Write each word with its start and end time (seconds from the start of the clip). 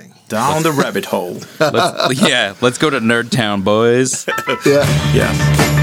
everything. 0.00 0.22
Down 0.28 0.62
the 0.62 0.72
rabbit 0.72 1.06
hole. 1.06 1.40
Let's, 1.58 2.20
yeah, 2.22 2.54
let's 2.60 2.78
go 2.78 2.90
to 2.90 3.00
Nerd 3.00 3.30
Town, 3.30 3.62
boys. 3.62 4.26
Yeah. 4.66 4.84
Yes. 5.14 5.76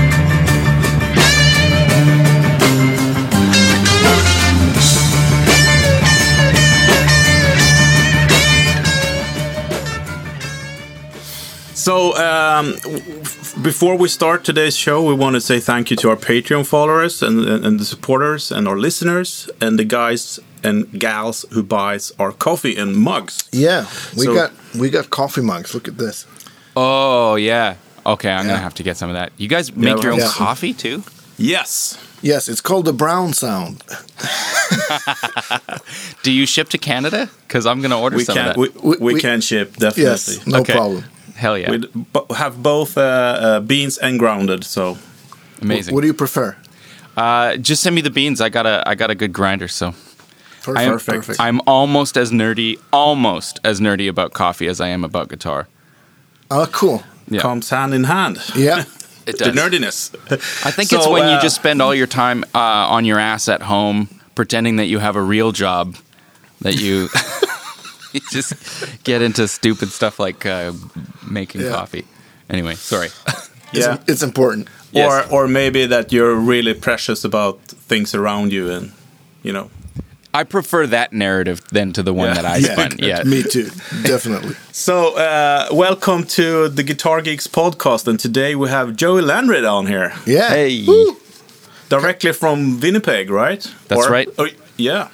So, 11.74 12.18
um, 12.18 12.74
before 13.64 13.96
we 13.96 14.10
start 14.10 14.44
today's 14.44 14.76
show, 14.76 15.02
we 15.04 15.14
want 15.14 15.36
to 15.36 15.42
say 15.42 15.60
thank 15.62 15.90
you 15.90 15.96
to 15.98 16.10
our 16.10 16.18
Patreon 16.18 16.66
followers 16.68 17.24
and, 17.24 17.48
and, 17.48 17.66
and 17.66 17.80
the 17.80 17.86
supporters 17.86 18.52
and 18.52 18.68
our 18.68 18.78
listeners 18.78 19.50
and 19.62 19.80
the 19.80 19.86
guys 19.86 20.40
and 20.68 20.86
gals 21.00 21.46
who 21.54 21.64
buys 21.64 22.12
our 22.20 22.32
coffee 22.32 22.76
and 22.82 22.96
mugs. 22.96 23.44
Yeah. 23.52 23.86
We 24.16 24.26
So- 24.26 24.34
got 24.34 24.52
we 24.80 24.90
got 24.90 25.10
coffee 25.10 25.42
mugs. 25.42 25.74
Look 25.74 25.88
at 25.88 25.98
this. 25.98 26.26
Oh 26.76 27.36
yeah. 27.38 27.74
Okay, 28.06 28.30
I'm 28.32 28.46
Yeah. 28.46 28.52
gonna 28.54 28.64
have 28.64 28.74
to 28.76 28.84
get 28.84 28.98
some 28.98 29.10
of 29.10 29.16
that. 29.20 29.32
You 29.38 29.48
guys 29.48 29.72
make 29.76 30.04
your 30.04 30.14
own 30.14 30.20
yeah. 30.20 30.32
coffee 30.46 30.74
too? 30.74 31.04
Yes. 31.38 31.98
Yes, 32.22 32.50
it's 32.50 32.62
called 32.62 32.86
the 32.86 32.94
brown 32.94 33.34
sound. 33.34 33.84
Do 36.24 36.32
you 36.32 36.46
ship 36.46 36.70
to 36.70 36.78
Canada? 36.78 37.30
Because 37.48 37.66
I'm 37.66 37.82
gonna 37.82 38.00
order 38.00 38.18
We 38.18 38.24
some 38.24 38.36
can 38.38 38.48
of 38.50 38.56
that. 38.56 38.60
we, 38.60 38.70
We- 38.90 38.98
we, 38.98 39.14
we- 39.14 39.22
can 39.22 39.42
ship 39.42 39.74
definitely. 39.78 40.04
Yes, 40.04 40.46
no 40.48 40.60
Okay. 40.60 40.74
problem. 40.74 41.04
Hell 41.36 41.58
yeah, 41.58 41.70
We 41.72 41.78
b- 41.78 42.36
have 42.36 42.62
both 42.64 42.98
uh, 42.98 43.02
uh, 43.02 43.60
beans 43.60 43.98
and 44.00 44.18
grounded, 44.20 44.64
so 44.64 44.98
amazing. 45.62 45.94
What 45.94 46.02
do 46.02 46.08
you 46.08 46.14
prefer? 46.16 46.56
uh, 47.16 47.58
just 47.58 47.84
send 47.84 47.96
me 47.96 48.02
the 48.02 48.10
beans. 48.10 48.42
I 48.42 48.50
got 48.50 48.66
a 48.66 48.84
I 48.90 48.96
got 48.96 49.12
a 49.12 49.16
good 49.16 49.34
grinder, 49.34 49.68
so 49.68 49.92
Perfect. 49.92 50.07
I'm 50.76 51.00
perfect. 51.00 51.40
I'm 51.40 51.62
almost 51.68 52.18
as 52.18 52.32
nerdy, 52.32 52.80
almost 52.92 53.60
as 53.64 53.80
nerdy 53.80 54.10
about 54.10 54.34
coffee 54.34 54.68
as 54.68 54.82
I 54.82 54.88
am 54.90 55.04
about 55.04 55.30
guitar. 55.30 55.68
oh, 56.52 56.68
cool. 56.72 57.04
Yeah, 57.30 57.42
comes 57.42 57.70
hand 57.70 57.94
in 57.94 58.06
hand. 58.06 58.38
Yeah. 58.56 58.84
it 59.28 59.38
does. 59.38 59.40
The 59.40 59.52
does. 59.52 59.56
nerdiness. 59.56 60.66
I 60.66 60.72
think 60.72 60.90
So, 60.90 60.98
it's 60.98 61.08
when 61.08 61.24
you 61.24 61.36
uh, 61.36 61.42
just 61.42 61.56
spend 61.56 61.82
all 61.82 61.94
your 61.94 62.08
time 62.08 62.44
uh, 62.56 62.60
on 62.96 63.04
your 63.06 63.20
ass 63.20 63.50
at 63.50 63.62
home, 63.64 64.08
pretending 64.36 64.78
that 64.78 64.86
you 64.86 65.00
have 65.00 65.16
a 65.18 65.22
real 65.22 65.52
job, 65.52 65.96
that 66.62 66.76
you, 66.80 67.10
you 68.14 68.22
just 68.32 68.54
get 69.04 69.22
into 69.22 69.48
stupid 69.48 69.90
stuff 69.90 70.20
like 70.20 70.46
uh, 70.46 70.72
making 71.30 71.62
Yeah. 71.62 71.72
coffee. 71.72 72.06
Anyway, 72.50 72.76
sorry. 72.76 73.10
It's, 73.74 73.86
yeah. 73.86 73.98
it's 74.08 74.24
important. 74.24 74.70
Yes. 74.94 75.28
Or 75.30 75.42
or 75.44 75.48
maybe 75.50 75.86
that 75.88 76.14
you're 76.14 76.34
really 76.34 76.74
precious 76.74 77.26
about 77.26 77.60
things 77.90 78.16
around 78.16 78.54
you 78.54 78.72
and 78.72 78.92
you 79.44 79.52
know. 79.52 79.70
I 80.38 80.44
prefer 80.44 80.86
that 80.88 81.14
narrative 81.14 81.62
than 81.72 81.94
to 81.94 82.04
the 82.04 82.14
one 82.14 82.28
Yeah. 82.28 82.34
that 82.42 82.46
I 82.46 82.60
spun. 82.62 82.92
Yeah. 83.00 83.24
Me 83.24 83.42
too. 83.42 83.70
Definitely. 84.04 84.56
So 84.72 85.18
uh, 85.18 85.70
welcome 85.72 86.24
to 86.38 86.70
the 86.70 86.84
Guitar 86.84 87.24
Geeks 87.24 87.48
podcast, 87.48 88.08
and 88.08 88.20
today 88.20 88.54
we 88.54 88.70
have 88.70 88.96
Joey 88.96 89.24
Landreth 89.24 89.66
on 89.66 89.88
here, 89.88 90.14
Yeah. 90.28 90.50
Hey. 90.50 90.86
Woo. 90.86 91.18
directly 91.90 92.32
from 92.34 92.80
Winnipeg, 92.80 93.32
right? 93.32 93.64
That's 93.88 94.08
right. 94.08 94.30
Oh, 94.38 94.48
yeah. 94.78 95.08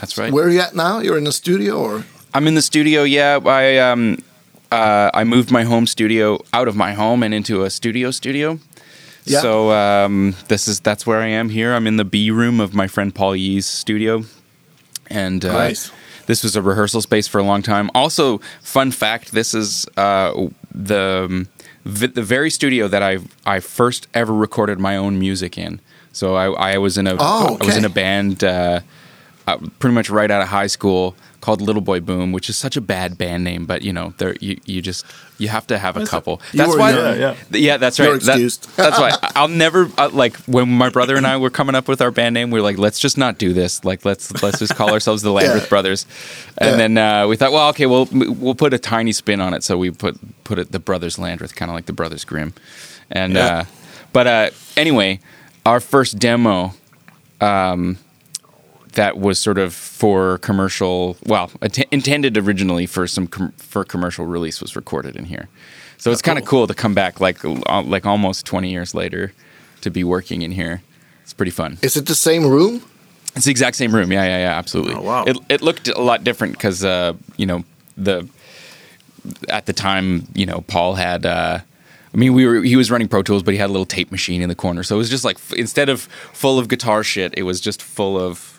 That's 0.00 0.18
right. 0.18 0.30
Where 0.30 0.44
are 0.46 0.50
you 0.50 0.60
at 0.60 0.74
now? 0.76 0.98
You're 1.00 1.16
in 1.16 1.24
the 1.24 1.32
studio 1.32 1.78
or? 1.80 2.04
I'm 2.34 2.46
in 2.46 2.54
the 2.56 2.60
studio. 2.62 3.04
Yeah, 3.04 3.40
I 3.46 3.78
um, 3.78 4.18
uh, 4.70 5.10
I 5.14 5.24
moved 5.24 5.50
my 5.50 5.64
home 5.64 5.86
studio 5.86 6.38
out 6.52 6.68
of 6.68 6.76
my 6.76 6.92
home 6.92 7.22
and 7.22 7.32
into 7.32 7.64
a 7.64 7.70
studio 7.70 8.10
studio. 8.10 8.58
Yeah. 9.24 9.40
So 9.40 9.70
um, 9.70 10.34
this 10.48 10.68
is 10.68 10.80
that's 10.80 11.06
where 11.06 11.22
I 11.22 11.28
am 11.28 11.48
here. 11.48 11.72
I'm 11.72 11.86
in 11.86 11.96
the 11.96 12.04
B 12.04 12.30
room 12.30 12.60
of 12.60 12.74
my 12.74 12.86
friend 12.86 13.14
Paul 13.14 13.34
Yee's 13.34 13.64
studio, 13.66 14.24
and 15.10 15.44
uh, 15.44 15.52
Nice. 15.52 15.90
this 16.26 16.42
was 16.42 16.56
a 16.56 16.62
rehearsal 16.62 17.00
space 17.02 17.26
for 17.28 17.38
a 17.38 17.42
long 17.44 17.62
time. 17.62 17.90
Also, 17.94 18.38
fun 18.62 18.90
fact: 18.90 19.32
this 19.32 19.54
is 19.54 19.86
uh, 19.96 20.32
the 20.74 21.46
v- 21.84 22.06
the 22.06 22.22
very 22.22 22.50
studio 22.50 22.88
that 22.88 23.02
I 23.02 23.18
I 23.44 23.60
first 23.60 24.06
ever 24.14 24.32
recorded 24.34 24.78
my 24.78 24.96
own 24.96 25.18
music 25.18 25.56
in. 25.58 25.80
So 26.12 26.34
I, 26.34 26.74
I 26.74 26.78
was 26.78 26.96
in 26.98 27.06
a 27.06 27.14
I 27.14 27.16
Oh, 27.20 27.58
was 27.60 27.76
in 27.76 27.84
a 27.84 27.90
band 27.90 28.42
uh, 28.42 28.80
uh, 29.46 29.58
pretty 29.78 29.94
much 29.94 30.08
right 30.10 30.30
out 30.30 30.42
of 30.42 30.48
high 30.48 30.66
school 30.68 31.14
called 31.46 31.60
Little 31.60 31.80
Boy 31.80 32.00
Boom, 32.00 32.32
which 32.32 32.48
is 32.50 32.56
such 32.56 32.76
a 32.76 32.80
bad 32.80 33.16
band 33.16 33.44
name, 33.44 33.66
but 33.66 33.82
you 33.82 33.92
know, 33.92 34.12
there 34.18 34.34
you, 34.40 34.58
you 34.64 34.82
just 34.82 35.06
you 35.38 35.46
have 35.46 35.64
to 35.68 35.78
have 35.78 35.96
a 35.96 36.04
couple. 36.04 36.40
That's 36.52 36.72
were 36.72 36.78
why, 36.78 36.90
young. 36.90 37.20
Yeah, 37.20 37.34
yeah, 37.52 37.76
that's 37.76 38.00
right. 38.00 38.08
You're 38.08 38.18
That- 38.18 38.68
that's 38.76 38.98
why 38.98 39.10
I- 39.22 39.32
I'll 39.36 39.46
never 39.46 39.88
uh, 39.96 40.10
like 40.12 40.36
when 40.46 40.68
my 40.68 40.88
brother 40.90 41.14
and 41.16 41.24
I 41.24 41.36
were 41.36 41.50
coming 41.50 41.76
up 41.76 41.86
with 41.86 42.02
our 42.02 42.10
band 42.10 42.34
name. 42.34 42.50
We 42.50 42.58
are 42.58 42.62
like, 42.64 42.78
let's 42.78 42.98
just 42.98 43.16
not 43.16 43.38
do 43.38 43.52
this. 43.52 43.84
Like, 43.84 44.04
let's 44.04 44.42
let's 44.42 44.58
just 44.58 44.74
call 44.74 44.90
ourselves 44.92 45.22
the 45.22 45.30
Landreth 45.30 45.62
Yeah. 45.62 45.68
Brothers. 45.68 46.04
And 46.58 46.70
Yeah. 46.72 46.76
then 46.76 46.98
uh, 46.98 47.28
we 47.28 47.36
thought, 47.36 47.52
well, 47.52 47.68
okay, 47.68 47.86
we'll 47.86 48.08
we'll 48.10 48.56
put 48.56 48.74
a 48.74 48.78
tiny 48.78 49.12
spin 49.12 49.40
on 49.40 49.54
it. 49.54 49.62
So 49.62 49.78
we 49.78 49.92
put 49.92 50.18
put 50.42 50.58
it 50.58 50.72
the 50.72 50.80
Brothers 50.80 51.16
Landreth, 51.16 51.54
kind 51.54 51.70
of 51.70 51.76
like 51.76 51.86
the 51.86 51.92
Brothers 51.92 52.24
Grimm. 52.24 52.54
And 53.08 53.34
Yeah. 53.34 53.46
uh, 53.46 53.64
but 54.12 54.26
uh, 54.26 54.50
anyway, 54.76 55.20
our 55.64 55.78
first 55.78 56.18
demo 56.18 56.74
um, 57.40 57.98
that 58.96 59.16
was 59.16 59.38
sort 59.38 59.56
of 59.58 59.72
for 59.72 60.38
commercial, 60.38 61.16
well, 61.24 61.50
att- 61.62 61.86
intended 61.90 62.36
originally 62.36 62.86
for 62.86 63.06
some 63.06 63.26
com- 63.26 63.52
for 63.56 63.84
commercial 63.84 64.26
release 64.26 64.60
was 64.60 64.76
recorded 64.76 65.16
in 65.16 65.24
here. 65.26 65.48
So 65.98 66.10
it's 66.10 66.20
kind 66.22 66.38
of 66.38 66.44
cool 66.44 66.66
to 66.66 66.74
come 66.74 66.92
back 66.94 67.20
like 67.20 67.38
like 67.44 68.04
almost 68.04 68.44
20 68.44 68.70
years 68.70 68.94
later 68.94 69.32
to 69.80 69.90
be 69.90 70.04
working 70.04 70.42
in 70.42 70.50
here. 70.52 70.82
It's 71.22 71.32
pretty 71.32 71.50
fun. 71.52 71.78
Is 71.82 71.96
it 71.96 72.06
the 72.06 72.14
same 72.14 72.46
room? 72.46 72.82
It's 73.34 73.44
the 73.46 73.50
exact 73.50 73.76
same 73.76 73.94
room. 73.94 74.12
Yeah, 74.12 74.24
yeah, 74.24 74.38
yeah, 74.38 74.58
absolutely. 74.58 74.94
Oh, 74.94 75.02
wow. 75.02 75.24
It 75.26 75.36
it 75.48 75.62
looked 75.62 75.88
a 75.88 76.00
lot 76.00 76.24
different 76.24 76.52
because 76.54 76.84
uh, 76.84 77.14
you 77.36 77.46
know 77.46 77.64
the 77.96 78.28
at 79.48 79.66
the 79.66 79.72
time 79.72 80.26
you 80.34 80.46
know 80.46 80.62
Paul 80.66 80.94
had. 80.94 81.24
Uh, 81.26 81.60
I 82.14 82.16
mean, 82.18 82.32
we 82.32 82.46
were 82.46 82.62
he 82.62 82.76
was 82.76 82.90
running 82.90 83.08
Pro 83.08 83.22
Tools, 83.22 83.42
but 83.42 83.52
he 83.52 83.58
had 83.58 83.68
a 83.68 83.72
little 83.72 83.84
tape 83.86 84.10
machine 84.10 84.40
in 84.42 84.48
the 84.48 84.54
corner. 84.54 84.82
So 84.82 84.94
it 84.94 84.98
was 84.98 85.10
just 85.10 85.24
like 85.24 85.36
f- 85.36 85.52
instead 85.52 85.88
of 85.90 86.02
full 86.32 86.58
of 86.58 86.68
guitar 86.68 87.02
shit, 87.04 87.34
it 87.36 87.42
was 87.42 87.60
just 87.60 87.82
full 87.82 88.18
of 88.18 88.55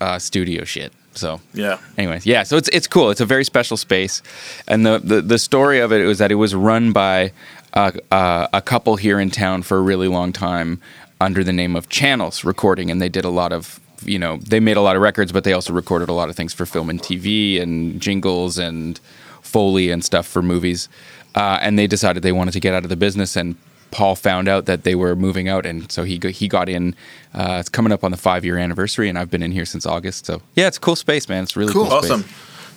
uh, 0.00 0.18
studio 0.18 0.64
shit. 0.64 0.92
So 1.14 1.40
Yeah. 1.54 1.78
anyways, 1.96 2.26
yeah, 2.26 2.42
so 2.42 2.56
it's 2.58 2.68
it's 2.72 2.86
cool. 2.86 3.10
It's 3.10 3.20
a 3.22 3.26
very 3.26 3.44
special 3.44 3.76
space, 3.76 4.22
and 4.68 4.84
the 4.84 4.98
the, 4.98 5.22
the 5.22 5.38
story 5.38 5.80
of 5.80 5.90
it 5.92 6.04
was 6.06 6.18
that 6.18 6.30
it 6.30 6.34
was 6.36 6.54
run 6.54 6.92
by 6.92 7.32
uh, 7.72 7.92
uh, 8.10 8.48
a 8.52 8.60
couple 8.60 8.96
here 8.96 9.18
in 9.18 9.30
town 9.30 9.62
for 9.62 9.78
a 9.78 9.80
really 9.80 10.08
long 10.08 10.32
time 10.32 10.78
under 11.20 11.42
the 11.42 11.52
name 11.52 11.74
of 11.74 11.88
Channels 11.88 12.44
Recording, 12.44 12.90
and 12.90 13.00
they 13.00 13.08
did 13.08 13.24
a 13.24 13.30
lot 13.30 13.52
of 13.52 13.80
you 14.04 14.18
know 14.18 14.36
they 14.38 14.60
made 14.60 14.76
a 14.76 14.82
lot 14.82 14.94
of 14.96 15.00
records, 15.02 15.32
but 15.32 15.44
they 15.44 15.54
also 15.54 15.72
recorded 15.72 16.10
a 16.10 16.12
lot 16.12 16.28
of 16.28 16.36
things 16.36 16.52
for 16.52 16.66
film 16.66 16.90
and 16.90 17.00
TV 17.00 17.60
and 17.62 17.98
jingles 18.00 18.58
and 18.58 19.00
foley 19.40 19.90
and 19.90 20.04
stuff 20.04 20.26
for 20.26 20.42
movies. 20.42 20.88
Uh, 21.34 21.58
and 21.62 21.78
they 21.78 21.86
decided 21.86 22.22
they 22.22 22.32
wanted 22.32 22.52
to 22.52 22.60
get 22.60 22.74
out 22.74 22.82
of 22.84 22.90
the 22.90 22.96
business 22.96 23.36
and. 23.36 23.56
Paul 23.90 24.14
found 24.16 24.48
out 24.48 24.66
that 24.66 24.82
they 24.82 24.94
were 24.94 25.14
moving 25.16 25.48
out, 25.48 25.64
and 25.66 25.90
so 25.90 26.04
he 26.04 26.18
he 26.30 26.48
got 26.48 26.68
in. 26.68 26.94
Uh, 27.34 27.58
it's 27.60 27.68
coming 27.68 27.92
up 27.92 28.02
on 28.04 28.10
the 28.10 28.16
five 28.16 28.44
year 28.44 28.58
anniversary, 28.58 29.08
and 29.08 29.18
I've 29.18 29.30
been 29.30 29.42
in 29.42 29.52
here 29.52 29.64
since 29.64 29.86
August. 29.86 30.26
So 30.26 30.42
yeah, 30.54 30.66
it's 30.68 30.76
a 30.76 30.80
cool 30.80 30.96
space, 30.96 31.28
man. 31.28 31.42
It's 31.44 31.56
really 31.56 31.72
cool. 31.72 31.86
Cool. 31.88 32.02
space. 32.02 32.10
Awesome. 32.10 32.24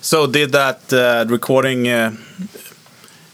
So 0.02 0.26
did 0.26 0.52
that 0.52 0.92
uh, 0.92 1.26
recording 1.28 1.86
uh, 1.88 2.16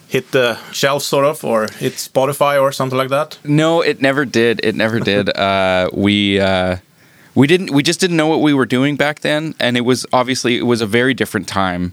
hit 0.09 0.31
the 0.33 0.59
shelf 0.73 1.03
sort 1.03 1.25
of, 1.25 1.45
or 1.45 1.69
hit 1.79 1.95
Spotify 1.95 2.61
or 2.61 2.73
something 2.73 2.99
like 2.99 3.11
that? 3.11 3.39
No, 3.45 3.81
it 3.83 4.01
never 4.01 4.25
did. 4.25 4.61
It 4.65 4.75
never 4.75 5.01
did. 5.01 5.31
Uh, 5.37 5.89
we 5.93 6.41
uh, 6.41 6.77
we 7.35 7.47
didn't. 7.47 7.71
We 7.71 7.83
just 7.83 8.01
didn't 8.01 8.17
know 8.17 8.27
what 8.27 8.41
we 8.41 8.55
were 8.55 8.67
doing 8.67 8.97
back 8.97 9.21
then, 9.21 9.55
and 9.61 9.77
it 9.77 9.83
was 9.83 10.07
obviously 10.13 10.57
it 10.57 10.65
was 10.67 10.81
a 10.81 10.87
very 10.87 11.15
different 11.15 11.47
time. 11.49 11.93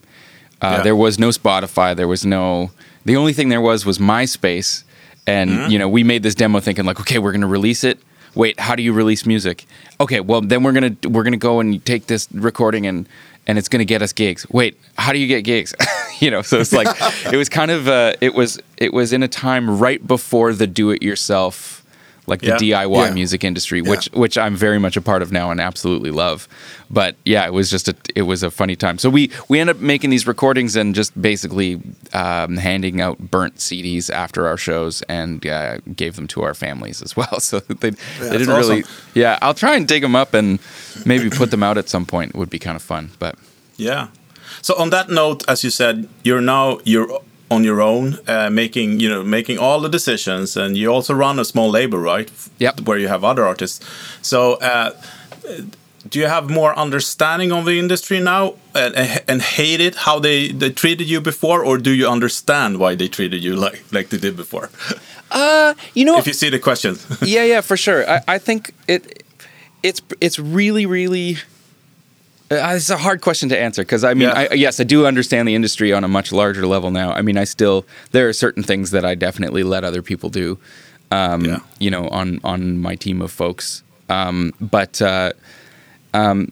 Uh, 0.62 0.76
Yeah. 0.78 0.84
There 0.84 0.96
was 0.96 1.20
no 1.20 1.30
Spotify. 1.30 1.96
There 1.96 2.08
was 2.08 2.26
no. 2.26 2.72
The 3.06 3.18
only 3.18 3.34
thing 3.34 3.50
there 3.50 3.60
was 3.62 3.86
was 3.86 3.98
MySpace, 4.00 4.84
and 5.28 5.50
Mm-hmm. 5.50 5.72
you 5.72 5.79
know 5.79 5.88
we 5.89 6.03
made 6.03 6.23
this 6.23 6.35
demo 6.35 6.59
thinking 6.59 6.85
like, 6.85 7.00
okay, 7.00 7.19
we're 7.19 7.31
going 7.31 7.41
to 7.41 7.47
release 7.47 7.84
it. 7.84 8.00
Wait, 8.35 8.59
how 8.59 8.75
do 8.75 8.81
you 8.81 8.94
release 8.94 9.25
music? 9.28 9.66
Okay, 10.01 10.19
well 10.19 10.41
then 10.41 10.63
we're 10.63 10.72
gonna 10.72 10.95
we're 11.07 11.23
gonna 11.23 11.38
go 11.38 11.59
and 11.59 11.85
take 11.85 12.07
this 12.07 12.28
recording 12.34 12.88
and 12.88 13.07
and 13.45 13.57
it's 13.59 13.67
gonna 13.69 13.85
get 13.85 14.01
us 14.01 14.11
gigs. 14.13 14.47
Wait, 14.50 14.75
how 14.97 15.13
do 15.13 15.19
you 15.19 15.28
get 15.28 15.44
gigs? 15.44 15.75
you 16.19 16.31
know, 16.31 16.41
so 16.41 16.59
it's 16.59 16.73
like 16.73 16.88
it 17.31 17.37
was 17.37 17.47
kind 17.49 17.70
of 17.72 17.87
uh, 17.87 18.14
it 18.22 18.34
was 18.34 18.59
it 18.78 18.91
was 18.91 19.14
in 19.14 19.22
a 19.22 19.28
time 19.28 19.78
right 19.79 20.05
before 20.05 20.52
the 20.53 20.66
do 20.66 20.90
it 20.90 21.03
yourself 21.03 21.83
like 22.28 22.41
the 22.41 22.47
Yeah. 22.47 22.58
DIY 22.85 23.08
Yeah. 23.08 23.14
music 23.14 23.43
industry, 23.43 23.81
which 23.81 24.05
which 24.14 24.37
I'm 24.37 24.55
very 24.55 24.79
much 24.79 24.96
a 24.97 25.02
part 25.02 25.22
of 25.22 25.31
now 25.31 25.52
and 25.52 25.59
absolutely 25.59 26.11
love. 26.11 26.47
But 26.90 27.16
yeah, 27.25 27.46
it 27.46 27.53
was 27.53 27.70
just 27.70 27.87
a 27.90 27.96
it 28.16 28.23
was 28.23 28.43
a 28.43 28.52
funny 28.52 28.75
time. 28.75 28.97
So 28.97 29.09
we 29.09 29.29
we 29.49 29.59
end 29.59 29.70
up 29.70 29.79
making 29.79 30.09
these 30.09 30.25
recordings 30.28 30.75
and 30.75 30.96
just 30.96 31.20
basically 31.22 31.81
um, 32.14 32.58
handing 32.58 33.02
out 33.02 33.17
burnt 33.31 33.55
CDs 33.58 34.09
after 34.09 34.47
our 34.47 34.58
shows 34.58 35.02
and 35.03 35.46
uh, 35.46 35.78
gave 35.96 36.16
them 36.16 36.28
to 36.28 36.43
our 36.43 36.53
families 36.53 37.02
as 37.02 37.16
well. 37.17 37.40
So 37.40 37.59
they 37.59 37.73
they 37.75 37.90
didn't 37.91 38.29
that's 38.29 38.47
really. 38.47 38.81
awesome. 38.84 38.93
Yeah, 39.16 39.37
I'll 39.41 39.53
try 39.53 39.76
and 39.76 39.87
dig 39.87 40.02
them 40.02 40.16
up 40.16 40.34
and 40.34 40.59
maybe 41.05 41.29
put 41.29 41.52
them 41.52 41.64
out 41.64 41.78
at 41.78 41.90
some 41.90 42.05
point. 42.05 42.31
It 42.35 42.37
would 42.37 42.49
be 42.49 42.59
kind 42.59 42.76
of 42.76 42.81
fun. 42.84 43.09
But 43.19 43.35
Yeah. 43.78 44.08
So 44.61 44.76
on 44.78 44.90
that 44.91 45.09
note, 45.09 45.43
as 45.49 45.64
you 45.64 45.72
said, 45.72 46.08
you're 46.23 46.41
now 46.41 46.79
you're 46.85 47.19
on 47.53 47.64
your 47.64 47.82
own, 47.82 48.17
uh, 48.28 48.50
making 48.50 49.00
you 49.00 49.09
know 49.09 49.23
making 49.23 49.58
all 49.59 49.79
the 49.79 49.90
decisions, 49.90 50.58
and 50.58 50.78
you 50.78 50.94
also 50.94 51.14
run 51.14 51.40
a 51.40 51.46
small 51.46 51.70
label, 51.70 52.00
right? 52.00 52.29
Yep. 52.59 52.82
Where 52.88 52.97
you 52.97 53.08
have 53.08 53.23
other 53.23 53.46
artists. 53.46 53.79
So 54.22 54.53
uh, 54.55 54.91
do 56.09 56.20
you 56.20 56.28
have 56.28 56.50
more 56.50 56.78
understanding 56.78 57.52
of 57.52 57.66
the 57.66 57.79
industry 57.79 58.20
now 58.20 58.55
and, 58.76 58.96
and 59.28 59.41
hate 59.41 59.79
it 59.79 59.96
how 59.96 60.20
they, 60.20 60.52
they 60.52 60.70
treated 60.70 61.09
you 61.09 61.22
before, 61.22 61.64
or 61.64 61.78
do 61.78 61.91
you 61.91 62.08
understand 62.08 62.78
why 62.78 62.96
they 62.96 63.08
treated 63.08 63.44
you 63.44 63.55
like 63.55 63.84
like 63.91 64.09
they 64.09 64.17
did 64.17 64.35
before? 64.35 64.70
Uh, 65.32 65.73
you 65.94 66.05
know, 66.05 66.17
if 66.17 66.28
you 66.28 66.34
see 66.34 66.50
the 66.50 66.59
question. 66.59 66.97
yeah, 67.22 67.44
yeah, 67.44 67.61
for 67.61 67.78
sure. 67.78 68.09
I, 68.16 68.22
I 68.28 68.38
think 68.38 68.73
it 68.88 69.23
it's 69.82 70.02
it's 70.20 70.40
really 70.40 70.85
really 70.85 71.38
uh, 72.53 72.76
it's 72.76 72.90
a 72.90 72.97
hard 72.97 73.22
question 73.22 73.50
to 73.50 73.58
answer 73.59 73.82
because 73.84 74.03
I 74.03 74.14
mean, 74.14 74.29
Yeah. 74.29 74.47
I, 74.52 74.53
yes, 74.53 74.79
I 74.79 74.84
do 74.84 75.05
understand 75.05 75.47
the 75.47 75.55
industry 75.55 75.94
on 75.94 76.03
a 76.03 76.08
much 76.08 76.32
larger 76.32 76.66
level 76.66 76.91
now. 76.91 77.11
I 77.11 77.22
mean, 77.22 77.38
I 77.38 77.46
still 77.46 77.85
there 78.11 78.28
are 78.29 78.34
certain 78.34 78.64
things 78.64 78.91
that 78.91 79.05
I 79.05 79.16
definitely 79.16 79.64
let 79.64 79.84
other 79.84 80.02
people 80.02 80.29
do. 80.29 80.58
Um, 81.11 81.46
Yeah. 81.46 81.59
You 81.79 81.91
know, 81.91 82.08
on 82.09 82.40
on 82.44 82.79
my 82.79 82.96
team 82.96 83.22
of 83.22 83.32
folks, 83.32 83.84
um, 84.09 84.53
but 84.59 85.02
uh, 85.02 85.34
um, 86.14 86.52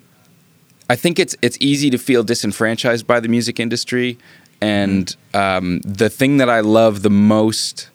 I 0.89 0.95
think 0.95 1.19
it's 1.19 1.35
it's 1.41 1.57
easy 1.59 1.89
to 1.89 1.97
feel 1.97 2.23
disenfranchised 2.23 3.05
by 3.07 3.19
the 3.19 3.27
music 3.27 3.59
industry, 3.59 4.17
and 4.61 5.15
um, 5.33 5.79
the 5.81 6.09
thing 6.09 6.37
that 6.37 6.49
I 6.49 6.59
love 6.59 7.01
the 7.01 7.09
most 7.09 7.89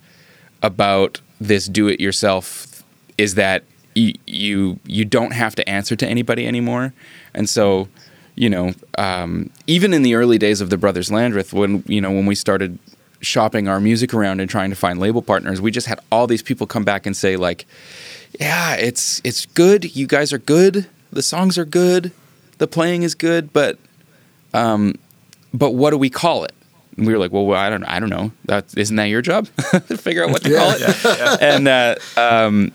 about 0.63 1.21
this 1.41 1.67
do-it-yourself 1.67 2.83
is 3.19 3.35
that 3.35 3.63
you 3.95 4.15
you 4.27 4.79
you 4.87 5.05
don't 5.05 5.33
have 5.33 5.55
to 5.57 5.69
answer 5.69 5.97
to 5.97 6.07
anybody 6.07 6.47
anymore, 6.47 6.93
and 7.37 7.49
so 7.49 7.89
you 8.35 8.51
know 8.51 8.73
um, 8.99 9.51
even 9.67 9.95
in 9.95 10.03
the 10.03 10.15
early 10.15 10.39
days 10.39 10.61
of 10.61 10.71
the 10.71 10.77
Brothers 10.77 11.11
Landreth, 11.11 11.53
when 11.53 11.85
you 11.87 12.01
know 12.01 12.11
when 12.11 12.27
we 12.27 12.35
started 12.35 12.79
shopping 13.21 13.69
our 13.69 13.81
music 13.81 14.13
around 14.13 14.41
and 14.41 14.51
trying 14.51 14.71
to 14.71 14.77
find 14.77 14.99
label 14.99 15.23
partners, 15.23 15.61
we 15.61 15.71
just 15.71 15.87
had 15.87 16.01
all 16.11 16.27
these 16.27 16.43
people 16.43 16.67
come 16.67 16.85
back 16.85 17.07
and 17.07 17.17
say 17.17 17.37
like, 17.37 17.67
yeah, 18.41 18.75
it's 18.75 19.21
it's 19.25 19.47
good. 19.47 19.95
You 19.95 20.07
guys 20.07 20.33
are 20.33 20.39
good. 20.39 20.87
The 21.13 21.23
songs 21.23 21.57
are 21.57 21.65
good. 21.65 22.13
The 22.59 22.67
playing 22.67 23.03
is 23.03 23.15
good, 23.15 23.53
but 23.53 23.79
um, 24.55 24.95
but 25.53 25.73
what 25.73 25.91
do 25.91 25.99
we 25.99 26.11
call 26.11 26.45
it? 26.45 26.53
And 26.97 27.07
we 27.07 27.13
were 27.13 27.19
like, 27.19 27.33
well, 27.33 27.53
I 27.53 27.69
don't, 27.69 27.85
I 27.85 28.01
don't 28.01 28.09
know. 28.09 28.33
That 28.47 28.77
isn't 28.77 28.97
that 28.97 29.05
your 29.05 29.23
job? 29.23 29.49
To 29.57 29.81
figure 29.99 30.25
out 30.25 30.31
what 30.31 30.43
to 30.43 30.55
call 30.55 30.73
it. 30.75 31.41
And 31.43 31.69
uh, 31.69 31.97
um, 32.17 32.73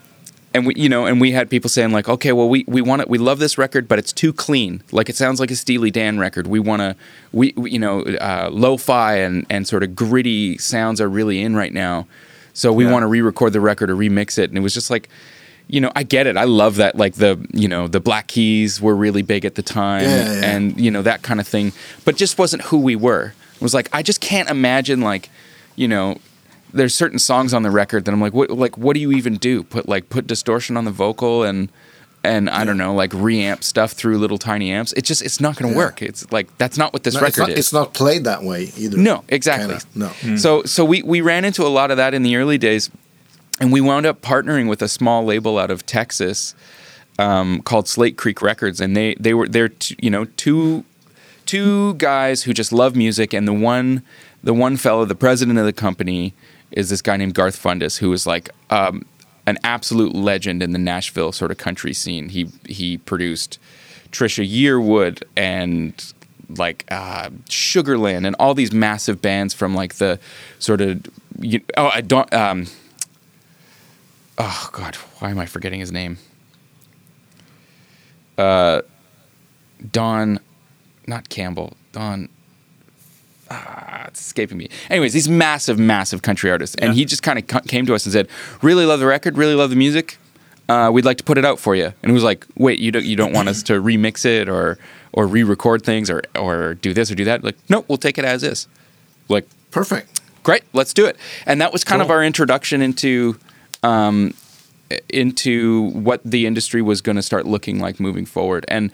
and 0.53 0.65
we, 0.65 0.73
you 0.75 0.89
know, 0.89 1.05
and 1.05 1.21
we 1.21 1.31
had 1.31 1.49
people 1.49 1.69
saying 1.69 1.91
like, 1.91 2.09
okay, 2.09 2.31
well, 2.33 2.49
we 2.49 2.65
we 2.67 2.81
want 2.81 3.01
it. 3.01 3.09
We 3.09 3.17
love 3.17 3.39
this 3.39 3.57
record, 3.57 3.87
but 3.87 3.99
it's 3.99 4.11
too 4.13 4.33
clean. 4.33 4.81
Like 4.91 5.09
it 5.09 5.15
sounds 5.15 5.39
like 5.39 5.51
a 5.51 5.55
Steely 5.55 5.91
Dan 5.91 6.19
record. 6.19 6.47
We 6.47 6.59
want 6.59 6.81
to, 6.81 6.95
we, 7.31 7.53
we 7.55 7.71
you 7.71 7.79
know, 7.79 8.01
uh, 8.03 8.49
lo-fi 8.51 9.15
and 9.17 9.45
and 9.49 9.67
sort 9.67 9.83
of 9.83 9.95
gritty 9.95 10.57
sounds 10.57 10.99
are 10.99 11.09
really 11.09 11.41
in 11.41 11.55
right 11.55 11.73
now. 11.73 12.07
So 12.53 12.73
we 12.73 12.83
Yeah. 12.85 12.91
want 12.91 13.03
to 13.03 13.07
re-record 13.07 13.53
the 13.53 13.61
record 13.61 13.89
or 13.89 13.95
remix 13.95 14.37
it. 14.37 14.49
And 14.49 14.57
it 14.57 14.61
was 14.61 14.73
just 14.73 14.89
like. 14.89 15.09
You 15.67 15.79
know, 15.79 15.91
I 15.95 16.03
get 16.03 16.27
it. 16.27 16.35
I 16.35 16.43
love 16.43 16.75
that. 16.77 16.97
Like 16.97 17.13
the, 17.13 17.39
you 17.53 17.69
know, 17.69 17.87
the 17.87 18.01
Black 18.01 18.27
Keys 18.27 18.81
were 18.81 18.93
really 18.93 19.21
big 19.21 19.45
at 19.45 19.55
the 19.55 19.61
time, 19.61 20.03
Yeah, 20.03 20.33
yeah. 20.41 20.45
and 20.51 20.77
you 20.77 20.91
know 20.91 21.01
that 21.03 21.21
kind 21.21 21.39
of 21.39 21.47
thing. 21.47 21.71
But 22.03 22.17
just 22.17 22.37
wasn't 22.37 22.63
who 22.63 22.77
we 22.79 22.97
were. 22.97 23.33
It 23.55 23.61
was 23.61 23.73
like 23.73 23.87
I 23.93 24.03
just 24.03 24.19
can't 24.19 24.49
imagine 24.49 24.99
like, 24.99 25.29
you 25.77 25.87
know, 25.87 26.17
there's 26.73 26.95
certain 26.95 27.19
songs 27.19 27.53
on 27.53 27.63
the 27.63 27.71
record 27.71 28.05
that 28.05 28.11
I'm 28.13 28.21
like, 28.21 28.33
what 28.33 28.49
like 28.51 28.77
what 28.77 28.93
do 28.93 28.99
you 28.99 29.11
even 29.11 29.35
do? 29.37 29.63
Put 29.63 29.87
like 29.89 30.09
put 30.09 30.27
distortion 30.27 30.77
on 30.77 30.85
the 30.85 30.91
vocal 30.91 31.43
and 31.43 31.69
and 32.23 32.49
I 32.51 32.65
don't 32.65 32.77
know, 32.77 32.93
like 32.93 33.09
reamp 33.11 33.63
stuff 33.63 33.93
through 33.93 34.19
little 34.19 34.37
tiny 34.37 34.71
amps. 34.71 34.93
It's 34.93 35.07
just 35.07 35.21
it's 35.23 35.39
not 35.41 35.55
going 35.57 35.71
to 35.73 35.77
Yeah. 35.79 35.85
work. 35.85 36.01
It's 36.01 36.31
like 36.31 36.55
that's 36.57 36.77
not 36.77 36.93
what 36.93 37.03
this 37.03 37.15
No, 37.15 37.21
it's, 37.21 37.37
record 37.37 37.49
not, 37.49 37.57
is. 37.57 37.59
it's 37.65 37.73
not 37.73 37.93
played 37.93 38.23
that 38.25 38.43
way 38.43 38.69
either. 38.77 38.97
No, 38.97 39.23
exactly. 39.27 39.77
Kinda, 39.93 40.11
no. 40.23 40.35
So 40.37 40.63
so 40.63 40.85
we 40.85 41.01
we 41.01 41.21
ran 41.21 41.45
into 41.45 41.65
a 41.65 41.69
lot 41.69 41.89
of 41.91 41.97
that 41.97 42.13
in 42.13 42.21
the 42.23 42.35
early 42.35 42.57
days, 42.57 42.89
and 43.59 43.71
we 43.71 43.81
wound 43.81 44.05
up 44.05 44.21
partnering 44.21 44.69
with 44.69 44.81
a 44.81 44.87
small 44.87 45.25
label 45.25 45.57
out 45.57 45.71
of 45.71 45.85
Texas 45.85 46.53
um, 47.19 47.61
called 47.63 47.87
Slate 47.87 48.17
Creek 48.17 48.41
Records, 48.41 48.79
and 48.79 48.95
they 48.95 49.15
they 49.19 49.33
were 49.33 49.47
they're 49.47 49.69
t- 49.69 49.95
you 50.01 50.09
know 50.11 50.25
two 50.37 50.85
two 51.45 51.95
guys 51.95 52.43
who 52.43 52.53
just 52.53 52.71
love 52.71 52.95
music, 52.95 53.33
and 53.33 53.47
the 53.47 53.53
one 53.53 54.03
the 54.43 54.53
one 54.53 54.77
fellow, 54.77 55.05
the 55.05 55.15
president 55.15 55.59
of 55.59 55.65
the 55.65 55.73
company, 55.73 56.33
is 56.71 56.89
this 56.89 57.01
guy 57.01 57.17
named 57.17 57.33
Garth 57.33 57.61
Fundis, 57.61 57.97
who 57.97 58.11
is 58.13 58.25
like. 58.25 58.49
Um, 58.69 59.05
an 59.47 59.57
absolute 59.63 60.13
legend 60.13 60.61
in 60.61 60.71
the 60.71 60.77
Nashville 60.77 61.31
sort 61.31 61.49
of 61.49 61.57
country 61.57 61.93
scene. 61.93 62.29
He 62.29 62.47
he 62.67 62.99
produced 62.99 63.57
Trisha 64.11 64.47
Yearwood 64.47 65.23
and 65.35 66.13
like 66.57 66.85
uh, 66.91 67.29
Sugarland 67.45 68.25
and 68.25 68.35
all 68.39 68.53
these 68.53 68.71
massive 68.71 69.21
bands 69.21 69.53
from 69.53 69.73
like 69.73 69.95
the 69.95 70.19
sort 70.59 70.81
of 70.81 71.05
you, 71.39 71.61
oh 71.77 71.87
I 71.87 72.01
don't 72.01 72.31
um 72.33 72.67
oh 74.37 74.69
god 74.71 74.95
why 75.19 75.29
am 75.29 75.39
I 75.39 75.45
forgetting 75.45 75.79
his 75.79 75.91
name 75.91 76.17
uh 78.37 78.81
Don 79.91 80.39
not 81.07 81.29
Campbell 81.29 81.73
Don 81.91 82.29
ah, 83.51 84.05
it's 84.07 84.21
escaping 84.21 84.57
me. 84.57 84.69
Anyways, 84.89 85.13
these 85.13 85.29
massive, 85.29 85.77
massive 85.77 86.21
country 86.21 86.49
artists, 86.51 86.75
and 86.75 86.89
Yeah. 86.93 86.99
he 86.99 87.05
just 87.05 87.23
kind 87.23 87.37
of 87.39 87.67
came 87.67 87.85
to 87.85 87.93
us 87.95 88.05
and 88.05 88.13
said, 88.13 88.27
"Really 88.61 88.85
love 88.85 88.99
the 88.99 89.05
record, 89.05 89.37
really 89.37 89.55
love 89.55 89.69
the 89.69 89.75
music. 89.75 90.17
Uh, 90.69 90.89
we'd 90.93 91.05
like 91.05 91.17
to 91.17 91.23
put 91.23 91.37
it 91.37 91.45
out 91.45 91.59
for 91.59 91.75
you." 91.75 91.91
And 92.01 92.09
it 92.09 92.13
was 92.13 92.23
like, 92.23 92.45
"Wait, 92.55 92.79
you 92.79 92.91
don't 92.91 93.05
you 93.05 93.15
don't 93.15 93.33
want 93.33 93.49
us 93.49 93.61
to 93.63 93.73
remix 93.81 94.25
it 94.25 94.47
or 94.49 94.77
or 95.13 95.27
re-record 95.27 95.83
things 95.83 96.09
or 96.09 96.21
or 96.37 96.75
do 96.75 96.93
this 96.93 97.11
or 97.11 97.15
do 97.15 97.25
that?" 97.25 97.43
Like, 97.43 97.57
no, 97.69 97.83
we'll 97.87 97.97
take 97.97 98.17
it 98.17 98.25
as 98.25 98.43
is. 98.43 98.67
Like, 99.27 99.47
Perfect. 99.71 100.21
great, 100.43 100.63
let's 100.73 100.93
do 100.93 101.05
it. 101.05 101.17
And 101.45 101.59
that 101.61 101.71
was 101.73 101.83
kind 101.83 102.01
of 102.01 102.09
our 102.09 102.23
introduction 102.23 102.81
into 102.81 103.37
um, 103.83 104.33
into 105.09 105.83
what 105.91 106.21
the 106.25 106.45
industry 106.45 106.81
was 106.81 107.01
going 107.01 107.15
to 107.15 107.21
start 107.21 107.45
looking 107.45 107.79
like 107.79 107.99
moving 107.99 108.25
forward. 108.25 108.65
And 108.67 108.91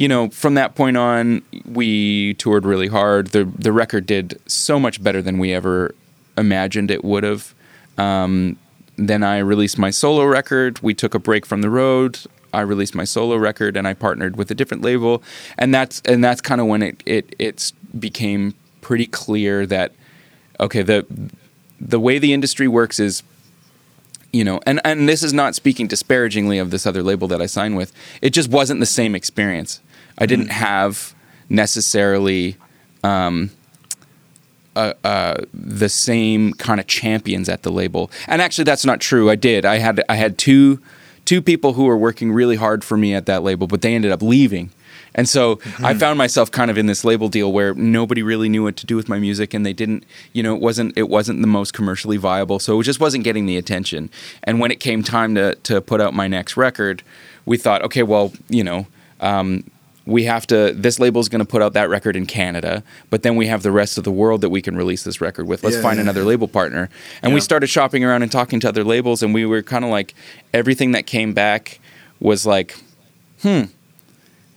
you 0.00 0.08
know, 0.08 0.30
from 0.30 0.54
that 0.54 0.74
point 0.76 0.96
on, 0.96 1.42
we 1.66 2.32
toured 2.34 2.64
really 2.64 2.86
hard. 2.88 3.26
the 3.28 3.44
The 3.44 3.70
record 3.70 4.06
did 4.06 4.40
so 4.46 4.80
much 4.80 5.02
better 5.02 5.20
than 5.20 5.36
we 5.36 5.52
ever 5.52 5.94
imagined 6.38 6.90
it 6.90 7.04
would 7.04 7.22
have. 7.22 7.54
Um, 7.98 8.56
then 8.96 9.22
I 9.22 9.40
released 9.40 9.76
my 9.76 9.90
solo 9.90 10.24
record. 10.24 10.80
We 10.80 10.94
took 10.94 11.14
a 11.14 11.18
break 11.18 11.44
from 11.44 11.60
the 11.60 11.68
road. 11.68 12.18
I 12.54 12.62
released 12.62 12.94
my 12.94 13.04
solo 13.04 13.36
record, 13.36 13.76
and 13.76 13.86
I 13.86 13.92
partnered 13.92 14.36
with 14.36 14.50
a 14.50 14.54
different 14.54 14.82
label. 14.82 15.22
And 15.58 15.74
that's 15.74 16.00
and 16.06 16.24
that's 16.24 16.40
kind 16.40 16.62
of 16.62 16.66
when 16.66 16.80
it 16.80 17.02
it 17.04 17.36
it's 17.38 17.72
became 17.98 18.54
pretty 18.80 19.06
clear 19.06 19.66
that 19.66 19.92
okay 20.58 20.80
the 20.80 21.04
the 21.78 22.00
way 22.00 22.18
the 22.18 22.32
industry 22.32 22.68
works 22.68 22.98
is 22.98 23.22
you 24.32 24.44
know 24.44 24.60
and 24.64 24.80
and 24.82 25.06
this 25.06 25.22
is 25.22 25.34
not 25.34 25.54
speaking 25.54 25.86
disparagingly 25.86 26.56
of 26.56 26.70
this 26.70 26.86
other 26.86 27.02
label 27.02 27.28
that 27.28 27.42
I 27.42 27.46
signed 27.46 27.76
with 27.76 27.92
it 28.22 28.30
just 28.30 28.48
wasn't 28.48 28.80
the 28.80 28.86
same 28.86 29.14
experience 29.14 29.80
I 30.20 30.26
didn't 30.26 30.48
have 30.48 31.14
necessarily 31.48 32.56
um 33.02 33.50
uh, 34.76 34.94
uh, 35.02 35.34
the 35.52 35.88
same 35.88 36.52
kind 36.54 36.78
of 36.78 36.86
champions 36.86 37.48
at 37.48 37.64
the 37.64 37.72
label. 37.72 38.08
And 38.28 38.40
actually 38.40 38.64
that's 38.64 38.84
not 38.84 39.00
true. 39.00 39.28
I 39.28 39.34
did. 39.34 39.64
I 39.64 39.78
had 39.78 40.02
I 40.08 40.14
had 40.14 40.38
two 40.38 40.80
two 41.24 41.42
people 41.42 41.72
who 41.72 41.84
were 41.84 41.96
working 41.96 42.32
really 42.32 42.56
hard 42.56 42.84
for 42.84 42.96
me 42.96 43.12
at 43.14 43.26
that 43.26 43.42
label 43.42 43.66
but 43.66 43.82
they 43.82 43.94
ended 43.94 44.12
up 44.12 44.22
leaving. 44.22 44.70
And 45.14 45.28
so 45.28 45.58
I 45.80 45.94
found 45.94 46.18
myself 46.18 46.50
kind 46.50 46.70
of 46.70 46.78
in 46.78 46.86
this 46.86 47.04
label 47.04 47.28
deal 47.28 47.52
where 47.52 47.74
nobody 47.74 48.22
really 48.22 48.48
knew 48.48 48.62
what 48.62 48.76
to 48.76 48.86
do 48.86 48.94
with 48.96 49.08
my 49.08 49.18
music 49.18 49.52
and 49.54 49.66
they 49.66 49.72
didn't, 49.72 50.04
you 50.32 50.42
know, 50.42 50.54
it 50.54 50.60
wasn't 50.60 50.96
it 50.96 51.08
wasn't 51.08 51.40
the 51.40 51.48
most 51.48 51.74
commercially 51.74 52.16
viable. 52.16 52.58
So 52.58 52.78
it 52.80 52.84
just 52.84 53.00
wasn't 53.00 53.24
getting 53.24 53.46
the 53.46 53.56
attention. 53.56 54.10
And 54.44 54.60
when 54.60 54.70
it 54.70 54.78
came 54.78 55.02
time 55.02 55.34
to 55.34 55.56
to 55.56 55.80
put 55.80 56.00
out 56.00 56.14
my 56.14 56.28
next 56.28 56.56
record, 56.56 57.02
we 57.44 57.56
thought, 57.56 57.82
okay, 57.82 58.04
well, 58.04 58.32
you 58.48 58.62
know, 58.62 58.86
um, 59.20 59.64
we 60.06 60.24
have 60.24 60.46
to 60.48 60.72
this 60.72 60.98
label 60.98 61.20
is 61.20 61.28
going 61.28 61.40
to 61.40 61.44
put 61.50 61.62
out 61.62 61.72
that 61.74 61.88
record 61.88 62.16
in 62.16 62.26
Canada, 62.26 62.82
but 63.10 63.22
then 63.22 63.36
we 63.36 63.46
have 63.46 63.62
the 63.62 63.70
rest 63.70 63.98
of 63.98 64.04
the 64.04 64.10
world 64.12 64.40
that 64.40 64.50
we 64.50 64.62
can 64.62 64.76
release 64.76 65.04
this 65.04 65.20
record 65.20 65.46
with. 65.46 65.62
Let's 65.62 65.76
Yeah, 65.76 65.82
find 65.82 65.96
yeah, 65.96 66.02
another 66.02 66.24
label 66.24 66.48
partner. 66.48 66.88
And 67.22 67.34
we 67.34 67.40
started 67.40 67.68
shopping 67.68 68.04
around 68.04 68.22
and 68.22 68.32
talking 68.32 68.60
to 68.60 68.68
other 68.68 68.84
labels 68.84 69.22
and 69.22 69.34
we 69.34 69.44
were 69.46 69.62
kind 69.62 69.84
of 69.84 69.90
like 69.90 70.14
everything 70.54 70.92
that 70.92 71.06
came 71.06 71.32
back 71.34 71.80
was 72.18 72.46
like 72.46 72.76
hmm, 73.42 73.62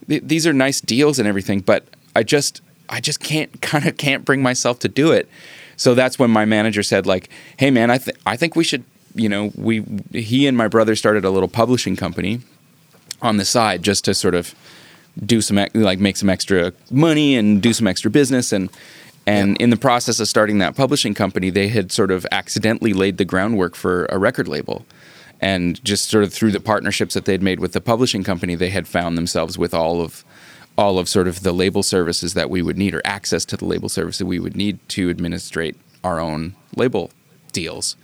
th- 0.08 0.24
these 0.26 0.46
are 0.48 0.54
nice 0.54 0.82
deals 0.82 1.20
and 1.20 1.28
everything, 1.28 1.60
but 1.62 1.86
I 2.16 2.24
just 2.24 2.62
I 2.90 3.00
just 3.00 3.20
can't 3.20 3.62
kind 3.62 3.86
of 3.88 3.98
can't 3.98 4.26
bring 4.26 4.42
myself 4.42 4.80
to 4.80 4.88
do 4.88 5.12
it. 5.12 5.28
So 5.76 5.96
that's 5.96 6.20
when 6.20 6.30
my 6.32 6.46
manager 6.46 6.84
said 6.84 7.06
like, 7.06 7.30
"Hey 7.58 7.72
man, 7.72 7.90
I 7.92 7.98
think 7.98 8.18
I 8.26 8.38
think 8.38 8.56
we 8.56 8.64
should, 8.64 8.84
you 9.16 9.28
know, 9.28 9.52
we 9.56 9.84
he 10.12 10.48
and 10.48 10.56
my 10.58 10.68
brother 10.68 10.96
started 10.96 11.26
a 11.26 11.30
little 11.30 11.50
publishing 11.50 11.96
company 11.96 12.42
on 13.22 13.38
the 13.38 13.46
side 13.46 13.82
just 13.84 14.06
to 14.06 14.14
sort 14.14 14.36
of 14.36 14.54
do 15.26 15.42
some 15.42 15.66
like 15.74 16.00
make 16.00 16.18
some 16.18 16.30
extra 16.30 16.74
money 16.90 17.36
and 17.36 17.62
do 17.62 17.74
some 17.74 17.88
extra 17.88 18.10
business 18.10 18.52
and 18.52 18.70
and 19.26 19.56
in 19.58 19.70
the 19.70 19.78
process 19.78 20.20
of 20.20 20.28
starting 20.28 20.58
that 20.58 20.76
publishing 20.76 21.14
company 21.14 21.50
they 21.50 21.68
had 21.68 21.92
sort 21.92 22.12
of 22.12 22.26
accidentally 22.32 22.94
laid 22.94 23.18
the 23.18 23.26
groundwork 23.26 23.76
for 23.76 24.06
a 24.06 24.18
record 24.18 24.48
label 24.48 24.86
and 25.40 25.84
just 25.84 26.10
sort 26.10 26.24
of 26.24 26.34
through 26.34 26.52
the 26.52 26.60
partnerships 26.60 27.14
that 27.14 27.26
they'd 27.26 27.42
made 27.42 27.60
with 27.60 27.74
the 27.74 27.82
publishing 27.82 28.24
company 28.24 28.56
they 28.56 28.70
had 28.70 28.88
found 28.88 29.18
themselves 29.18 29.58
with 29.58 29.74
all 29.74 30.02
of 30.02 30.26
all 30.78 30.98
of 30.98 31.08
sort 31.08 31.28
of 31.28 31.44
the 31.44 31.52
label 31.52 31.84
services 31.84 32.34
that 32.34 32.50
we 32.50 32.62
would 32.62 32.78
need 32.78 32.96
or 32.96 33.02
access 33.06 33.46
to 33.46 33.58
the 33.58 33.66
label 33.66 33.90
service 33.90 34.18
that 34.18 34.26
we 34.26 34.40
would 34.40 34.56
need 34.56 34.80
to 34.90 35.10
administrate 35.10 35.76
our 36.04 36.20
own 36.20 36.56
label 36.76 37.12
deals. 37.52 37.96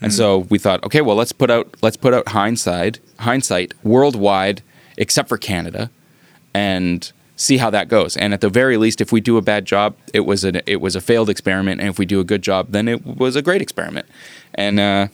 And 0.00 0.10
mm-hmm. 0.10 0.16
so 0.16 0.38
we 0.38 0.58
thought, 0.58 0.82
okay, 0.84 1.02
well 1.02 1.16
let's 1.16 1.32
put 1.32 1.50
out 1.50 1.76
let's 1.82 1.96
put 1.96 2.14
out 2.14 2.28
hindsight 2.28 2.98
hindsight 3.18 3.74
worldwide 3.84 4.62
except 4.96 5.28
for 5.28 5.36
Canada. 5.36 5.90
And 6.54 7.10
see 7.36 7.56
how 7.58 7.68
that 7.70 7.88
goes. 7.88 8.16
And 8.16 8.32
at 8.32 8.40
the 8.40 8.48
very 8.48 8.76
least, 8.76 9.00
if 9.00 9.10
we 9.12 9.20
do 9.20 9.36
a 9.36 9.42
bad 9.42 9.64
job, 9.66 9.96
it 10.12 10.20
was 10.20 10.44
a 10.44 10.68
it 10.70 10.80
was 10.80 10.94
a 10.96 11.00
failed 11.00 11.28
experiment, 11.28 11.80
and 11.80 11.90
if 11.90 11.98
we 11.98 12.06
do 12.06 12.20
a 12.20 12.24
good 12.24 12.42
job, 12.42 12.68
then 12.70 12.88
it 12.88 13.04
was 13.04 13.36
a 13.36 13.42
great 13.42 13.60
experiment. 13.60 14.06
And 14.54 14.78
uh, 14.80 15.08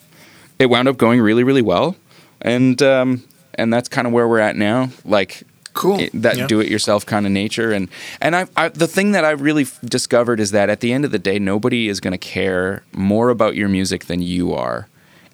it 0.58 0.66
wound 0.66 0.86
up 0.88 0.96
going 0.98 1.20
really, 1.20 1.42
really 1.44 1.62
well. 1.62 1.96
And 2.42 2.80
um, 2.82 3.24
and 3.54 3.72
that's 3.72 3.88
kind 3.88 4.06
of 4.06 4.12
where 4.12 4.28
we're 4.28 4.38
at 4.38 4.56
now. 4.56 4.90
Like 5.04 5.42
Cool. 5.72 6.00
it- 6.00 6.10
that 6.22 6.36
Yeah. 6.36 6.46
do-it-yourself 6.48 7.06
kind 7.06 7.26
of 7.26 7.32
nature. 7.32 7.72
And 7.72 7.88
and 8.20 8.34
I, 8.36 8.46
I 8.56 8.68
the 8.68 8.86
thing 8.88 9.12
that 9.12 9.24
I 9.24 9.30
really 9.30 9.62
f- 9.62 9.78
discovered 9.84 10.40
is 10.40 10.50
that 10.50 10.68
at 10.68 10.80
the 10.80 10.92
end 10.92 11.04
of 11.04 11.10
the 11.12 11.18
day, 11.18 11.38
nobody 11.38 11.88
is 11.88 12.00
going 12.00 12.12
to 12.12 12.18
care 12.18 12.82
more 12.92 13.30
about 13.30 13.54
your 13.56 13.68
music 13.68 14.06
than 14.06 14.20
you 14.20 14.52
are. 14.52 14.88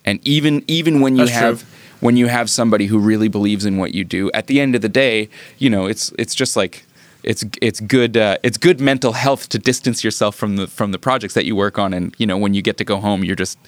And 0.05 0.21
even 0.25 0.63
even 0.69 1.01
when 1.01 1.17
you 1.17 1.25
That's 1.25 1.37
have 1.39 1.59
true. 1.61 1.69
When 2.01 2.17
you 2.17 2.27
have 2.27 2.49
somebody 2.51 2.87
who 2.87 2.99
really 2.99 3.29
believes 3.29 3.65
in 3.65 3.77
what 3.79 3.95
you 3.95 4.05
do, 4.05 4.31
at 4.33 4.47
the 4.47 4.61
end 4.61 4.75
of 4.75 4.83
the 4.83 4.89
day, 4.89 5.29
you 5.59 5.71
know, 5.71 5.87
it's 5.87 6.13
it's 6.19 6.35
just 6.35 6.57
like 6.57 6.85
it's 7.23 7.45
it's 7.61 7.81
good 7.81 8.17
uh, 8.17 8.37
it's 8.43 8.57
good 8.59 8.81
mental 8.81 9.13
health 9.13 9.49
to 9.49 9.59
distance 9.59 10.05
yourself 10.05 10.37
from 10.37 10.57
the 10.57 10.67
from 10.67 10.93
the 10.93 10.99
projects 10.99 11.35
that 11.35 11.45
you 11.45 11.57
work 11.57 11.79
on, 11.79 11.93
and 11.95 12.15
you 12.19 12.27
know 12.27 12.37
when 12.39 12.55
you 12.55 12.63
get 12.63 12.77
to 12.79 12.85
go 12.85 12.99
home, 12.99 13.25
you're 13.25 13.35
just 13.37 13.59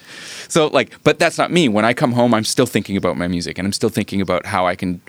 so 0.47 0.67
like. 0.67 0.91
But 1.03 1.19
that's 1.19 1.37
not 1.37 1.51
me. 1.51 1.67
When 1.67 1.85
I 1.85 1.93
come 1.93 2.13
home, 2.13 2.33
I'm 2.33 2.43
still 2.45 2.65
thinking 2.67 2.95
about 2.97 3.17
my 3.17 3.27
music, 3.27 3.57
and 3.57 3.65
I'm 3.65 3.73
still 3.73 3.89
thinking 3.89 4.21
about 4.21 4.45
how 4.45 4.65
I 4.67 4.75
can 4.75 5.01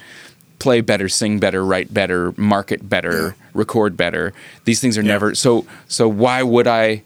play 0.58 0.80
better, 0.82 1.08
sing 1.08 1.38
better, 1.38 1.64
write 1.64 1.94
better, 1.94 2.34
market 2.36 2.86
better, 2.88 3.28
Yeah. 3.28 3.32
record 3.54 3.96
better. 3.96 4.32
These 4.64 4.80
things 4.80 4.98
are 4.98 5.02
Yeah. 5.02 5.08
never 5.12 5.34
so. 5.34 5.64
So 5.88 6.08
why 6.08 6.42
would 6.42 6.66
I 6.66 7.02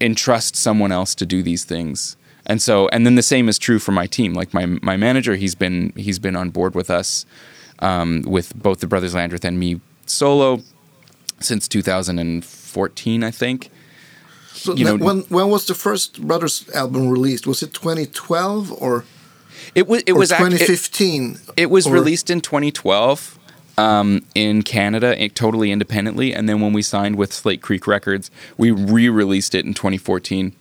entrust 0.00 0.56
someone 0.56 0.92
else 0.92 1.14
to 1.16 1.26
do 1.26 1.42
these 1.42 1.64
things? 1.64 2.16
And 2.46 2.60
so, 2.60 2.88
and 2.88 3.06
then 3.06 3.14
the 3.14 3.22
same 3.22 3.48
is 3.48 3.58
true 3.58 3.78
for 3.78 3.92
my 3.92 4.06
team. 4.06 4.34
Like 4.34 4.52
my 4.52 4.66
my 4.82 4.96
manager, 4.96 5.36
he's 5.36 5.54
been 5.54 5.92
he's 5.96 6.18
been 6.18 6.34
on 6.36 6.50
board 6.50 6.74
with 6.74 6.90
us 6.90 7.24
um, 7.78 8.22
with 8.26 8.54
both 8.60 8.80
the 8.80 8.86
Brothers 8.86 9.14
Landreth 9.14 9.44
and 9.44 9.58
me 9.58 9.80
solo 10.06 10.60
since 11.40 11.68
2014, 11.68 13.24
I 13.24 13.30
think. 13.30 13.70
So 14.52 14.74
you 14.74 14.84
know- 14.84 14.96
when 14.96 15.20
when 15.28 15.48
was 15.48 15.66
the 15.66 15.74
first 15.74 16.20
Brothers 16.26 16.68
album 16.74 17.08
released? 17.08 17.46
Was 17.46 17.62
it 17.62 17.72
2012 17.74 18.72
or, 18.72 19.04
It 19.74 19.86
was 19.88 20.02
it 20.06 20.12
was 20.12 20.30
act- 20.32 20.42
it- 20.42 20.58
2015? 20.66 21.38
It 21.56 21.70
was 21.70 21.86
Or- 21.86 21.92
released 21.94 22.30
in 22.30 22.40
2012 22.40 23.38
um, 23.78 24.22
in 24.34 24.62
Canada, 24.62 25.18
eh, 25.20 25.28
totally 25.34 25.70
independently, 25.72 26.34
and 26.34 26.48
then 26.48 26.60
when 26.60 26.72
we 26.72 26.82
signed 26.82 27.16
with 27.16 27.32
Slate 27.32 27.62
Creek 27.62 27.86
Records, 27.86 28.30
we 28.58 28.70
re-released 28.70 29.54
it 29.54 29.64
in 29.64 29.72
2014, 29.74 30.52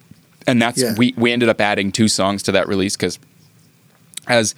and 0.48 0.62
that's 0.62 0.81
Yeah. 0.81 0.95
we 0.98 1.13
we 1.17 1.31
ended 1.31 1.50
up 1.50 1.60
adding 1.62 1.91
two 1.91 2.07
songs 2.07 2.43
to 2.43 2.51
that 2.53 2.67
release 2.67 2.95
because 2.95 3.19
as 4.27 4.55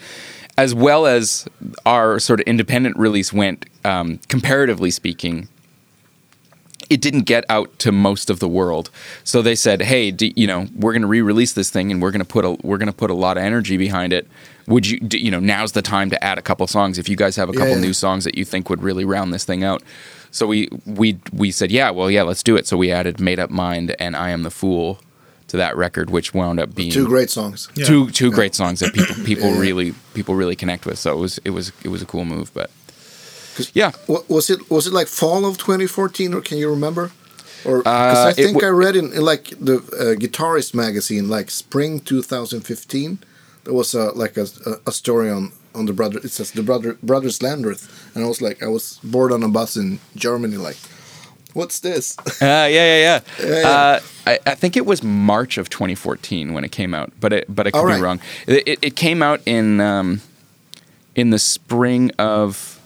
as 0.57 0.73
well 0.75 1.05
as 1.07 1.47
our 1.85 2.19
sort 2.19 2.39
of 2.39 2.45
independent 2.45 2.95
release 2.97 3.33
went, 3.33 3.65
um, 3.83 4.19
comparatively 4.29 4.91
speaking, 4.91 5.47
it 6.91 7.01
didn't 7.01 7.21
get 7.23 7.43
out 7.49 7.79
to 7.79 7.91
most 7.91 8.29
of 8.29 8.39
the 8.39 8.47
world. 8.47 8.91
So 9.23 9.41
they 9.41 9.55
said, 9.55 9.81
"Hey, 9.81 10.11
do, 10.11 10.31
you 10.35 10.45
know, 10.45 10.67
we're 10.75 10.91
going 10.91 11.01
to 11.01 11.07
re-release 11.07 11.53
this 11.53 11.69
thing, 11.71 11.91
and 11.91 12.01
we're 12.01 12.11
going 12.11 12.19
to 12.19 12.25
put 12.25 12.45
a 12.45 12.51
we're 12.61 12.77
going 12.77 12.87
to 12.91 12.93
put 12.93 13.09
a 13.09 13.15
lot 13.15 13.37
of 13.37 13.43
energy 13.43 13.77
behind 13.77 14.13
it. 14.13 14.27
Would 14.67 14.87
you, 14.87 14.99
do, 14.99 15.17
you 15.17 15.31
know, 15.31 15.39
now's 15.39 15.71
the 15.73 15.81
time 15.81 16.09
to 16.11 16.23
add 16.23 16.37
a 16.37 16.41
couple 16.41 16.65
songs 16.67 16.97
if 16.97 17.09
you 17.09 17.15
guys 17.17 17.35
have 17.35 17.49
a 17.49 17.53
Yeah, 17.53 17.59
couple 17.59 17.75
yeah. 17.75 17.81
new 17.81 17.93
songs 17.93 18.23
that 18.25 18.37
you 18.37 18.45
think 18.45 18.69
would 18.69 18.81
really 18.83 19.05
round 19.05 19.33
this 19.33 19.43
thing 19.45 19.63
out." 19.63 19.81
So 20.29 20.45
we 20.45 20.69
we 20.85 21.17
we 21.33 21.51
said, 21.51 21.71
"Yeah, 21.71 21.89
well, 21.89 22.11
yeah, 22.11 22.23
let's 22.23 22.43
do 22.43 22.55
it." 22.57 22.67
So 22.67 22.77
we 22.77 22.91
added 22.91 23.19
"Made 23.19 23.39
Up 23.39 23.49
Mind" 23.49 23.95
and 23.97 24.15
"I 24.15 24.29
Am 24.29 24.43
the 24.43 24.51
Fool" 24.51 24.99
to 25.47 25.57
that 25.57 25.75
record, 25.77 26.09
which 26.09 26.33
wound 26.33 26.59
up 26.59 26.73
being 26.75 26.91
Two 26.91 27.07
great 27.07 27.29
songs. 27.29 27.69
Yeah. 27.75 27.85
two 27.85 28.09
two 28.11 28.31
great 28.31 28.55
songs 28.55 28.79
that 28.79 28.93
people 28.97 29.15
people 29.25 29.49
Yeah. 29.49 29.59
really 29.59 29.93
people 30.13 30.35
really 30.35 30.55
connect 30.55 30.85
with. 30.85 30.97
So 30.99 31.13
it 31.17 31.19
was 31.19 31.39
it 31.45 31.51
was 31.51 31.71
it 31.83 31.89
was 31.89 32.01
a 32.01 32.05
cool 32.05 32.25
move, 32.25 32.51
but 32.53 32.69
yeah. 33.73 33.91
Was 34.07 34.49
it 34.49 34.69
was 34.69 34.87
it 34.87 34.93
like 34.93 35.07
fall 35.07 35.45
of 35.45 35.57
2014 35.57 36.33
or 36.33 36.41
can 36.41 36.57
you 36.57 36.69
remember? 36.69 37.11
Or 37.65 37.77
because 37.79 38.17
Uh, 38.25 38.29
I 38.29 38.33
think 38.33 38.63
I 38.63 38.67
read 38.69 38.95
in, 38.95 39.13
in 39.13 39.21
like 39.21 39.53
the 39.59 39.75
uh, 39.77 40.15
Guitarist 40.19 40.73
magazine, 40.73 41.29
like 41.29 41.49
spring 41.51 41.99
2015, 42.01 43.19
there 43.63 43.73
was 43.73 43.93
a 43.93 44.11
like 44.15 44.37
a, 44.37 44.47
a, 44.65 44.73
a 44.87 44.91
story 44.91 45.29
on 45.29 45.51
on 45.75 45.85
the 45.85 45.93
brother. 45.93 46.19
It 46.23 46.31
says 46.31 46.51
the 46.51 46.63
brother 46.63 46.97
brothers 47.01 47.39
Landreth, 47.41 47.87
and 48.15 48.23
I 48.25 48.27
was 48.27 48.41
like, 48.41 48.61
I 48.61 48.67
was 48.67 48.99
bored 49.03 49.31
on 49.31 49.43
a 49.43 49.47
bus 49.49 49.75
in 49.77 49.99
Germany, 50.15 50.57
like, 50.57 50.77
what's 51.53 51.79
this? 51.79 52.17
Uh, 52.19 52.23
yeah, 52.41 52.67
yeah, 52.67 52.97
yeah. 52.97 53.19
Yeah, 53.39 53.59
yeah. 53.59 53.69
Uh, 53.69 53.99
I, 54.25 54.39
I 54.45 54.55
think 54.55 54.77
it 54.77 54.85
was 54.85 55.03
March 55.03 55.57
of 55.57 55.69
2014 55.69 56.53
when 56.53 56.63
it 56.63 56.71
came 56.71 56.93
out, 56.93 57.11
but 57.19 57.33
it, 57.33 57.45
but 57.53 57.67
I 57.67 57.71
could 57.71 57.79
All 57.79 57.85
be 57.85 57.93
right. 57.93 58.01
wrong. 58.01 58.19
It, 58.47 58.67
it, 58.67 58.79
it 58.81 58.95
came 58.95 59.21
out 59.21 59.41
in 59.45 59.79
um, 59.79 60.21
in 61.15 61.29
the 61.29 61.39
spring 61.39 62.11
of, 62.17 62.79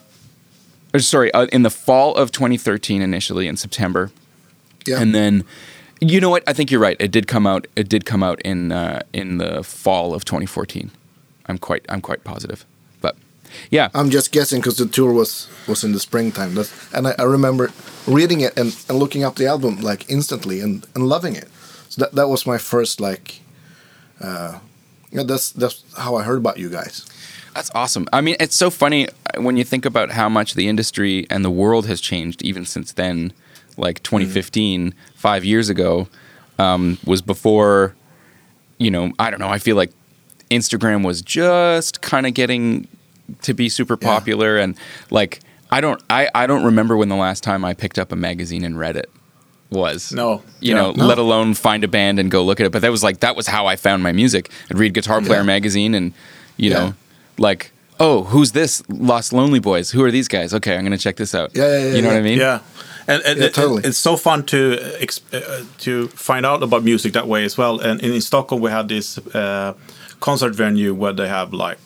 or 0.93 0.99
sorry, 0.99 1.31
uh, 1.33 1.45
in 1.45 1.63
the 1.63 1.69
fall 1.69 2.15
of 2.15 2.31
2013 2.31 3.01
initially 3.01 3.47
in 3.47 3.57
September, 3.57 4.11
yeah, 4.85 5.01
and 5.01 5.13
then. 5.13 5.43
You 5.99 6.21
know 6.21 6.29
what? 6.29 6.43
I 6.45 6.53
think 6.53 6.69
you're 6.69 6.79
right. 6.79 6.95
It 6.99 7.09
did 7.09 7.25
come 7.27 7.47
out. 7.47 7.65
It 7.75 7.89
did 7.89 8.05
come 8.05 8.21
out 8.21 8.39
in 8.41 8.71
uh, 8.71 9.01
in 9.13 9.39
the 9.39 9.63
fall 9.63 10.13
of 10.13 10.25
2014. 10.25 10.91
I'm 11.47 11.57
quite 11.57 11.83
I'm 11.89 12.01
quite 12.01 12.23
positive. 12.23 12.67
Yeah, 13.69 13.89
I'm 13.93 14.09
just 14.09 14.31
guessing 14.31 14.61
because 14.61 14.77
the 14.77 14.85
tour 14.85 15.11
was 15.11 15.47
was 15.67 15.83
in 15.83 15.91
the 15.91 15.99
springtime. 15.99 16.55
That's, 16.55 16.93
and 16.93 17.07
I, 17.07 17.15
I 17.19 17.23
remember 17.23 17.71
reading 18.07 18.41
it 18.41 18.57
and, 18.57 18.75
and 18.89 18.97
looking 18.97 19.23
up 19.23 19.35
the 19.35 19.47
album 19.47 19.81
like 19.81 20.09
instantly 20.09 20.61
and, 20.61 20.85
and 20.95 21.07
loving 21.07 21.35
it. 21.35 21.49
So 21.89 22.01
that 22.01 22.13
that 22.13 22.27
was 22.27 22.45
my 22.45 22.57
first 22.57 22.99
like. 22.99 23.41
Uh, 24.19 24.59
yeah, 25.11 25.23
that's 25.23 25.51
that's 25.51 25.83
how 25.95 26.15
I 26.15 26.23
heard 26.23 26.37
about 26.37 26.57
you 26.57 26.69
guys. 26.69 27.05
That's 27.53 27.71
awesome. 27.73 28.07
I 28.13 28.21
mean, 28.21 28.35
it's 28.39 28.55
so 28.55 28.69
funny 28.69 29.07
uh, 29.07 29.41
when 29.41 29.57
you 29.57 29.63
think 29.63 29.85
about 29.85 30.11
how 30.11 30.29
much 30.29 30.53
the 30.53 30.67
industry 30.67 31.25
and 31.29 31.43
the 31.43 31.49
world 31.49 31.87
has 31.87 31.99
changed 31.99 32.43
even 32.43 32.65
since 32.65 32.91
then. 32.91 33.33
Like 33.79 34.01
2015, 34.01 34.93
five 35.15 35.45
years 35.45 35.69
ago, 35.69 36.07
um, 36.57 36.97
was 37.05 37.21
before, 37.21 37.95
you 38.79 38.89
know, 38.89 39.11
I 39.19 39.29
don't 39.29 39.39
know. 39.39 39.49
I 39.49 39.59
feel 39.59 39.75
like 39.75 39.91
Instagram 40.49 41.05
was 41.05 41.21
just 41.21 42.01
kind 42.01 42.25
of 42.25 42.33
getting 42.33 42.87
to 43.43 43.53
be 43.53 43.69
super 43.69 43.97
Yeah. 44.01 44.07
popular, 44.07 44.57
and 44.57 44.75
like 45.11 45.39
I 45.69 45.81
don't, 45.81 46.01
I, 46.09 46.29
I 46.33 46.47
don't 46.47 46.63
remember 46.63 46.95
when 46.95 47.09
the 47.09 47.15
last 47.17 47.43
time 47.43 47.65
I 47.65 47.73
picked 47.73 47.99
up 47.99 48.11
a 48.11 48.15
magazine 48.15 48.63
and 48.63 48.79
read 48.79 48.95
it 48.95 49.09
was. 49.69 50.13
No. 50.13 50.41
You 50.61 50.73
Yeah. 50.73 50.81
know, 50.81 50.91
No. 50.93 51.05
let 51.05 51.17
alone 51.17 51.53
find 51.55 51.83
a 51.83 51.89
band 51.89 52.19
and 52.19 52.31
go 52.31 52.41
look 52.43 52.59
at 52.61 52.65
it. 52.65 52.71
But 52.71 52.81
that 52.83 52.91
was 52.91 53.03
like 53.03 53.19
that 53.19 53.35
was 53.35 53.47
how 53.47 53.65
I 53.67 53.75
found 53.75 54.01
my 54.01 54.13
music. 54.13 54.49
I'd 54.71 54.77
read 54.79 54.93
Guitar 54.93 55.19
Player 55.21 55.39
Yeah. 55.41 55.45
magazine 55.45 55.93
and 55.93 56.13
you 56.55 56.69
Yeah. 56.71 56.77
know, 56.79 56.93
like, 57.37 57.71
oh, 57.99 58.23
who's 58.23 58.53
this? 58.53 58.81
Los 58.87 59.33
Lonely 59.33 59.59
Boys. 59.59 59.91
Who 59.91 60.03
are 60.05 60.11
these 60.11 60.29
guys? 60.29 60.53
Okay, 60.53 60.75
I'm 60.77 60.83
gonna 60.83 60.97
check 60.97 61.17
this 61.17 61.35
out. 61.35 61.51
Yeah, 61.53 61.67
yeah, 61.67 61.77
yeah, 61.89 61.95
You 61.95 62.01
know 62.01 62.07
what 62.09 62.17
I 62.17 62.21
mean? 62.21 62.37
Yeah, 62.39 62.59
and, 63.07 63.21
and 63.23 63.37
Yeah, 63.39 63.45
it- 63.47 63.53
totally. 63.53 63.83
it's 63.83 63.97
so 63.97 64.15
fun 64.15 64.43
to 64.45 64.79
ex- 65.01 65.19
uh, 65.33 65.63
to 65.79 66.07
find 66.09 66.45
out 66.45 66.63
about 66.63 66.83
music 66.85 67.11
that 67.13 67.27
way 67.27 67.43
as 67.43 67.57
well. 67.57 67.77
And 67.79 67.99
in 68.01 68.21
Stockholm, 68.21 68.61
we 68.61 68.71
had 68.71 68.87
this 68.87 69.17
uh, 69.35 69.73
concert 70.21 70.55
venue 70.55 70.93
where 70.93 71.11
they 71.13 71.27
have 71.27 71.51
like 71.53 71.77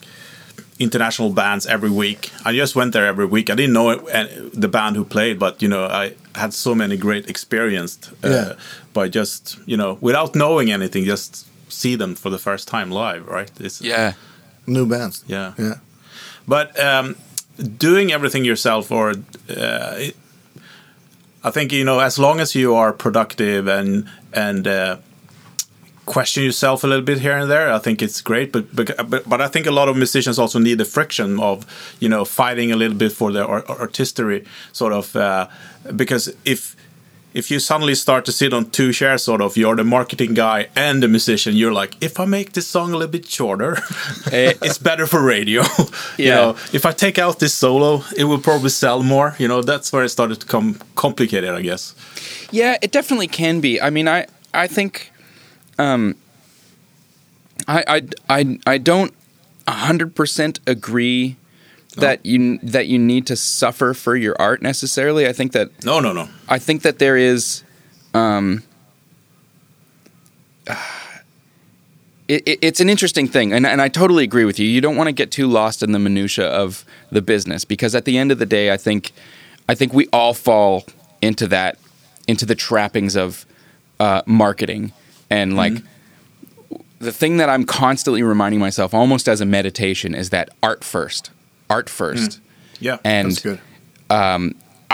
international 0.82 1.30
bands 1.30 1.66
every 1.66 1.90
week. 1.90 2.30
I 2.44 2.52
just 2.52 2.74
went 2.76 2.92
there 2.92 3.06
every 3.06 3.26
week. 3.26 3.50
I 3.50 3.54
didn't 3.54 3.72
know 3.72 3.90
it, 3.90 4.00
uh, 4.14 4.26
the 4.52 4.68
band 4.68 4.96
who 4.96 5.04
played, 5.04 5.38
but 5.38 5.62
you 5.62 5.68
know, 5.68 5.84
I 5.86 6.14
had 6.34 6.52
so 6.54 6.74
many 6.74 6.96
great 6.96 7.28
experiences 7.28 8.10
uh, 8.24 8.28
Yeah. 8.28 8.52
by 8.92 9.08
just 9.08 9.58
you 9.66 9.76
know 9.76 9.98
without 10.00 10.34
knowing 10.34 10.70
anything, 10.72 11.04
just 11.04 11.46
see 11.68 11.96
them 11.96 12.14
for 12.14 12.30
the 12.30 12.38
first 12.38 12.68
time 12.68 12.90
live. 12.90 13.26
Right? 13.26 13.50
It's, 13.60 13.80
Yeah. 13.80 14.12
New 14.66 14.86
bands. 14.86 15.24
Yeah. 15.26 15.52
yeah. 15.58 15.74
But 16.46 16.78
um, 16.78 17.16
doing 17.78 18.12
everything 18.12 18.44
yourself, 18.44 18.90
or 18.90 19.10
uh, 19.10 19.94
it, 20.06 20.16
I 21.44 21.50
think 21.50 21.72
you 21.72 21.84
know, 21.84 22.00
as 22.00 22.18
long 22.18 22.40
as 22.40 22.54
you 22.54 22.74
are 22.76 22.92
productive 22.92 23.66
and 23.68 24.04
and 24.32 24.66
uh, 24.66 24.96
question 26.06 26.42
yourself 26.44 26.84
a 26.84 26.86
little 26.86 27.04
bit 27.04 27.20
here 27.20 27.36
and 27.36 27.50
there, 27.50 27.72
I 27.72 27.78
think 27.78 28.02
it's 28.02 28.20
great. 28.20 28.52
But 28.52 28.64
but 28.74 28.96
but, 29.28 29.40
I 29.40 29.48
think 29.48 29.66
a 29.66 29.70
lot 29.70 29.88
of 29.88 29.96
musicians 29.96 30.38
also 30.38 30.58
need 30.58 30.78
the 30.78 30.84
friction 30.84 31.40
of 31.40 31.64
you 32.00 32.08
know 32.08 32.24
fighting 32.24 32.72
a 32.72 32.76
little 32.76 32.96
bit 32.96 33.12
for 33.12 33.32
their 33.32 33.44
ar- 33.46 33.64
artistry, 33.68 34.44
sort 34.72 34.92
of 34.92 35.14
uh, 35.16 35.46
because 35.96 36.34
if 36.44 36.74
if 37.34 37.50
you 37.50 37.58
suddenly 37.60 37.94
start 37.94 38.24
to 38.26 38.32
sit 38.32 38.52
on 38.52 38.68
two 38.70 38.92
chairs, 38.92 39.22
sort 39.22 39.40
of, 39.40 39.56
you're 39.56 39.74
the 39.76 39.84
marketing 39.84 40.34
guy 40.34 40.68
and 40.76 41.02
the 41.02 41.08
musician. 41.08 41.56
You're 41.56 41.72
like, 41.72 41.96
if 42.02 42.20
I 42.20 42.26
make 42.26 42.52
this 42.52 42.66
song 42.66 42.92
a 42.92 42.96
little 42.98 43.10
bit 43.10 43.26
shorter, 43.26 43.78
it's 44.26 44.76
better 44.78 45.06
for 45.06 45.22
radio. 45.22 45.62
you 46.18 46.26
Yeah. 46.26 46.34
know, 46.34 46.56
if 46.74 46.84
I 46.84 46.92
take 46.92 47.18
out 47.18 47.38
this 47.38 47.54
solo, 47.54 48.02
it 48.16 48.24
will 48.24 48.38
probably 48.40 48.68
sell 48.68 49.02
more. 49.02 49.34
You 49.38 49.48
know, 49.48 49.62
that's 49.62 49.90
where 49.92 50.04
it 50.04 50.10
started 50.10 50.40
to 50.40 50.46
come 50.46 50.74
complicated, 50.94 51.48
I 51.50 51.62
guess. 51.62 51.94
Yeah, 52.50 52.76
it 52.82 52.92
definitely 52.92 53.28
can 53.28 53.60
be. 53.60 53.80
I 53.80 53.88
mean, 53.90 54.08
I 54.08 54.26
I 54.52 54.66
think, 54.66 55.10
um, 55.78 56.16
I 57.66 57.84
I 57.86 58.02
I, 58.38 58.58
I 58.66 58.78
don't 58.78 59.14
hundred 59.68 60.14
percent 60.14 60.60
agree 60.66 61.36
that 61.96 62.24
you 62.24 62.58
that 62.58 62.86
you 62.86 62.98
need 62.98 63.26
to 63.26 63.36
suffer 63.36 63.94
for 63.94 64.16
your 64.16 64.34
art 64.38 64.62
necessarily. 64.62 65.26
I 65.26 65.32
think 65.32 65.52
that 65.52 65.84
No, 65.84 66.00
no, 66.00 66.12
no. 66.12 66.28
I 66.48 66.58
think 66.58 66.82
that 66.82 66.98
there 66.98 67.16
is, 67.16 67.62
um, 68.14 68.62
it, 72.28 72.42
it, 72.46 72.58
it's 72.62 72.80
an 72.80 72.88
interesting 72.88 73.28
thing, 73.28 73.52
and, 73.52 73.66
and 73.66 73.82
I 73.82 73.88
totally 73.88 74.24
agree 74.24 74.44
with 74.44 74.58
you. 74.58 74.66
You 74.66 74.80
don't 74.80 74.96
want 74.96 75.08
to 75.08 75.12
get 75.12 75.30
too 75.30 75.46
lost 75.46 75.82
in 75.82 75.92
the 75.92 75.98
minutia 75.98 76.46
of 76.46 76.84
the 77.10 77.20
business 77.20 77.64
because 77.64 77.94
at 77.94 78.04
the 78.04 78.16
end 78.16 78.32
of 78.32 78.38
the 78.38 78.46
day, 78.46 78.72
I 78.72 78.76
think 78.76 79.12
I 79.68 79.74
think 79.74 79.92
we 79.92 80.08
all 80.12 80.34
fall 80.34 80.86
into 81.20 81.46
that 81.48 81.78
into 82.26 82.46
the 82.46 82.54
trappings 82.54 83.16
of 83.16 83.44
uh, 84.00 84.22
marketing 84.26 84.92
and 85.32 85.56
like 85.56 85.74
the 86.98 87.12
thing 87.12 87.38
that 87.38 87.48
I'm 87.48 87.64
constantly 87.64 88.22
reminding 88.22 88.60
myself, 88.60 88.94
almost 88.94 89.28
as 89.28 89.40
a 89.40 89.46
meditation, 89.46 90.14
is 90.14 90.30
that 90.30 90.50
art 90.62 90.84
first, 90.84 91.30
art 91.68 91.88
first. 91.90 92.40
Yeah, 92.80 92.98
And- 93.04 93.30
that's 93.30 93.40
good. 93.40 93.60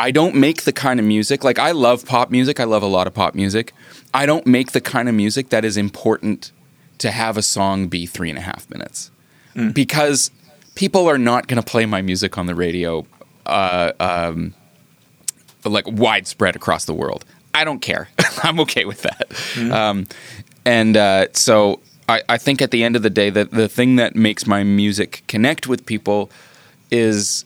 I 0.00 0.12
don't 0.12 0.36
make 0.36 0.62
the 0.62 0.72
kind 0.72 1.00
of 1.00 1.06
music 1.06 1.42
like 1.42 1.58
I 1.58 1.72
love 1.72 2.06
pop 2.06 2.30
music. 2.30 2.60
I 2.60 2.64
love 2.64 2.84
a 2.84 2.86
lot 2.86 3.08
of 3.08 3.14
pop 3.14 3.34
music. 3.34 3.72
I 4.14 4.26
don't 4.26 4.46
make 4.46 4.70
the 4.70 4.80
kind 4.80 5.08
of 5.08 5.14
music 5.16 5.48
that 5.48 5.64
is 5.64 5.76
important 5.76 6.52
to 6.98 7.10
have 7.10 7.36
a 7.36 7.42
song 7.42 7.88
be 7.88 8.06
three 8.06 8.30
and 8.30 8.38
a 8.38 8.42
half 8.42 8.70
minutes 8.70 9.10
because 9.72 10.30
people 10.76 11.08
are 11.08 11.18
not 11.18 11.48
going 11.48 11.60
to 11.60 11.68
play 11.68 11.84
my 11.84 12.00
music 12.00 12.38
on 12.38 12.46
the 12.46 12.54
radio, 12.54 13.04
uh, 13.46 13.90
um, 13.98 14.54
like 15.64 15.86
widespread 15.88 16.54
across 16.54 16.84
the 16.84 16.94
world. 16.94 17.24
I 17.58 17.64
don't 17.64 17.80
care. 17.80 18.08
I'm 18.44 18.60
okay 18.60 18.84
with 18.84 19.02
that. 19.02 19.72
Um, 19.72 20.06
and 20.64 20.96
uh, 20.96 21.26
so 21.32 21.80
I, 22.08 22.22
I 22.28 22.38
think 22.38 22.62
at 22.62 22.70
the 22.70 22.84
end 22.84 22.94
of 22.94 23.02
the 23.02 23.10
day, 23.10 23.30
that 23.30 23.50
the 23.50 23.68
thing 23.68 23.96
that 23.96 24.14
makes 24.14 24.46
my 24.46 24.62
music 24.62 25.24
connect 25.26 25.66
with 25.66 25.84
people 25.84 26.30
is 26.90 27.44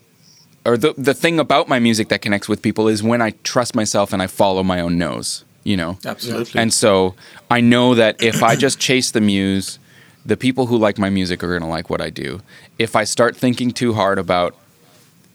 or 0.65 0.77
the 0.77 0.95
the 0.99 1.15
thing 1.15 1.41
about 1.41 1.67
my 1.67 1.79
music 1.79 2.09
that 2.11 2.21
connects 2.21 2.49
with 2.49 2.61
people 2.61 2.89
is 2.89 3.03
when 3.03 3.23
I 3.23 3.31
trust 3.43 3.75
myself 3.75 4.13
and 4.13 4.21
I 4.23 4.27
follow 4.27 4.63
my 4.63 4.81
own 4.81 4.99
nose, 4.99 5.45
you 5.65 5.77
know. 5.77 5.99
Absolutely. 6.05 6.61
And 6.61 6.75
so 6.75 7.15
I 7.51 7.61
know 7.61 7.95
that 7.95 8.23
if 8.23 8.43
I 8.43 8.55
just 8.55 8.79
chase 8.79 9.11
the 9.13 9.21
muse, 9.21 9.79
the 10.27 10.37
people 10.37 10.67
who 10.67 10.77
like 10.77 10.99
my 10.99 11.09
music 11.09 11.43
are 11.43 11.49
going 11.49 11.63
to 11.63 11.67
like 11.67 11.89
what 11.89 12.03
I 12.03 12.11
do. 12.11 12.43
If 12.79 12.95
I 12.95 13.05
start 13.05 13.35
thinking 13.35 13.71
too 13.71 13.95
hard 13.95 14.19
about, 14.19 14.55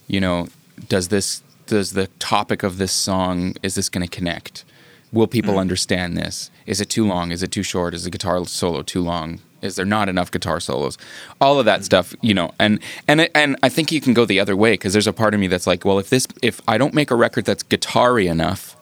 you 0.07 0.21
know, 0.21 0.47
does 0.87 1.07
this 1.09 1.41
does 1.67 1.91
the 1.91 2.07
topic 2.19 2.63
of 2.63 2.77
this 2.77 2.91
song 2.91 3.55
is 3.61 3.75
this 3.75 3.89
going 3.89 4.07
to 4.07 4.13
connect? 4.13 4.65
Will 5.11 5.27
people 5.27 5.55
mm. 5.55 5.59
understand 5.59 6.17
this? 6.17 6.51
Is 6.65 6.81
it 6.81 6.89
too 6.89 7.05
long? 7.05 7.31
Is 7.31 7.43
it 7.43 7.51
too 7.51 7.63
short? 7.63 7.93
Is 7.93 8.03
the 8.03 8.09
guitar 8.09 8.43
solo 8.45 8.81
too 8.81 9.01
long? 9.01 9.39
Is 9.61 9.75
there 9.75 9.85
not 9.85 10.09
enough 10.09 10.31
guitar 10.31 10.59
solos? 10.59 10.97
All 11.39 11.59
of 11.59 11.65
that 11.65 11.81
mm. 11.81 11.83
stuff, 11.83 12.15
you 12.21 12.33
know, 12.33 12.53
and 12.59 12.79
and 13.07 13.29
and 13.33 13.55
I 13.63 13.69
think 13.69 13.91
you 13.91 14.01
can 14.01 14.13
go 14.13 14.25
the 14.25 14.39
other 14.39 14.55
way 14.55 14.73
because 14.73 14.93
there's 14.93 15.07
a 15.07 15.13
part 15.13 15.33
of 15.33 15.39
me 15.39 15.47
that's 15.47 15.67
like, 15.67 15.85
well, 15.85 15.99
if 15.99 16.09
this 16.09 16.27
if 16.41 16.61
I 16.67 16.77
don't 16.77 16.93
make 16.93 17.11
a 17.11 17.15
record 17.15 17.45
that's 17.45 17.63
guitar-y 17.63 18.21
enough, 18.21 18.77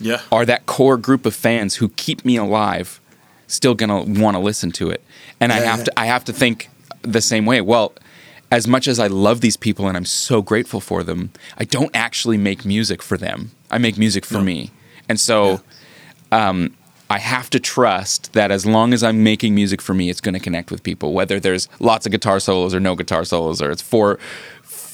yeah. 0.00 0.20
are 0.32 0.44
that 0.46 0.66
core 0.66 0.96
group 0.96 1.26
of 1.26 1.34
fans 1.34 1.76
who 1.76 1.88
keep 1.90 2.24
me 2.24 2.36
alive 2.36 3.00
still 3.46 3.74
gonna 3.74 4.02
want 4.02 4.36
to 4.36 4.38
listen 4.40 4.70
to 4.70 4.90
it 4.90 5.02
and 5.40 5.52
i 5.52 5.56
have 5.56 5.78
yeah. 5.78 5.84
to 5.84 5.98
i 5.98 6.06
have 6.06 6.24
to 6.24 6.32
think 6.32 6.68
the 7.02 7.20
same 7.20 7.46
way 7.46 7.60
well 7.60 7.92
as 8.50 8.66
much 8.66 8.88
as 8.88 8.98
i 8.98 9.06
love 9.06 9.40
these 9.40 9.56
people 9.56 9.86
and 9.88 9.96
i'm 9.96 10.04
so 10.04 10.42
grateful 10.42 10.80
for 10.80 11.02
them 11.02 11.30
i 11.58 11.64
don't 11.64 11.94
actually 11.94 12.36
make 12.36 12.64
music 12.64 13.02
for 13.02 13.16
them. 13.16 13.50
I 13.70 13.78
make 13.78 13.96
music 13.96 14.26
for 14.26 14.40
me. 14.40 14.70
And 15.08 15.20
so 15.20 15.60
um, 16.32 16.74
i 17.08 17.18
have 17.18 17.50
to 17.50 17.60
trust 17.60 18.32
that 18.32 18.50
as 18.50 18.64
long 18.66 18.92
as 18.92 19.02
i'm 19.02 19.22
making 19.22 19.54
music 19.54 19.80
for 19.82 19.94
me 19.94 20.10
it's 20.10 20.20
going 20.20 20.34
to 20.34 20.40
connect 20.40 20.70
with 20.70 20.82
people 20.82 21.12
whether 21.12 21.40
there's 21.40 21.68
lots 21.80 22.06
of 22.06 22.12
guitar 22.12 22.40
solos 22.40 22.74
or 22.74 22.80
no 22.80 22.94
guitar 22.94 23.24
solos 23.24 23.60
or 23.60 23.70
it's 23.70 23.82
four 23.82 24.18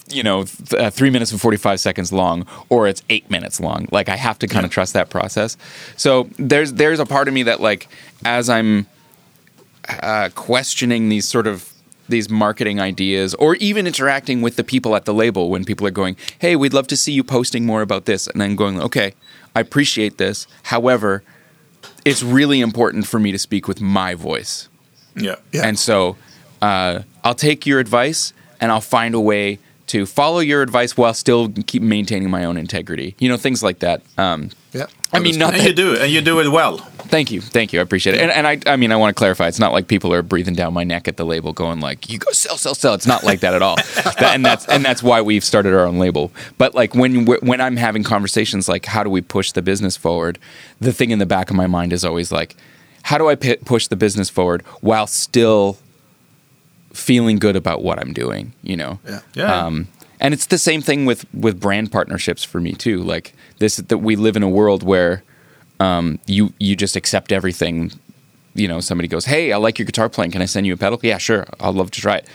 you 0.08 0.22
know, 0.22 0.44
th- 0.44 0.80
uh, 0.80 0.90
three 0.90 1.10
minutes 1.10 1.32
and 1.32 1.40
45 1.40 1.80
seconds 1.80 2.12
long, 2.12 2.46
or 2.68 2.86
it's 2.86 3.02
eight 3.10 3.30
minutes 3.30 3.60
long. 3.60 3.88
Like, 3.90 4.08
I 4.08 4.16
have 4.16 4.38
to 4.40 4.46
kind 4.46 4.64
of 4.64 4.70
trust 4.70 4.92
that 4.92 5.10
process. 5.10 5.56
So 5.96 6.28
there's, 6.38 6.74
there's 6.74 7.00
a 7.00 7.06
part 7.06 7.28
of 7.28 7.34
me 7.34 7.42
that, 7.44 7.60
like, 7.60 7.88
as 8.24 8.48
I'm 8.48 8.86
uh, 9.88 10.30
questioning 10.34 11.08
these 11.08 11.26
sort 11.26 11.46
of 11.46 11.72
these 12.08 12.28
marketing 12.30 12.80
ideas 12.80 13.34
or 13.34 13.56
even 13.56 13.86
interacting 13.86 14.42
with 14.42 14.56
the 14.56 14.64
people 14.64 14.94
at 14.96 15.04
the 15.04 15.14
label 15.14 15.50
when 15.50 15.64
people 15.64 15.86
are 15.86 15.90
going 15.92 16.16
hey 16.38 16.56
we'd 16.56 16.72
love 16.72 16.86
to 16.86 16.96
see 16.96 17.12
you 17.12 17.24
posting 17.24 17.64
more 17.66 17.82
about 17.82 18.04
this 18.04 18.26
and 18.28 18.42
i'm 18.42 18.56
going 18.56 18.80
okay 18.80 19.14
i 19.54 19.60
appreciate 19.60 20.18
this 20.18 20.46
however 20.64 21.22
it's 22.04 22.22
really 22.22 22.60
important 22.60 23.06
for 23.06 23.18
me 23.18 23.32
to 23.32 23.38
speak 23.38 23.66
with 23.68 23.80
my 23.80 24.14
voice 24.14 24.68
Yeah. 25.16 25.36
Yeah. 25.52 25.66
and 25.66 25.78
so 25.78 26.16
uh, 26.62 27.00
I'll 27.22 27.34
take 27.34 27.66
your 27.66 27.80
advice 27.80 28.32
and 28.60 28.72
I'll 28.72 28.80
find 28.80 29.14
a 29.14 29.20
way 29.20 29.58
to 29.88 30.06
follow 30.06 30.38
your 30.40 30.62
advice 30.62 30.96
while 30.96 31.12
still 31.14 31.50
keep 31.66 31.82
maintaining 31.82 32.30
my 32.30 32.44
own 32.44 32.56
integrity. 32.56 33.14
You 33.18 33.28
know, 33.28 33.36
things 33.36 33.62
like 33.62 33.80
that. 33.80 34.00
Um, 34.16 34.50
Yeah. 34.76 34.86
I 35.12 35.18
mean, 35.20 35.38
not 35.38 35.54
And 35.54 35.62
that, 35.62 35.68
you 35.68 35.74
do, 35.74 35.96
and 35.96 36.10
you 36.12 36.20
do 36.20 36.40
it 36.40 36.48
well. 36.48 36.78
Thank 37.08 37.30
you, 37.30 37.40
thank 37.40 37.72
you. 37.72 37.78
I 37.78 37.82
appreciate 37.82 38.16
it. 38.16 38.20
And, 38.20 38.30
and 38.32 38.46
I, 38.46 38.58
I 38.66 38.76
mean, 38.76 38.90
I 38.90 38.96
want 38.96 39.14
to 39.16 39.18
clarify. 39.18 39.46
It's 39.46 39.60
not 39.60 39.72
like 39.72 39.86
people 39.86 40.12
are 40.12 40.22
breathing 40.22 40.54
down 40.54 40.74
my 40.74 40.82
neck 40.82 41.06
at 41.06 41.16
the 41.16 41.24
label, 41.24 41.52
going 41.52 41.78
like, 41.80 42.10
"You 42.10 42.18
go 42.18 42.30
sell, 42.32 42.56
sell, 42.58 42.74
sell." 42.74 42.94
It's 42.94 43.06
not 43.06 43.22
like 43.22 43.40
that 43.40 43.54
at 43.54 43.62
all. 43.62 43.76
That- 43.94 44.34
and 44.34 44.44
that's 44.44 44.66
and 44.66 44.84
that's 44.84 45.02
why 45.02 45.20
we've 45.22 45.44
started 45.44 45.72
our 45.72 45.86
own 45.86 45.98
label. 45.98 46.32
But 46.58 46.74
like 46.74 46.94
when 46.94 47.24
when 47.24 47.60
I'm 47.60 47.76
having 47.76 48.02
conversations 48.02 48.68
like, 48.68 48.86
how 48.86 49.04
do 49.04 49.10
we 49.10 49.20
push 49.20 49.52
the 49.52 49.62
business 49.62 49.96
forward? 49.96 50.38
The 50.80 50.92
thing 50.92 51.10
in 51.10 51.18
the 51.20 51.26
back 51.26 51.48
of 51.50 51.56
my 51.56 51.66
mind 51.68 51.92
is 51.92 52.04
always 52.04 52.32
like, 52.32 52.56
how 53.02 53.18
do 53.18 53.28
I 53.28 53.36
push 53.36 53.86
the 53.86 53.96
business 53.96 54.28
forward 54.28 54.62
while 54.80 55.06
still 55.06 55.78
feeling 56.92 57.38
good 57.38 57.56
about 57.56 57.82
what 57.82 57.98
I'm 58.00 58.12
doing? 58.12 58.52
You 58.62 58.76
know. 58.76 58.98
Yeah. 59.06 59.20
Yeah. 59.34 59.64
Um, 59.66 59.86
and 60.20 60.34
it's 60.34 60.46
the 60.46 60.58
same 60.58 60.82
thing 60.82 61.06
with 61.06 61.24
with 61.34 61.60
brand 61.60 61.92
partnerships 61.92 62.44
for 62.44 62.60
me 62.60 62.72
too. 62.72 63.02
Like 63.02 63.34
this, 63.58 63.76
that 63.76 63.98
we 63.98 64.16
live 64.16 64.36
in 64.36 64.42
a 64.42 64.48
world 64.48 64.82
where 64.82 65.22
um, 65.80 66.18
you 66.26 66.52
you 66.58 66.76
just 66.76 66.96
accept 66.96 67.32
everything. 67.32 67.92
You 68.54 68.68
know, 68.68 68.80
somebody 68.80 69.08
goes, 69.08 69.26
"Hey, 69.26 69.52
I 69.52 69.58
like 69.58 69.78
your 69.78 69.86
guitar 69.86 70.08
playing. 70.08 70.30
Can 70.32 70.42
I 70.42 70.46
send 70.46 70.66
you 70.66 70.74
a 70.74 70.76
pedal?" 70.76 70.98
Yeah, 71.02 71.18
sure. 71.18 71.46
I'd 71.60 71.74
love 71.74 71.90
to 71.92 72.00
try 72.00 72.16
it. 72.16 72.28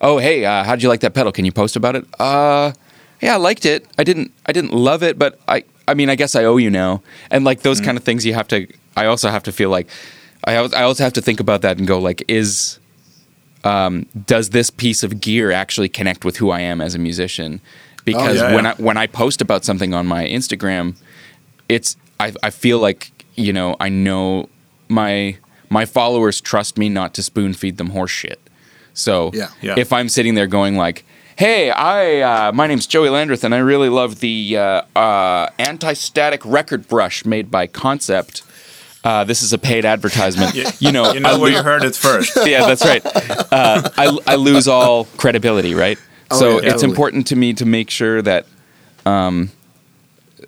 Oh, 0.00 0.18
hey, 0.18 0.44
uh, 0.44 0.62
how 0.62 0.76
did 0.76 0.82
you 0.82 0.88
like 0.88 1.00
that 1.00 1.14
pedal? 1.14 1.32
Can 1.32 1.44
you 1.44 1.52
post 1.52 1.74
about 1.74 1.96
it? 1.96 2.04
Uh, 2.20 2.72
yeah, 3.20 3.34
I 3.34 3.38
liked 3.38 3.64
it. 3.64 3.86
I 3.98 4.04
didn't 4.04 4.32
I 4.46 4.52
didn't 4.52 4.72
love 4.72 5.02
it, 5.02 5.18
but 5.18 5.40
I 5.48 5.64
I 5.88 5.94
mean, 5.94 6.10
I 6.10 6.14
guess 6.16 6.34
I 6.34 6.44
owe 6.44 6.56
you 6.56 6.70
now. 6.70 7.02
And 7.30 7.44
like 7.44 7.62
those 7.62 7.80
kind 7.80 7.96
of 7.96 8.04
things, 8.04 8.24
you 8.26 8.34
have 8.34 8.48
to. 8.48 8.66
I 8.96 9.06
also 9.06 9.28
have 9.30 9.42
to 9.44 9.52
feel 9.52 9.70
like 9.70 9.88
I 10.44 10.56
I 10.56 10.82
also 10.82 11.02
have 11.04 11.12
to 11.14 11.22
think 11.22 11.40
about 11.40 11.62
that 11.62 11.78
and 11.78 11.86
go 11.86 11.98
like, 11.98 12.24
is 12.28 12.78
does 14.26 14.50
this 14.50 14.70
piece 14.70 15.02
of 15.02 15.20
gear 15.20 15.50
actually 15.50 15.88
connect 15.88 16.24
with 16.24 16.36
who 16.36 16.50
I 16.50 16.60
am 16.60 16.80
as 16.80 16.94
a 16.94 16.98
musician? 16.98 17.60
Because 18.04 18.36
yeah, 18.36 18.54
when 18.54 18.64
yeah. 18.64 18.74
I 18.78 18.82
when 18.82 18.96
I 18.96 19.06
post 19.06 19.40
about 19.40 19.64
something 19.64 19.92
on 19.94 20.06
my 20.06 20.24
Instagram, 20.24 20.94
it's 21.68 21.96
I, 22.20 22.32
I 22.42 22.50
feel 22.50 22.78
like 22.78 23.10
you 23.34 23.52
know 23.52 23.76
I 23.80 23.88
know 23.88 24.48
my 24.88 25.36
my 25.68 25.84
followers 25.84 26.40
trust 26.40 26.78
me 26.78 26.88
not 26.88 27.14
to 27.14 27.22
spoon 27.22 27.54
feed 27.54 27.76
them 27.76 27.90
horse 27.90 28.12
shit. 28.12 28.40
So 28.94 29.30
Yeah. 29.34 29.48
Yeah. 29.60 29.74
if 29.76 29.92
I'm 29.92 30.08
sitting 30.08 30.34
there 30.34 30.46
going 30.46 30.76
like, 30.76 31.04
"Hey, 31.36 31.70
I 31.70 32.20
uh, 32.20 32.52
my 32.52 32.66
name's 32.66 32.86
Joey 32.86 33.08
Landreth 33.08 33.44
and 33.44 33.54
I 33.54 33.58
really 33.58 33.88
love 33.88 34.20
the 34.20 34.56
uh, 34.56 34.82
uh, 34.96 35.50
anti-static 35.58 36.40
record 36.44 36.86
brush 36.88 37.24
made 37.24 37.50
by 37.50 37.66
Concept." 37.66 38.42
Uh, 39.04 39.24
this 39.24 39.42
is 39.42 39.52
a 39.52 39.58
paid 39.58 39.84
advertisement. 39.84 40.54
You 40.80 40.92
know, 40.92 41.12
you 41.12 41.20
know 41.20 41.28
I 41.28 41.32
where 41.38 41.50
lo- 41.52 41.58
you 41.58 41.62
heard 41.62 41.84
it 41.84 41.94
first. 41.94 42.36
yeah, 42.46 42.66
that's 42.66 42.84
right. 42.84 43.04
Uh, 43.04 43.88
I, 43.96 44.18
I 44.26 44.34
lose 44.36 44.66
all 44.68 45.04
credibility, 45.16 45.74
right? 45.74 45.98
Oh, 46.30 46.38
so 46.38 46.50
yeah, 46.50 46.56
it's 46.56 46.66
totally. 46.74 46.90
important 46.90 47.26
to 47.28 47.36
me 47.36 47.52
to 47.54 47.64
make 47.64 47.88
sure 47.88 48.20
that 48.22 48.46
um, 49.04 49.50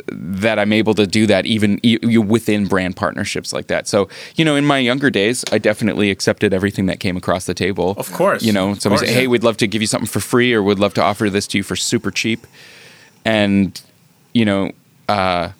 that 0.08 0.58
I'm 0.58 0.72
able 0.72 0.94
to 0.94 1.06
do 1.06 1.26
that 1.26 1.46
even 1.46 1.78
e- 1.82 2.18
within 2.18 2.66
brand 2.66 2.96
partnerships 2.96 3.52
like 3.52 3.68
that. 3.68 3.86
So 3.86 4.08
you 4.36 4.44
know, 4.44 4.56
in 4.56 4.64
my 4.64 4.78
younger 4.78 5.08
days, 5.10 5.44
I 5.52 5.58
definitely 5.58 6.10
accepted 6.10 6.52
everything 6.52 6.86
that 6.86 7.00
came 7.00 7.16
across 7.16 7.46
the 7.46 7.54
table. 7.54 7.94
Of 7.96 8.12
course. 8.12 8.42
you 8.42 8.52
know, 8.52 8.74
somebody 8.74 9.00
course. 9.00 9.08
say, 9.08 9.14
"Hey, 9.14 9.26
we'd 9.26 9.44
love 9.44 9.56
to 9.58 9.66
give 9.66 9.80
you 9.80 9.86
something 9.86 10.08
for 10.08 10.20
free, 10.20 10.52
or 10.52 10.62
we'd 10.62 10.78
love 10.78 10.94
to 10.94 11.02
offer 11.02 11.30
this 11.30 11.46
to 11.48 11.58
you 11.58 11.62
for 11.62 11.76
super 11.76 12.10
cheap," 12.10 12.46
and 13.24 13.80
you 14.34 14.44
know, 14.44 14.72
uh, 15.08 15.50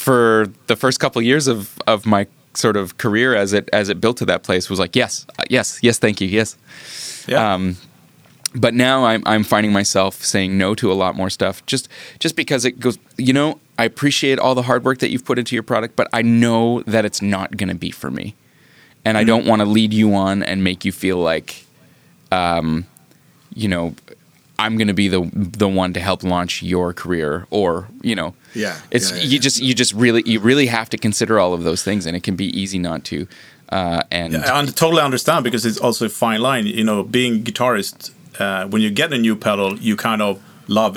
for 0.00 0.46
the 0.66 0.76
first 0.76 0.98
couple 0.98 1.20
years 1.20 1.46
of 1.46 1.78
of 1.86 2.06
my 2.06 2.26
sort 2.54 2.76
of 2.76 2.96
career 2.96 3.34
as 3.34 3.52
it 3.52 3.68
as 3.70 3.90
it 3.90 4.00
built 4.00 4.16
to 4.16 4.24
that 4.24 4.42
place 4.42 4.70
was 4.70 4.78
like 4.78 4.96
yes 4.96 5.26
uh, 5.38 5.42
yes 5.50 5.78
yes 5.82 5.98
thank 5.98 6.20
you 6.22 6.26
yes. 6.26 6.56
Yeah. 7.28 7.54
um, 7.54 7.76
but 8.54 8.72
now 8.72 9.04
I'm 9.04 9.22
I'm 9.26 9.44
finding 9.44 9.72
myself 9.72 10.24
saying 10.24 10.56
no 10.56 10.74
to 10.74 10.90
a 10.90 10.94
lot 10.94 11.16
more 11.16 11.28
stuff 11.28 11.64
just 11.66 11.86
just 12.18 12.34
because 12.34 12.64
it 12.64 12.80
goes 12.80 12.98
you 13.18 13.34
know 13.34 13.60
I 13.78 13.84
appreciate 13.84 14.38
all 14.38 14.54
the 14.54 14.62
hard 14.62 14.84
work 14.84 14.98
that 15.00 15.10
you've 15.10 15.26
put 15.26 15.38
into 15.38 15.54
your 15.54 15.62
product 15.62 15.96
but 15.96 16.08
I 16.14 16.22
know 16.22 16.82
that 16.86 17.04
it's 17.04 17.20
not 17.20 17.58
going 17.58 17.68
to 17.68 17.74
be 17.74 17.90
for 17.90 18.10
me. 18.10 18.34
And 19.04 19.16
I 19.16 19.24
don't 19.24 19.46
want 19.46 19.60
to 19.60 19.66
lead 19.66 19.94
you 19.94 20.14
on 20.14 20.42
and 20.42 20.62
make 20.64 20.84
you 20.84 20.92
feel 20.92 21.18
like 21.18 21.66
um 22.32 22.86
you 23.54 23.68
know 23.68 23.94
I'm 24.64 24.76
going 24.76 24.88
to 24.88 24.94
be 25.04 25.08
the 25.08 25.22
the 25.60 25.68
one 25.82 25.92
to 25.94 26.00
help 26.00 26.22
launch 26.22 26.62
your 26.62 26.92
career 27.02 27.46
or 27.50 27.70
you 28.02 28.14
know 28.14 28.34
Yeah, 28.54 28.76
it's 28.90 29.10
yeah, 29.10 29.16
yeah, 29.16 29.22
you 29.24 29.28
yeah. 29.36 29.46
just 29.46 29.58
you 29.66 29.74
just 29.74 29.92
really 29.94 30.22
you 30.32 30.40
really 30.50 30.66
have 30.66 30.88
to 30.90 30.98
consider 30.98 31.34
all 31.40 31.52
of 31.54 31.62
those 31.64 31.82
things 31.88 32.06
and 32.06 32.16
it 32.16 32.22
can 32.22 32.36
be 32.36 32.46
easy 32.62 32.78
not 32.78 33.04
to 33.10 33.26
uh 33.70 34.02
and 34.10 34.36
I 34.36 34.64
totally 34.66 35.02
understand 35.02 35.44
because 35.44 35.64
it's 35.68 35.78
also 35.86 36.06
a 36.06 36.08
fine 36.08 36.40
line. 36.42 36.66
You 36.66 36.84
know, 36.84 37.02
being 37.04 37.34
a 37.40 37.42
guitarist, 37.48 38.10
uh, 38.38 38.66
when 38.72 38.82
you 38.82 38.90
get 38.90 39.12
a 39.12 39.18
new 39.18 39.36
pedal, 39.36 39.78
you 39.78 39.96
kind 39.96 40.20
of 40.22 40.38
love 40.68 40.96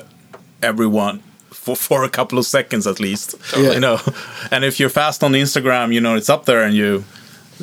everyone 0.61 1.19
for, 1.51 1.75
for 1.75 2.03
a 2.03 2.09
couple 2.09 2.37
of 2.39 2.45
seconds 2.45 2.87
at 2.87 2.99
least. 2.99 3.35
Yeah. 3.57 3.73
You 3.73 3.79
know, 3.79 3.97
and 4.51 4.63
if 4.65 4.79
you're 4.79 4.89
fast 5.01 5.23
on 5.23 5.33
Instagram, 5.33 5.93
you 5.93 6.01
know 6.01 6.15
it's 6.17 6.29
up 6.29 6.45
there, 6.45 6.63
and 6.67 6.75
you 6.75 7.03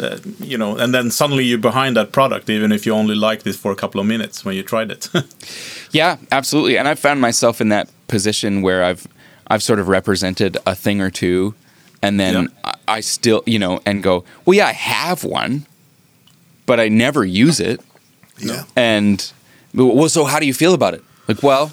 uh, 0.00 0.18
you 0.40 0.56
know, 0.58 0.76
and 0.76 0.92
then 0.94 1.10
suddenly 1.10 1.44
you're 1.44 1.58
behind 1.58 1.96
that 1.96 2.10
product, 2.12 2.48
even 2.50 2.72
if 2.72 2.86
you 2.86 2.92
only 2.94 3.14
liked 3.14 3.46
it 3.46 3.56
for 3.56 3.70
a 3.72 3.76
couple 3.76 4.00
of 4.00 4.06
minutes 4.06 4.44
when 4.44 4.54
you 4.56 4.62
tried 4.62 4.90
it. 4.90 5.08
Yeah, 5.92 6.18
absolutely. 6.30 6.78
And 6.78 6.86
I've 6.86 7.00
found 7.00 7.20
myself 7.20 7.60
in 7.60 7.68
that 7.70 7.88
position 8.06 8.62
where 8.62 8.84
I've 8.84 9.08
I've 9.48 9.60
sort 9.60 9.80
of 9.80 9.88
represented 9.88 10.56
a 10.64 10.76
thing 10.76 11.00
or 11.00 11.10
two, 11.10 11.54
and 12.00 12.20
then 12.20 12.34
Yeah. 12.44 12.48
I, 12.64 12.96
I 12.96 13.00
still, 13.00 13.42
you 13.44 13.58
know, 13.58 13.80
and 13.84 14.00
go, 14.00 14.24
well, 14.44 14.54
yeah, 14.56 14.68
I 14.68 14.72
have 14.72 15.24
one, 15.24 15.66
but 16.64 16.78
I 16.78 16.88
never 16.88 17.24
use 17.24 17.58
it. 17.58 17.80
Yeah. 18.38 18.64
And 18.76 19.32
well, 19.74 20.08
so 20.08 20.24
how 20.26 20.38
do 20.38 20.46
you 20.46 20.54
feel 20.54 20.74
about 20.74 20.94
it? 20.94 21.02
Like, 21.26 21.42
well, 21.42 21.72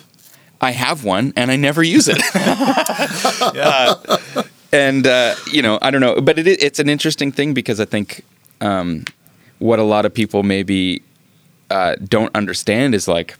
I 0.59 0.71
have 0.71 1.03
one 1.03 1.31
and 1.35 1.51
I 1.51 1.55
never 1.55 1.83
use 1.83 2.07
it. 2.09 2.17
yeah. 3.55 3.93
and 4.77 5.07
uh, 5.07 5.35
you 5.51 5.61
know, 5.61 5.79
I 5.81 5.91
don't 5.91 6.01
know, 6.01 6.21
but 6.21 6.37
it, 6.37 6.47
it's 6.47 6.79
an 6.79 6.89
interesting 6.89 7.31
thing 7.31 7.53
because 7.53 7.79
I 7.79 7.85
think 7.85 8.23
um, 8.61 9.05
what 9.59 9.79
a 9.79 9.83
lot 9.83 10.05
of 10.05 10.13
people 10.13 10.43
maybe 10.43 11.01
uh, 11.69 11.95
don't 12.03 12.33
understand 12.35 12.93
is 12.93 13.07
like, 13.07 13.35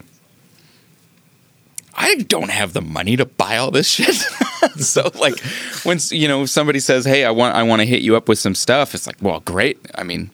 I 1.96 2.16
don't 2.16 2.50
have 2.52 2.74
the 2.74 2.82
money 2.82 3.16
to 3.18 3.26
buy 3.26 3.58
all 3.58 3.72
this 3.72 3.88
shit. 3.88 4.16
so 4.80 5.12
like, 5.16 5.40
when 5.84 6.00
you 6.10 6.28
know 6.28 6.46
somebody 6.46 6.80
says, 6.80 7.06
"Hey, 7.06 7.24
I 7.24 7.32
want 7.32 7.56
I 7.56 7.64
want 7.64 7.82
to 7.82 7.86
hit 7.86 8.02
you 8.02 8.16
up 8.16 8.28
with 8.28 8.40
some 8.40 8.56
stuff," 8.56 8.94
it's 8.96 9.08
like, 9.08 9.18
well, 9.22 9.40
great. 9.42 9.80
I 9.96 10.04
mean, 10.04 10.32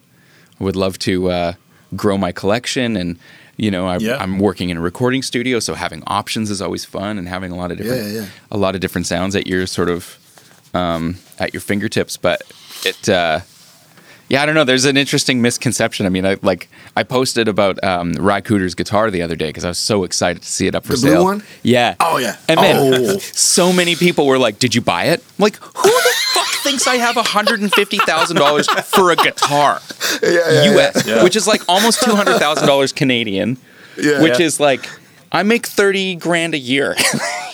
I 0.59 0.63
would 0.63 0.75
love 0.75 0.97
to 0.99 1.29
uh, 1.29 1.53
grow 1.95 2.17
my 2.17 2.31
collection 2.31 2.95
and. 2.95 3.19
You 3.55 3.69
know, 3.69 3.85
I, 3.85 3.97
Yeah. 3.97 4.17
I'm 4.17 4.39
working 4.39 4.71
in 4.71 4.77
a 4.77 4.81
recording 4.81 5.21
studio, 5.21 5.59
so 5.59 5.75
having 5.75 6.01
options 6.07 6.49
is 6.49 6.59
always 6.59 6.85
fun, 6.85 7.19
and 7.19 7.27
having 7.27 7.51
a 7.51 7.55
lot 7.55 7.69
of 7.69 7.77
different, 7.77 8.07
yeah, 8.07 8.21
yeah. 8.21 8.27
a 8.49 8.57
lot 8.57 8.73
of 8.73 8.81
different 8.81 9.05
sounds 9.05 9.35
at 9.35 9.45
your 9.45 9.67
sort 9.67 9.89
of 9.89 10.17
um, 10.73 11.17
at 11.39 11.53
your 11.53 11.61
fingertips. 11.61 12.17
But 12.17 12.41
it, 12.85 13.07
uh, 13.09 13.41
yeah, 14.29 14.41
I 14.41 14.45
don't 14.45 14.55
know. 14.55 14.63
There's 14.63 14.85
an 14.85 14.97
interesting 14.97 15.41
misconception. 15.41 16.05
I 16.05 16.09
mean, 16.09 16.25
I 16.25 16.37
like 16.41 16.69
I 16.95 17.03
posted 17.03 17.47
about 17.47 17.83
um, 17.83 18.13
Ry 18.13 18.41
Cooder's 18.41 18.73
guitar 18.75 19.11
the 19.11 19.21
other 19.21 19.35
day 19.35 19.47
because 19.49 19.65
I 19.65 19.69
was 19.69 19.77
so 19.77 20.03
excited 20.03 20.41
to 20.41 20.47
see 20.49 20.67
it 20.67 20.75
up 20.75 20.85
for 20.85 20.93
The 20.93 20.99
blue 21.01 21.09
sale. 21.11 21.23
one? 21.23 21.43
Yeah. 21.61 21.95
Oh, 21.99 22.17
yeah. 22.17 22.37
And 22.47 22.59
then 22.59 22.75
Oh. 22.79 23.17
so 23.19 23.71
many 23.73 23.95
people 23.95 24.25
were 24.25 24.37
like, 24.39 24.59
"Did 24.59 24.73
you 24.75 24.81
buy 24.81 25.05
it?" 25.05 25.19
I'm 25.37 25.43
like, 25.43 25.57
who 25.57 25.89
the 25.89 26.13
fuck 26.33 26.47
thinks 26.63 26.87
I 26.87 26.95
have 26.95 27.15
hundred 27.17 27.61
and 27.61 27.71
fifty 27.73 27.97
thousand 27.97 28.37
dollars 28.37 28.67
for 28.85 29.11
a 29.11 29.15
guitar? 29.15 29.81
Yeah, 30.23 30.29
yeah, 30.51 30.63
U.S., 30.71 31.05
Yeah. 31.05 31.23
which 31.23 31.35
is 31.35 31.45
like 31.47 31.61
almost 31.67 32.01
two 32.03 32.15
hundred 32.15 32.39
thousand 32.39 32.67
dollars 32.67 32.91
Canadian, 32.93 33.57
Yeah. 33.97 34.21
which 34.21 34.39
is 34.39 34.59
like 34.59 34.87
I 35.33 35.43
make 35.43 35.65
thirty 35.65 36.15
grand 36.15 36.53
a 36.53 36.57
year. 36.59 36.95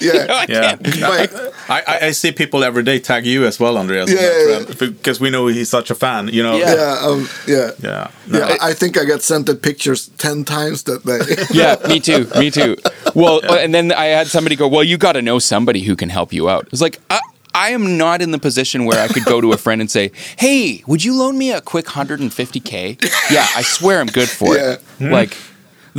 Yeah. 0.02 0.28
I 0.30 0.46
Yeah. 0.48 0.76
can't- 0.78 1.54
I, 1.70 1.82
I, 1.86 1.98
I 2.08 2.12
see 2.12 2.32
people 2.32 2.64
every 2.64 2.84
day 2.84 3.00
tag 3.00 3.26
you 3.26 3.46
as 3.46 3.60
well, 3.60 3.78
Andreas, 3.78 4.10
on 4.10 4.16
Yeah, 4.16 4.60
yeah, 4.60 4.88
because 4.90 5.20
we 5.20 5.30
know 5.30 5.48
he's 5.48 5.68
such 5.70 5.92
a 5.92 5.96
fan. 5.96 6.30
You 6.30 6.42
know. 6.42 6.56
Yeah. 6.56 6.74
yeah, 6.76 7.06
um, 7.06 7.28
yeah. 7.46 7.72
Yeah. 7.84 8.08
No, 8.28 8.40
Yeah, 8.40 8.56
I 8.62 8.74
think 8.74 8.98
I 8.98 9.04
got 9.04 9.22
sent 9.24 9.46
the 9.46 9.56
pictures 9.56 10.08
ten 10.18 10.46
times 10.46 10.84
that 10.84 11.04
day. 11.06 11.20
yeah, 11.52 11.76
me 11.90 12.00
too. 12.00 12.28
Me 12.40 12.50
too. 12.50 12.78
Well, 13.14 13.42
and 13.52 13.74
then 13.74 13.92
I 13.92 14.06
had 14.06 14.28
somebody 14.28 14.56
go, 14.56 14.68
"Well, 14.70 14.86
you 14.86 14.98
got 14.98 15.14
to 15.14 15.22
know 15.22 15.38
somebody 15.40 15.82
who 15.82 15.96
can 15.98 16.08
help 16.10 16.32
you 16.32 16.48
out." 16.48 16.70
It's 16.72 16.82
like 16.82 17.00
I, 17.10 17.20
I 17.54 17.72
am 17.72 17.98
not 17.98 18.22
in 18.22 18.32
the 18.32 18.40
position 18.40 18.86
where 18.86 19.00
I 19.04 19.08
could 19.10 19.26
go 19.26 19.42
to 19.42 19.52
a 19.52 19.58
friend 19.58 19.82
and 19.82 19.92
say, 19.92 20.12
"Hey, 20.38 20.82
would 20.88 21.04
you 21.04 21.14
loan 21.18 21.38
me 21.38 21.52
a 21.52 21.60
quick 21.60 21.88
150k?" 21.88 23.02
Yeah, 23.32 23.46
I 23.56 23.64
swear 23.64 24.00
I'm 24.00 24.08
good 24.08 24.30
for 24.30 24.56
Yeah. 24.56 24.76
it. 25.00 25.12
Like 25.12 25.36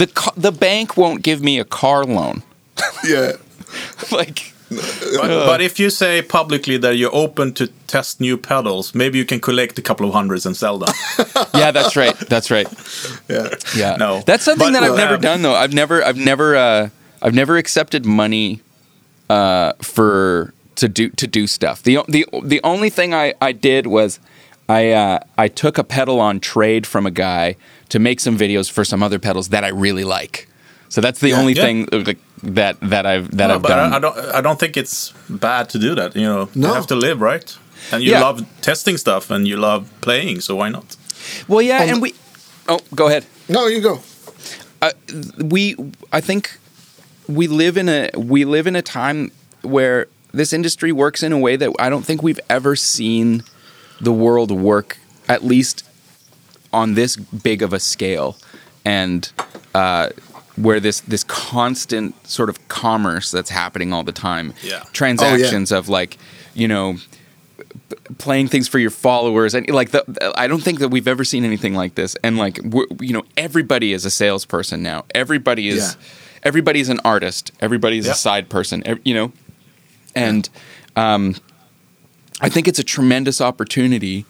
the 0.01 0.07
ca- 0.07 0.33
the 0.37 0.53
bank 0.53 0.97
won't 0.97 1.23
give 1.23 1.41
me 1.43 1.61
a 1.61 1.65
car 1.65 2.05
loan. 2.05 2.43
yeah, 3.05 3.33
like 4.11 4.55
But, 4.71 5.29
but 5.51 5.61
if 5.61 5.79
you 5.81 5.91
say 5.91 6.23
publicly 6.23 6.79
that 6.79 6.97
you're 6.97 7.15
open 7.15 7.53
to 7.55 7.67
test 7.87 8.21
new 8.21 8.37
pedals, 8.39 8.95
maybe 8.95 9.19
you 9.19 9.25
can 9.27 9.41
collect 9.41 9.79
a 9.79 9.83
couple 9.83 10.07
of 10.07 10.13
hundreds 10.15 10.47
and 10.47 10.57
sell 10.57 10.79
them. 10.79 10.95
yeah, 11.55 11.71
that's 11.73 11.97
right. 11.97 12.17
That's 12.33 12.51
right. 12.51 12.69
yeah. 13.29 13.49
Yeah. 13.77 13.97
No. 13.97 14.23
That's 14.27 14.45
something 14.45 14.73
But, 14.73 14.81
that 14.81 14.85
I've 14.85 14.93
uh, 14.93 15.05
never 15.05 15.17
done 15.19 15.43
though. 15.43 15.55
I've 15.55 15.75
never 15.75 16.03
I've 16.05 16.17
never 16.17 16.57
uh 16.57 16.89
I've 17.21 17.35
never 17.35 17.59
accepted 17.59 18.07
money 18.07 18.61
uh 19.29 19.73
for 19.83 20.55
to 20.77 20.89
do 20.89 21.11
to 21.11 21.27
do 21.27 21.47
stuff. 21.47 21.83
The 21.83 21.99
the 22.09 22.25
the 22.43 22.61
only 22.63 22.91
thing 22.91 23.13
I 23.13 23.35
I 23.41 23.53
did 23.53 23.87
was 23.87 24.21
I 24.69 24.93
uh 24.93 25.19
I 25.37 25.49
took 25.49 25.79
a 25.79 25.85
pedal 25.85 26.21
on 26.21 26.41
trade 26.41 26.87
from 26.87 27.07
a 27.07 27.11
guy 27.11 27.57
to 27.91 27.99
make 27.99 28.21
some 28.21 28.37
videos 28.39 28.71
for 28.71 28.85
some 28.85 29.03
other 29.03 29.19
pedals 29.19 29.49
that 29.51 29.65
I 29.65 29.69
really 29.69 30.05
like. 30.05 30.49
So 30.89 31.01
that's 31.01 31.21
the 31.21 31.29
Yeah. 31.29 31.41
only 31.41 31.53
Yeah. 31.53 31.63
thing 31.65 31.89
uh, 31.93 32.13
that 32.43 32.77
that 32.81 33.05
I've 33.07 33.31
that 33.37 33.49
No, 33.49 33.55
I've 33.55 33.63
but 33.63 33.69
done. 33.69 33.93
I, 33.93 33.97
I 33.97 34.01
don't. 34.01 34.17
I 34.39 34.41
don't 34.41 34.59
think 34.59 34.77
it's 34.77 35.13
bad 35.29 35.69
to 35.71 35.79
do 35.79 35.95
that. 35.95 36.17
You 36.17 36.23
know, 36.27 36.49
No. 36.55 36.69
you 36.69 36.75
have 36.75 36.87
to 36.89 36.97
live, 36.97 37.21
right? 37.21 37.49
And 37.93 38.03
you 38.03 38.11
Yeah. 38.13 38.23
love 38.27 38.45
testing 38.61 38.99
stuff, 38.99 39.31
and 39.31 39.47
you 39.47 39.57
love 39.57 39.83
playing, 40.01 40.41
so 40.41 40.57
why 40.57 40.69
not? 40.71 40.97
well, 41.49 41.63
yeah, 41.63 41.83
Um, 41.83 41.89
and 41.91 42.03
we 42.03 42.15
Oh, 42.69 42.81
go 42.95 43.07
ahead. 43.09 43.25
No, 43.49 43.67
you 43.69 43.81
go. 43.81 44.01
we 45.39 45.77
I 46.13 46.21
think 46.21 46.59
we 47.29 47.47
live 47.47 47.77
in 47.77 47.89
a 47.89 48.11
we 48.17 48.45
live 48.45 48.67
in 48.67 48.77
a 48.77 48.83
time 48.83 49.31
where 49.63 50.07
this 50.33 50.53
industry 50.53 50.93
works 50.93 51.23
in 51.23 51.33
a 51.33 51.39
way 51.39 51.57
that 51.57 51.71
I 51.79 51.89
don't 51.91 52.05
think 52.05 52.23
we've 52.23 52.41
ever 52.49 52.77
seen 52.77 53.43
the 54.01 54.13
world 54.13 54.51
work 54.51 54.99
at 55.29 55.45
least 55.45 55.85
on 56.73 56.95
this 56.95 57.17
big 57.17 57.63
of 57.63 57.73
a 57.73 57.81
scale 57.81 58.37
and 58.85 59.31
uh, 59.75 60.09
where 60.57 60.81
this 60.81 61.01
this 61.01 61.25
constant 61.25 62.15
sort 62.27 62.49
of 62.49 62.69
commerce 62.69 63.31
that's 63.31 63.51
happening 63.51 63.93
all 63.93 64.03
the 64.05 64.13
time. 64.13 64.53
Yeah. 64.63 64.83
transactions 64.93 65.73
of 65.73 65.89
like 65.89 66.19
you 66.55 66.69
know 66.69 66.97
playing 68.19 68.49
things 68.49 68.67
for 68.69 68.79
your 68.79 68.91
followers 68.91 69.55
and 69.55 69.69
like 69.71 69.91
the, 69.91 70.33
I 70.37 70.47
don't 70.49 70.63
think 70.63 70.81
that 70.81 70.89
we've 70.89 71.07
ever 71.09 71.25
seen 71.25 71.45
anything 71.45 71.75
like 71.75 71.95
this. 71.95 72.17
And 72.23 72.37
like 72.39 72.59
you 73.01 73.13
know 73.13 73.25
everybody 73.37 73.93
is 73.93 74.05
a 74.05 74.11
salesperson 74.11 74.83
now. 74.83 75.05
Everybody 75.15 75.69
is 75.69 75.97
Yeah. 75.99 76.07
everybody's 76.45 76.89
an 76.89 77.01
artist. 77.05 77.53
Everybody's 77.61 78.07
Yeah. 78.07 78.13
a 78.13 78.17
side 78.17 78.49
person. 78.49 78.83
You 79.05 79.15
know? 79.15 79.33
And 80.15 80.49
um, 80.97 81.37
I 82.41 82.49
think 82.49 82.67
it's 82.67 82.79
a 82.81 82.85
tremendous 82.85 83.41
opportunity 83.41 84.25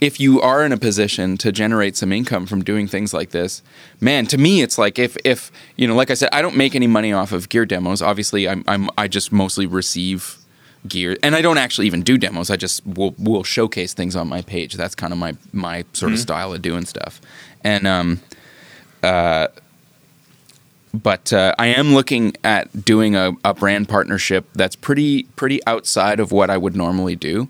if 0.00 0.20
you 0.20 0.40
are 0.40 0.64
in 0.64 0.72
a 0.72 0.76
position 0.76 1.36
to 1.38 1.50
generate 1.50 1.96
some 1.96 2.12
income 2.12 2.46
from 2.46 2.62
doing 2.62 2.86
things 2.86 3.14
like 3.14 3.30
this. 3.30 3.62
Man, 4.00 4.26
to 4.26 4.38
me, 4.38 4.60
it's 4.62 4.76
like 4.78 4.98
if 4.98 5.16
if 5.24 5.50
you 5.76 5.86
know, 5.86 5.94
like 5.94 6.10
I 6.10 6.14
said, 6.14 6.28
I 6.32 6.42
don't 6.42 6.56
make 6.56 6.74
any 6.74 6.86
money 6.86 7.12
off 7.12 7.32
of 7.32 7.48
gear 7.48 7.64
demos. 7.64 8.02
Obviously, 8.02 8.48
I'm, 8.48 8.62
I'm 8.66 8.90
I 8.98 9.08
just 9.08 9.32
mostly 9.32 9.66
receive 9.66 10.38
gear, 10.86 11.16
and 11.22 11.34
I 11.34 11.40
don't 11.42 11.58
actually 11.58 11.86
even 11.86 12.02
do 12.02 12.18
demos. 12.18 12.50
I 12.50 12.56
just 12.56 12.86
will 12.86 13.14
will 13.18 13.42
showcase 13.44 13.94
things 13.94 14.14
on 14.16 14.28
my 14.28 14.42
page. 14.42 14.74
That's 14.74 14.94
kind 14.94 15.12
of 15.12 15.18
my 15.18 15.34
my 15.52 15.84
sort 15.92 16.12
of 16.12 16.18
style 16.18 16.52
of 16.52 16.60
doing 16.60 16.84
stuff, 16.84 17.20
and 17.64 17.86
um, 17.86 18.20
uh, 19.02 19.48
but 20.92 21.32
uh, 21.32 21.54
I 21.58 21.68
am 21.68 21.94
looking 21.94 22.34
at 22.44 22.84
doing 22.84 23.16
a, 23.16 23.32
a 23.44 23.54
brand 23.54 23.88
partnership 23.88 24.46
that's 24.54 24.76
pretty 24.76 25.24
pretty 25.36 25.64
outside 25.66 26.20
of 26.20 26.32
what 26.32 26.50
I 26.50 26.58
would 26.58 26.76
normally 26.76 27.16
do. 27.16 27.48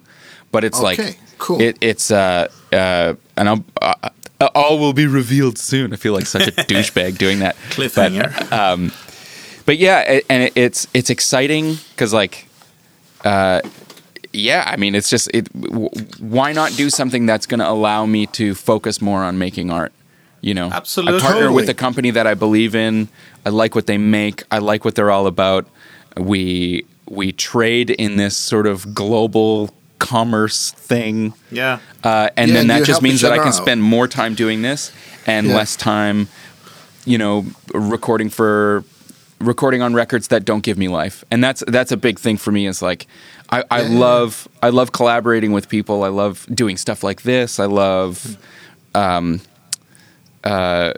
But 0.53 0.65
it's 0.65 0.79
Okay, 0.79 0.85
like 0.85 1.19
cool. 1.39 1.61
It, 1.61 1.79
it's 1.81 2.11
uh, 2.11 2.49
uh, 2.73 3.15
and 3.37 3.49
I'll, 3.49 3.65
uh, 3.81 4.11
all 4.55 4.79
will 4.79 4.93
be 4.93 5.07
revealed 5.07 5.59
soon. 5.59 5.93
I 5.93 5.97
feel 5.97 6.13
like 6.13 6.27
such 6.27 6.49
a 6.49 6.53
douchebag 6.53 7.19
doing 7.19 7.41
that. 7.41 7.57
Cliffhanger. 7.71 8.51
But, 8.51 9.67
but 9.67 9.79
yeah, 9.79 10.01
it, 10.03 10.27
and 10.29 10.45
it, 10.45 10.53
it's 10.57 10.87
it's 10.95 11.11
exciting 11.11 11.79
because 11.91 12.13
like, 12.13 12.47
uh, 13.25 13.61
yeah, 14.33 14.65
I 14.67 14.77
mean, 14.77 14.95
it's 14.95 15.11
just 15.11 15.29
it. 15.35 15.53
W- 15.61 15.89
why 16.21 16.53
not 16.53 16.73
do 16.77 16.91
something 16.91 17.27
that's 17.27 17.47
going 17.47 17.61
to 17.61 17.69
allow 17.69 18.07
me 18.07 18.27
to 18.29 18.55
focus 18.55 19.01
more 19.01 19.25
on 19.25 19.39
making 19.39 19.71
art? 19.71 19.93
You 20.41 20.55
know, 20.55 20.71
Absolutely. 20.71 21.21
I 21.21 21.23
partner 21.23 21.51
with 21.53 21.69
a 21.69 21.75
company 21.75 22.11
that 22.11 22.27
I 22.27 22.35
believe 22.35 22.75
in. 22.75 23.09
I 23.45 23.49
like 23.49 23.75
what 23.75 23.87
they 23.87 23.99
make. 23.99 24.45
I 24.51 24.59
like 24.59 24.85
what 24.85 24.95
they're 24.95 25.11
all 25.11 25.27
about. 25.27 25.67
We 26.17 26.87
we 27.09 27.33
trade 27.33 27.91
in 27.91 28.17
this 28.17 28.37
sort 28.37 28.67
of 28.67 28.95
global 28.95 29.75
commerce 29.99 30.73
thing. 30.73 31.35
yeah. 31.51 31.79
Uh, 32.05 32.29
and 32.37 32.49
Yeah, 32.51 32.55
then 32.55 32.61
and 32.63 32.71
that 32.71 32.85
just 32.85 33.03
means 33.03 33.21
that 33.23 33.33
I 33.33 33.39
can 33.39 33.49
out. 33.49 33.55
spend 33.55 33.83
more 33.83 34.07
time 34.09 34.35
doing 34.35 34.63
this 34.63 34.93
and 35.27 35.47
Yeah. 35.49 35.55
less 35.55 35.75
time, 35.77 36.29
you 37.05 37.19
know, 37.19 37.47
recording 37.75 38.31
for 38.31 38.85
recording 39.41 39.83
on 39.83 39.93
records 39.95 40.29
that 40.29 40.45
don't 40.45 40.63
give 40.63 40.79
me 40.79 40.89
life. 40.89 41.25
And 41.31 41.43
that's 41.45 41.63
that's 41.67 41.93
a 41.93 41.97
big 41.97 42.19
thing 42.19 42.37
for 42.37 42.53
me. 42.53 42.67
Is 42.67 42.81
like 42.81 43.07
I, 43.51 43.65
I 43.71 43.83
Yeah. 43.83 43.89
love 43.99 44.49
I 44.63 44.71
love 44.71 44.93
collaborating 44.93 45.53
with 45.53 45.69
people. 45.69 46.05
I 46.05 46.09
love 46.09 46.47
doing 46.55 46.77
stuff 46.77 47.03
like 47.03 47.23
this. 47.23 47.59
I 47.61 47.67
love. 47.67 48.37
Um, 48.95 49.41
uh, 50.45 50.93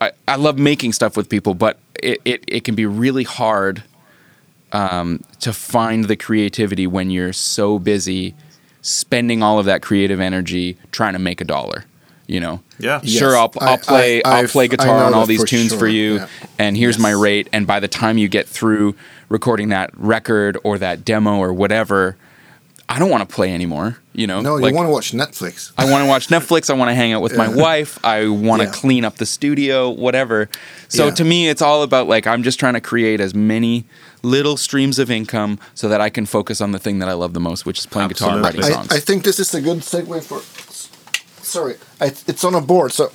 I, 0.00 0.10
I 0.26 0.36
love 0.36 0.58
making 0.58 0.92
stuff 0.92 1.16
with 1.16 1.28
people, 1.28 1.54
but 1.54 1.78
it, 2.02 2.20
it, 2.24 2.44
it 2.48 2.64
can 2.64 2.74
be 2.74 2.84
really 2.86 3.22
hard 3.24 3.82
um, 4.72 5.22
to 5.40 5.52
find 5.52 6.04
the 6.06 6.16
creativity 6.16 6.86
when 6.86 7.10
you're 7.10 7.32
so 7.32 7.78
busy 7.78 8.34
spending 8.82 9.42
all 9.42 9.58
of 9.58 9.66
that 9.66 9.82
creative 9.82 10.20
energy 10.20 10.76
trying 10.92 11.12
to 11.14 11.18
make 11.18 11.40
a 11.40 11.44
dollar. 11.44 11.84
You 12.26 12.40
know, 12.40 12.60
Yeah. 12.78 13.00
Sure, 13.00 13.30
Yes. 13.32 13.36
I'll, 13.56 13.68
I'll 13.68 13.78
play 13.78 14.22
I- 14.22 14.28
I, 14.28 14.30
will 14.34 14.38
I've- 14.44 14.52
play 14.52 14.68
guitar 14.68 15.02
on 15.04 15.14
all 15.14 15.24
these 15.24 15.40
for 15.40 15.46
tunes 15.46 15.72
for 15.74 15.88
you, 15.88 16.16
yeah. 16.16 16.26
and 16.58 16.76
here's 16.76 16.98
my 16.98 17.10
rate. 17.10 17.48
And 17.54 17.66
by 17.66 17.80
the 17.80 17.88
time 17.88 18.18
you 18.18 18.28
get 18.28 18.46
through 18.46 18.94
recording 19.30 19.70
that 19.70 19.90
record 19.96 20.58
or 20.62 20.76
that 20.78 21.06
demo 21.06 21.38
or 21.38 21.54
whatever, 21.54 22.16
I 22.86 22.98
don't 22.98 23.08
want 23.10 23.26
to 23.26 23.34
play 23.34 23.52
anymore. 23.54 23.98
You 24.12 24.26
know, 24.26 24.40
No, 24.42 24.56
Like, 24.56 24.70
you 24.72 24.76
want 24.76 24.88
to 24.88 24.92
watch 24.92 25.12
Netflix. 25.12 25.72
I 25.78 25.90
want 25.90 26.02
to 26.04 26.08
watch 26.08 26.28
Netflix. 26.28 26.68
I 26.68 26.74
want 26.74 26.90
to 26.90 26.94
hang 26.94 27.12
out 27.14 27.22
with 27.22 27.36
my 27.36 27.48
wife. 27.48 27.98
I 28.04 28.26
want 28.28 28.60
to 28.60 28.66
Yeah. 28.68 28.72
clean 28.74 29.04
up 29.06 29.16
the 29.16 29.26
studio, 29.26 29.88
whatever. 29.90 30.50
So 30.88 31.06
Yeah. 31.06 31.14
to 31.14 31.24
me, 31.24 31.48
it's 31.48 31.62
all 31.62 31.82
about 31.82 32.08
like 32.08 32.26
I'm 32.26 32.42
just 32.42 32.58
trying 32.60 32.74
to 32.74 32.80
create 32.80 33.20
as 33.20 33.34
many 33.34 33.84
little 34.22 34.56
streams 34.56 34.98
of 34.98 35.10
income 35.10 35.58
so 35.74 35.88
that 35.88 36.00
I 36.00 36.10
can 36.10 36.26
focus 36.26 36.60
on 36.60 36.72
the 36.72 36.78
thing 36.78 36.98
that 36.98 37.08
I 37.08 37.12
love 37.12 37.34
the 37.34 37.40
most, 37.40 37.66
which 37.66 37.78
is 37.78 37.86
playing 37.86 38.08
guitar 38.08 38.34
and 38.34 38.42
writing 38.42 38.62
songs. 38.62 38.90
I, 38.90 38.96
I 38.96 39.00
think 39.00 39.24
this 39.24 39.38
is 39.38 39.54
a 39.54 39.60
good 39.60 39.78
segue 39.78 40.22
for. 40.22 40.40
Sorry, 41.42 41.76
I, 42.00 42.06
it's 42.26 42.44
on 42.44 42.54
a 42.54 42.60
board. 42.60 42.92
So, 42.92 43.10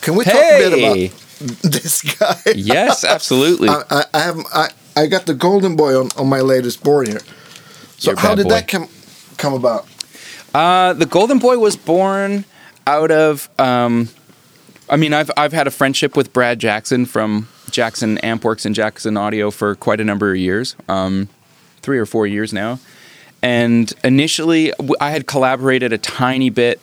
can 0.00 0.14
we 0.14 0.24
talk 0.24 0.34
a 0.34 0.70
bit 0.70 0.78
about 0.78 1.62
this 1.62 2.02
guy? 2.02 2.36
yes, 2.54 3.04
absolutely. 3.04 3.68
I, 3.68 3.82
I, 3.90 4.04
I 4.14 4.18
have 4.20 4.38
I, 4.52 4.68
I 4.96 5.06
got 5.06 5.26
the 5.26 5.34
Golden 5.34 5.76
Boy 5.76 5.98
on, 5.98 6.10
on 6.16 6.28
my 6.28 6.40
latest 6.40 6.82
board 6.82 7.08
here. 7.08 7.20
So 7.98 8.12
Your 8.12 8.20
how 8.20 8.34
did 8.34 8.44
boy. 8.44 8.50
that 8.50 8.68
come 8.68 8.88
come 9.36 9.54
about? 9.54 9.86
Uh, 10.54 10.92
the 10.92 11.06
Golden 11.06 11.38
Boy 11.38 11.58
was 11.58 11.76
born 11.76 12.44
out 12.86 13.10
of. 13.10 13.50
Um, 13.58 14.08
I 14.88 14.96
mean, 14.96 15.12
I've 15.12 15.30
I've 15.36 15.52
had 15.52 15.66
a 15.66 15.70
friendship 15.70 16.16
with 16.16 16.32
Brad 16.32 16.58
Jackson 16.58 17.06
from 17.06 17.48
Jackson 17.70 18.18
Ampworks 18.18 18.64
and 18.66 18.74
Jackson 18.74 19.16
Audio 19.16 19.50
for 19.50 19.74
quite 19.74 20.00
a 20.00 20.04
number 20.04 20.30
of 20.30 20.36
years, 20.36 20.76
um, 20.88 21.28
three 21.82 21.98
or 21.98 22.06
four 22.06 22.26
years 22.26 22.52
now. 22.52 22.78
And 23.42 23.92
initially, 24.02 24.72
I 25.00 25.10
had 25.10 25.26
collaborated 25.26 25.92
a 25.92 25.98
tiny 25.98 26.50
bit 26.50 26.80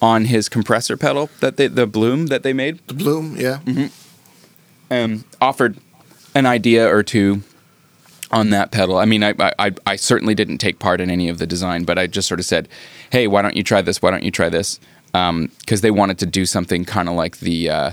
on 0.00 0.26
his 0.26 0.48
compressor 0.48 0.96
pedal 0.96 1.30
that 1.40 1.56
they, 1.56 1.68
the 1.68 1.86
Bloom 1.86 2.26
that 2.26 2.42
they 2.42 2.52
made. 2.52 2.86
The 2.86 2.94
Bloom, 2.94 3.36
yeah. 3.36 3.60
Mm-hmm. 3.64 4.92
um, 4.92 5.24
offered 5.40 5.78
an 6.34 6.46
idea 6.46 6.94
or 6.94 7.02
two 7.02 7.42
on 8.30 8.50
that 8.50 8.70
pedal. 8.70 8.98
I 8.98 9.04
mean, 9.04 9.22
I, 9.24 9.34
I 9.58 9.72
I 9.86 9.96
certainly 9.96 10.34
didn't 10.34 10.58
take 10.58 10.78
part 10.78 11.00
in 11.00 11.10
any 11.10 11.28
of 11.28 11.38
the 11.38 11.46
design, 11.46 11.84
but 11.84 11.98
I 11.98 12.06
just 12.06 12.28
sort 12.28 12.40
of 12.40 12.46
said, 12.46 12.68
"Hey, 13.10 13.26
why 13.26 13.42
don't 13.42 13.56
you 13.56 13.62
try 13.62 13.82
this? 13.82 14.02
Why 14.02 14.10
don't 14.10 14.24
you 14.24 14.30
try 14.30 14.48
this?" 14.48 14.78
Because 15.12 15.80
they 15.80 15.90
wanted 15.90 16.18
to 16.18 16.26
do 16.26 16.44
something 16.44 16.84
kind 16.84 17.08
of 17.08 17.14
like 17.14 17.38
the 17.38 17.70
uh, 17.70 17.90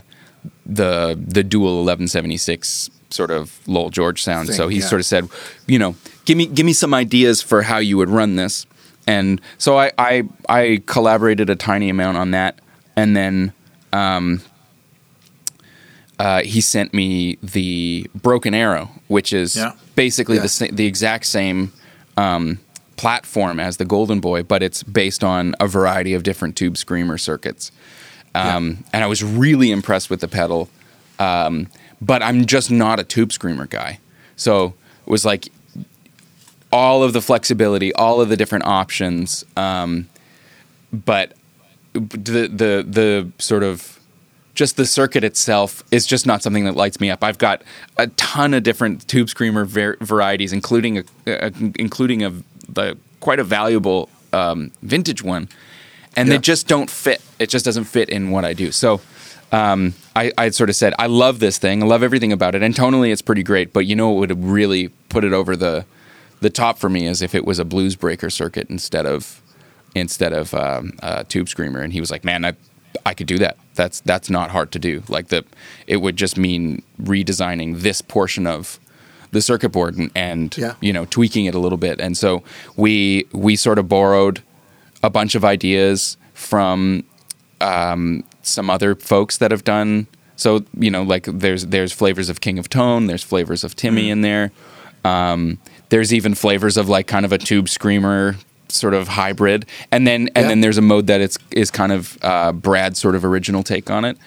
the 0.65 1.19
the 1.19 1.43
dual 1.43 1.84
1176 1.84 2.89
sort 3.10 3.32
of 3.32 3.60
Lowell 3.67 3.89
George 3.89 4.23
sound. 4.23 4.47
Thing, 4.47 4.58
so 4.58 4.67
he 4.67 4.80
yeah. 4.80 4.86
sort 4.86 4.99
of 5.02 5.06
said, 5.06 5.28
you 5.67 5.78
know, 5.78 5.95
give 6.26 6.38
me 6.38 6.45
give 6.47 6.65
me 6.65 6.73
some 6.73 6.93
ideas 6.93 7.41
for 7.41 7.62
how 7.63 7.78
you 7.78 7.97
would 7.97 8.10
run 8.10 8.36
this. 8.36 8.65
And 9.06 9.41
so 9.58 9.78
I 9.78 9.91
I, 9.97 10.23
I 10.49 10.82
collaborated 10.86 11.49
a 11.49 11.56
tiny 11.56 11.89
amount 11.89 12.17
on 12.17 12.32
that, 12.32 12.60
and 12.95 13.15
then 13.15 13.52
um, 13.91 14.41
uh, 16.19 16.41
he 16.43 16.62
sent 16.62 16.93
me 16.93 17.38
the 17.43 18.08
Broken 18.15 18.54
Arrow, 18.54 18.89
which 19.08 19.34
is 19.34 19.56
Yeah. 19.56 19.73
basically 19.95 20.38
Yeah. 20.38 20.43
the 20.43 20.69
the 20.71 20.86
exact 20.86 21.26
same 21.26 21.73
um, 22.17 22.60
platform 22.95 23.60
as 23.60 23.78
the 23.78 23.86
Golden 23.86 24.19
Boy, 24.19 24.43
but 24.43 24.63
it's 24.63 24.84
based 24.84 25.23
on 25.23 25.56
a 25.60 25.67
variety 25.67 26.13
of 26.13 26.23
different 26.23 26.56
tube 26.56 26.78
screamer 26.78 27.17
circuits. 27.17 27.71
Um, 28.36 28.84
And 28.93 29.04
I 29.04 29.08
was 29.08 29.24
really 29.24 29.72
impressed 29.72 30.10
with 30.10 30.22
the 30.22 30.28
pedal, 30.28 30.69
um, 31.19 31.67
but 32.02 32.22
I'm 32.24 32.46
just 32.46 32.72
not 32.72 33.00
a 33.00 33.04
tube 33.04 33.32
screamer 33.32 33.67
guy. 33.67 34.00
So 34.36 34.74
it 35.06 35.12
was 35.12 35.26
like 35.26 35.50
all 36.72 37.04
of 37.04 37.13
the 37.13 37.22
flexibility, 37.22 37.93
all 37.93 38.19
of 38.22 38.30
the 38.30 38.36
different 38.36 38.65
options, 38.65 39.46
um, 39.56 40.08
but 40.91 41.34
the 41.93 42.48
the 42.48 42.86
the 42.88 43.32
sort 43.38 43.63
of 43.63 44.00
just 44.56 44.78
the 44.78 44.86
circuit 44.86 45.24
itself 45.24 45.84
is 45.91 46.06
just 46.06 46.26
not 46.26 46.41
something 46.43 46.65
that 46.65 46.76
lights 46.76 47.00
me 47.00 47.10
up. 47.10 47.24
I've 47.24 47.38
got 47.38 47.63
a 47.98 48.08
ton 48.08 48.54
of 48.54 48.63
different 48.63 49.08
tube 49.08 49.30
screamer 49.30 49.65
var- 49.65 49.98
varieties, 50.02 50.54
including 50.54 50.98
a, 51.00 51.04
a 51.28 51.52
including 51.76 52.24
a 52.24 52.34
quite 53.19 53.39
a 53.39 53.43
valuable 53.43 54.10
um, 54.32 54.72
vintage 54.82 55.24
one, 55.24 55.48
and 56.15 56.28
Yeah. 56.28 56.36
they 56.36 56.39
just 56.39 56.67
don't 56.67 56.89
fit. 56.89 57.21
It 57.39 57.49
just 57.49 57.65
doesn't 57.65 57.86
fit 57.86 58.10
in 58.10 58.30
what 58.32 58.45
I 58.45 58.54
do. 58.54 58.71
So. 58.71 59.02
Um, 59.52 59.93
I, 60.15 60.32
I 60.36 60.49
sort 60.49 60.71
of 60.71 60.76
said, 60.76 60.95
I 60.97 61.06
love 61.06 61.38
this 61.39 61.60
thing. 61.60 61.84
I 61.84 61.86
love 61.86 62.02
everything 62.02 62.32
about 62.32 62.56
it. 62.56 62.63
And 62.63 62.73
tonally, 62.73 63.12
it's 63.12 63.21
pretty 63.21 63.43
great. 63.43 63.71
But 63.71 63.86
you 63.86 63.95
know 63.95 64.10
what 64.10 64.30
would 64.30 64.43
really 64.43 64.88
put 65.10 65.23
it 65.23 65.32
over 65.32 65.56
the 65.56 65.86
the 66.39 66.49
top 66.49 66.80
for 66.80 66.89
me 66.89 67.06
is 67.06 67.21
if 67.21 67.36
it 67.36 67.45
was 67.45 67.60
a 67.60 67.63
blues 67.65 67.95
breaker 67.95 68.32
circuit 68.32 68.67
instead 68.71 69.06
of 69.06 69.43
instead 69.93 70.34
of 70.34 70.56
um, 70.56 70.93
a 71.04 71.23
tube 71.23 71.49
screamer. 71.49 71.82
And 71.82 71.93
he 71.93 71.99
was 71.99 72.10
like, 72.10 72.23
"Man, 72.23 72.43
I 72.45 72.54
I 73.06 73.13
could 73.13 73.28
do 73.28 73.38
that. 73.38 73.58
That's 73.76 73.99
that's 73.99 74.28
not 74.28 74.49
hard 74.49 74.71
to 74.71 74.80
do. 74.80 75.04
Like 75.08 75.28
the 75.28 75.45
it 75.86 75.97
would 75.97 76.15
just 76.15 76.36
mean 76.36 76.82
redesigning 76.99 77.82
this 77.82 78.02
portion 78.02 78.47
of 78.47 78.80
the 79.32 79.41
circuit 79.41 79.69
board 79.69 79.97
and, 79.99 80.10
and 80.15 80.58
Yeah. 80.58 80.73
you 80.82 80.93
know 80.93 81.06
tweaking 81.06 81.45
it 81.45 81.54
a 81.54 81.60
little 81.60 81.78
bit. 81.78 81.99
And 82.02 82.17
so 82.17 82.41
we 82.76 83.28
we 83.34 83.56
sort 83.56 83.78
of 83.78 83.88
borrowed 83.88 84.41
a 85.04 85.10
bunch 85.10 85.36
of 85.36 85.46
ideas 85.46 86.18
from 86.34 87.04
um, 87.62 88.24
some 88.42 88.70
other 88.70 88.96
folks 88.96 89.38
that 89.38 89.52
have 89.52 89.63
done. 89.63 90.08
So 90.36 90.66
you 90.80 90.89
know, 90.89 91.04
like 91.04 91.26
there's 91.26 91.68
there's 91.68 91.94
flavors 91.94 92.30
of 92.30 92.42
King 92.42 92.58
of 92.58 92.68
Tone, 92.70 93.06
there's 93.08 93.24
flavors 93.24 93.63
of 93.63 93.76
Timmy 93.76 94.10
in 94.10 94.22
there. 94.22 94.52
Um, 95.06 95.60
there's 95.89 96.13
even 96.13 96.34
flavors 96.34 96.78
of 96.78 96.89
like 96.89 97.08
kind 97.08 97.26
of 97.26 97.32
a 97.32 97.38
tube 97.38 97.70
screamer 97.70 98.36
sort 98.70 98.96
of 98.96 99.08
hybrid, 99.10 99.66
and 99.92 100.08
then 100.08 100.30
and 100.36 100.44
Yeah. 100.46 100.48
then 100.50 100.62
there's 100.62 100.78
a 100.80 100.82
mode 100.82 101.08
that 101.08 101.22
it's 101.22 101.38
is 101.52 101.70
kind 101.70 101.92
of 101.92 102.18
uh, 102.24 102.52
Brad's 102.52 102.98
sort 103.00 103.16
of 103.16 103.24
original 103.24 103.62
take 103.63 103.92
on 103.92 104.06
it. 104.06 104.18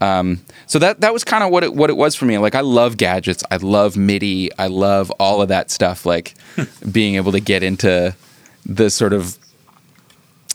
Um, 0.00 0.40
so 0.66 0.80
that 0.80 1.00
that 1.02 1.12
was 1.12 1.22
kind 1.22 1.44
of 1.44 1.50
what 1.50 1.62
it 1.62 1.74
what 1.74 1.88
it 1.90 1.96
was 1.96 2.16
for 2.16 2.24
me. 2.24 2.36
Like 2.38 2.56
I 2.56 2.60
love 2.60 2.96
gadgets, 2.96 3.44
I 3.52 3.58
love 3.58 3.96
MIDI, 3.96 4.50
I 4.58 4.66
love 4.66 5.10
all 5.20 5.40
of 5.40 5.48
that 5.48 5.70
stuff. 5.70 6.04
Like 6.04 6.34
being 6.90 7.14
able 7.14 7.30
to 7.32 7.40
get 7.40 7.62
into 7.62 8.16
the 8.66 8.90
sort 8.90 9.12
of 9.12 9.38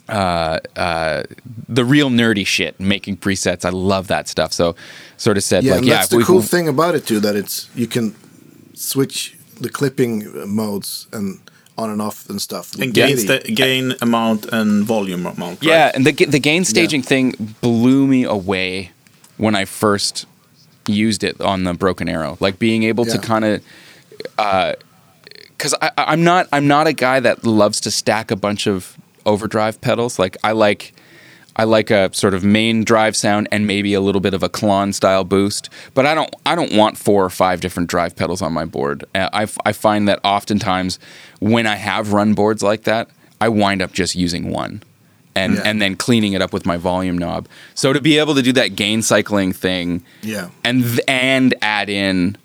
uh, 0.08 0.58
uh, 0.76 1.22
the 1.68 1.84
real 1.84 2.10
nerdy 2.10 2.46
shit, 2.46 2.78
making 2.80 3.16
presets. 3.18 3.64
I 3.64 3.70
love 3.70 4.06
that 4.08 4.28
stuff. 4.28 4.52
So 4.52 4.74
sort 5.16 5.36
of 5.36 5.42
said 5.44 5.64
Yeah, 5.64 5.72
like 5.72 5.78
and 5.78 5.86
yeah, 5.88 5.94
that's 5.96 6.08
the 6.08 6.16
we- 6.18 6.24
cool 6.24 6.42
thing 6.42 6.68
about 6.68 6.94
it 6.94 7.06
too. 7.06 7.20
That 7.20 7.36
it's 7.36 7.68
you 7.74 7.86
can 7.86 8.14
switch 8.74 9.36
the 9.60 9.68
clipping 9.68 10.24
modes 10.48 11.06
and 11.12 11.40
on 11.76 11.90
and 11.90 12.00
off 12.02 12.28
and 12.30 12.40
stuff. 12.40 12.74
And 12.74 12.92
gain, 12.94 13.16
MIDI. 13.16 13.22
sta- 13.22 13.54
gain 13.54 13.94
amount 14.00 14.46
and 14.52 14.84
volume 14.84 15.26
amount. 15.26 15.62
Yeah, 15.62 15.92
and 15.94 16.04
the 16.06 16.12
the 16.12 16.40
gain 16.40 16.64
staging 16.64 17.02
thing 17.02 17.54
blew 17.60 18.06
me 18.06 18.24
away 18.24 18.90
when 19.36 19.54
I 19.54 19.64
first 19.66 20.26
used 20.88 21.22
it 21.22 21.40
on 21.40 21.64
the 21.64 21.74
Broken 21.74 22.08
Arrow. 22.08 22.36
Like 22.40 22.58
being 22.58 22.82
able 22.84 23.04
to 23.04 23.18
kind 23.18 23.44
of, 23.44 23.62
Uh, 24.38 24.72
because 25.50 25.74
I'm 25.96 26.22
not 26.24 26.46
I'm 26.52 26.66
not 26.66 26.86
a 26.86 26.92
guy 26.92 27.20
that 27.20 27.44
loves 27.44 27.80
to 27.80 27.90
stack 27.90 28.30
a 28.30 28.36
bunch 28.36 28.66
of 28.66 28.96
overdrive 29.28 29.80
pedals. 29.80 30.18
Like 30.18 30.36
I 30.42 30.52
like. 30.52 30.92
I 31.60 31.64
like 31.64 31.90
a 31.90 32.08
sort 32.14 32.34
of 32.34 32.44
main 32.44 32.84
drive 32.84 33.16
sound 33.16 33.48
and 33.50 33.66
maybe 33.66 33.92
a 33.92 34.00
little 34.00 34.20
bit 34.20 34.32
of 34.32 34.44
a 34.44 34.48
Klon 34.48 34.94
style 34.94 35.24
boost, 35.24 35.68
but 35.92 36.06
I 36.06 36.14
don't 36.14 36.30
I 36.46 36.54
don't 36.54 36.72
want 36.76 36.96
four 36.96 37.24
or 37.24 37.30
five 37.30 37.60
different 37.60 37.90
drive 37.90 38.14
pedals 38.14 38.40
on 38.42 38.52
my 38.52 38.64
board. 38.64 39.04
I, 39.12 39.42
I, 39.42 39.46
I 39.66 39.72
find 39.72 40.06
that 40.06 40.20
oftentimes 40.22 41.00
when 41.40 41.66
I 41.66 41.74
have 41.74 42.12
run 42.12 42.34
boards 42.34 42.62
like 42.62 42.84
that, 42.84 43.10
I 43.40 43.48
wind 43.48 43.82
up 43.82 43.92
just 43.92 44.14
using 44.14 44.50
one 44.50 44.84
and 45.34 45.54
Yeah. 45.54 45.62
and 45.64 45.82
then 45.82 45.96
cleaning 45.96 46.34
it 46.34 46.42
up 46.42 46.52
with 46.52 46.64
my 46.64 46.76
volume 46.76 47.18
knob. 47.18 47.48
So 47.74 47.92
to 47.92 48.00
be 48.00 48.18
able 48.18 48.36
to 48.36 48.42
do 48.42 48.52
that 48.52 48.76
gain 48.76 49.02
cycling 49.02 49.52
thing 49.52 50.04
Yeah. 50.22 50.50
and 50.62 50.84
th- 50.84 51.00
and 51.08 51.56
add 51.60 51.88
in 51.88 52.36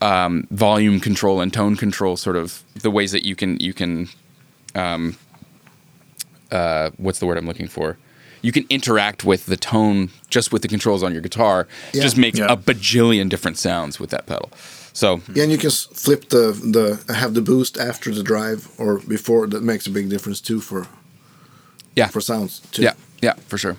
um, 0.00 0.46
volume 0.52 1.00
control 1.00 1.40
and 1.40 1.52
tone 1.52 1.74
control, 1.74 2.16
sort 2.16 2.36
of 2.36 2.62
the 2.80 2.92
ways 2.92 3.10
that 3.10 3.24
you 3.24 3.34
can 3.34 3.58
you 3.58 3.72
can 3.74 4.08
um, 4.76 5.16
uh, 6.52 6.90
what's 6.96 7.18
the 7.18 7.26
word 7.26 7.38
I'm 7.38 7.46
looking 7.46 7.68
for? 7.68 7.96
You 8.42 8.52
can 8.52 8.64
interact 8.70 9.22
with 9.24 9.46
the 9.46 9.56
tone 9.56 10.08
just 10.30 10.50
with 10.52 10.62
the 10.62 10.68
controls 10.68 11.02
on 11.02 11.12
your 11.12 11.20
guitar. 11.20 11.66
Yeah. 11.92 12.02
Just 12.02 12.16
make 12.16 12.36
Yeah. 12.38 12.52
a 12.52 12.56
bajillion 12.56 13.28
different 13.28 13.58
sounds 13.58 14.00
with 14.00 14.10
that 14.10 14.26
pedal. 14.26 14.50
So 14.92 15.20
Yeah, 15.34 15.42
and 15.44 15.52
you 15.52 15.58
can 15.58 15.70
flip 15.70 16.28
the 16.30 16.52
the 16.52 17.14
have 17.14 17.34
the 17.34 17.42
boost 17.42 17.78
after 17.78 18.14
the 18.14 18.22
drive 18.22 18.68
or 18.78 18.98
before. 19.08 19.46
That 19.46 19.62
makes 19.62 19.86
a 19.86 19.90
big 19.90 20.08
difference 20.08 20.40
too 20.40 20.60
for 20.60 20.86
yeah, 21.96 22.08
for 22.08 22.20
sounds 22.20 22.60
too. 22.72 22.82
yeah, 22.82 22.94
yeah, 23.22 23.34
for 23.48 23.58
sure. 23.58 23.76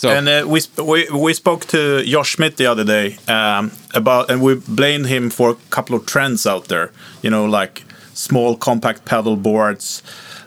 So 0.00 0.10
And 0.10 0.28
uh, 0.28 0.44
we, 0.46 0.60
sp- 0.60 0.84
we 0.84 1.08
we 1.10 1.32
spoke 1.34 1.64
to 1.68 2.04
Josh 2.04 2.28
Schmidt 2.36 2.56
the 2.58 2.66
other 2.66 2.84
day 2.84 3.16
um, 3.28 3.70
about, 3.94 4.30
and 4.30 4.42
we 4.42 4.54
blamed 4.56 5.06
him 5.06 5.30
for 5.30 5.50
a 5.50 5.54
couple 5.70 5.96
of 5.96 6.04
trends 6.04 6.46
out 6.46 6.68
there. 6.68 6.90
You 7.22 7.30
know, 7.30 7.46
like 7.46 7.82
small 8.12 8.56
compact 8.58 9.04
pedal 9.06 9.36
boards. 9.36 10.02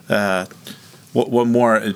Uh, 0.08 0.46
what, 1.14 1.30
what 1.30 1.48
more? 1.48 1.78
Uh, 1.78 1.94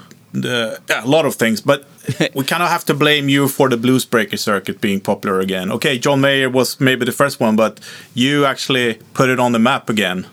yeah, 0.90 1.04
a 1.04 1.08
lot 1.08 1.26
of 1.26 1.36
things, 1.36 1.62
but 1.62 1.86
we 2.34 2.44
kind 2.44 2.64
of 2.64 2.70
have 2.70 2.84
to 2.86 2.94
blame 2.94 3.30
you 3.30 3.48
for 3.48 3.70
the 3.70 3.78
blues 3.78 4.04
breaker 4.06 4.38
circuit 4.38 4.82
being 4.82 5.00
popular 5.00 5.40
again. 5.40 5.72
Okay, 5.72 6.00
John 6.00 6.22
Mayer 6.22 6.50
was 6.50 6.80
maybe 6.80 7.06
the 7.06 7.12
first 7.12 7.40
one, 7.40 7.56
but 7.56 7.80
you 8.16 8.44
actually 8.46 8.96
put 9.14 9.30
it 9.30 9.40
on 9.40 9.52
the 9.52 9.60
map 9.60 9.90
again. 9.90 10.26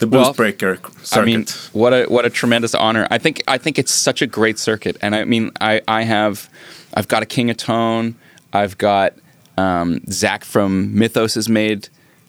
The 0.00 0.06
blues 0.06 0.24
Well, 0.24 0.32
breaker 0.34 0.78
circuit. 1.02 1.20
I 1.22 1.24
mean, 1.24 1.46
what 1.72 1.92
a 1.92 2.06
what 2.06 2.24
a 2.24 2.30
tremendous 2.30 2.74
honor. 2.74 3.06
I 3.10 3.18
think 3.18 3.42
I 3.46 3.58
think 3.58 3.78
it's 3.78 3.92
such 3.92 4.22
a 4.22 4.26
great 4.26 4.58
circuit, 4.58 4.96
and 5.02 5.14
I 5.14 5.24
mean, 5.24 5.52
I 5.60 5.80
I 5.86 6.02
have, 6.04 6.48
I've 6.94 7.06
got 7.08 7.22
a 7.22 7.26
King 7.26 7.50
of 7.50 7.56
Tone. 7.58 8.14
I've 8.54 8.78
got 8.78 9.12
um, 9.58 10.00
Zach 10.10 10.44
from 10.44 10.98
Mythos 10.98 11.34
has 11.34 11.48
made 11.48 11.88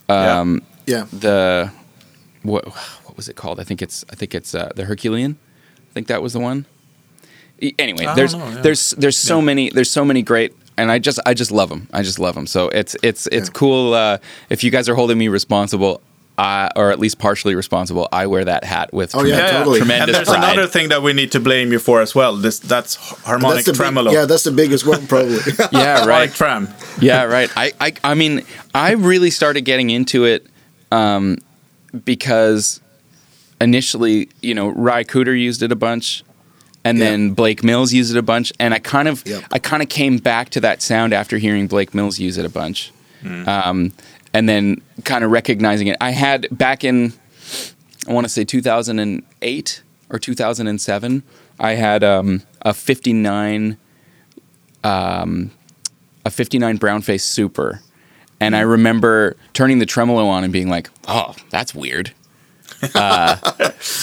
Yeah. 0.09 0.39
um, 0.41 0.61
Yeah. 0.85 1.05
the 1.11 1.71
what 2.43 2.65
what 3.05 3.15
was 3.17 3.27
it 3.29 3.35
called? 3.37 3.59
I 3.59 3.63
think 3.63 3.81
it's 3.81 4.03
I 4.11 4.15
think 4.15 4.35
it's 4.35 4.53
uh, 4.53 4.71
the 4.75 4.83
Herculean. 4.83 5.37
I 5.93 5.95
think 5.95 6.07
that 6.07 6.23
was 6.23 6.33
the 6.33 6.39
one. 6.39 6.65
Anyway, 7.77 8.07
there's 8.15 8.33
know, 8.33 8.45
yeah. 8.49 8.61
there's 8.61 8.91
there's 8.97 9.15
so 9.15 9.37
Yeah. 9.39 9.45
many 9.45 9.69
there's 9.69 9.91
so 9.91 10.03
many 10.03 10.23
great 10.23 10.53
and 10.75 10.91
I 10.91 10.97
just 10.97 11.19
I 11.25 11.35
just 11.35 11.51
love 11.51 11.69
them. 11.69 11.87
I 11.93 12.01
just 12.01 12.17
love 12.19 12.33
them. 12.33 12.47
So 12.47 12.69
it's 12.69 12.97
it's 13.03 13.27
it's 13.27 13.47
Yeah. 13.49 13.53
cool 13.53 13.93
uh, 13.93 14.17
if 14.49 14.63
you 14.63 14.71
guys 14.71 14.89
are 14.89 14.95
holding 14.95 15.17
me 15.17 15.27
responsible. 15.27 16.01
Uh, 16.35 16.67
or 16.75 16.89
at 16.89 16.97
least 16.97 17.19
partially 17.19 17.53
responsible. 17.53 18.09
I 18.11 18.25
wear 18.25 18.43
that 18.43 18.63
hat 18.63 18.91
with 18.91 19.13
Oh, 19.13 19.23
yeah, 19.23 19.35
tremendous, 19.35 19.51
totally. 19.51 19.77
tremendous 19.81 20.07
and 20.17 20.25
there's 20.25 20.35
pride. 20.35 20.53
another 20.53 20.67
thing 20.67 20.89
that 20.89 21.03
we 21.03 21.13
need 21.13 21.31
to 21.33 21.39
blame 21.39 21.71
you 21.71 21.77
for 21.77 22.01
as 22.01 22.15
well. 22.15 22.35
This 22.35 22.57
that's 22.57 22.95
harmonic 22.95 23.57
That's 23.57 23.65
the 23.67 23.71
big, 23.73 23.77
tremolo. 23.77 24.11
yeah, 24.11 24.25
that's 24.25 24.41
the 24.41 24.51
biggest 24.51 24.83
one 24.87 25.05
probably. 25.05 25.35
yeah, 25.71 25.97
harmonic 25.99 26.07
right. 26.07 26.33
trem. 26.33 26.69
yeah, 26.99 27.25
right. 27.25 27.51
I, 27.55 27.71
I, 27.79 27.93
I 28.03 28.13
mean, 28.15 28.41
I 28.73 28.93
really 28.93 29.29
started 29.29 29.61
getting 29.61 29.91
into 29.91 30.25
it 30.25 30.47
um, 30.91 31.37
because 32.03 32.81
initially, 33.63 34.29
you 34.41 34.53
know, 34.53 34.67
Ry 34.69 35.03
Cooder 35.03 35.37
used 35.39 35.63
it 35.63 35.71
a 35.71 35.75
bunch, 35.75 36.23
and 36.83 36.97
Yeah. 36.97 37.05
then 37.11 37.31
Blake 37.31 37.63
Mills 37.63 37.93
used 37.93 38.11
it 38.15 38.17
a 38.19 38.21
bunch, 38.21 38.51
and 38.59 38.73
I 38.73 38.79
kind 38.79 39.07
of, 39.07 39.23
Yep. 39.25 39.43
I 39.51 39.59
kind 39.59 39.81
of 39.81 39.89
came 39.89 40.17
back 40.17 40.49
to 40.49 40.59
that 40.61 40.81
sound 40.81 41.13
after 41.13 41.37
hearing 41.37 41.67
Blake 41.67 41.93
Mills 41.93 42.19
use 42.19 42.37
it 42.37 42.45
a 42.45 42.49
bunch, 42.49 42.91
um, 43.47 43.93
and 44.33 44.49
then 44.49 44.81
kind 45.05 45.23
of 45.23 45.31
recognizing 45.31 45.87
it. 45.87 45.97
I 46.01 46.11
had 46.11 46.47
back 46.51 46.83
in, 46.83 47.13
I 48.07 48.11
want 48.13 48.25
to 48.25 48.29
say 48.29 48.43
2008 48.43 49.81
or 50.09 50.19
2007. 50.19 51.23
I 51.59 51.71
had 51.75 52.03
um, 52.03 52.41
a 52.61 52.73
59 52.73 53.77
a 54.83 56.29
59 56.29 56.77
brown 56.77 57.01
face 57.01 57.23
super 57.23 57.81
and 58.39 58.55
i 58.55 58.59
remember 58.61 59.35
turning 59.53 59.79
the 59.79 59.85
tremolo 59.85 60.25
on 60.27 60.43
and 60.43 60.51
being 60.51 60.69
like 60.69 60.89
oh 61.07 61.35
that's 61.49 61.73
weird 61.75 62.11
uh, 62.95 63.37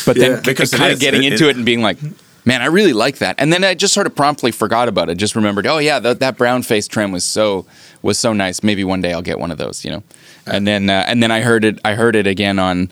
but 0.06 0.16
then 0.16 0.32
Yeah. 0.32 0.40
Because 0.44 0.72
it 0.72 0.76
kind 0.78 0.90
is. 0.90 0.96
of 0.96 1.00
getting 1.00 1.22
It- 1.24 1.32
into 1.32 1.46
it- 1.46 1.50
it 1.50 1.56
and 1.56 1.64
being 1.64 1.82
like 1.82 1.98
man 2.46 2.62
i 2.62 2.66
really 2.66 2.94
like 2.94 3.18
that 3.18 3.34
and 3.38 3.52
then 3.52 3.62
i 3.64 3.74
just 3.74 3.92
sort 3.92 4.06
of 4.06 4.14
promptly 4.16 4.50
forgot 4.50 4.88
about 4.88 5.10
it 5.10 5.16
just 5.18 5.36
remembered 5.36 5.66
oh 5.66 5.76
yeah 5.76 5.98
that, 5.98 6.20
that 6.20 6.38
brown 6.38 6.62
face 6.62 6.88
trim 6.88 7.12
was 7.12 7.22
so 7.22 7.66
was 8.00 8.18
so 8.18 8.32
nice 8.32 8.62
maybe 8.62 8.82
one 8.82 9.02
day 9.02 9.12
i'll 9.12 9.20
get 9.20 9.38
one 9.38 9.50
of 9.50 9.58
those 9.58 9.84
you 9.84 9.90
know 9.90 10.02
and 10.46 10.66
then 10.66 10.88
uh, 10.88 11.04
and 11.06 11.22
then 11.22 11.30
i 11.30 11.42
heard 11.42 11.64
it 11.66 11.78
i 11.84 11.92
heard 11.94 12.16
it 12.16 12.26
again 12.26 12.58
on 12.58 12.90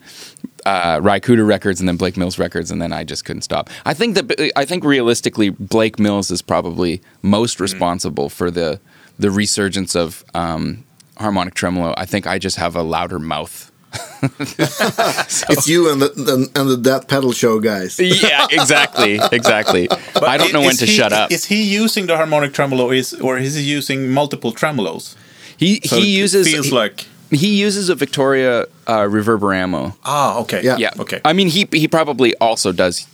uh, 0.67 0.99
Cooder 1.01 1.47
records 1.47 1.81
and 1.81 1.89
then 1.89 1.97
Blake 1.97 2.19
Mills 2.19 2.39
records, 2.39 2.71
and 2.71 2.83
then 2.83 2.93
I 2.93 3.03
just 3.03 3.25
couldn't 3.25 3.41
stop. 3.41 3.71
I 3.87 3.95
think 3.95 4.17
that 4.17 4.53
I 4.55 4.67
think 4.67 4.85
realistically, 4.85 5.49
Blake 5.49 5.99
Mills 5.99 6.31
is 6.31 6.43
probably 6.43 7.01
most 7.23 7.59
responsible 7.59 8.29
for 8.29 8.51
the 8.51 8.79
the 9.19 9.31
resurgence 9.31 9.95
of 9.95 10.25
um, 10.35 10.85
harmonic 11.17 11.55
tremolo. 11.55 11.95
I 11.97 12.05
think 12.05 12.27
I 12.27 12.39
just 12.39 12.57
have 12.59 12.77
a 12.77 12.83
louder 12.83 13.19
mouth. 13.19 13.73
it's 15.49 15.69
you 15.69 15.91
and 15.91 16.03
the, 16.03 16.09
the 16.09 16.51
and 16.55 16.69
the 16.71 16.77
That 16.77 17.09
Pedal 17.09 17.33
Show 17.33 17.61
guys. 17.61 17.99
yeah, 17.99 18.47
exactly, 18.51 19.19
exactly. 19.33 19.89
I 20.17 20.37
don't 20.37 20.53
know 20.53 20.61
when 20.61 20.77
to 20.77 20.87
he- 20.87 20.93
shut 20.93 21.13
up. 21.13 21.31
Is 21.31 21.47
he 21.47 21.63
using 21.63 22.07
the 22.07 22.17
harmonic 22.17 22.53
tremolo, 22.53 22.91
is 22.91 23.15
or 23.15 23.39
is 23.39 23.55
he 23.55 23.63
using 23.63 24.11
multiple 24.13 24.53
tremolos? 24.53 25.15
He 25.57 25.81
So 25.85 25.97
he 25.97 26.15
it 26.17 26.23
uses 26.23 26.47
feels 26.51 26.67
he, 26.67 26.73
like 26.73 27.07
he 27.31 27.61
uses 27.67 27.89
a 27.89 27.95
Victoria 27.95 28.63
uh, 28.87 29.07
Reverberato. 29.09 29.95
ah 30.05 30.39
okay 30.41 30.63
Yeah. 30.63 30.77
Yeah. 30.79 30.91
okay 30.99 31.21
I 31.25 31.33
mean, 31.33 31.49
he 31.49 31.67
he 31.73 31.89
probably 31.89 32.35
also 32.41 32.73
does 32.73 33.07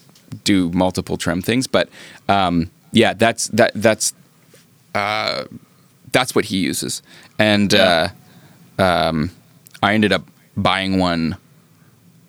do 0.45 0.71
multiple 0.73 1.17
trem 1.17 1.43
things, 1.43 1.67
but 1.69 1.89
um, 2.29 2.71
yeah, 2.93 3.15
that's 3.15 3.49
that 3.49 3.73
that's 3.75 4.13
uh, 4.95 5.45
that's 6.13 6.35
what 6.35 6.45
he 6.47 6.59
uses, 6.59 7.03
and 7.39 7.73
Yeah. 7.73 8.11
uh, 8.79 8.83
um, 8.83 9.31
I 9.83 9.95
ended 9.95 10.13
up 10.13 10.23
buying 10.57 10.99
one. 10.99 11.37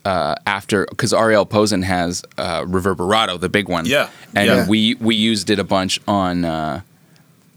Uh, 0.04 0.36
after 0.46 0.86
because 0.86 1.14
Ariel 1.14 1.48
Posen 1.48 1.82
has 1.82 2.24
uh, 2.38 2.62
Reverberato, 2.62 3.40
the 3.40 3.50
big 3.50 3.68
one, 3.68 3.88
Yeah. 3.88 4.10
and 4.36 4.46
Yeah. 4.48 4.68
we 4.68 4.94
we 4.96 5.16
used 5.16 5.50
it 5.50 5.58
a 5.58 5.64
bunch 5.64 6.00
on 6.08 6.46
uh, 6.46 6.82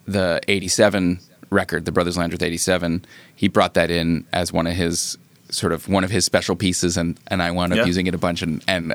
the 0.06 0.40
'87 0.48 1.20
record, 1.50 1.84
the 1.84 1.92
Brothers 1.92 2.16
Landreth 2.16 2.42
'87. 2.42 3.04
He 3.36 3.48
brought 3.48 3.74
that 3.74 3.90
in 3.90 4.24
as 4.32 4.50
one 4.50 4.66
of 4.66 4.72
his 4.74 5.18
sort 5.50 5.74
of 5.74 5.88
one 5.90 6.04
of 6.04 6.10
his 6.10 6.24
special 6.24 6.56
pieces, 6.56 6.96
and 6.96 7.20
and 7.26 7.42
I 7.42 7.50
wound 7.50 7.74
up 7.74 7.80
Yeah. 7.80 7.84
using 7.84 8.06
it 8.06 8.14
a 8.14 8.18
bunch, 8.18 8.40
and 8.40 8.64
and 8.66 8.94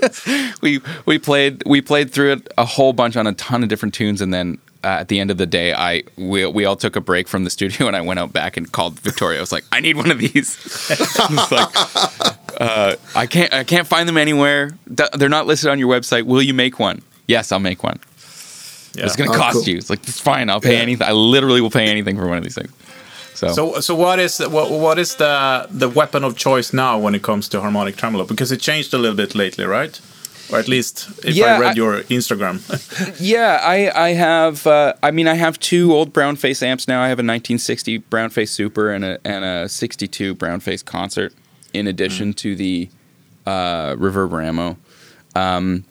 we 0.60 0.80
we 1.06 1.20
played 1.20 1.62
we 1.66 1.80
played 1.80 2.10
through 2.10 2.32
it 2.32 2.48
a 2.58 2.64
whole 2.64 2.92
bunch 2.92 3.16
on 3.16 3.28
a 3.28 3.32
ton 3.34 3.62
of 3.62 3.68
different 3.68 3.94
tunes, 3.94 4.20
and 4.20 4.34
then. 4.34 4.58
Uh, 4.84 4.86
at 5.00 5.08
the 5.08 5.18
end 5.18 5.30
of 5.32 5.38
the 5.38 5.46
day, 5.46 5.72
I 5.74 6.04
we, 6.16 6.46
we 6.46 6.64
all 6.64 6.76
took 6.76 6.94
a 6.94 7.00
break 7.00 7.26
from 7.26 7.42
the 7.44 7.50
studio, 7.50 7.88
and 7.88 7.96
I 7.96 8.00
went 8.00 8.20
out 8.20 8.32
back 8.32 8.56
and 8.56 8.70
called 8.70 9.00
Victoria. 9.00 9.38
I 9.38 9.40
was 9.40 9.50
like, 9.50 9.64
"I 9.72 9.80
need 9.80 9.96
one 9.96 10.10
of 10.12 10.18
these." 10.18 10.56
I 11.18 11.26
was 11.30 11.50
like, 11.50 12.60
uh, 12.60 12.94
"I 13.16 13.26
can't 13.26 13.52
I 13.52 13.64
can't 13.64 13.86
find 13.88 14.08
them 14.08 14.16
anywhere. 14.16 14.70
They're 14.86 15.28
not 15.28 15.46
listed 15.48 15.68
on 15.70 15.78
your 15.80 15.88
website. 15.92 16.22
Will 16.26 16.42
you 16.42 16.54
make 16.54 16.78
one?" 16.78 17.02
Yes, 17.26 17.50
I'll 17.52 17.58
make 17.58 17.82
one. 17.82 17.98
yeah. 18.94 19.04
It's 19.04 19.16
going 19.16 19.30
to 19.30 19.36
Oh, 19.36 19.38
cost 19.40 19.54
cool. 19.56 19.64
you. 19.68 19.78
It's 19.78 19.90
like 19.90 20.06
it's 20.08 20.20
fine. 20.20 20.48
I'll 20.48 20.60
pay 20.60 20.76
Yeah. 20.76 20.82
anything. 20.82 21.06
I 21.08 21.12
literally 21.12 21.60
will 21.60 21.70
pay 21.70 21.88
anything 21.88 22.16
for 22.16 22.26
one 22.28 22.38
of 22.38 22.44
these 22.44 22.54
things. 22.54 22.70
So, 23.34 23.52
So, 23.52 23.80
so 23.80 23.94
what 23.94 24.18
is 24.18 24.38
what, 24.38 24.70
what 24.70 24.98
is 24.98 25.16
the 25.16 25.66
the 25.70 25.88
weapon 25.88 26.22
of 26.24 26.36
choice 26.36 26.72
now 26.72 26.98
when 26.98 27.14
it 27.14 27.22
comes 27.22 27.48
to 27.48 27.60
harmonic 27.60 27.96
tremolo? 27.96 28.24
Because 28.24 28.52
it 28.52 28.60
changed 28.60 28.94
a 28.94 28.98
little 28.98 29.16
bit 29.16 29.34
lately, 29.34 29.64
right? 29.64 30.00
Or 30.50 30.58
at 30.58 30.66
least 30.68 31.08
if 31.24 31.34
Yeah, 31.34 31.56
I 31.56 31.60
read 31.60 31.70
I- 31.72 31.74
your 31.74 32.02
Instagram. 32.04 32.60
yeah, 33.20 33.60
I 33.62 33.90
I 34.08 34.08
have. 34.14 34.66
Uh, 34.66 34.92
I 35.02 35.10
mean, 35.10 35.28
I 35.28 35.34
have 35.34 35.58
two 35.58 35.92
old 35.92 36.12
brown 36.12 36.36
face 36.36 36.62
amps 36.62 36.88
now. 36.88 37.00
I 37.02 37.08
have 37.08 37.18
a 37.18 37.26
1960 37.26 37.98
brown 37.98 38.30
face 38.30 38.50
super 38.50 38.90
and 38.90 39.04
a 39.04 39.18
and 39.24 39.44
a 39.44 39.68
62 39.68 40.34
brown 40.34 40.60
face 40.60 40.82
concert. 40.82 41.32
In 41.74 41.86
addition 41.86 42.32
to 42.34 42.56
the 42.56 42.88
uh, 43.44 43.94
Reverberato, 43.96 44.76
um, 45.34 45.84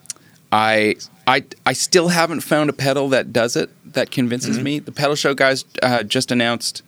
I 0.52 0.96
I 1.28 1.43
I 1.65 1.74
still 1.74 2.08
haven't 2.08 2.41
found 2.41 2.70
a 2.70 2.74
pedal 2.74 3.10
that 3.10 3.32
does 3.32 3.56
it 3.56 3.70
that 3.93 4.10
convinces 4.12 4.60
me. 4.60 4.80
The 4.80 4.91
pedal 4.91 5.15
show 5.15 5.34
guys 5.36 5.65
uh, 5.84 6.04
just 6.04 6.32
announced. 6.32 6.82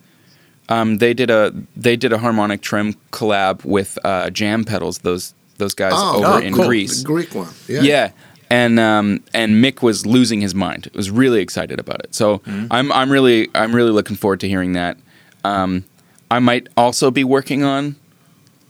Um, 0.68 0.98
they 0.98 1.14
did 1.14 1.30
a 1.30 1.52
they 1.76 1.96
did 1.96 2.12
a 2.12 2.18
harmonic 2.18 2.62
trim 2.62 2.94
collab 3.12 3.64
with 3.64 3.96
uh, 4.04 4.30
Jam 4.30 4.64
Pedals. 4.64 4.98
Those 4.98 5.34
those 5.60 5.74
guys 5.74 5.92
over 5.92 6.26
oh, 6.26 6.38
in 6.38 6.52
cool. 6.54 6.66
Greece. 6.66 6.98
The 6.98 7.06
Greek 7.06 7.32
one. 7.34 7.48
Yeah. 7.68 7.82
Yeah. 7.82 8.10
And 8.50 8.80
um, 8.80 9.22
and 9.32 9.62
Mick 9.64 9.80
was 9.80 10.04
losing 10.06 10.40
his 10.40 10.56
mind. 10.56 10.90
Was 10.94 11.08
really 11.08 11.40
excited 11.40 11.78
about 11.78 12.00
it. 12.02 12.16
So 12.16 12.42
I'm 12.46 12.90
I'm 12.90 13.10
really 13.12 13.48
I'm 13.54 13.72
really 13.72 13.92
looking 13.92 14.16
forward 14.16 14.40
to 14.40 14.48
hearing 14.48 14.72
that. 14.72 14.96
Um, 15.44 15.84
I 16.32 16.40
might 16.40 16.66
also 16.76 17.12
be 17.12 17.22
working 17.22 17.62
on 17.62 17.94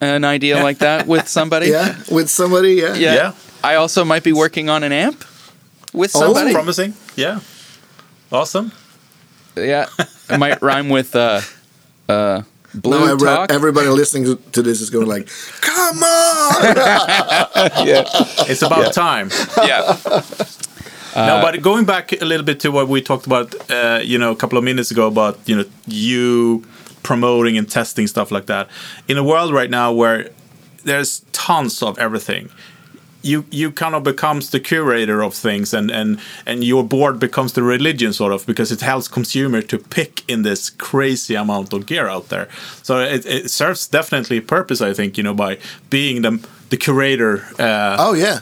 an 0.02 0.24
idea 0.24 0.62
like 0.62 0.78
that 0.78 1.06
with 1.14 1.28
somebody. 1.28 1.68
Yeah, 1.68 1.96
with 2.10 2.28
somebody. 2.28 2.74
Yeah. 2.74 2.94
yeah. 2.94 3.14
Yeah. 3.14 3.32
I 3.64 3.76
also 3.76 4.04
might 4.04 4.22
be 4.22 4.32
working 4.34 4.68
on 4.68 4.82
an 4.82 4.92
amp 4.92 5.24
with 5.94 6.14
Oh, 6.14 6.20
somebody. 6.20 6.52
Promising. 6.52 6.94
Yeah. 7.16 7.40
Awesome. 8.30 8.72
yeah. 9.56 9.86
It 10.28 10.38
might 10.38 10.62
rhyme 10.62 10.88
with 10.90 11.16
uh, 11.16 11.40
uh, 12.08 12.42
blue 12.74 13.06
Now 13.06 13.16
talk. 13.16 13.52
everybody 13.52 13.88
listening 13.88 14.24
to, 14.24 14.36
to 14.52 14.62
this 14.62 14.80
is 14.80 14.90
going 14.90 15.06
like, 15.06 15.28
"Come 15.60 16.02
on!" 16.02 16.62
yeah, 17.86 18.04
It's 18.48 18.62
about 18.62 18.92
time. 18.92 19.30
yeah. 19.64 19.96
no, 21.16 21.40
but 21.42 21.60
going 21.62 21.84
back 21.84 22.12
a 22.12 22.24
little 22.24 22.44
bit 22.46 22.60
to 22.60 22.70
what 22.70 22.88
we 22.88 23.02
talked 23.02 23.26
about, 23.26 23.54
uh, 23.70 24.00
you 24.02 24.18
know, 24.18 24.30
a 24.30 24.36
couple 24.36 24.56
of 24.58 24.64
minutes 24.64 24.90
ago 24.90 25.06
about 25.08 25.38
you 25.46 25.56
know 25.56 25.64
you 25.86 26.64
promoting 27.02 27.56
and 27.58 27.68
testing 27.70 28.06
stuff 28.06 28.30
like 28.30 28.46
that. 28.46 28.68
In 29.08 29.16
a 29.18 29.24
world 29.24 29.52
right 29.52 29.70
now 29.70 29.92
where 29.92 30.30
there's 30.84 31.20
tons 31.32 31.82
of 31.82 31.98
everything, 31.98 32.50
you 33.22 33.44
you 33.50 33.70
kind 33.70 33.94
of 33.94 34.02
becomes 34.02 34.50
the 34.50 34.60
curator 34.60 35.22
of 35.22 35.34
things, 35.34 35.74
and 35.74 35.90
and 35.90 36.18
and 36.46 36.64
your 36.64 36.84
board 36.84 37.18
becomes 37.18 37.52
the 37.52 37.62
religion 37.62 38.12
sort 38.12 38.32
of 38.32 38.46
because 38.46 38.72
it 38.72 38.80
helps 38.80 39.08
consumer 39.08 39.62
to 39.62 39.78
pick 39.78 40.22
in 40.28 40.42
this 40.42 40.70
crazy 40.70 41.34
amount 41.34 41.72
of 41.72 41.86
gear 41.86 42.08
out 42.08 42.28
there. 42.28 42.48
So 42.82 43.00
it, 43.00 43.26
it 43.26 43.50
serves 43.50 43.86
definitely 43.88 44.38
a 44.38 44.42
purpose, 44.42 44.80
I 44.80 44.94
think, 44.94 45.16
you 45.16 45.22
know, 45.22 45.34
by 45.34 45.58
being 45.90 46.22
the 46.22 46.38
the 46.70 46.76
curator. 46.76 47.44
Uh, 47.58 47.96
oh 47.98 48.14
yeah. 48.14 48.40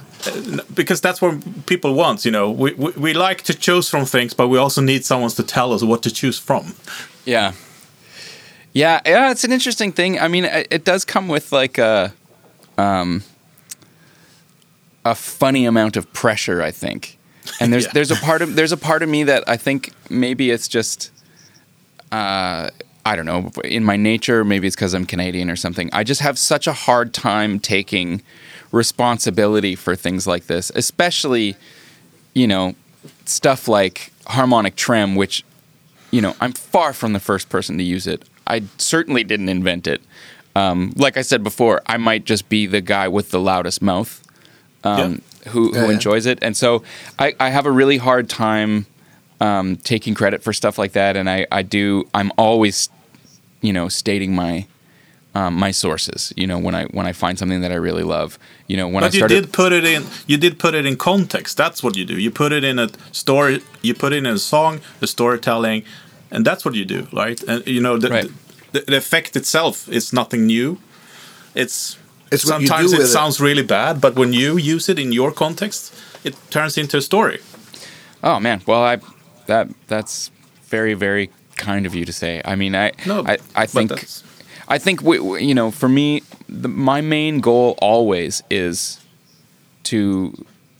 because 0.74 1.00
that's 1.00 1.20
what 1.20 1.66
people 1.66 1.94
want. 1.94 2.24
You 2.24 2.30
know, 2.30 2.50
we, 2.50 2.72
we 2.74 2.90
we 2.96 3.14
like 3.14 3.42
to 3.42 3.54
choose 3.54 3.88
from 3.88 4.04
things, 4.04 4.34
but 4.34 4.48
we 4.48 4.58
also 4.58 4.80
need 4.80 5.04
someone 5.04 5.30
to 5.30 5.42
tell 5.42 5.72
us 5.72 5.82
what 5.82 6.02
to 6.02 6.10
choose 6.10 6.38
from. 6.38 6.74
Yeah. 7.24 7.52
Yeah, 8.72 9.00
yeah, 9.06 9.30
it's 9.30 9.44
an 9.44 9.52
interesting 9.52 9.92
thing. 9.92 10.20
I 10.20 10.28
mean, 10.28 10.44
it, 10.44 10.68
it 10.70 10.84
does 10.84 11.04
come 11.04 11.26
with 11.26 11.52
like 11.52 11.78
a 11.78 12.12
um 12.76 13.22
a 15.04 15.14
funny 15.14 15.64
amount 15.66 15.96
of 15.96 16.12
pressure, 16.12 16.62
I 16.62 16.70
think. 16.70 17.18
And 17.60 17.72
there's 17.72 17.84
Yeah. 17.86 17.92
there's 17.94 18.10
a 18.10 18.16
part 18.16 18.42
of 18.42 18.54
there's 18.56 18.72
a 18.72 18.76
part 18.76 19.02
of 19.02 19.08
me 19.08 19.24
that 19.24 19.44
I 19.48 19.56
think 19.56 19.92
maybe 20.10 20.50
it's 20.50 20.68
just 20.68 21.10
uh 22.12 22.70
I 23.06 23.16
don't 23.16 23.24
know, 23.24 23.50
in 23.64 23.84
my 23.84 23.96
nature, 23.96 24.44
maybe 24.44 24.66
it's 24.66 24.76
because 24.76 24.92
I'm 24.92 25.06
Canadian 25.06 25.50
or 25.50 25.56
something. 25.56 25.88
I 25.94 26.04
just 26.04 26.20
have 26.20 26.38
such 26.38 26.66
a 26.66 26.74
hard 26.74 27.14
time 27.14 27.58
taking 27.58 28.22
responsibility 28.70 29.74
for 29.74 29.96
things 29.96 30.26
like 30.26 30.46
this, 30.46 30.70
especially, 30.74 31.56
you 32.34 32.46
know, 32.46 32.74
stuff 33.24 33.66
like 33.66 34.12
harmonic 34.26 34.76
trem, 34.76 35.14
which 35.14 35.42
you 36.10 36.20
know, 36.20 36.34
I'm 36.40 36.52
far 36.52 36.92
from 36.92 37.12
the 37.12 37.20
first 37.20 37.48
person 37.50 37.76
to 37.78 37.84
use 37.84 38.06
it. 38.06 38.24
I 38.46 38.62
certainly 38.78 39.24
didn't 39.24 39.48
invent 39.50 39.86
it. 39.86 40.00
um, 40.56 40.92
like 40.96 41.16
I 41.18 41.22
said 41.22 41.42
before, 41.42 41.82
I 41.86 41.98
might 41.98 42.24
just 42.24 42.48
be 42.48 42.66
the 42.66 42.80
guy 42.80 43.08
with 43.08 43.30
the 43.30 43.38
loudest 43.40 43.80
mouth 43.82 44.22
um, 44.84 45.22
who, 45.48 45.72
who 45.72 45.76
Yeah, 45.76 45.86
yeah. 45.86 45.92
enjoys 45.92 46.26
it. 46.26 46.38
And 46.42 46.56
so 46.56 46.82
I, 47.18 47.34
I 47.40 47.50
have 47.50 47.66
a 47.66 47.70
really 47.70 47.98
hard 47.98 48.28
time 48.28 48.86
um, 49.40 49.76
taking 49.76 50.14
credit 50.14 50.42
for 50.42 50.52
stuff 50.52 50.78
like 50.78 50.92
that. 50.92 51.16
And 51.16 51.28
I, 51.30 51.46
I 51.52 51.62
do, 51.62 52.08
I'm 52.14 52.32
always, 52.36 52.88
you 53.60 53.72
know, 53.72 53.88
stating 53.88 54.34
my. 54.34 54.66
Um, 55.34 55.54
my 55.54 55.70
sources, 55.72 56.32
you 56.36 56.46
know, 56.46 56.58
when 56.58 56.74
I 56.74 56.84
when 56.86 57.06
I 57.06 57.12
find 57.12 57.38
something 57.38 57.60
that 57.60 57.70
I 57.70 57.76
really 57.76 58.02
love, 58.02 58.38
you 58.66 58.76
know, 58.76 58.88
when 58.88 59.02
But 59.02 59.12
I 59.12 59.16
you 59.16 59.20
started, 59.20 59.40
did 59.42 59.52
put 59.52 59.72
it 59.72 59.84
in. 59.84 60.02
You 60.26 60.36
did 60.38 60.58
put 60.58 60.74
it 60.74 60.84
in 60.86 60.96
context. 60.96 61.56
That's 61.56 61.80
what 61.82 61.96
you 61.96 62.04
do. 62.06 62.14
You 62.18 62.30
put 62.32 62.50
it 62.50 62.64
in 62.64 62.78
a 62.78 62.88
story. 63.12 63.60
You 63.82 63.94
put 63.94 64.12
it 64.12 64.16
in 64.16 64.26
a 64.26 64.38
song, 64.38 64.80
the 65.00 65.06
storytelling, 65.06 65.84
and 66.30 66.44
that's 66.46 66.64
what 66.64 66.74
you 66.74 66.84
do, 66.86 67.06
right? 67.12 67.40
And 67.46 67.64
you 67.66 67.80
know, 67.80 67.98
the, 67.98 68.08
Right. 68.08 68.30
the, 68.72 68.80
the 68.80 68.96
effect 68.96 69.36
itself 69.36 69.86
is 69.88 70.12
nothing 70.12 70.46
new. 70.46 70.78
It's, 71.54 71.98
It's 72.30 72.44
what 72.44 72.60
you 72.60 72.66
sometimes 72.66 72.90
do 72.90 72.96
it 72.96 72.98
with 73.00 73.08
it. 73.08 73.12
sounds 73.12 73.40
really 73.40 73.62
bad, 73.62 74.00
but 74.00 74.14
when 74.16 74.32
you 74.32 74.56
use 74.56 74.88
it 74.88 74.98
in 74.98 75.12
your 75.12 75.32
context, 75.32 75.94
it 76.24 76.34
turns 76.50 76.76
into 76.78 76.96
a 76.96 77.00
story. 77.02 77.40
Oh 78.22 78.38
man, 78.40 78.60
well 78.66 78.82
I 78.82 78.98
that 79.46 79.68
that's 79.86 80.30
very 80.68 80.94
very 80.94 81.30
kind 81.56 81.86
of 81.86 81.94
you 81.94 82.04
to 82.04 82.12
say. 82.12 82.40
I 82.44 82.54
mean, 82.56 82.74
I 82.74 82.92
No, 83.06 83.24
I, 83.26 83.38
I 83.54 83.66
think 83.66 83.92
I 84.68 84.78
think 84.78 85.02
we, 85.02 85.18
we- 85.18 85.44
you 85.44 85.54
know, 85.54 85.70
for 85.70 85.88
me, 85.88 86.22
the, 86.48 86.68
my 86.68 87.00
main 87.00 87.40
goal 87.40 87.74
always 87.80 88.42
is 88.50 89.00
to 89.84 90.32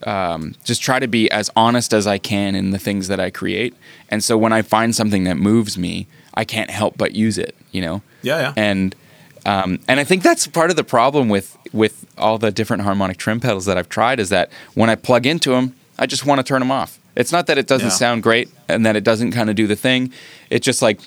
um, 0.04 0.54
just 0.64 0.82
try 0.82 0.98
to 0.98 1.08
be 1.08 1.30
as 1.30 1.50
honest 1.56 1.92
as 1.94 2.06
I 2.06 2.18
can 2.18 2.54
in 2.54 2.70
the 2.70 2.78
things 2.78 3.08
that 3.08 3.18
I 3.18 3.30
create. 3.30 3.74
And 4.10 4.22
so 4.22 4.36
when 4.36 4.52
I 4.52 4.62
find 4.62 4.94
something 4.94 5.24
that 5.24 5.36
moves 5.38 5.76
me, 5.78 6.06
I 6.34 6.44
can't 6.44 6.70
help 6.70 6.96
but 6.98 7.14
use 7.14 7.38
it. 7.38 7.54
You 7.72 7.80
know. 7.82 8.02
Yeah, 8.22 8.38
yeah. 8.40 8.52
And 8.56 8.94
um, 9.48 9.78
and 9.88 9.98
I 10.00 10.04
think 10.04 10.22
that's 10.22 10.46
part 10.46 10.70
of 10.70 10.76
the 10.76 10.84
problem 10.84 11.28
with 11.28 11.56
with 11.72 11.94
all 12.16 12.38
the 12.38 12.50
different 12.50 12.82
harmonic 12.82 13.16
trim 13.18 13.40
pedals 13.40 13.64
that 13.66 13.76
I've 13.78 13.88
tried 13.88 14.20
is 14.20 14.28
that 14.30 14.50
when 14.74 14.88
I 14.90 14.94
plug 14.94 15.26
into 15.26 15.50
them, 15.50 15.74
I 15.98 16.06
just 16.06 16.24
want 16.26 16.38
to 16.38 16.42
turn 16.42 16.60
them 16.60 16.70
off. 16.70 16.98
It's 17.16 17.32
not 17.32 17.46
that 17.48 17.58
it 17.58 17.66
doesn't 17.66 17.88
Yeah. 17.88 18.04
sound 18.04 18.22
great 18.22 18.48
and 18.68 18.84
that 18.86 18.94
it 18.96 19.04
doesn't 19.04 19.32
kind 19.32 19.50
of 19.50 19.56
do 19.56 19.66
the 19.66 19.76
thing. 19.76 20.12
It's 20.50 20.64
just 20.64 20.80
like 20.82 20.98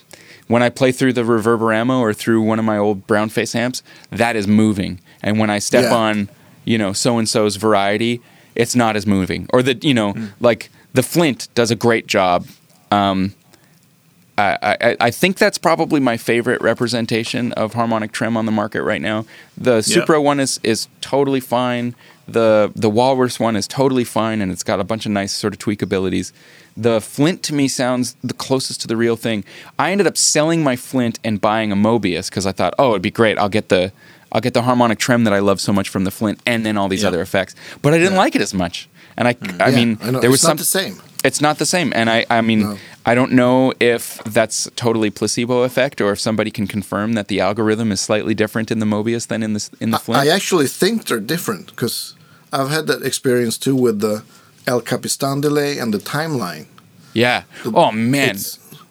when 0.47 0.61
I 0.61 0.69
play 0.69 0.91
through 0.91 1.13
the 1.13 1.23
Reverberato 1.23 1.99
or 1.99 2.13
through 2.13 2.41
one 2.41 2.59
of 2.59 2.65
my 2.65 2.77
old 2.77 3.07
brown 3.07 3.29
face 3.29 3.55
amps, 3.55 3.81
that 4.11 4.35
is 4.35 4.47
moving. 4.47 4.99
And 5.23 5.39
when 5.39 5.49
I 5.49 5.59
step 5.59 5.83
Yeah. 5.85 5.95
on, 5.95 6.29
you 6.65 6.77
know, 6.77 6.93
so 6.93 7.17
and 7.17 7.27
so's 7.29 7.55
variety, 7.55 8.21
it's 8.55 8.75
not 8.75 8.95
as 8.95 9.05
moving. 9.07 9.47
Or 9.53 9.63
the 9.63 9.75
you 9.81 9.93
know, 9.93 10.13
like 10.39 10.69
the 10.93 11.03
Flint 11.03 11.47
does 11.55 11.71
a 11.71 11.75
great 11.75 12.05
job. 12.07 12.45
Um, 12.91 13.33
I, 14.37 14.77
I, 14.81 14.97
I 14.99 15.11
think 15.11 15.37
that's 15.37 15.57
probably 15.57 15.99
my 15.99 16.17
favorite 16.17 16.61
representation 16.61 17.51
of 17.53 17.73
harmonic 17.73 18.11
trim 18.11 18.37
on 18.37 18.45
the 18.45 18.51
market 18.51 18.83
right 18.83 19.01
now. 19.01 19.25
The 19.57 19.79
Supro 19.79 20.23
one 20.23 20.39
is, 20.39 20.59
is 20.63 20.87
totally 21.01 21.39
fine. 21.39 21.95
The 22.27 22.71
the 22.75 22.89
Walrus 22.89 23.39
one 23.39 23.55
is 23.55 23.67
totally 23.67 24.05
fine, 24.05 24.41
and 24.41 24.51
it's 24.51 24.63
got 24.63 24.79
a 24.79 24.83
bunch 24.83 25.05
of 25.05 25.11
nice 25.11 25.33
sort 25.33 25.53
of 25.53 25.59
tweak 25.59 25.81
abilities. 25.81 26.31
The 26.77 27.01
Flint 27.01 27.43
to 27.43 27.53
me 27.53 27.67
sounds 27.67 28.15
the 28.23 28.33
closest 28.33 28.79
to 28.81 28.87
the 28.87 28.95
real 28.95 29.17
thing. 29.17 29.43
I 29.77 29.91
ended 29.91 30.07
up 30.07 30.17
selling 30.17 30.63
my 30.63 30.75
Flint 30.77 31.19
and 31.23 31.41
buying 31.41 31.71
a 31.71 31.75
Mobius 31.75 32.29
because 32.29 32.45
I 32.45 32.53
thought, 32.53 32.73
oh, 32.79 32.91
it'd 32.91 33.01
be 33.01 33.11
great. 33.11 33.37
I'll 33.37 33.49
get 33.49 33.67
the 33.69 33.91
I'll 34.31 34.39
get 34.41 34.53
the 34.53 34.61
harmonic 34.61 34.97
trim 34.97 35.25
that 35.25 35.33
I 35.33 35.39
love 35.39 35.59
so 35.59 35.73
much 35.73 35.89
from 35.89 36.05
the 36.05 36.11
Flint, 36.11 36.39
and 36.45 36.65
then 36.65 36.77
all 36.77 36.87
these 36.87 37.01
Yeah. 37.01 37.09
other 37.09 37.21
effects. 37.21 37.53
But 37.81 37.93
I 37.93 37.97
didn't 37.97 38.15
like 38.15 38.35
it 38.35 38.41
as 38.41 38.53
much, 38.53 38.87
and 39.17 39.27
I 39.27 39.33
mm-hmm. 39.33 39.61
I 39.61 39.67
Yeah, 39.69 39.75
mean 39.75 39.97
I 40.01 40.11
there 40.11 40.29
was 40.29 40.39
it's 40.39 40.43
not 40.43 40.51
some 40.51 40.57
the 40.57 40.63
same. 40.63 41.01
It's 41.23 41.41
not 41.41 41.57
the 41.59 41.65
same 41.65 41.91
and 41.95 42.09
i 42.09 42.25
i 42.29 42.41
mean 42.41 42.61
No. 42.61 42.77
i 43.05 43.13
don't 43.15 43.31
know 43.31 43.73
if 43.79 44.21
that's 44.23 44.69
totally 44.75 45.09
placebo 45.09 45.63
effect 45.63 46.01
or 46.01 46.11
if 46.11 46.19
somebody 46.19 46.51
can 46.51 46.67
confirm 46.67 47.13
that 47.13 47.27
the 47.27 47.39
algorithm 47.39 47.91
is 47.91 47.99
slightly 48.01 48.33
different 48.33 48.71
in 48.71 48.79
the 48.79 48.85
mobius 48.85 49.27
than 49.27 49.43
in 49.43 49.53
the 49.53 49.69
in 49.79 49.91
the 49.91 49.99
flint 49.99 50.23
I 50.25 50.29
actually 50.35 50.67
think 50.67 51.05
they're 51.05 51.19
different 51.35 51.67
because 51.67 52.15
I've 52.51 52.69
had 52.69 52.87
that 52.87 53.03
experience 53.03 53.57
too 53.57 53.75
with 53.75 53.99
the 54.01 54.23
El 54.67 54.81
Capistan 54.81 55.41
delay 55.41 55.77
and 55.79 55.93
the 55.93 55.99
timeline. 55.99 56.65
yeah 57.13 57.43
oh 57.65 57.91
man 57.91 58.37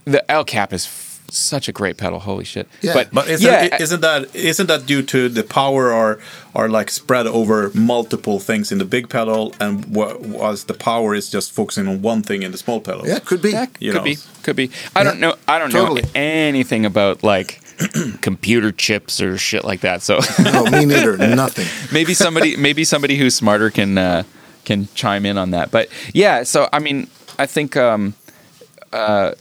the 0.04 0.22
El 0.30 0.44
cap 0.44 0.72
is 0.72 0.86
such 1.32 1.68
a 1.68 1.72
great 1.72 1.96
pedal 1.96 2.18
holy 2.20 2.44
shit 2.44 2.66
Yeah. 2.82 2.94
but 2.94 3.08
But 3.12 3.28
isn't, 3.28 3.46
yeah 3.46 3.68
i- 3.72 3.82
isn't 3.82 4.00
that 4.00 4.34
isn't 4.34 4.66
that 4.66 4.86
due 4.86 5.02
to 5.02 5.28
the 5.28 5.42
power 5.42 5.92
are 5.92 6.18
are 6.54 6.68
like 6.68 6.90
spread 6.90 7.26
over 7.26 7.70
multiple 7.74 8.38
things 8.40 8.72
in 8.72 8.78
the 8.78 8.84
big 8.84 9.08
pedal, 9.08 9.54
and 9.60 9.84
wha- 9.94 10.16
was 10.18 10.64
the 10.64 10.74
power 10.74 11.14
is 11.14 11.30
just 11.30 11.52
focusing 11.52 11.86
on 11.88 12.02
one 12.02 12.22
thing 12.22 12.42
in 12.42 12.50
the 12.52 12.58
small 12.58 12.80
pedal? 12.80 13.06
Yeah, 13.06 13.20
could 13.20 13.40
be. 13.42 13.50
yeah, 13.52 13.66
could 13.66 13.94
know. 13.94 14.02
be 14.02 14.16
could 14.42 14.56
be 14.56 14.70
i 14.96 15.04
don't 15.04 15.20
know 15.20 15.34
i 15.46 15.58
don't 15.58 15.70
totally. 15.70 16.02
know 16.02 16.08
anything 16.14 16.84
about 16.86 17.22
like 17.22 17.60
computer 18.20 18.72
chips 18.72 19.20
or 19.20 19.38
shit 19.38 19.64
like 19.64 19.80
that 19.80 20.02
so 20.02 20.18
No, 20.42 20.64
me 20.64 20.84
neither. 20.84 21.16
Nothing. 21.44 21.66
maybe 21.92 22.14
somebody 22.14 22.56
maybe 22.66 22.84
somebody 22.84 23.16
who's 23.16 23.34
smarter 23.34 23.70
can 23.70 23.96
uh, 23.98 24.22
can 24.64 24.88
chime 24.94 25.24
in 25.26 25.38
on 25.38 25.50
that. 25.52 25.70
But 25.70 25.88
yeah, 26.12 26.42
so 26.44 26.68
I 26.72 26.78
mean, 26.80 27.08
I 27.38 27.46
think 27.46 27.76
um, 27.76 28.14
uh, 28.92 29.32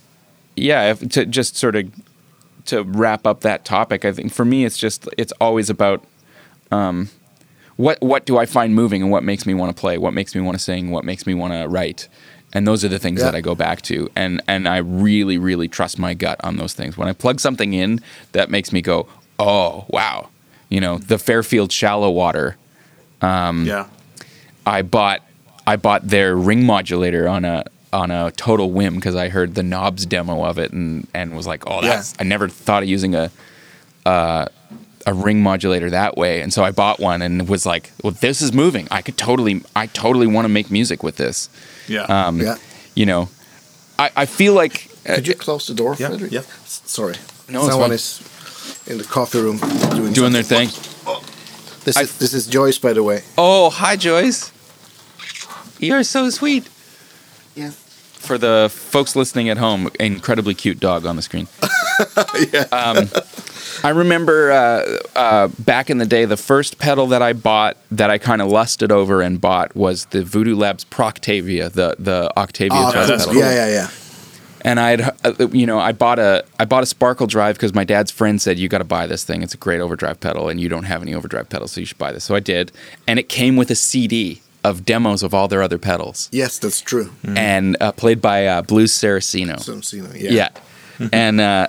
yeah, 0.60 0.92
if, 0.92 1.08
to 1.10 1.26
just 1.26 1.56
sort 1.56 1.76
of 1.76 1.92
to 2.66 2.84
wrap 2.84 3.26
up 3.26 3.42
that 3.42 3.66
topic, 3.66 4.06
I 4.06 4.12
think 4.12 4.32
for 4.34 4.46
me 4.46 4.66
it's 4.66 4.78
just 4.78 5.08
it's 5.18 5.34
always 5.42 5.70
about 5.70 6.04
um, 6.72 7.10
what 7.78 8.02
what 8.02 8.26
do 8.26 8.38
I 8.38 8.46
find 8.46 8.76
moving 8.76 9.02
and 9.02 9.12
what 9.12 9.24
makes 9.24 9.46
me 9.46 9.54
want 9.54 9.76
to 9.76 9.80
play, 9.80 9.98
what 9.98 10.14
makes 10.14 10.36
me 10.36 10.42
want 10.42 10.58
to 10.58 10.64
sing, 10.64 10.92
what 10.92 11.04
makes 11.06 11.26
me 11.26 11.34
want 11.34 11.54
to 11.54 11.68
write. 11.68 12.08
And 12.52 12.68
those 12.68 12.84
are 12.84 12.88
the 12.88 12.98
things 13.00 13.20
Yeah. 13.20 13.26
that 13.26 13.36
I 13.36 13.42
go 13.42 13.54
back 13.56 13.82
to, 13.84 14.10
and 14.16 14.42
and 14.48 14.68
I 14.68 14.78
really, 14.78 15.38
really 15.38 15.68
trust 15.68 16.00
my 16.00 16.14
gut 16.16 16.40
on 16.44 16.58
those 16.58 16.74
things. 16.74 16.98
When 16.98 17.08
I 17.08 17.14
plug 17.14 17.40
something 17.40 17.74
in 17.74 18.02
that 18.32 18.50
makes 18.50 18.72
me 18.74 18.82
go, 18.82 19.08
"Oh, 19.38 19.86
wow," 19.88 20.30
you 20.68 20.82
know, 20.82 20.98
the 20.98 21.20
Fairfield 21.20 21.72
Shallow 21.72 22.10
Water 22.10 22.58
Um, 23.22 23.66
yeah. 23.66 23.86
I 24.66 24.82
bought 24.82 25.22
I 25.68 25.76
bought 25.76 26.08
their 26.08 26.36
ring 26.36 26.66
modulator 26.66 27.28
on 27.28 27.46
a 27.46 27.66
on 27.92 28.12
a 28.12 28.32
total 28.32 28.72
whim 28.72 28.96
because 28.96 29.16
I 29.16 29.30
heard 29.30 29.56
the 29.56 29.64
knobs 29.64 30.06
demo 30.06 30.44
of 30.46 30.58
it 30.60 30.72
and 30.72 31.08
and 31.14 31.36
was 31.36 31.48
like, 31.48 31.64
oh, 31.68 31.82
that's 31.82 32.14
I 32.20 32.24
never 32.24 32.48
thought 32.50 32.84
of 32.84 32.90
using 32.90 33.16
a 33.16 33.32
uh, 34.06 34.46
a 35.08 35.14
ring 35.14 35.42
modulator 35.42 35.90
that 35.90 36.18
way, 36.18 36.42
and 36.42 36.54
so 36.54 36.64
I 36.64 36.72
bought 36.72 37.00
one 37.00 37.22
and 37.22 37.48
was 37.48 37.66
like, 37.66 37.92
well, 38.04 38.12
this 38.12 38.42
is 38.42 38.54
moving. 38.54 38.88
I 38.92 39.02
could 39.02 39.18
totally 39.18 39.62
I 39.76 39.88
totally 39.88 40.28
want 40.28 40.46
to 40.46 40.50
make 40.50 40.70
music 40.72 41.04
with 41.04 41.16
this. 41.18 41.50
Yeah. 41.88 42.04
Um, 42.04 42.40
Yeah. 42.40 42.56
You 42.96 43.06
know, 43.06 43.30
I 43.98 44.10
I 44.16 44.26
feel 44.26 44.54
like 44.54 44.90
uh, 45.08 45.16
Could 45.16 45.28
you 45.28 45.36
close 45.36 45.66
the 45.68 45.74
door, 45.74 45.96
Yeah, 45.98 46.10
Frederick? 46.10 46.32
yeah. 46.32 46.42
Sorry. 46.66 47.16
No, 47.48 47.60
it's 47.62 47.70
Someone 47.70 47.90
fine. 47.90 47.96
is 47.96 48.22
in 48.88 48.98
the 48.98 49.04
coffee 49.04 49.40
room 49.42 49.58
doing, 49.96 50.14
doing 50.14 50.34
their 50.34 50.44
something. 50.44 50.70
thing. 50.70 51.24
This 51.86 51.98
I- 51.98 52.02
is 52.04 52.18
this 52.18 52.34
is 52.34 52.46
Joyce, 52.48 52.78
by 52.78 52.94
the 52.94 53.02
way. 53.04 53.24
Oh, 53.38 53.70
hi 53.70 53.96
Joyce. 53.96 54.52
You're 55.80 56.04
so 56.04 56.30
sweet. 56.30 56.68
Yeah. 57.60 57.72
For 57.72 58.38
the 58.38 58.70
folks 58.72 59.16
listening 59.16 59.48
at 59.50 59.58
home, 59.58 59.90
incredibly 60.00 60.54
cute 60.54 60.80
dog 60.80 61.06
on 61.06 61.16
the 61.16 61.22
screen. 61.22 61.48
yeah. 62.54 62.66
Um, 62.72 63.08
I 63.84 63.90
remember 63.90 64.52
uh, 64.52 64.98
uh, 65.18 65.48
back 65.60 65.90
in 65.90 66.00
the 66.00 66.06
day, 66.06 66.26
the 66.26 66.36
first 66.38 66.80
pedal 66.80 67.08
that 67.08 67.22
I 67.22 67.32
bought 67.32 67.78
that 67.92 68.10
I 68.10 68.18
kind 68.18 68.42
of 68.42 68.50
lusted 68.50 68.92
over 68.92 69.22
and 69.22 69.40
bought 69.40 69.74
was 69.76 70.06
the 70.08 70.22
Voodoo 70.24 70.56
Labs 70.56 70.84
Proctavia, 70.86 71.72
the 71.72 71.96
the 71.98 72.30
Octavia 72.38 72.78
Oh, 72.78 72.92
jazz 72.92 73.10
pedal. 73.10 73.26
cool. 73.34 73.42
yeah, 73.42 73.54
yeah, 73.54 73.68
yeah. 73.70 73.90
And 74.66 74.78
I'd, 74.82 75.02
uh, 75.24 75.48
you 75.54 75.66
know, 75.66 75.80
I 75.80 75.94
bought 75.94 76.20
a 76.20 76.44
I 76.60 76.66
bought 76.66 76.84
a 76.84 76.88
Sparkle 76.88 77.26
Drive 77.28 77.56
because 77.56 77.74
my 77.74 77.86
dad's 77.86 78.12
friend 78.12 78.42
said 78.42 78.60
you 78.60 78.68
got 78.68 78.80
to 78.80 78.84
buy 78.84 79.08
this 79.08 79.24
thing. 79.24 79.42
It's 79.44 79.54
a 79.54 79.58
great 79.58 79.80
overdrive 79.80 80.20
pedal, 80.20 80.50
and 80.50 80.60
you 80.60 80.68
don't 80.68 80.84
have 80.84 81.02
any 81.02 81.14
overdrive 81.14 81.48
pedals, 81.48 81.72
so 81.72 81.80
you 81.80 81.86
should 81.86 81.98
buy 81.98 82.12
this. 82.12 82.26
So 82.26 82.36
I 82.36 82.42
did, 82.42 82.74
and 83.08 83.18
it 83.18 83.30
came 83.30 83.56
with 83.56 83.72
a 83.72 83.76
CD 83.76 84.42
of 84.64 84.84
demos 84.86 85.24
of 85.24 85.34
all 85.34 85.48
their 85.48 85.62
other 85.64 85.78
pedals, 85.78 86.28
Yes, 86.32 86.60
that's 86.60 86.82
true. 86.82 87.12
and 87.24 87.78
uh, 87.80 87.92
played 87.94 88.22
by 88.22 88.46
uh, 88.48 88.62
Blues 88.62 88.92
Saraceno. 88.92 89.60
Some, 89.60 89.82
you 89.98 90.04
know, 90.06 90.14
yeah. 90.16 90.50
Yeah. 91.00 91.08
and 91.14 91.40
uh, 91.42 91.68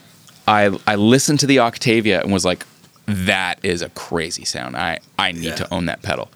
I 0.48 0.76
I 0.86 0.96
listened 0.96 1.40
to 1.40 1.46
the 1.46 1.60
Octavia 1.60 2.20
and 2.20 2.32
was 2.32 2.44
like, 2.44 2.66
that 3.06 3.58
is 3.64 3.82
a 3.82 3.88
crazy 3.90 4.44
sound. 4.44 4.76
I, 4.76 4.98
I 5.18 5.32
need 5.32 5.44
Yeah. 5.44 5.54
to 5.56 5.74
own 5.74 5.86
that 5.86 6.02
pedal. 6.02 6.30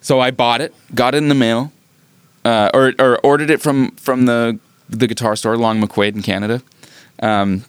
So 0.00 0.20
I 0.20 0.30
bought 0.30 0.60
it, 0.60 0.74
got 0.94 1.14
it 1.14 1.18
in 1.18 1.28
the 1.28 1.34
mail, 1.34 1.72
uh, 2.44 2.70
or, 2.74 2.92
or 2.98 3.18
ordered 3.24 3.50
it 3.50 3.60
from, 3.62 3.92
from 3.92 4.26
the, 4.26 4.58
the 4.88 5.06
guitar 5.06 5.34
store, 5.36 5.56
Long 5.56 5.80
McQuade 5.80 6.14
in 6.14 6.22
Canada. 6.22 6.62
Um, 7.22 7.64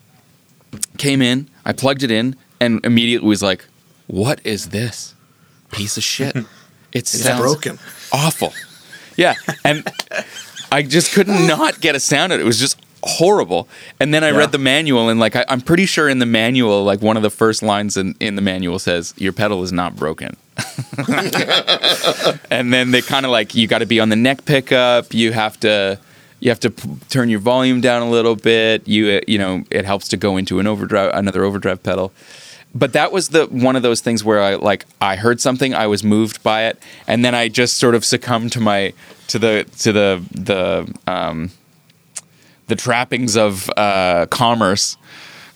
came 0.98 1.22
in, 1.22 1.48
I 1.64 1.72
plugged 1.74 2.04
it 2.04 2.12
in, 2.12 2.36
and 2.60 2.84
immediately 2.86 3.28
was 3.30 3.42
like, 3.44 3.64
what 4.08 4.42
is 4.44 4.70
this? 4.70 5.16
Piece 5.72 5.98
of 5.98 6.04
shit. 6.04 6.36
It 6.96 7.02
It's 7.14 7.30
broken. 7.38 7.78
awful. 8.12 8.54
Yeah, 9.18 9.36
and 9.64 9.88
I 10.72 10.82
just 10.82 11.14
could 11.14 11.28
not 11.54 11.80
get 11.82 11.94
a 11.96 12.00
sound 12.00 12.34
out. 12.34 12.40
It 12.40 12.46
was 12.46 12.60
just 12.60 12.78
horrible. 13.04 13.68
And 14.00 14.14
then 14.14 14.24
I 14.24 14.32
Yeah. 14.32 14.38
read 14.38 14.52
the 14.52 14.58
manual, 14.58 15.10
and 15.10 15.20
like 15.20 15.36
I, 15.36 15.46
I'm 15.48 15.62
pretty 15.62 15.86
sure 15.86 16.10
in 16.10 16.20
the 16.20 16.26
manual, 16.26 16.84
like 16.84 17.02
one 17.02 17.18
of 17.18 17.24
the 17.24 17.30
first 17.30 17.62
lines 17.62 17.98
in, 17.98 18.16
in 18.20 18.36
the 18.36 18.42
manual 18.42 18.80
says, 18.80 19.14
"Your 19.18 19.32
pedal 19.34 19.62
is 19.64 19.72
not 19.72 19.96
broken." 19.96 20.36
and 22.50 22.74
then 22.74 22.92
they 22.92 23.02
kind 23.02 23.26
of 23.26 23.32
like 23.32 23.56
you 23.56 23.68
got 23.68 23.80
to 23.80 23.86
be 23.86 24.00
on 24.00 24.10
the 24.10 24.16
neck 24.16 24.46
pickup. 24.46 25.14
You 25.14 25.32
have 25.34 25.60
to 25.62 26.00
you 26.40 26.50
have 26.50 26.60
to 26.62 26.70
p- 26.72 26.90
turn 27.10 27.30
your 27.30 27.40
volume 27.40 27.82
down 27.82 28.02
a 28.02 28.10
little 28.10 28.36
bit. 28.36 28.88
You 28.88 29.18
uh, 29.18 29.22
you 29.28 29.38
know 29.38 29.64
it 29.70 29.86
helps 29.86 30.08
to 30.10 30.18
go 30.18 30.38
into 30.38 30.60
an 30.60 30.68
overdrive, 30.68 31.12
another 31.14 31.44
overdrive 31.44 31.84
pedal. 31.84 32.12
But 32.76 32.92
that 32.94 33.12
was 33.14 33.30
the 33.30 33.46
one 33.46 33.76
of 33.78 33.84
those 33.84 34.02
things 34.02 34.24
where 34.24 34.42
I 34.42 34.56
like 34.56 34.86
I 35.02 35.16
heard 35.16 35.40
something, 35.40 35.74
I 35.74 35.88
was 35.88 36.04
moved 36.04 36.44
by 36.44 36.66
it, 36.66 36.78
and 37.08 37.24
then 37.24 37.34
I 37.34 37.48
just 37.48 37.78
sort 37.78 37.96
of 37.96 38.04
succumbed 38.04 38.52
to 38.52 38.60
my 38.60 38.94
to 39.30 39.40
the 39.40 39.66
to 39.80 39.92
the 39.94 40.22
the 40.32 40.94
um, 41.12 41.52
the 42.68 42.76
trappings 42.76 43.38
of 43.38 43.70
uh, 43.78 44.26
commerce, 44.30 44.98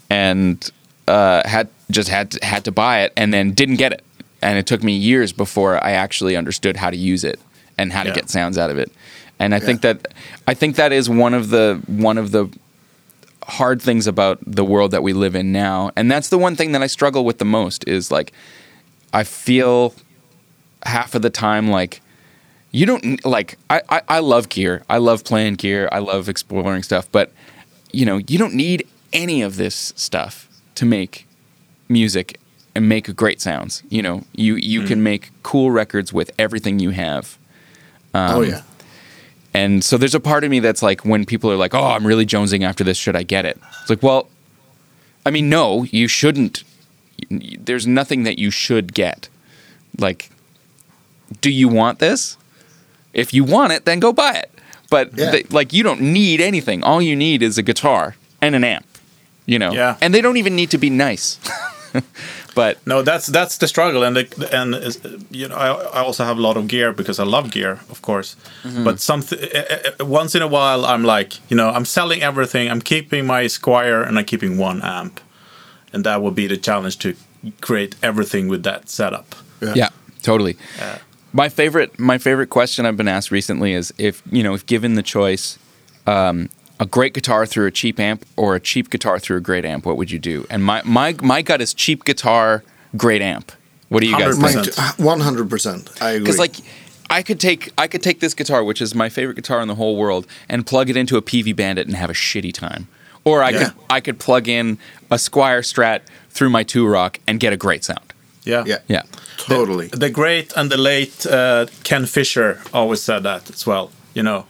and 0.09 0.71
uh, 1.07 1.47
had 1.47 1.67
just 1.91 2.07
had 2.09 2.31
to, 2.31 2.45
had 2.45 2.63
to 2.65 2.71
buy 2.71 3.01
it, 3.01 3.11
and 3.17 3.33
then 3.33 3.51
didn't 3.53 3.75
get 3.75 3.91
it, 3.91 4.03
and 4.41 4.57
it 4.57 4.65
took 4.65 4.81
me 4.81 4.93
years 4.93 5.33
before 5.33 5.83
I 5.83 5.91
actually 5.91 6.35
understood 6.37 6.77
how 6.77 6.89
to 6.89 6.97
use 6.97 7.23
it 7.23 7.39
and 7.77 7.91
how 7.91 8.03
to 8.03 8.09
Yeah. 8.09 8.15
get 8.15 8.29
sounds 8.29 8.57
out 8.57 8.69
of 8.69 8.77
it, 8.77 8.91
and 9.39 9.53
I 9.53 9.59
think 9.59 9.81
that 9.81 10.07
I 10.47 10.53
think 10.53 10.77
that 10.77 10.93
is 10.93 11.09
one 11.09 11.33
of 11.33 11.49
the 11.49 11.81
one 11.87 12.17
of 12.17 12.31
the 12.31 12.47
hard 13.49 13.81
things 13.81 14.07
about 14.07 14.39
the 14.45 14.63
world 14.63 14.91
that 14.91 15.03
we 15.03 15.13
live 15.13 15.35
in 15.35 15.51
now. 15.51 15.91
And 15.95 16.09
that's 16.09 16.29
the 16.29 16.37
one 16.37 16.55
thing 16.55 16.71
that 16.71 16.81
i 16.81 16.87
struggle 16.87 17.25
with 17.25 17.37
the 17.37 17.45
most 17.45 17.87
is 17.87 18.11
like 18.11 18.31
i 19.13 19.23
feel 19.23 19.93
half 20.83 21.15
of 21.15 21.21
the 21.21 21.29
time 21.29 21.69
like 21.69 22.01
you 22.71 22.85
don't 22.85 23.25
like 23.25 23.57
I, 23.69 23.81
I 23.89 24.01
i 24.07 24.19
love 24.19 24.49
gear. 24.49 24.83
I 24.89 24.97
love 24.97 25.23
playing 25.23 25.55
gear. 25.55 25.89
I 25.91 25.99
love 25.99 26.29
exploring 26.29 26.83
stuff. 26.83 27.11
But 27.11 27.31
you 27.91 28.05
know 28.05 28.17
you 28.17 28.37
don't 28.37 28.53
need 28.53 28.87
any 29.11 29.41
of 29.41 29.57
this 29.57 29.93
stuff 29.95 30.47
to 30.75 30.85
make 30.85 31.27
music 31.87 32.39
and 32.75 32.87
make 32.87 33.15
great 33.15 33.41
sounds. 33.41 33.83
You 33.89 34.01
know 34.01 34.23
you 34.33 34.55
you 34.55 34.83
can 34.83 34.99
mm. 34.99 35.03
make 35.03 35.31
cool 35.43 35.71
records 35.71 36.13
with 36.13 36.31
everything 36.37 36.79
you 36.79 36.91
have. 36.91 37.37
Oh 38.13 38.43
um, 38.43 38.49
yeah. 38.49 38.61
And 39.53 39.83
so 39.83 39.97
there's 39.97 40.15
a 40.15 40.19
part 40.19 40.43
of 40.43 40.49
me 40.51 40.59
that's 40.59 40.81
like, 40.81 41.03
when 41.05 41.25
people 41.25 41.51
are 41.51 41.55
like, 41.57 41.73
"Oh, 41.73 41.83
I'm 41.85 42.05
really 42.05 42.25
jonesing 42.25 42.63
after 42.63 42.83
this. 42.83 42.97
Should 42.97 43.15
I 43.15 43.23
get 43.23 43.45
it?" 43.45 43.57
It's 43.81 43.89
like, 43.89 44.03
well, 44.03 44.29
I 45.25 45.31
mean, 45.31 45.49
no, 45.49 45.83
you 45.85 46.07
shouldn't. 46.07 46.63
There's 47.29 47.85
nothing 47.87 48.23
that 48.23 48.39
you 48.39 48.49
should 48.51 48.93
get. 48.93 49.27
Like, 49.97 50.29
do 51.41 51.49
you 51.51 51.67
want 51.67 51.99
this? 51.99 52.37
If 53.13 53.33
you 53.33 53.43
want 53.43 53.73
it, 53.73 53.85
then 53.85 53.99
go 53.99 54.13
buy 54.13 54.33
it. 54.35 54.51
But 54.89 55.17
Yeah. 55.17 55.31
th- 55.31 55.51
like, 55.51 55.73
you 55.73 55.83
don't 55.83 56.01
need 56.01 56.41
anything. 56.41 56.83
All 56.83 57.01
you 57.01 57.15
need 57.15 57.43
is 57.43 57.57
a 57.57 57.61
guitar 57.63 58.15
and 58.41 58.55
an 58.55 58.63
amp. 58.63 58.85
You 59.45 59.59
know, 59.59 59.73
Yeah. 59.73 59.97
and 60.01 60.13
they 60.13 60.21
don't 60.21 60.37
even 60.37 60.55
need 60.55 60.69
to 60.71 60.77
be 60.77 60.89
nice. 60.89 61.39
but 62.59 62.75
No, 62.85 63.01
that's 63.03 63.27
that's 63.31 63.57
the 63.57 63.67
struggle, 63.67 64.03
and 64.07 64.15
the, 64.17 64.25
and 64.59 64.75
is- 64.75 64.99
you 65.31 65.47
know 65.47 65.55
I, 65.55 65.67
I 65.99 65.99
also 66.07 66.23
have 66.23 66.37
a 66.39 66.41
lot 66.41 66.57
of 66.57 66.63
gear 66.67 66.93
because 66.93 67.23
I 67.23 67.25
love 67.25 67.45
gear, 67.51 67.71
of 67.89 67.99
course. 68.01 68.35
But 68.85 68.99
something 68.99 69.39
uh, 69.39 69.61
uh, 69.99 70.05
once 70.21 70.37
in 70.37 70.41
a 70.41 70.47
while, 70.47 70.85
I'm 70.85 71.03
like, 71.15 71.31
you 71.49 71.57
know, 71.57 71.69
I'm 71.77 71.85
selling 71.85 72.21
everything. 72.21 72.71
I'm 72.71 72.81
keeping 72.81 73.25
my 73.27 73.47
Squier, 73.47 74.07
and 74.07 74.17
I'm 74.19 74.25
keeping 74.25 74.59
one 74.59 74.81
amp, 74.83 75.19
and 75.93 76.03
that 76.03 76.21
will 76.21 76.33
be 76.35 76.47
the 76.47 76.57
challenge 76.57 76.97
to 76.97 77.13
create 77.61 77.95
everything 78.01 78.49
with 78.51 78.63
that 78.63 78.89
setup. 78.89 79.35
Yeah, 79.75 79.89
totally. 80.21 80.55
my 81.33 81.49
favorite 81.49 81.91
my 81.99 82.17
favorite 82.17 82.49
question 82.49 82.85
I've 82.85 82.97
been 82.97 83.07
asked 83.17 83.31
recently 83.31 83.73
is 83.73 83.93
if 83.97 84.21
you 84.31 84.43
know 84.43 84.53
if 84.55 84.63
given 84.65 84.95
the 84.95 85.03
choice, 85.03 85.57
um, 86.07 86.49
a 86.79 86.85
great 86.85 87.13
guitar 87.13 87.45
through 87.45 87.67
a 87.67 87.71
cheap 87.71 87.99
amp 87.99 88.25
or 88.37 88.55
a 88.55 88.59
cheap 88.59 88.89
guitar 88.89 89.19
through 89.19 89.37
a 89.37 89.41
great 89.41 89.65
amp, 89.65 89.85
what 89.85 89.97
would 89.97 90.11
you 90.11 90.19
do? 90.19 90.45
And 90.49 90.63
my 90.63 90.81
my 90.85 91.15
my 91.21 91.41
gut 91.41 91.61
is 91.61 91.73
cheap 91.73 92.05
guitar, 92.05 92.63
great 92.97 93.21
amp. 93.21 93.51
What 93.89 94.01
do 94.01 94.07
you 94.07 94.17
guys 94.17 94.37
100%. 94.37 94.73
think? 94.75 94.99
One 94.99 95.19
hundred 95.19 95.49
percent. 95.49 95.89
I 96.01 96.11
agree. 96.11 96.19
Because 96.19 96.39
like. 96.39 96.55
I 97.11 97.23
could 97.23 97.39
take 97.39 97.71
I 97.75 97.87
could 97.87 98.03
take 98.03 98.19
this 98.19 98.35
guitar, 98.35 98.63
which 98.63 98.83
is 98.83 98.93
my 98.93 99.09
favorite 99.09 99.33
guitar 99.33 99.61
in 99.61 99.67
the 99.67 99.73
whole 99.73 99.95
world, 99.97 100.27
and 100.47 100.63
plug 100.63 100.91
it 100.91 100.95
into 100.95 101.17
a 101.17 101.23
Peavey 101.23 101.55
Bandit 101.55 101.87
and 101.87 101.95
have 101.95 102.11
a 102.11 102.13
shitty 102.13 102.53
time. 102.53 102.87
Or 103.23 103.41
I 103.41 103.49
Yeah. 103.49 103.57
could 103.63 103.73
I 103.89 103.99
could 103.99 104.19
plug 104.19 104.47
in 104.47 104.77
a 105.09 105.15
Squier 105.15 105.61
Strat 105.63 106.01
through 106.29 106.51
my 106.51 106.61
Two-Rock 106.61 107.17
and 107.25 107.39
get 107.39 107.51
a 107.51 107.57
great 107.57 107.83
sound. 107.83 108.13
Yeah, 108.43 108.63
yeah, 108.67 108.77
Yeah. 108.87 109.01
totally. 109.37 109.87
The 109.87 110.11
great 110.11 110.53
and 110.55 110.69
the 110.69 110.77
late 110.77 111.25
uh, 111.25 111.65
Ken 111.83 112.05
Fisher 112.05 112.61
always 112.73 113.01
said 113.01 113.23
that 113.23 113.49
as 113.49 113.65
well. 113.65 113.89
You 114.13 114.21
know, 114.21 114.45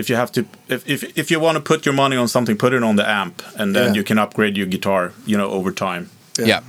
if 0.00 0.08
you 0.10 0.16
have 0.16 0.30
to, 0.32 0.40
if 0.68 0.82
if, 0.88 1.02
if 1.18 1.30
you 1.30 1.40
want 1.40 1.56
to 1.56 1.62
put 1.62 1.86
your 1.86 1.94
money 1.94 2.16
on 2.16 2.28
something, 2.28 2.56
put 2.58 2.72
it 2.72 2.82
on 2.82 2.96
the 2.96 3.08
amp, 3.08 3.42
and 3.58 3.74
then 3.74 3.84
Yeah. 3.86 3.94
you 3.98 4.04
can 4.04 4.18
upgrade 4.18 4.56
your 4.56 4.66
guitar. 4.68 5.12
You 5.26 5.36
know, 5.38 5.50
over 5.50 5.72
time. 5.72 6.08
Yeah. 6.38 6.46
yeah. 6.48 6.60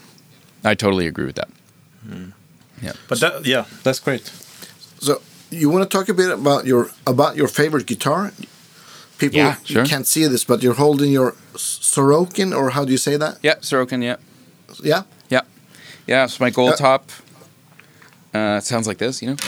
I 0.71 0.75
totally 0.75 1.07
agree 1.07 1.25
with 1.25 1.35
that. 1.35 1.49
Yeah. 2.83 2.93
But 3.07 3.19
that, 3.19 3.45
yeah, 3.45 3.65
that's 3.83 3.99
great. 3.99 4.31
So 4.99 5.21
you 5.49 5.69
want 5.71 5.83
to 5.91 5.97
talk 5.97 6.09
a 6.09 6.13
bit 6.13 6.29
about 6.31 6.65
your 6.65 6.89
about 7.05 7.35
your 7.35 7.47
favorite 7.49 7.85
guitar? 7.87 8.31
People 9.17 9.37
Yeah, 9.37 9.55
sure. 9.63 9.85
can't 9.85 10.07
see 10.07 10.27
this, 10.29 10.45
but 10.45 10.61
you're 10.63 10.77
holding 10.77 11.11
your 11.13 11.33
S- 11.53 11.79
Sorokin, 11.81 12.53
or 12.55 12.71
how 12.71 12.85
do 12.85 12.91
you 12.91 12.97
say 12.97 13.17
that? 13.17 13.37
Yeah, 13.43 13.59
Sorokin, 13.61 14.01
yeah. 14.03 14.15
Yeah. 14.83 15.03
Yeah. 15.29 15.41
Yeah, 16.07 16.23
it's 16.25 16.39
my 16.39 16.49
gold 16.51 16.73
Uh, 16.73 16.77
top. 16.77 17.09
Uh, 18.33 18.57
it 18.57 18.63
sounds 18.65 18.87
like 18.87 18.97
this, 18.97 19.21
you 19.21 19.27
know? 19.29 19.35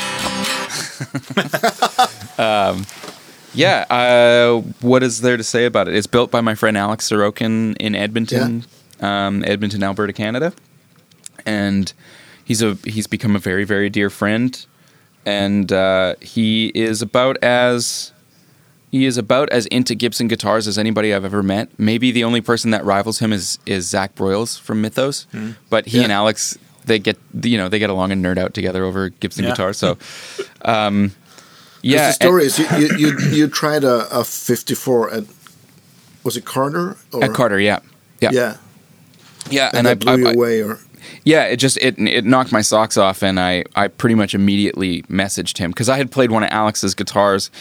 um, 2.37 2.85
yeah, 3.53 3.85
uh, 3.89 4.61
what 4.81 5.03
is 5.03 5.21
there 5.21 5.37
to 5.37 5.43
say 5.43 5.65
about 5.65 5.87
it? 5.87 5.95
It's 5.95 6.07
built 6.07 6.31
by 6.31 6.41
my 6.41 6.55
friend 6.55 6.77
Alex 6.77 7.09
Sorokin 7.09 7.75
in 7.79 7.95
Edmonton, 7.95 8.65
um, 8.99 9.43
Edmonton, 9.45 9.83
Alberta, 9.83 10.13
Canada. 10.13 10.53
And 11.45 11.91
he's 12.45 12.61
a 12.61 12.75
he's 12.85 13.07
become 13.07 13.35
a 13.35 13.39
very, 13.39 13.63
very 13.65 13.89
dear 13.89 14.09
friend. 14.09 14.65
And 15.25 15.71
uh, 15.71 16.15
he 16.21 16.67
is 16.75 17.01
about 17.01 17.41
as 17.43 18.11
he 18.91 19.05
is 19.05 19.17
about 19.17 19.49
as 19.49 19.65
into 19.67 19.95
Gibson 19.95 20.27
guitars 20.27 20.67
as 20.67 20.77
anybody 20.77 21.13
I've 21.13 21.25
ever 21.25 21.41
met. 21.43 21.69
Maybe 21.77 22.11
the 22.11 22.23
only 22.23 22.41
person 22.41 22.71
that 22.71 22.83
rivals 22.85 23.19
him 23.19 23.33
is 23.33 23.59
is 23.65 23.87
Zach 23.87 24.15
Broyles 24.15 24.59
from 24.59 24.81
Mythos, 24.81 25.27
but 25.69 25.85
he 25.87 25.97
Yeah. 25.97 26.03
and 26.03 26.11
Alex 26.11 26.57
they 26.85 26.99
get 26.99 27.17
you 27.41 27.57
know 27.57 27.69
they 27.69 27.79
get 27.79 27.89
along 27.89 28.11
and 28.11 28.23
nerd 28.23 28.37
out 28.37 28.53
together 28.53 28.83
over 28.83 29.09
Gibson 29.09 29.45
Yeah. 29.45 29.51
guitars. 29.51 29.77
So, 29.77 29.97
um, 30.63 31.13
yeah. 31.83 32.07
The 32.07 32.13
story 32.13 32.45
is 32.45 32.57
you 32.59 32.65
you, 32.77 32.97
you, 32.97 33.19
you 33.29 33.47
tried 33.47 33.83
a, 33.83 34.07
a 34.09 34.23
54 34.23 35.11
at 35.13 35.23
was 36.23 36.37
it 36.37 36.45
Carter? 36.45 36.97
Or, 37.11 37.23
at 37.23 37.33
Carter, 37.33 37.59
yeah, 37.59 37.79
yeah, 38.21 38.29
Yeah. 38.31 38.57
yeah, 39.49 39.67
And, 39.73 39.79
and, 39.79 39.87
I, 39.89 39.93
blew 39.95 40.13
I, 40.13 40.15
you 40.15 40.27
I- 40.27 40.33
away, 40.33 40.61
or 40.63 40.79
yeah, 41.25 41.43
it 41.43 41.57
just 41.57 41.77
it 41.77 41.99
it 41.99 42.23
knocked 42.25 42.51
my 42.51 42.61
socks 42.61 42.95
off, 42.97 43.21
and 43.23 43.39
I 43.39 43.63
I 43.75 43.89
pretty 43.89 44.15
much 44.15 44.33
immediately 44.33 45.03
messaged 45.03 45.57
him 45.57 45.71
because 45.71 45.89
I 45.89 45.97
had 45.97 46.11
played 46.11 46.31
one 46.31 46.43
of 46.43 46.49
Alex's 46.51 46.95
guitars 46.95 47.51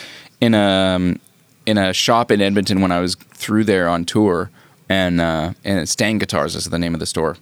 in 0.41 0.55
a 0.55 0.61
um, 0.97 1.19
in 1.67 1.79
a 1.79 1.93
shop 1.93 2.31
in 2.31 2.41
Edmonton 2.41 2.81
when 2.81 2.93
I 2.93 3.01
was 3.01 3.15
through 3.17 3.65
there 3.65 3.89
on 3.89 4.05
tour, 4.05 4.51
and 4.89 5.21
uh, 5.21 5.53
and 5.65 5.89
Stang 5.89 6.19
Guitars 6.19 6.55
is 6.55 6.67
the 6.67 6.79
name 6.79 6.95
of 6.95 7.01
the 7.01 7.07
store, 7.07 7.37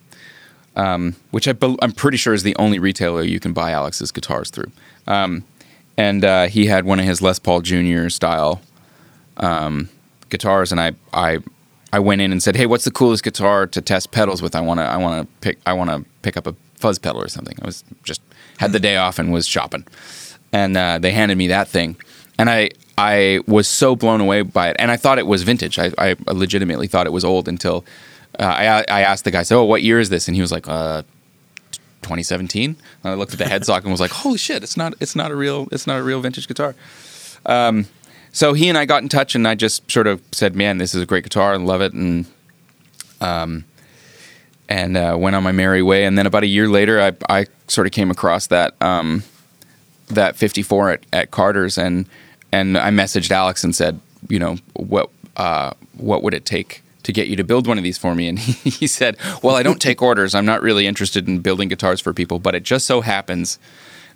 um, 0.74 1.16
which 1.33 1.47
I 1.47 1.55
I'm 1.83 1.93
pretty 1.93 2.16
sure 2.16 2.33
is 2.33 2.43
the 2.45 2.57
only 2.57 2.78
retailer 2.78 3.22
you 3.22 3.39
can 3.41 3.53
buy 3.53 3.70
Alex's 3.72 4.11
guitars 4.11 4.49
through, 4.51 4.70
um, 5.07 5.45
and 6.01 6.24
uh, 6.24 6.46
he 6.46 6.64
had 6.64 6.86
one 6.86 6.98
of 6.98 7.05
his 7.05 7.20
Les 7.20 7.38
Paul 7.38 7.61
Junior 7.61 8.09
style 8.09 8.62
um, 9.36 9.90
guitars, 10.30 10.72
and 10.72 10.80
I 10.80 10.92
I 11.12 11.40
I 11.92 11.98
went 11.98 12.22
in 12.22 12.32
and 12.32 12.42
said, 12.42 12.57
"Hey, 12.57 12.64
what's 12.64 12.84
the 12.84 12.90
coolest 12.90 13.22
guitar 13.22 13.66
to 13.66 13.82
test 13.82 14.11
pedals 14.11 14.40
with? 14.40 14.55
I 14.55 14.62
want 14.62 14.80
to 14.80 14.84
I 14.84 14.96
want 14.96 15.20
to 15.20 15.34
pick 15.42 15.59
I 15.66 15.74
want 15.74 15.90
to 15.90 16.11
pick 16.22 16.38
up 16.38 16.46
a 16.46 16.55
fuzz 16.76 16.98
pedal 16.98 17.20
or 17.20 17.28
something." 17.28 17.55
I 17.61 17.66
was 17.66 17.84
just 18.03 18.22
had 18.57 18.72
the 18.72 18.80
day 18.80 18.96
off 18.96 19.18
and 19.18 19.30
was 19.30 19.46
shopping, 19.46 19.86
and 20.55 20.74
uh, 20.74 20.98
they 20.98 21.12
handed 21.12 21.36
me 21.36 21.48
that 21.48 21.68
thing, 21.68 21.96
and 22.38 22.48
I 22.48 22.70
I 22.96 23.40
was 23.46 23.68
so 23.68 23.94
blown 23.94 24.22
away 24.22 24.40
by 24.40 24.70
it, 24.70 24.76
and 24.78 24.90
I 24.90 24.96
thought 24.96 25.18
it 25.18 25.26
was 25.26 25.42
vintage. 25.42 25.78
I, 25.78 25.92
I 25.98 26.16
legitimately 26.32 26.86
thought 26.86 27.07
it 27.07 27.12
was 27.12 27.26
old 27.26 27.46
until 27.46 27.84
uh, 28.38 28.44
I 28.44 28.84
I 28.88 29.03
asked 29.03 29.24
the 29.24 29.30
guy, 29.30 29.42
"So, 29.42 29.61
oh, 29.61 29.64
what 29.64 29.82
year 29.82 30.01
is 30.01 30.09
this?" 30.09 30.28
And 30.28 30.34
he 30.34 30.40
was 30.40 30.51
like, 30.51 30.66
uh, 30.66 31.03
2017. 32.03 32.76
And 33.05 33.12
I 33.12 33.14
looked 33.14 33.32
at 33.32 33.38
the 33.38 33.44
headstock 33.44 33.82
and 33.82 33.90
was 33.90 34.01
like, 34.01 34.11
"Holy 34.11 34.38
shit! 34.38 34.62
It's 34.62 34.76
not 34.76 34.94
it's 35.01 35.16
not 35.16 35.30
a 35.30 35.36
real 35.36 35.68
it's 35.72 35.86
not 35.86 35.98
a 35.98 36.03
real 36.03 36.20
vintage 36.20 36.48
guitar." 36.48 36.74
Um, 37.46 37.86
so 38.32 38.53
he 38.53 38.68
and 38.68 38.78
I 38.78 38.84
got 38.84 39.03
in 39.03 39.09
touch, 39.09 39.34
and 39.34 39.46
I 39.46 39.55
just 39.55 39.90
sort 39.90 40.07
of 40.07 40.22
said, 40.32 40.55
"Man, 40.55 40.78
this 40.78 40.94
is 40.94 41.03
a 41.03 41.07
great 41.07 41.24
guitar, 41.24 41.55
and 41.55 41.66
love 41.66 41.80
it," 41.80 41.92
and 41.92 42.26
um, 43.20 43.64
and 44.68 44.96
uh, 44.96 45.16
went 45.18 45.36
on 45.36 45.42
my 45.42 45.53
merry 45.53 45.82
way. 45.82 46.05
And 46.05 46.16
then 46.16 46.26
about 46.26 46.44
a 46.44 46.48
year 46.48 46.68
later, 46.68 47.01
I 47.01 47.12
I 47.28 47.46
sort 47.66 47.86
of 47.86 47.92
came 47.92 48.11
across 48.11 48.46
that 48.48 48.80
um, 48.80 49.24
that 50.09 50.36
54 50.36 50.90
at, 50.90 51.07
at 51.12 51.30
Carter's, 51.30 51.76
and 51.76 52.07
and 52.53 52.78
I 52.78 52.90
messaged 52.90 53.30
Alex 53.30 53.64
and 53.64 53.74
said, 53.74 54.01
you 54.28 54.38
know, 54.38 54.57
what 54.74 55.11
uh, 55.36 55.72
what 55.96 56.22
would 56.22 56.34
it 56.34 56.44
take? 56.44 56.82
To 57.05 57.12
get 57.12 57.28
you 57.28 57.36
to 57.36 57.44
build 57.44 57.66
one 57.66 57.78
of 57.78 57.84
these 57.84 57.96
for 57.98 58.14
me, 58.14 58.28
and 58.28 58.38
he, 58.38 58.70
he 58.70 58.86
said, 58.86 59.16
"Well, 59.42 59.57
I 59.57 59.62
don't 59.62 59.80
take 59.88 60.03
orders. 60.03 60.34
I'm 60.34 60.44
not 60.46 60.61
really 60.62 60.86
interested 60.86 61.26
in 61.28 61.38
building 61.40 61.68
guitars 61.68 62.01
for 62.01 62.12
people, 62.12 62.38
but 62.38 62.55
it 62.55 62.62
just 62.62 62.86
so 62.86 63.01
happens 63.01 63.59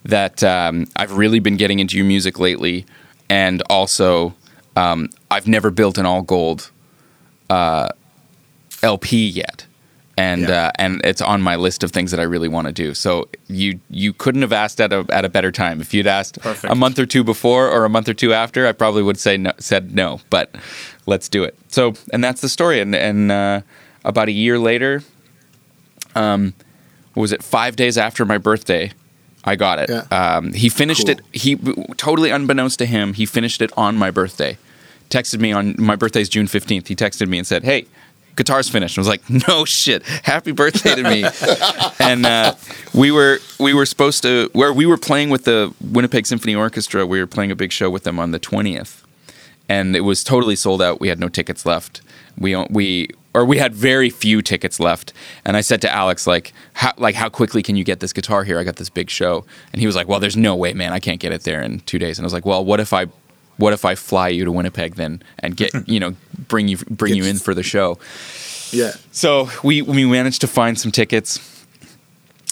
that 0.05 0.43
um, 0.45 0.87
I've 0.97 1.17
really 1.17 1.39
been 1.39 1.57
getting 1.57 1.79
into 1.79 1.97
your 1.97 2.05
music 2.07 2.39
lately, 2.39 2.85
and 3.31 3.63
also 3.71 4.35
um, 4.77 5.09
I've 5.31 5.49
never 5.49 5.71
built 5.71 5.97
an 5.97 6.05
all 6.05 6.21
gold 6.23 6.71
uh, 7.49 7.89
LP 8.83 9.27
yet, 9.29 9.67
and 10.19 10.43
Yeah. 10.43 10.67
uh, 10.67 10.71
and 10.79 11.01
it's 11.05 11.23
on 11.23 11.41
my 11.41 11.57
list 11.57 11.83
of 11.83 11.91
things 11.91 12.11
that 12.11 12.21
I 12.21 12.25
really 12.25 12.49
want 12.49 12.67
to 12.67 12.73
do. 12.73 12.93
So 12.95 13.29
you 13.49 13.81
you 13.89 14.13
couldn't 14.13 14.43
have 14.43 14.53
asked 14.53 14.81
at 14.81 14.93
a 14.93 15.07
at 15.09 15.25
a 15.25 15.29
better 15.29 15.51
time. 15.51 15.81
If 15.81 15.95
you'd 15.95 16.07
asked 16.07 16.39
Perfect. 16.41 16.71
a 16.71 16.77
month 16.77 16.99
or 16.99 17.07
two 17.07 17.25
before 17.25 17.69
or 17.71 17.85
a 17.85 17.89
month 17.89 18.09
or 18.09 18.15
two 18.15 18.35
after, 18.35 18.67
I 18.67 18.73
probably 18.73 19.03
would 19.03 19.19
say 19.19 19.37
no, 19.39 19.53
said 19.59 19.95
no. 19.95 20.21
But 20.29 20.55
let's 21.07 21.29
do 21.29 21.45
it. 21.45 21.57
So 21.69 21.95
and 22.13 22.23
that's 22.23 22.41
the 22.41 22.49
story. 22.49 22.81
And 22.81 22.95
and 22.95 23.31
uh, 23.33 23.61
about 24.05 24.29
a 24.29 24.33
year 24.33 24.59
later, 24.59 25.03
what 26.15 26.53
was 27.15 27.33
it 27.33 27.43
five 27.43 27.77
days 27.77 27.97
after 27.99 28.25
my 28.25 28.39
birthday 28.39 28.93
i 29.47 29.57
got 29.57 29.79
it. 29.79 29.91
Yeah. 29.91 30.07
um, 30.37 30.53
he 30.55 30.69
finished 30.71 31.07
Cool. 31.07 31.17
it 31.19 31.21
he 31.33 31.57
totally 31.97 32.31
unbeknownst 32.31 32.79
to 32.79 32.87
him 32.87 33.13
he 33.15 33.27
finished 33.27 33.61
it 33.61 33.71
on 33.77 33.97
my 33.97 34.11
birthday. 34.11 34.57
Texted 35.11 35.39
me 35.39 35.53
on 35.53 35.75
my 35.79 35.97
birthday's 35.97 36.29
june 36.31 36.47
15th 36.47 36.87
he 36.89 36.97
texted 36.97 37.29
me 37.29 37.37
and 37.39 37.47
said 37.47 37.63
hey 37.63 37.87
guitar's 38.37 38.69
finished. 38.69 38.97
I 38.99 39.01
was 39.03 39.07
like 39.09 39.23
no 39.49 39.65
shit. 39.65 40.03
Happy 40.05 40.53
birthday 40.53 40.95
to 40.95 41.03
me. 41.03 41.25
And 42.01 42.27
uh, 42.27 42.55
we 42.93 43.11
were 43.13 43.39
we 43.61 43.73
were 43.75 43.87
supposed 43.87 44.23
to 44.23 44.51
where 44.53 44.73
we 44.73 44.85
were 44.87 44.99
playing 44.99 45.31
with 45.31 45.45
the 45.45 45.73
winnipeg 45.81 46.27
symphony 46.27 46.55
orchestra. 46.55 47.07
We 47.07 47.19
were 47.21 47.27
playing 47.27 47.51
a 47.51 47.57
big 47.57 47.71
show 47.73 47.89
with 47.91 48.03
them 48.05 48.19
on 48.19 48.31
the 48.33 48.41
20th 48.41 49.03
and 49.69 49.97
it 49.97 50.01
was 50.01 50.23
totally 50.25 50.57
sold 50.57 50.83
out. 50.83 51.01
We 51.01 51.09
had 51.09 51.19
no 51.21 51.29
tickets 51.29 51.65
left. 51.67 52.01
We 52.39 52.57
we 52.71 53.09
or 53.33 53.45
we 53.45 53.59
had 53.59 53.75
very 53.75 54.11
few 54.11 54.43
tickets 54.43 54.79
left. 54.79 55.13
And 55.45 55.57
I 55.57 55.61
said 55.61 55.81
to 55.83 55.93
Alex 55.93 56.27
like 56.27 56.53
how 56.75 56.93
like 56.97 57.15
how 57.15 57.29
quickly 57.29 57.63
can 57.63 57.77
you 57.77 57.85
get 57.85 58.01
this 58.01 58.13
guitar 58.13 58.45
here? 58.45 58.59
I 58.59 58.65
got 58.65 58.77
this 58.77 58.91
big 58.91 59.11
show. 59.11 59.45
And 59.73 59.81
he 59.81 59.87
was 59.87 59.97
like, 59.97 60.09
"Well, 60.09 60.21
there's 60.21 60.37
no 60.37 60.55
way, 60.55 60.73
man. 60.73 60.93
I 60.93 60.99
can't 61.01 61.21
get 61.21 61.33
it 61.33 61.43
there 61.43 61.61
in 61.63 61.81
2 61.81 61.99
days." 61.99 62.19
And 62.19 62.25
I 62.25 62.27
was 62.27 62.33
like, 62.33 62.47
"Well, 62.47 62.65
what 62.65 62.81
if 62.81 62.93
I 62.93 63.07
what 63.57 63.73
if 63.73 63.85
I 63.85 63.95
fly 63.95 64.29
you 64.29 64.45
to 64.45 64.51
Winnipeg 64.53 64.97
then 64.97 65.23
and 65.39 65.57
get, 65.57 65.73
you 65.89 66.01
know, 66.01 66.15
bring 66.49 66.69
you 66.69 66.79
bring 66.91 67.15
you 67.15 67.25
in 67.25 67.39
for 67.39 67.55
the 67.55 67.63
show?" 67.63 67.99
Yeah. 68.71 68.93
So 69.13 69.49
we 69.63 69.83
we 69.83 70.05
managed 70.05 70.41
to 70.43 70.49
find 70.49 70.79
some 70.79 70.91
tickets, 70.93 71.39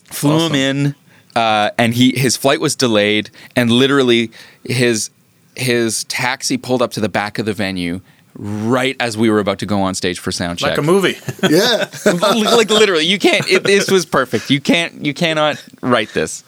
flew 0.06 0.34
Awesome. 0.36 0.54
him 0.54 0.76
in, 0.86 0.94
uh, 1.34 1.70
and 1.78 1.94
he 1.94 2.12
his 2.16 2.36
flight 2.36 2.60
was 2.60 2.76
delayed, 2.76 3.30
and 3.56 3.70
literally 3.70 4.30
his 4.64 5.10
his 5.56 6.04
taxi 6.04 6.56
pulled 6.56 6.82
up 6.82 6.92
to 6.92 7.00
the 7.00 7.08
back 7.08 7.38
of 7.38 7.46
the 7.46 7.52
venue 7.52 8.00
right 8.34 8.96
as 8.98 9.16
we 9.18 9.28
were 9.28 9.38
about 9.40 9.58
to 9.58 9.66
go 9.66 9.82
on 9.82 9.94
stage 9.94 10.18
for 10.18 10.32
sound 10.32 10.58
check. 10.58 10.70
Like 10.70 10.78
a 10.78 10.82
movie. 10.82 11.18
Yeah. 11.50 11.90
like 12.06 12.70
literally, 12.70 13.04
you 13.04 13.18
can't. 13.18 13.46
It, 13.50 13.64
this 13.64 13.90
was 13.90 14.06
perfect. 14.06 14.48
You 14.50 14.60
can't. 14.60 15.04
You 15.04 15.12
cannot 15.12 15.62
write 15.82 16.10
this. 16.14 16.44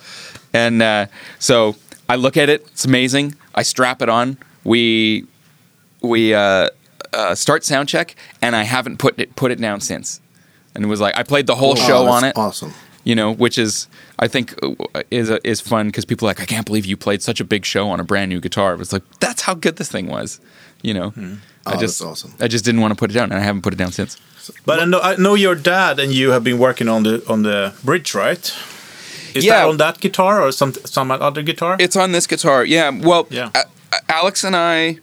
And 0.52 0.80
uh, 0.80 1.06
so 1.38 1.76
I 2.08 2.16
look 2.16 2.36
at 2.36 2.48
it. 2.48 2.62
It's 2.68 2.84
amazing. 2.84 3.34
I 3.54 3.62
strap 3.62 4.00
it 4.02 4.08
on. 4.08 4.38
We 4.62 5.26
we 6.00 6.32
uh, 6.32 6.70
uh, 7.12 7.34
start 7.34 7.64
sound 7.64 7.88
check, 7.88 8.14
and 8.40 8.54
I 8.56 8.62
haven't 8.62 8.98
put 8.98 9.18
it 9.18 9.34
put 9.36 9.50
it 9.50 9.60
down 9.60 9.80
since. 9.80 10.20
And 10.74 10.84
it 10.84 10.88
was 10.88 11.00
like 11.00 11.16
I 11.16 11.22
played 11.22 11.46
the 11.46 11.56
whole 11.56 11.72
Oh, 11.72 11.74
show 11.86 12.04
that's 12.04 12.22
on 12.22 12.24
it. 12.24 12.36
Awesome. 12.36 12.72
You 13.02 13.14
know, 13.14 13.32
which 13.34 13.58
is 13.58 13.88
I 14.18 14.28
think 14.28 14.54
uh, 14.62 15.02
is 15.10 15.30
is 15.44 15.60
fun 15.60 15.86
because 15.88 16.04
people 16.04 16.26
are 16.26 16.30
like 16.30 16.40
I 16.40 16.44
can't 16.46 16.66
believe 16.66 16.86
you 16.86 16.96
played 16.96 17.22
such 17.22 17.40
a 17.40 17.44
big 17.44 17.64
show 17.64 17.88
on 17.90 18.00
a 18.00 18.04
brand 18.04 18.28
new 18.28 18.40
guitar. 18.40 18.72
It 18.74 18.78
was 18.78 18.92
like 18.92 19.02
that's 19.20 19.42
how 19.42 19.54
good 19.54 19.76
this 19.76 19.90
thing 19.90 20.06
was. 20.06 20.40
You 20.82 20.94
know, 20.94 21.12
I 21.66 21.74
Oh, 21.74 21.80
just 21.80 21.98
that's 21.98 22.02
awesome. 22.02 22.34
I 22.40 22.46
just 22.48 22.64
didn't 22.64 22.80
want 22.82 22.92
to 22.92 22.96
put 22.98 23.10
it 23.10 23.14
down, 23.14 23.32
and 23.32 23.40
I 23.40 23.44
haven't 23.44 23.62
put 23.62 23.72
it 23.72 23.76
down 23.78 23.92
since. 23.92 24.16
But 24.66 24.78
I 24.80 24.84
know, 24.84 25.00
I 25.00 25.16
know 25.16 25.34
your 25.34 25.54
dad 25.54 25.98
and 25.98 26.12
you 26.12 26.30
have 26.32 26.44
been 26.44 26.58
working 26.58 26.88
on 26.88 27.02
the 27.04 27.22
on 27.28 27.42
the 27.42 27.72
bridge, 27.82 28.14
right? 28.14 28.52
Is 29.34 29.44
Yeah. 29.44 29.60
that 29.62 29.68
on 29.68 29.76
that 29.78 30.00
guitar 30.00 30.42
or 30.42 30.52
some 30.52 30.72
some 30.84 31.10
other 31.10 31.42
guitar? 31.42 31.76
It's 31.80 31.96
on 31.96 32.12
this 32.12 32.26
guitar. 32.26 32.64
Yeah. 32.66 32.90
Well, 32.90 33.26
Yeah. 33.30 33.50
A- 33.54 33.64
A- 33.96 34.12
Alex 34.12 34.44
and 34.44 34.54
I, 34.54 34.98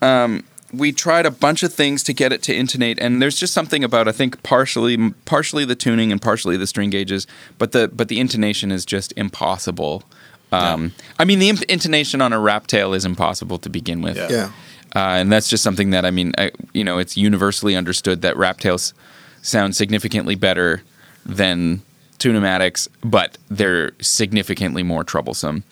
um, 0.00 0.42
we 0.72 0.92
tried 0.92 1.26
a 1.26 1.30
bunch 1.30 1.62
of 1.62 1.72
things 1.72 2.02
to 2.04 2.12
get 2.12 2.32
it 2.32 2.42
to 2.42 2.54
intonate, 2.54 2.98
and 3.00 3.22
there's 3.22 3.36
just 3.36 3.54
something 3.54 3.84
about 3.84 4.08
I 4.08 4.12
think 4.12 4.42
partially, 4.42 5.10
partially 5.24 5.64
the 5.64 5.74
tuning 5.74 6.12
and 6.12 6.20
partially 6.20 6.56
the 6.56 6.66
string 6.66 6.90
gauges, 6.90 7.26
but 7.58 7.72
the 7.72 7.88
but 7.88 8.08
the 8.08 8.20
intonation 8.20 8.70
is 8.70 8.84
just 8.84 9.12
impossible. 9.16 10.02
Um, 10.50 10.94
I 11.18 11.24
mean, 11.24 11.40
the 11.40 11.50
imp- 11.50 11.64
intonation 11.64 12.22
on 12.22 12.32
a 12.32 12.38
rap 12.38 12.66
tail 12.66 12.94
is 12.94 13.04
impossible 13.04 13.58
to 13.58 13.68
begin 13.68 14.00
with. 14.00 14.16
Yeah. 14.16 14.28
Yeah. 14.30 14.50
Uh, 14.96 15.20
and 15.20 15.30
that's 15.30 15.48
just 15.48 15.62
something 15.62 15.90
that 15.90 16.06
I 16.06 16.10
mean, 16.10 16.32
I, 16.38 16.52
you 16.72 16.84
know, 16.84 16.98
it's 16.98 17.16
universally 17.16 17.76
understood 17.76 18.22
that 18.22 18.36
rap 18.36 18.58
tails 18.60 18.94
sound 19.42 19.76
significantly 19.76 20.34
better 20.34 20.82
than 21.26 21.82
Tune-o-matics, 22.18 22.88
but 23.04 23.38
they're 23.48 23.92
significantly 24.00 24.82
more 24.82 25.04
troublesome. 25.04 25.62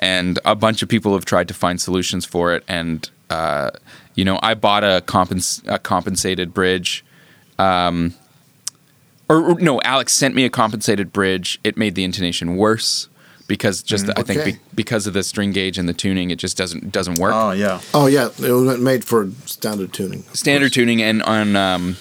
And 0.00 0.38
a 0.44 0.54
bunch 0.54 0.82
of 0.82 0.88
people 0.88 1.14
have 1.14 1.24
tried 1.24 1.48
to 1.48 1.54
find 1.54 1.80
solutions 1.80 2.26
for 2.26 2.54
it. 2.54 2.62
And 2.68 3.08
uh, 3.30 3.70
you 4.14 4.24
know, 4.24 4.38
I 4.42 4.54
bought 4.54 4.84
a, 4.84 5.02
compens- 5.06 5.62
a 5.66 5.78
compensated 5.78 6.52
bridge. 6.54 7.04
Um, 7.58 8.14
or, 9.28 9.42
or 9.52 9.60
no, 9.60 9.80
Alex 9.82 10.12
sent 10.12 10.34
me 10.34 10.44
a 10.44 10.50
compensated 10.50 11.12
bridge. 11.12 11.58
It 11.64 11.76
made 11.76 11.94
the 11.94 12.04
intonation 12.04 12.56
worse 12.56 13.08
because 13.46 13.82
just 13.82 14.08
I 14.18 14.22
think 14.22 14.44
be- 14.44 14.58
because 14.74 15.06
of 15.06 15.14
the 15.14 15.22
string 15.22 15.52
gauge 15.52 15.78
and 15.78 15.88
the 15.88 15.92
tuning, 15.94 16.30
it 16.30 16.38
just 16.38 16.56
doesn't 16.56 16.92
doesn't 16.92 17.18
work 17.18 17.32
Oh 17.34 17.52
yeah. 17.52 17.80
Oh 17.94 18.06
yeah, 18.06 18.26
it 18.38 18.50
was 18.52 18.78
made 18.80 19.04
for 19.04 19.30
standard 19.46 19.92
tuning. 19.92 20.22
standard 20.32 20.72
tuning 20.72 21.00
and 21.02 21.22
on 21.22 21.56
um, 21.56 21.96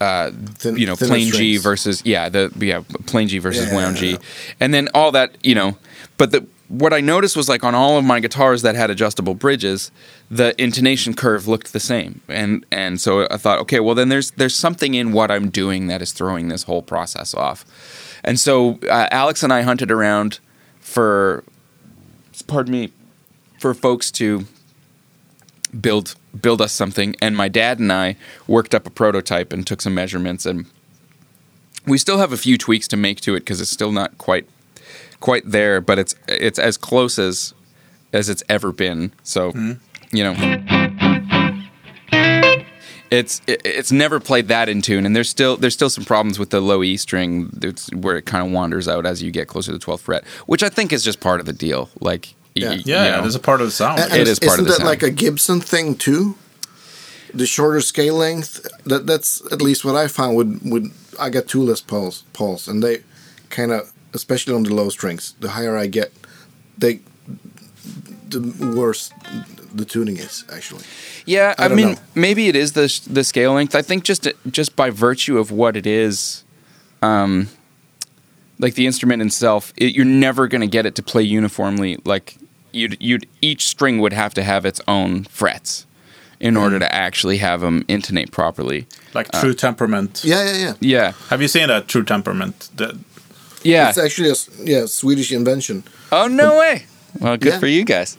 uh, 0.00 0.30
Thin- 0.56 0.76
you 0.76 0.86
know 0.86 0.96
thinner 0.96 1.08
plain 1.10 1.32
G 1.32 1.56
versus 1.56 2.02
yeah 2.04 2.28
the 2.28 2.52
yeah 2.58 2.82
plain 3.06 3.28
G 3.28 3.38
versus 3.38 3.68
Yeah, 3.68 3.74
wound 3.74 3.96
G, 3.96 4.10
yeah. 4.12 4.16
and 4.60 4.74
then 4.74 4.88
all 4.94 5.12
that 5.12 5.36
you 5.42 5.54
know. 5.54 5.78
But 6.18 6.30
the 6.32 6.46
what 6.68 6.92
I 6.92 7.00
noticed 7.00 7.36
was 7.36 7.48
like 7.48 7.62
on 7.64 7.74
all 7.74 7.96
of 7.96 8.04
my 8.04 8.20
guitars 8.20 8.62
that 8.62 8.74
had 8.74 8.90
adjustable 8.90 9.34
bridges, 9.34 9.90
the 10.30 10.60
intonation 10.60 11.14
curve 11.14 11.46
looked 11.46 11.72
the 11.72 11.80
same, 11.80 12.20
and 12.28 12.66
and 12.70 13.00
so 13.00 13.26
I 13.30 13.36
thought, 13.36 13.58
okay, 13.60 13.80
well 13.80 13.94
then 13.94 14.08
there's 14.08 14.32
there's 14.32 14.56
something 14.56 14.94
in 14.94 15.12
what 15.12 15.30
I'm 15.30 15.50
doing 15.50 15.86
that 15.86 16.02
is 16.02 16.12
throwing 16.12 16.48
this 16.48 16.64
whole 16.64 16.82
process 16.82 17.34
off, 17.34 17.64
and 18.24 18.38
so 18.40 18.78
uh, 18.90 19.08
Alex 19.10 19.42
and 19.42 19.52
I 19.52 19.62
hunted 19.62 19.90
around 19.90 20.40
for, 20.80 21.42
pardon 22.46 22.72
me, 22.72 22.92
for 23.58 23.74
folks 23.74 24.10
to 24.12 24.46
build 25.80 26.14
build 26.40 26.60
us 26.60 26.72
something. 26.72 27.14
And 27.20 27.36
my 27.36 27.48
dad 27.48 27.78
and 27.78 27.92
I 27.92 28.16
worked 28.46 28.74
up 28.74 28.86
a 28.86 28.90
prototype 28.90 29.52
and 29.52 29.66
took 29.66 29.82
some 29.82 29.94
measurements. 29.94 30.46
And 30.46 30.66
we 31.86 31.98
still 31.98 32.18
have 32.18 32.32
a 32.32 32.36
few 32.36 32.58
tweaks 32.58 32.88
to 32.88 32.96
make 32.96 33.20
to 33.22 33.34
it 33.34 33.40
because 33.40 33.60
it's 33.60 33.70
still 33.70 33.92
not 33.92 34.18
quite 34.18 34.46
quite 35.26 35.42
there 35.50 35.80
but 35.80 35.98
it's 35.98 36.14
it's 36.28 36.58
as 36.58 36.76
close 36.76 37.18
as 37.18 37.52
as 38.12 38.28
it's 38.28 38.44
ever 38.48 38.70
been 38.72 39.12
so 39.24 39.52
you 40.12 40.22
know 40.22 40.34
it's 43.10 43.40
it, 43.46 43.60
it's 43.64 43.92
never 43.92 44.18
played 44.20 44.48
that 44.48 44.68
in 44.68 44.82
tune 44.82 45.06
and 45.06 45.14
there's 45.14 45.28
still 45.30 45.56
there's 45.56 45.74
still 45.74 45.90
some 45.90 46.04
problems 46.04 46.38
with 46.38 46.50
the 46.50 46.60
low 46.60 46.82
E 46.82 46.96
string 46.96 47.48
that's 47.54 47.92
where 47.94 48.16
it 48.16 48.26
kind 48.26 48.46
of 48.46 48.52
wanders 48.52 48.88
out 48.88 49.06
as 49.06 49.22
you 49.22 49.30
get 49.30 49.46
closer 49.48 49.72
to 49.72 49.78
the 49.78 49.84
12th 49.84 50.00
fret 50.00 50.24
which 50.46 50.62
I 50.62 50.68
think 50.68 50.92
is 50.92 51.02
just 51.04 51.20
part 51.20 51.40
of 51.40 51.46
the 51.46 51.52
deal 51.52 51.88
like 52.00 52.34
Yeah. 52.54 52.70
y- 52.70 52.82
Yeah, 52.84 53.04
you 53.04 53.10
yeah, 53.10 53.20
there's 53.20 53.34
a 53.34 53.40
part 53.50 53.60
of 53.60 53.66
the 53.66 53.72
sound. 53.72 54.00
And- 54.00 54.12
It 54.12 54.18
and 54.20 54.28
is 54.28 54.38
part 54.38 54.58
of 54.60 54.64
Isn't 54.64 54.64
the 54.64 54.70
that 54.70 54.76
sound. 54.78 54.88
like 54.88 55.02
a 55.02 55.10
Gibson 55.10 55.60
thing 55.60 55.94
too? 55.96 56.34
The 57.34 57.46
shorter 57.46 57.80
scale 57.82 58.14
length. 58.16 58.66
That 58.84 59.06
that's 59.06 59.42
at 59.52 59.60
least 59.60 59.84
what 59.84 59.94
I 59.94 60.08
found 60.08 60.36
with 60.38 60.50
with 60.64 60.86
I 61.20 61.28
got 61.30 61.46
two 61.48 61.62
Les 61.62 61.80
Pauls, 61.82 62.24
Pauls, 62.32 62.68
and 62.68 62.82
they 62.82 63.02
kind 63.50 63.72
of, 63.72 63.92
especially 64.14 64.54
on 64.54 64.62
the 64.64 64.74
low 64.74 64.88
strings, 64.90 65.34
the 65.40 65.50
higher 65.50 65.76
I 65.76 65.86
get, 65.86 66.12
they 66.78 67.00
the 68.28 68.40
worse 68.76 69.10
the 69.74 69.84
tuning 69.84 70.16
is 70.16 70.44
actually. 70.52 70.82
Yeah, 71.26 71.54
I 71.58 71.66
I, 71.66 71.68
mean, 71.68 71.92
know. 71.92 71.98
maybe 72.14 72.48
it 72.48 72.56
is 72.56 72.72
the 72.72 72.88
the 73.12 73.24
scale 73.24 73.52
length. 73.54 73.74
I 73.74 73.82
think 73.82 74.04
just 74.04 74.28
just 74.50 74.74
by 74.76 74.90
virtue 74.90 75.38
of 75.38 75.50
what 75.50 75.76
it 75.76 75.86
is, 75.86 76.44
um, 77.02 77.48
like 78.58 78.74
the 78.74 78.86
instrument 78.86 79.22
itself, 79.22 79.72
it, 79.76 79.94
you're 79.94 80.04
never 80.04 80.48
going 80.48 80.60
to 80.62 80.66
get 80.66 80.86
it 80.86 80.94
to 80.96 81.02
play 81.02 81.22
uniformly. 81.22 81.98
Like 82.04 82.36
you'd 82.72 82.96
you'd 83.00 83.26
each 83.40 83.66
string 83.66 83.98
would 84.00 84.12
have 84.12 84.34
to 84.34 84.42
have 84.42 84.64
its 84.64 84.80
own 84.88 85.24
frets 85.24 85.84
in 86.38 86.54
Mm. 86.54 86.60
order 86.60 86.78
to 86.78 86.94
actually 86.94 87.38
have 87.38 87.62
them 87.62 87.82
intonate 87.88 88.30
properly. 88.30 88.86
like 89.14 89.30
True 89.32 89.54
Temperament. 89.54 90.20
Yeah, 90.22 90.44
yeah, 90.44 90.58
yeah. 90.58 90.74
Yeah, 90.80 91.12
Have 91.30 91.40
you 91.40 91.48
seen 91.48 91.68
that 91.68 91.88
True 91.88 92.04
Temperament? 92.04 92.68
The, 92.76 92.98
yeah. 93.62 93.88
It's 93.88 93.98
actually 93.98 94.30
a 94.30 94.34
yeah 94.64 94.86
Swedish 94.86 95.32
invention. 95.32 95.82
oh 96.12 96.28
no 96.28 96.58
way! 96.58 96.86
Well, 97.20 97.36
good 97.36 97.52
Yeah. 97.54 97.58
for 97.60 97.66
you 97.66 97.84
guys. 97.84 98.18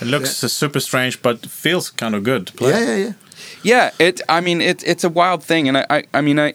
it 0.00 0.06
looks 0.06 0.42
uh, 0.44 0.48
super 0.48 0.80
strange, 0.80 1.22
but 1.22 1.46
feels 1.46 1.90
kind 1.90 2.14
of 2.14 2.22
good 2.24 2.46
to 2.46 2.52
play. 2.52 2.70
Yeah, 2.70 2.80
yeah, 2.80 2.96
yeah. 2.96 3.12
Yeah, 3.62 3.90
it. 3.98 4.20
I 4.28 4.40
mean, 4.40 4.60
it, 4.60 4.82
it's 4.86 5.04
a 5.04 5.08
wild 5.08 5.42
thing, 5.42 5.68
and 5.68 5.78
I, 5.78 5.86
I, 5.90 6.04
I 6.14 6.20
mean, 6.20 6.38
I, 6.38 6.54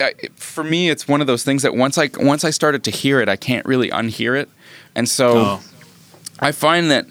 I, 0.00 0.12
for 0.36 0.64
me, 0.64 0.90
it's 0.90 1.06
one 1.08 1.20
of 1.20 1.26
those 1.26 1.44
things 1.44 1.62
that 1.62 1.74
once 1.76 1.98
I 1.98 2.10
once 2.18 2.44
I 2.44 2.50
started 2.50 2.82
to 2.84 2.90
hear 2.90 3.20
it, 3.20 3.28
I 3.28 3.36
can't 3.36 3.64
really 3.66 3.90
unhear 3.90 4.36
it, 4.40 4.48
and 4.94 5.08
so 5.08 5.36
Oh. 5.36 5.60
I 6.40 6.52
find 6.52 6.90
that 6.90 7.06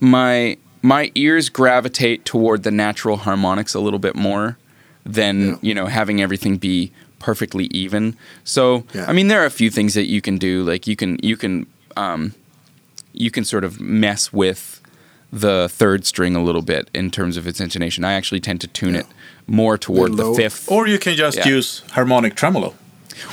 my 0.00 0.56
my 0.82 1.10
ears 1.14 1.48
gravitate 1.48 2.24
toward 2.24 2.62
the 2.62 2.70
natural 2.70 3.16
harmonics 3.18 3.74
a 3.74 3.80
little 3.80 3.98
bit 4.00 4.14
more 4.16 4.56
than 5.06 5.36
Yeah. 5.48 5.56
you 5.62 5.74
know 5.74 5.86
having 5.86 6.20
everything 6.22 6.56
be 6.58 6.90
perfectly 7.28 7.66
even. 7.84 8.14
So 8.44 8.84
Yeah. 8.94 9.06
I 9.10 9.12
mean, 9.16 9.28
there 9.28 9.40
are 9.42 9.46
a 9.46 9.56
few 9.62 9.70
things 9.70 9.94
that 9.94 10.06
you 10.14 10.20
can 10.20 10.36
do, 10.38 10.52
like 10.72 10.86
you 10.90 10.96
can 10.96 11.18
you 11.22 11.36
can 11.36 11.66
um, 11.96 12.32
you 13.24 13.30
can 13.30 13.44
sort 13.44 13.64
of 13.64 13.80
mess 13.80 14.32
with 14.32 14.80
the 15.32 15.68
third 15.80 16.04
string 16.04 16.36
a 16.36 16.42
little 16.48 16.62
bit 16.62 16.84
in 16.94 17.10
terms 17.10 17.36
of 17.36 17.46
its 17.46 17.60
intonation. 17.60 18.04
I 18.04 18.12
actually 18.18 18.40
tend 18.40 18.60
to 18.60 18.68
tune 18.80 18.94
Yeah. 18.94 19.00
it 19.00 19.06
more 19.46 19.78
toward 19.78 20.10
Low. 20.10 20.24
the 20.34 20.42
fifth, 20.42 20.70
Or 20.70 20.86
you 20.88 20.98
can 20.98 21.16
just 21.16 21.36
Yeah. 21.38 21.56
use 21.56 21.82
harmonic 21.96 22.34
tremolo. 22.36 22.70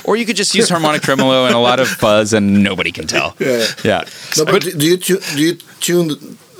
or 0.04 0.16
you 0.16 0.24
could 0.26 0.38
just 0.38 0.54
use 0.54 0.68
harmonic 0.74 1.02
tremolo 1.02 1.44
and 1.46 1.54
a 1.54 1.58
lot 1.70 1.80
of 1.80 1.88
fuzz, 1.88 2.32
and 2.32 2.62
nobody 2.62 2.92
can 2.92 3.06
tell. 3.06 3.34
Yeah. 3.40 3.66
Yeah, 3.84 4.02
No, 4.38 4.44
but, 4.44 4.62
do 4.80 4.86
you 4.90 4.96
tu- 4.96 5.22
do 5.36 5.42
you 5.46 5.54
tune 5.80 6.08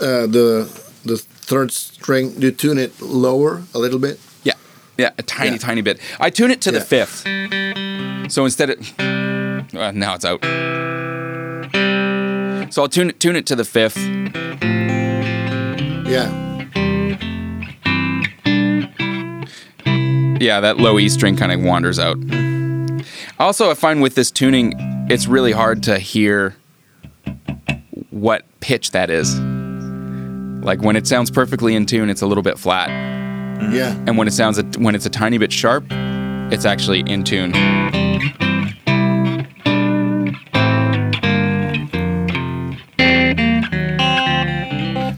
uh, 0.01 0.27
the 0.37 0.67
the 1.11 1.17
third 1.51 1.71
string? 1.73 2.25
Do 2.41 2.45
you 2.49 2.53
tune 2.65 2.79
it 2.85 2.93
lower 3.01 3.53
a 3.75 3.79
little 3.79 4.01
bit? 4.01 4.19
Yeah, 5.03 5.09
yeah, 5.09 5.15
a 5.19 5.23
tiny, 5.23 5.51
Yeah. 5.53 5.59
tiny 5.59 5.81
bit. 5.83 6.01
I 6.21 6.31
tune 6.31 6.51
it 6.51 6.61
to 6.63 6.71
the 6.71 6.81
fifth. 6.81 7.23
So 8.33 8.45
instead 8.45 8.71
of 8.71 9.01
uh, 9.01 9.91
now 9.93 10.15
it's 10.15 10.25
out. 10.25 10.43
So 12.73 12.83
I'll 12.83 12.89
tune 12.89 13.11
it 13.11 13.21
tune 13.21 13.37
it 13.37 13.47
to 13.47 13.57
the 13.57 13.65
fifth. 13.65 13.99
Yeah. 16.07 16.31
Yeah, 20.41 20.61
that 20.61 20.77
low 20.79 20.99
E 20.99 21.09
string 21.09 21.37
kind 21.37 21.53
of 21.53 21.63
wanders 21.63 21.99
out. 21.99 22.17
Also, 23.39 23.71
I 23.71 23.75
find 23.75 24.03
with 24.03 24.15
this 24.15 24.31
tuning, 24.31 24.73
it's 25.09 25.27
really 25.27 25.53
hard 25.53 25.83
to 25.85 25.99
hear 25.99 26.57
what 28.11 28.45
pitch 28.61 28.91
that 28.93 29.11
is. 29.11 29.39
Like 30.65 30.81
when 30.83 30.97
it 30.97 31.07
sounds 31.07 31.31
perfectly 31.31 31.75
in 31.75 31.87
tune, 31.87 32.11
it's 32.11 32.23
a 32.23 32.27
little 32.27 32.43
bit 32.43 32.59
flat, 32.59 32.89
Mm-hmm. 33.63 33.75
Yeah. 33.75 33.97
and 34.07 34.19
when 34.19 34.27
it 34.29 34.33
sounds 34.33 34.59
a, 34.59 34.63
when 34.79 34.95
it's 34.95 35.07
a 35.07 35.11
tiny 35.11 35.39
bit 35.39 35.53
sharp, 35.53 35.85
it's 36.53 36.65
actually 36.65 37.01
in 37.01 37.25
tune. 37.25 37.53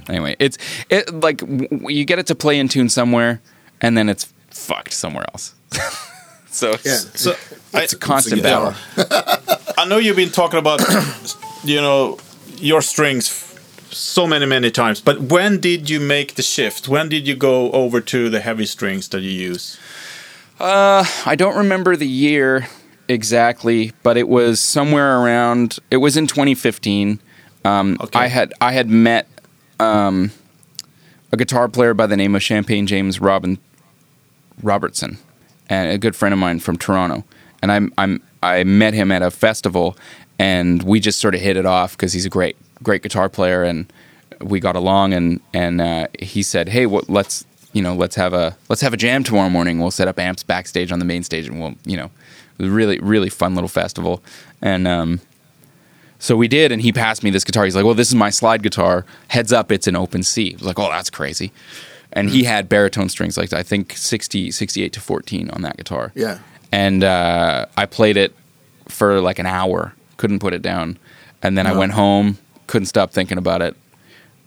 Anyway, 0.07 0.37
it's 0.39 0.59
it 0.91 1.13
like 1.13 1.39
w- 1.39 1.69
w- 1.69 1.97
you 1.99 2.05
get 2.05 2.19
it 2.19 2.27
to 2.27 2.35
play 2.35 2.59
in 2.59 2.69
tune 2.69 2.89
somewhere, 2.89 3.41
and 3.81 3.97
then 3.97 4.09
it's 4.09 4.33
fucked 4.51 4.93
somewhere 4.93 5.25
else. 5.33 5.55
so 6.51 6.73
it's, 6.73 6.85
Yeah. 6.85 6.97
So 7.15 7.35
I, 7.73 7.83
it's 7.83 7.95
a 7.95 7.99
constant 7.99 8.43
guitar. 8.43 8.77
battle. 8.97 9.65
I 9.79 9.87
know 9.87 9.97
you've 9.99 10.17
been 10.17 10.31
talking 10.31 10.59
about, 10.59 10.81
you 11.65 11.81
know, 11.81 12.19
your 12.59 12.81
strings 12.83 13.29
f- 13.29 13.44
so 13.95 14.27
many, 14.27 14.47
many 14.47 14.71
times. 14.71 15.01
But 15.01 15.21
when 15.21 15.61
did 15.61 15.89
you 15.89 16.01
make 16.01 16.35
the 16.35 16.43
shift? 16.43 16.89
When 16.89 17.09
did 17.09 17.27
you 17.27 17.35
go 17.35 17.71
over 17.73 18.01
to 18.03 18.29
the 18.29 18.41
heavy 18.41 18.67
strings 18.67 19.09
that 19.09 19.21
you 19.21 19.31
use? 19.31 19.79
I 20.61 21.35
don't 21.37 21.57
remember 21.57 21.97
the 21.97 22.07
year 22.07 22.69
exactly, 23.09 23.93
but 24.03 24.17
it 24.17 24.29
was 24.29 24.61
somewhere 24.61 25.21
around. 25.21 25.79
It 25.91 25.99
was 25.99 26.17
in 26.17 26.27
2015. 26.27 27.21
Um, 27.65 27.97
Okay. 28.01 28.19
I 28.19 28.27
had 28.29 28.53
I 28.61 28.73
had 28.73 28.89
met 28.89 29.27
um, 29.81 30.31
a 31.33 31.37
guitar 31.37 31.69
player 31.69 31.95
by 31.95 32.07
the 32.07 32.17
name 32.17 32.35
of 32.35 32.43
Champagne 32.43 32.87
James 32.87 33.21
Robin 33.21 33.59
Robertson, 34.63 35.19
and 35.69 35.91
a 35.91 35.99
good 35.99 36.15
friend 36.15 36.33
of 36.33 36.39
mine 36.39 36.61
from 36.61 36.77
Toronto. 36.77 37.25
And 37.63 37.73
I'm 37.73 37.93
I'm 37.99 38.23
I 38.43 38.65
met 38.65 38.95
him 38.95 39.11
at 39.11 39.23
a 39.23 39.31
festival, 39.31 39.97
and 40.39 40.83
we 40.83 41.01
just 41.01 41.19
sort 41.19 41.35
of 41.35 41.41
hit 41.41 41.57
it 41.57 41.67
off 41.67 41.93
because 41.93 42.13
he's 42.13 42.27
a 42.27 42.31
great 42.31 42.57
great 42.85 43.03
guitar 43.03 43.29
player, 43.29 43.65
and 43.65 43.93
we 44.41 44.61
got 44.61 44.77
along. 44.77 45.13
And 45.13 45.41
and 45.53 45.81
uh, 45.81 46.07
he 46.21 46.43
said, 46.43 46.69
"Hey, 46.69 46.87
what, 46.87 47.09
let's 47.09 47.45
you 47.73 47.83
know 47.83 47.95
let's 47.95 48.15
have 48.17 48.33
a 48.33 48.57
let's 48.69 48.83
have 48.83 48.95
a 48.95 48.97
jam 48.97 49.25
tomorrow 49.25 49.51
morning. 49.51 49.81
We'll 49.81 49.91
set 49.91 50.07
up 50.09 50.19
amps 50.19 50.43
backstage 50.43 50.93
on 50.93 50.99
the 51.01 51.05
main 51.05 51.23
stage, 51.25 51.49
and 51.49 51.61
we'll 51.61 51.75
you 51.85 51.97
know." 51.97 52.11
It 52.57 52.63
was 52.63 52.71
a 52.71 52.75
really 52.75 53.01
really 53.01 53.31
fun 53.31 53.57
little 53.57 53.69
festival, 53.69 54.23
and 54.63 54.87
um, 54.87 55.21
so 56.21 56.37
we 56.37 56.47
did, 56.47 56.71
and 56.71 56.81
he 56.81 56.93
passed 56.93 57.25
me 57.25 57.31
this 57.31 57.43
guitar. 57.43 57.65
He's 57.65 57.75
like, 57.75 57.85
"Well, 57.85 57.95
this 57.95 58.09
is 58.09 58.15
my 58.15 58.31
slide 58.31 58.63
guitar. 58.63 59.05
Heads 59.27 59.53
up, 59.53 59.73
it's 59.73 59.89
an 59.89 59.97
open 59.97 60.23
C." 60.23 60.53
I 60.53 60.59
was 60.59 60.63
like, 60.63 60.79
"Oh, 60.79 60.89
that's 60.89 61.11
crazy." 61.11 61.51
And 62.15 62.31
he 62.31 62.45
had 62.45 62.69
baritone 62.69 63.09
strings, 63.09 63.37
like 63.37 63.53
I 63.53 63.65
think 63.65 63.97
60, 63.97 64.53
68 64.53 64.93
to 64.93 65.01
14 65.01 65.51
on 65.51 65.63
that 65.63 65.77
guitar. 65.77 66.13
Yeah. 66.15 66.39
And 66.71 67.03
uh, 67.03 67.67
I 67.77 67.87
played 67.87 68.17
it 68.17 68.33
for 68.89 69.21
like 69.21 69.41
an 69.41 69.47
hour, 69.47 69.95
couldn't 70.17 70.39
put 70.39 70.55
it 70.55 70.63
down. 70.63 70.97
And 71.43 71.59
then 71.59 71.67
I 71.67 71.73
went 71.73 71.93
home, 71.93 72.39
couldn't 72.67 72.87
stop 72.87 73.11
thinking 73.13 73.39
about 73.39 73.63
it, 73.63 73.77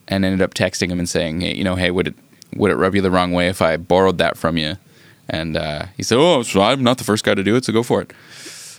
and 0.07 0.23
ended 0.25 0.41
up 0.41 0.53
texting 0.53 0.89
him 0.89 0.99
and 0.99 1.07
saying, 1.09 1.41
hey, 1.41 1.55
you 1.55 1.63
know, 1.63 1.75
hey, 1.75 1.91
would 1.91 2.07
it 2.07 2.15
would 2.55 2.71
it 2.71 2.75
rub 2.75 2.95
you 2.95 3.01
the 3.01 3.11
wrong 3.11 3.31
way 3.33 3.47
if 3.47 3.61
I 3.61 3.77
borrowed 3.77 4.17
that 4.19 4.37
from 4.37 4.57
you? 4.57 4.77
And 5.29 5.57
uh, 5.57 5.87
he 5.97 6.03
said, 6.03 6.17
oh, 6.17 6.41
so 6.43 6.61
I'm 6.61 6.83
not 6.83 6.97
the 6.97 7.03
first 7.03 7.23
guy 7.25 7.35
to 7.35 7.43
do 7.43 7.55
it, 7.57 7.65
so 7.65 7.73
go 7.73 7.83
for 7.83 8.01
it. 8.01 8.11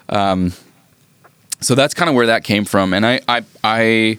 Um, 0.08 0.52
so 1.60 1.74
that's 1.74 1.92
kind 1.92 2.08
of 2.08 2.14
where 2.14 2.26
that 2.26 2.44
came 2.44 2.64
from, 2.64 2.94
and 2.94 3.04
I 3.04 3.20
I 3.28 3.44
I 3.64 4.18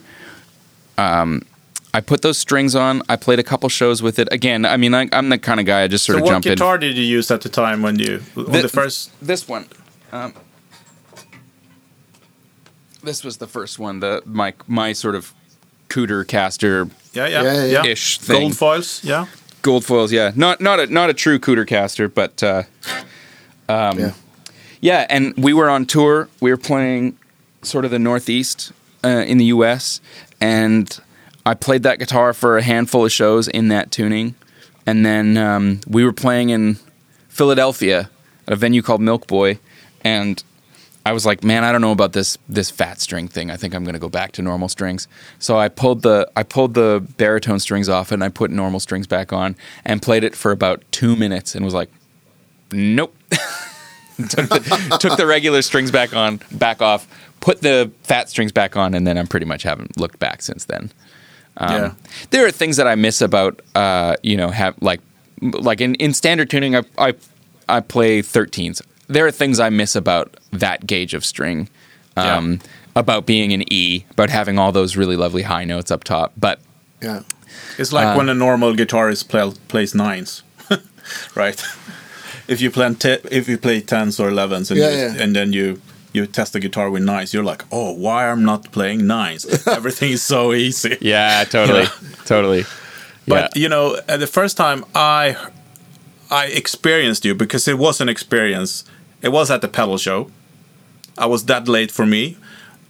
um 0.98 1.42
I 1.92 2.00
put 2.00 2.22
those 2.22 2.38
strings 2.38 2.76
on. 2.76 3.02
I 3.08 3.16
played 3.16 3.40
a 3.40 3.42
couple 3.42 3.68
shows 3.68 4.00
with 4.00 4.18
it. 4.20 4.32
Again, 4.32 4.64
I 4.64 4.76
mean, 4.76 4.94
I, 4.94 5.08
I'm 5.12 5.28
the 5.28 5.38
kind 5.38 5.58
of 5.58 5.66
guy 5.66 5.82
I 5.82 5.88
just 5.88 6.04
sort 6.04 6.14
so 6.14 6.18
of 6.18 6.24
what 6.24 6.30
jump 6.30 6.46
in. 6.46 6.52
guitar 6.52 6.78
did 6.78 6.96
you 6.96 7.02
use 7.02 7.30
at 7.32 7.40
the 7.40 7.48
time 7.48 7.82
when 7.82 7.98
you 7.98 8.22
on 8.36 8.44
the, 8.44 8.62
The- 8.62 8.68
first? 8.68 9.10
This 9.20 9.48
one. 9.48 9.66
Um, 10.12 10.34
this 13.02 13.24
was 13.24 13.36
the 13.38 13.46
first 13.46 13.78
one. 13.78 14.00
The 14.00 14.22
my 14.26 14.54
my 14.66 14.92
sort 14.92 15.14
of 15.14 15.32
Coodercaster 15.88 16.90
Yeah, 17.12 17.26
yeah, 17.26 17.42
Yeah, 17.42 17.64
yeah. 17.64 17.82
yeah. 17.84 17.90
ish 17.90 18.18
thing. 18.18 18.40
Gold 18.42 18.56
foils. 18.56 19.04
Yeah. 19.04 19.26
gold 19.62 19.84
foils. 19.84 20.12
Yeah, 20.12 20.32
not 20.34 20.60
not 20.60 20.80
a 20.80 20.86
not 20.86 21.10
a 21.10 21.14
true 21.14 21.38
Coodercaster, 21.38 22.12
but 22.12 22.42
uh, 22.42 22.62
yeah. 23.68 24.12
yeah. 24.80 25.06
And 25.10 25.34
we 25.36 25.52
were 25.52 25.68
on 25.68 25.86
tour. 25.86 26.28
We 26.40 26.50
were 26.50 26.56
playing 26.56 27.16
sort 27.62 27.84
of 27.84 27.90
the 27.90 27.98
Northeast 27.98 28.72
uh, 29.04 29.08
in 29.26 29.38
the 29.38 29.46
U.S. 29.46 30.00
and 30.40 30.98
I 31.44 31.54
played 31.54 31.82
that 31.82 31.98
guitar 31.98 32.32
for 32.32 32.56
a 32.58 32.62
handful 32.62 33.04
of 33.04 33.12
shows 33.12 33.48
in 33.48 33.68
that 33.68 33.90
tuning, 33.90 34.34
and 34.86 35.04
then 35.04 35.36
um, 35.36 35.80
we 35.86 36.04
were 36.04 36.12
playing 36.12 36.50
in 36.50 36.76
Philadelphia 37.28 38.10
at 38.46 38.52
a 38.52 38.56
venue 38.56 38.82
called 38.82 39.00
Milk 39.00 39.26
Boy, 39.26 39.58
and 40.04 40.42
I 41.06 41.12
was 41.12 41.24
like, 41.24 41.42
man, 41.42 41.64
I 41.64 41.72
don't 41.72 41.80
know 41.80 41.92
about 41.92 42.12
this 42.12 42.36
this 42.48 42.70
fat 42.70 43.00
string 43.00 43.26
thing. 43.26 43.50
I 43.50 43.56
think 43.56 43.74
I'm 43.74 43.84
going 43.84 43.94
to 43.94 44.00
go 44.00 44.10
back 44.10 44.32
to 44.32 44.42
normal 44.42 44.68
strings. 44.68 45.08
So 45.38 45.58
I 45.58 45.68
pulled 45.68 46.02
the 46.02 46.30
I 46.36 46.42
pulled 46.42 46.74
the 46.74 47.04
baritone 47.16 47.58
strings 47.58 47.88
off 47.88 48.12
and 48.12 48.22
I 48.22 48.28
put 48.28 48.50
normal 48.50 48.80
strings 48.80 49.06
back 49.06 49.32
on 49.32 49.56
and 49.84 50.02
played 50.02 50.24
it 50.24 50.34
for 50.36 50.52
about 50.52 50.82
two 50.90 51.16
minutes 51.16 51.54
and 51.54 51.64
was 51.64 51.74
like, 51.74 51.90
nope. 52.72 53.16
took, 54.28 54.48
the, 54.48 54.98
took 55.00 55.16
the 55.16 55.26
regular 55.26 55.62
strings 55.62 55.90
back 55.90 56.14
on, 56.14 56.40
back 56.52 56.82
off, 56.82 57.08
put 57.40 57.62
the 57.62 57.90
fat 58.02 58.28
strings 58.28 58.52
back 58.52 58.76
on, 58.76 58.94
and 58.94 59.06
then 59.06 59.16
I'm 59.16 59.26
pretty 59.26 59.46
much 59.46 59.62
haven't 59.62 59.98
looked 59.98 60.18
back 60.18 60.42
since 60.42 60.66
then. 60.66 60.92
Um, 61.56 61.72
Yeah. 61.72 61.92
There 62.30 62.46
are 62.46 62.50
things 62.50 62.76
that 62.76 62.86
I 62.86 62.94
miss 62.94 63.22
about, 63.22 63.60
uh, 63.74 64.16
you 64.22 64.36
know, 64.36 64.50
have 64.50 64.74
like, 64.82 65.00
like 65.40 65.80
in, 65.80 65.94
in 65.94 66.12
standard 66.12 66.50
tuning, 66.50 66.76
I, 66.76 66.82
I, 66.98 67.14
I 67.68 67.80
play 67.80 68.20
13s. 68.20 68.82
There 69.10 69.26
are 69.26 69.32
things 69.32 69.58
I 69.60 69.70
miss 69.70 69.96
about 69.96 70.36
that 70.52 70.86
gauge 70.86 71.14
of 71.14 71.24
string, 71.24 71.68
um, 72.16 72.52
Yeah. 72.52 72.58
about 72.96 73.26
being 73.26 73.52
an 73.52 73.62
E, 73.72 74.04
about 74.10 74.30
having 74.30 74.58
all 74.58 74.72
those 74.72 74.96
really 74.96 75.16
lovely 75.16 75.42
high 75.42 75.64
notes 75.64 75.90
up 75.90 76.04
top. 76.04 76.32
But 76.36 76.60
Yeah. 77.02 77.20
It's 77.78 77.92
like 77.92 78.06
Uh, 78.08 78.14
when 78.16 78.28
a 78.28 78.34
normal 78.34 78.74
guitarist 78.74 79.28
play, 79.28 79.52
plays 79.68 79.94
nines, 79.94 80.42
right? 81.34 81.60
If 82.46 82.60
you 82.60 82.70
play 82.70 82.94
te- 82.94 83.22
if 83.30 83.48
you 83.48 83.58
play 83.58 83.80
tens 83.80 84.20
or 84.20 84.28
elevens, 84.28 84.70
and 84.70 84.78
Yeah, 84.80 84.90
you, 84.90 84.96
yeah. 84.98 85.22
and 85.22 85.34
then 85.34 85.52
you 85.52 85.80
you 86.12 86.26
test 86.26 86.52
the 86.52 86.60
guitar 86.60 86.90
with 86.90 87.02
nines, 87.04 87.32
you're 87.32 87.44
like, 87.52 87.64
oh, 87.70 87.92
why 87.92 88.28
I'm 88.30 88.40
I 88.40 88.52
not 88.52 88.72
playing 88.72 89.06
nines? 89.06 89.44
Everything 89.66 90.10
is 90.12 90.22
so 90.22 90.52
easy. 90.52 90.96
yeah, 91.00 91.44
totally, 91.44 91.86
totally. 92.26 92.64
But 93.26 93.56
you 93.56 93.68
know, 93.68 93.98
uh, 94.08 94.16
the 94.16 94.26
first 94.26 94.56
time 94.56 94.84
I 94.94 95.36
I 96.30 96.46
experienced 96.46 97.24
you 97.24 97.34
because 97.34 97.66
it 97.70 97.78
was 97.78 98.00
an 98.00 98.08
experience. 98.08 98.84
It 99.22 99.30
was 99.30 99.50
at 99.50 99.60
the 99.60 99.68
pedal 99.68 99.98
show. 99.98 100.30
I 101.18 101.26
was 101.26 101.44
that 101.46 101.68
late 101.68 101.90
for 101.90 102.06
me, 102.06 102.36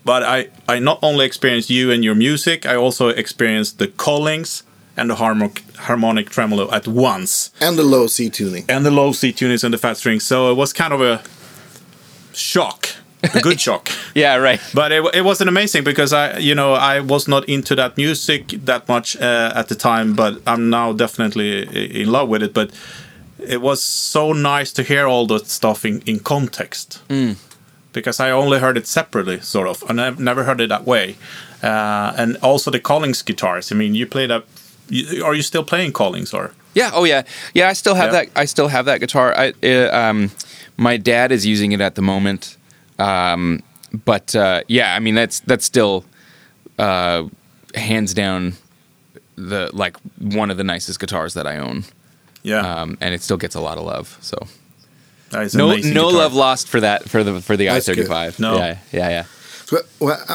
but 0.04 0.22
I 0.22 0.48
I 0.68 0.78
not 0.78 0.98
only 1.02 1.24
experienced 1.26 1.70
you 1.70 1.90
and 1.90 2.04
your 2.04 2.14
music, 2.14 2.64
I 2.66 2.76
also 2.76 3.08
experienced 3.08 3.78
the 3.78 3.88
Collings 3.88 4.62
and 4.96 5.08
the 5.10 5.14
harmonic 5.16 5.62
harmonic 5.76 6.30
tremolo 6.30 6.70
at 6.70 6.86
once, 6.86 7.50
And 7.60 7.76
the 7.78 7.82
low 7.84 8.06
C 8.06 8.28
tuning. 8.30 8.64
and 8.68 8.84
the 8.84 8.90
low 8.90 9.12
C 9.12 9.32
tunings 9.32 9.64
and 9.64 9.72
the 9.74 9.78
fat 9.78 9.96
strings. 9.96 10.24
So 10.26 10.50
it 10.52 10.56
was 10.56 10.72
kind 10.72 10.92
of 10.92 11.00
a 11.00 11.22
shock, 12.32 12.88
a 13.34 13.40
good 13.40 13.60
shock. 13.66 13.90
yeah, 14.14 14.36
right. 14.36 14.60
But 14.74 14.92
it, 14.92 15.02
it 15.14 15.22
wasn't 15.24 15.48
amazing 15.48 15.84
because 15.84 16.12
I, 16.12 16.38
you 16.38 16.54
know, 16.54 16.74
I 16.74 17.00
was 17.00 17.26
not 17.28 17.48
into 17.48 17.74
that 17.76 17.96
music 17.96 18.48
that 18.66 18.88
much 18.88 19.16
uh, 19.16 19.52
at 19.54 19.68
the 19.68 19.74
time, 19.74 20.14
but 20.14 20.40
I'm 20.46 20.70
now 20.70 20.92
definitely 20.92 22.00
in 22.02 22.10
love 22.12 22.28
with 22.28 22.42
it. 22.42 22.54
But 22.54 22.70
it 23.42 23.60
was 23.60 23.82
so 23.82 24.32
nice 24.32 24.72
to 24.72 24.82
hear 24.82 25.06
all 25.06 25.26
that 25.28 25.46
stuff 25.46 25.84
in, 25.84 26.00
in 26.06 26.20
context 26.20 27.00
because 27.92 28.20
I 28.20 28.30
only 28.30 28.58
heard 28.58 28.76
it 28.76 28.86
separately, 28.86 29.40
sort 29.40 29.66
of. 29.68 29.82
And 29.88 30.00
I've 30.00 30.20
never 30.20 30.44
heard 30.44 30.60
it 30.60 30.68
that 30.68 30.84
way. 30.84 31.16
Uh, 31.62 32.12
and 32.16 32.36
also 32.42 32.70
the 32.70 32.80
Collings 32.80 33.22
guitars. 33.22 33.72
I 33.72 33.74
mean, 33.74 33.94
you 33.94 34.06
played 34.06 34.30
that. 34.30 34.44
Are 35.24 35.34
you 35.34 35.42
still 35.42 35.64
playing 35.64 35.92
Collings 35.92 36.32
or? 36.34 36.52
Yeah. 36.74 36.90
Oh, 36.94 37.04
yeah. 37.04 37.22
Yeah. 37.54 37.68
I 37.68 37.74
still 37.74 37.94
have 37.96 38.12
Yeah. 38.12 38.24
that. 38.24 38.28
I 38.36 38.44
still 38.46 38.68
have 38.68 38.84
that 38.86 39.00
guitar. 39.00 39.34
I, 39.36 39.52
uh, 39.62 39.90
um, 39.92 40.30
my 40.76 40.96
dad 40.96 41.32
is 41.32 41.44
using 41.44 41.72
it 41.72 41.80
at 41.80 41.94
the 41.94 42.02
moment. 42.02 42.56
Um, 42.98 43.62
but 44.04 44.36
uh, 44.36 44.62
yeah, 44.68 44.94
I 44.94 45.00
mean 45.00 45.14
that's 45.16 45.40
that's 45.40 45.64
still 45.64 46.04
uh, 46.78 47.24
hands 47.74 48.14
down 48.14 48.54
the 49.36 49.68
like 49.72 49.96
one 50.18 50.50
of 50.50 50.56
the 50.58 50.64
nicest 50.64 51.00
guitars 51.00 51.34
that 51.34 51.46
I 51.46 51.56
own, 51.58 51.84
Yeah, 52.42 52.82
um, 52.82 52.96
and 53.00 53.14
it 53.14 53.22
still 53.22 53.36
gets 53.36 53.54
a 53.54 53.60
lot 53.60 53.78
of 53.78 53.84
love. 53.84 54.16
So 54.20 54.36
that 55.30 55.42
is 55.42 55.54
an 55.54 55.58
no 55.58 55.68
no 55.68 55.76
guitar. 55.76 56.12
love 56.12 56.34
lost 56.34 56.68
for 56.68 56.80
that 56.80 57.08
for 57.08 57.22
the 57.24 57.40
for 57.40 57.56
the 57.56 57.68
I 57.68 57.74
That's 57.74 57.86
thirty 57.86 58.02
good. 58.02 58.08
five. 58.08 58.38
No. 58.38 58.56
Yeah. 58.56 58.78
Yeah. 58.92 59.08
Yeah. 59.08 59.24
So, 59.66 59.82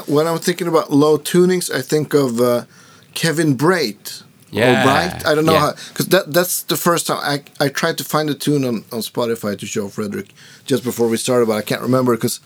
when 0.08 0.28
I'm 0.28 0.39
thinking 0.39 0.68
about 0.68 0.91
low 0.91 1.18
tunings, 1.18 1.70
I 1.70 1.82
think 1.82 2.14
of 2.14 2.39
uh, 2.39 2.66
Kevin 3.14 3.58
Breit. 3.58 4.24
Yeah, 4.51 4.86
or 4.86 5.28
I 5.30 5.36
don't 5.36 5.45
know 5.45 5.51
yeah. 5.51 5.60
how 5.60 5.72
because 5.89 6.08
that 6.08 6.32
that's 6.32 6.64
the 6.64 6.78
first 6.78 7.08
time 7.08 7.20
I 7.22 7.43
I 7.66 7.68
tried 7.68 7.97
to 7.97 8.06
find 8.06 8.30
a 8.30 8.34
tune 8.34 8.64
on, 8.64 8.86
on 8.93 9.01
Spotify 9.01 9.60
to 9.60 9.66
show 9.66 9.89
Frederick 9.89 10.30
just 10.66 10.84
before 10.86 11.10
we 11.10 11.18
started, 11.18 11.47
but 11.47 11.58
I 11.58 11.62
can't 11.62 11.82
remember 11.82 12.16
because 12.16 12.39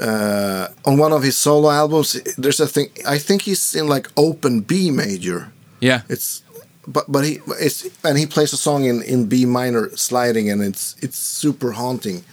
uh, 0.00 0.68
on 0.84 0.98
one 0.98 1.12
of 1.12 1.22
his 1.22 1.36
solo 1.36 1.70
albums 1.70 2.20
there's 2.36 2.58
a 2.58 2.66
thing 2.66 2.88
I 3.06 3.18
think 3.18 3.42
he's 3.42 3.74
in 3.74 3.86
like 3.86 4.08
open 4.16 4.62
B 4.62 4.90
major. 4.90 5.52
Yeah. 5.80 6.02
It's 6.08 6.42
but 6.86 7.04
but 7.10 7.24
he 7.24 7.38
it's 7.60 7.86
and 8.04 8.18
he 8.18 8.26
plays 8.26 8.52
a 8.52 8.56
song 8.56 8.84
in 8.84 9.02
in 9.02 9.26
B 9.26 9.44
minor 9.46 9.90
sliding 9.96 10.50
and 10.50 10.62
it's 10.62 10.96
it's 11.02 11.18
super 11.18 11.72
haunting. 11.72 12.24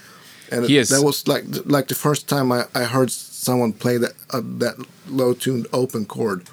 And 0.52 0.64
it, 0.70 0.88
that 0.88 1.02
was 1.02 1.26
like 1.26 1.44
like 1.64 1.88
the 1.88 1.94
first 1.94 2.28
time 2.28 2.52
I, 2.52 2.64
I 2.74 2.84
heard 2.84 3.10
someone 3.10 3.72
play 3.72 3.96
that 3.98 4.12
uh, 4.30 4.40
that 4.58 4.74
low 5.08 5.32
tuned 5.34 5.66
open 5.72 6.04
chord 6.06 6.48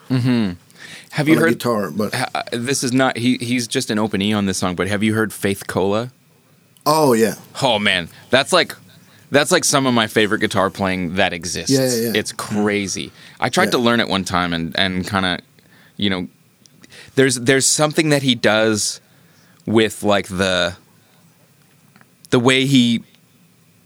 Have 1.11 1.27
you 1.27 1.37
heard? 1.37 1.49
guitar. 1.53 1.91
But 1.91 2.13
uh, 2.15 2.41
this 2.51 2.83
is 2.83 2.91
not. 2.93 3.17
He 3.17 3.37
he's 3.37 3.67
just 3.67 3.91
an 3.91 3.99
open 3.99 4.21
E 4.21 4.33
on 4.33 4.45
this 4.45 4.57
song. 4.57 4.75
But 4.75 4.87
have 4.87 5.03
you 5.03 5.13
heard 5.13 5.33
Faith 5.33 5.67
Cola? 5.67 6.11
oh 6.85 7.13
yeah, 7.13 7.35
Oh 7.61 7.77
man, 7.77 8.09
that's 8.31 8.51
like 8.51 8.75
that's 9.29 9.51
like 9.51 9.63
some 9.63 9.85
of 9.85 9.93
my 9.93 10.07
favorite 10.07 10.39
guitar 10.39 10.69
playing 10.71 11.15
that 11.15 11.31
exists. 11.33 11.69
Yeah, 11.69 11.85
yeah, 11.87 12.11
yeah. 12.11 12.19
It's 12.19 12.31
crazy. 12.31 13.11
I 13.39 13.49
tried 13.49 13.65
Yeah. 13.65 13.71
to 13.71 13.77
learn 13.77 13.99
it 13.99 14.07
one 14.07 14.23
time 14.23 14.51
and 14.53 14.75
and 14.79 15.05
kind 15.05 15.25
of, 15.25 15.39
you 15.97 16.09
know, 16.09 16.27
there's 17.15 17.35
there's 17.35 17.65
something 17.67 18.09
that 18.09 18.21
he 18.23 18.35
does 18.35 19.01
with 19.65 20.03
like 20.03 20.27
the 20.27 20.75
the 22.29 22.39
way 22.39 22.65
he 22.65 23.03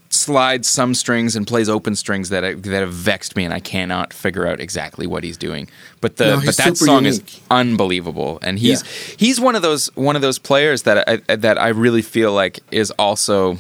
slides 0.10 0.68
some 0.68 0.94
strings 0.94 1.36
and 1.36 1.46
plays 1.46 1.68
open 1.68 1.94
strings 1.96 2.30
that 2.30 2.64
that 2.64 2.80
have 2.80 2.94
vexed 2.94 3.36
me 3.36 3.44
and 3.44 3.54
I 3.54 3.60
cannot 3.60 4.14
figure 4.14 4.48
out 4.48 4.60
exactly 4.62 5.06
what 5.08 5.24
he's 5.24 5.36
doing. 5.38 5.68
But 6.00 6.16
the 6.18 6.38
No, 6.38 6.42
but 6.46 6.56
that 6.58 6.78
song 6.78 7.04
unique. 7.06 7.24
is 7.24 7.42
unbelievable 7.52 8.40
and 8.42 8.58
he's 8.58 8.82
Yeah. 8.84 9.16
he's 9.18 9.42
one 9.42 9.56
of 9.56 9.62
those 9.62 9.88
one 9.96 10.16
of 10.16 10.22
those 10.22 10.40
players 10.40 10.84
that 10.84 11.10
I, 11.30 11.36
that 11.36 11.58
I 11.60 11.70
really 11.70 12.02
feel 12.02 12.32
like 12.32 12.60
is 12.72 12.92
also 12.92 13.58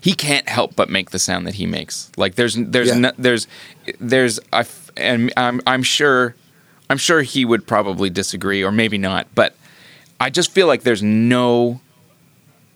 he 0.00 0.14
can't 0.14 0.48
help 0.48 0.74
but 0.76 0.88
make 0.88 1.10
the 1.10 1.18
sound 1.18 1.46
that 1.48 1.54
he 1.54 1.66
makes. 1.66 2.10
Like 2.16 2.36
there's 2.36 2.54
there's 2.54 2.88
Yeah. 2.88 2.94
no, 2.98 3.12
there's 3.18 3.46
there's 4.00 4.40
I 4.52 4.64
and 4.96 5.32
I'm 5.36 5.60
I'm 5.66 5.82
sure 5.82 6.34
I'm 6.88 6.98
sure 6.98 7.22
he 7.22 7.44
would 7.44 7.66
probably 7.66 8.10
disagree 8.10 8.62
or 8.62 8.70
maybe 8.72 8.98
not, 8.98 9.26
but 9.34 9.56
I 10.20 10.30
just 10.30 10.50
feel 10.52 10.66
like 10.66 10.82
there's 10.82 11.02
no 11.02 11.80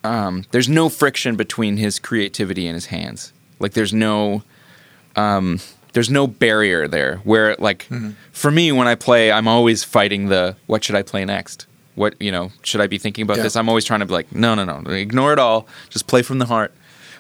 um, 0.03 0.45
there's 0.51 0.69
no 0.69 0.89
friction 0.89 1.37
between 1.37 1.77
his 1.77 1.99
creativity 1.99 2.67
and 2.67 2.75
his 2.75 2.87
hands. 2.87 3.33
Like 3.59 3.73
there's 3.73 3.93
no 3.93 4.43
um, 5.17 5.61
there's 5.93 6.11
no 6.11 6.27
barrier 6.27 6.89
there 6.89 7.17
where 7.25 7.55
like 7.59 7.87
for 8.33 8.51
me 8.51 8.73
when 8.73 8.87
I 8.89 8.95
play 8.95 9.31
I'm 9.31 9.47
always 9.49 9.85
fighting 9.85 10.29
the 10.29 10.57
what 10.67 10.83
should 10.85 10.95
I 10.97 11.03
play 11.03 11.25
next? 11.25 11.67
What 11.97 12.15
you 12.21 12.33
know, 12.33 12.51
should 12.63 12.81
I 12.81 12.87
be 12.87 12.99
thinking 12.99 13.23
about 13.23 13.39
Yeah. 13.39 13.43
this? 13.45 13.57
I'm 13.57 13.69
always 13.69 13.85
trying 13.85 14.01
to 14.01 14.07
be 14.07 14.13
like, 14.13 14.35
no, 14.35 14.55
no, 14.55 14.65
no, 14.65 14.91
ignore 14.91 15.33
it 15.33 15.39
all. 15.39 15.67
Just 15.91 16.07
play 16.07 16.23
from 16.23 16.39
the 16.39 16.47
heart. 16.47 16.73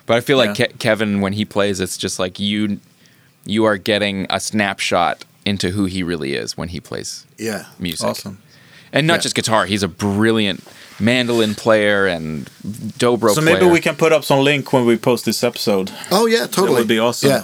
But 0.06 0.16
I 0.16 0.20
feel 0.20 0.38
like 0.38 0.58
Yeah. 0.58 0.66
Ke- 0.68 0.78
Kevin, 0.78 1.20
when 1.20 1.34
he 1.34 1.44
plays, 1.44 1.80
it's 1.80 1.96
just 1.98 2.18
like 2.18 2.40
you, 2.40 2.80
you 3.44 3.64
are 3.64 3.76
getting 3.76 4.26
a 4.30 4.40
snapshot 4.40 5.24
into 5.44 5.70
who 5.70 5.84
he 5.86 6.02
really 6.02 6.34
is 6.34 6.56
when 6.56 6.68
he 6.68 6.80
plays 6.80 7.26
yeah. 7.38 7.64
music. 7.78 8.06
Awesome. 8.06 8.38
and 8.92 9.06
not 9.06 9.14
Yeah. 9.14 9.20
just 9.22 9.34
guitar. 9.34 9.66
He's 9.66 9.82
a 9.82 9.88
brilliant 9.88 10.60
mandolin 10.98 11.54
player 11.54 12.06
and 12.06 12.46
dobro 12.98 13.30
So 13.34 13.40
player. 13.40 13.54
maybe 13.58 13.66
we 13.70 13.80
can 13.80 13.96
put 13.96 14.12
up 14.12 14.22
some 14.24 14.44
link 14.44 14.72
when 14.72 14.84
we 14.86 14.96
post 14.98 15.24
this 15.24 15.42
episode. 15.42 15.90
Oh 16.10 16.26
yeah, 16.26 16.46
totally. 16.46 16.66
That 16.66 16.74
would 16.80 16.88
be 16.88 16.98
awesome. 16.98 17.30
Yeah, 17.30 17.42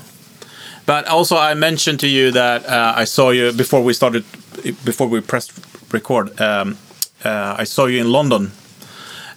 But 0.86 1.06
also, 1.08 1.36
I 1.36 1.54
mentioned 1.54 2.00
to 2.00 2.06
you 2.06 2.30
that 2.32 2.66
uh, 2.66 2.92
I 3.02 3.04
saw 3.06 3.30
you 3.32 3.52
before 3.52 3.82
we 3.82 3.92
started, 3.94 4.24
before 4.84 5.08
we 5.08 5.20
pressed 5.20 5.52
record. 5.92 6.38
Um, 6.40 6.76
uh, 7.24 7.62
I 7.62 7.64
saw 7.64 7.86
you 7.86 8.00
in 8.00 8.12
London, 8.12 8.50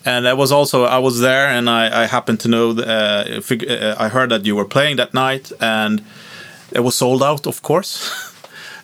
and 0.06 0.28
I 0.28 0.34
was 0.34 0.52
also 0.52 0.84
I 0.84 1.00
was 1.00 1.20
there, 1.20 1.48
and 1.48 1.70
I, 1.70 2.04
I 2.04 2.08
happened 2.08 2.40
to 2.42 2.48
know. 2.50 2.74
The, 2.74 2.84
uh, 2.86 3.42
fig- 3.42 3.70
uh, 3.70 3.96
I 4.06 4.10
heard 4.10 4.30
that 4.30 4.46
you 4.46 4.56
were 4.56 4.66
playing 4.68 4.98
that 4.98 5.14
night, 5.14 5.52
and 5.62 6.02
it 6.72 6.82
was 6.84 6.96
sold 6.96 7.22
out, 7.24 7.48
of 7.48 7.62
course. 7.62 8.12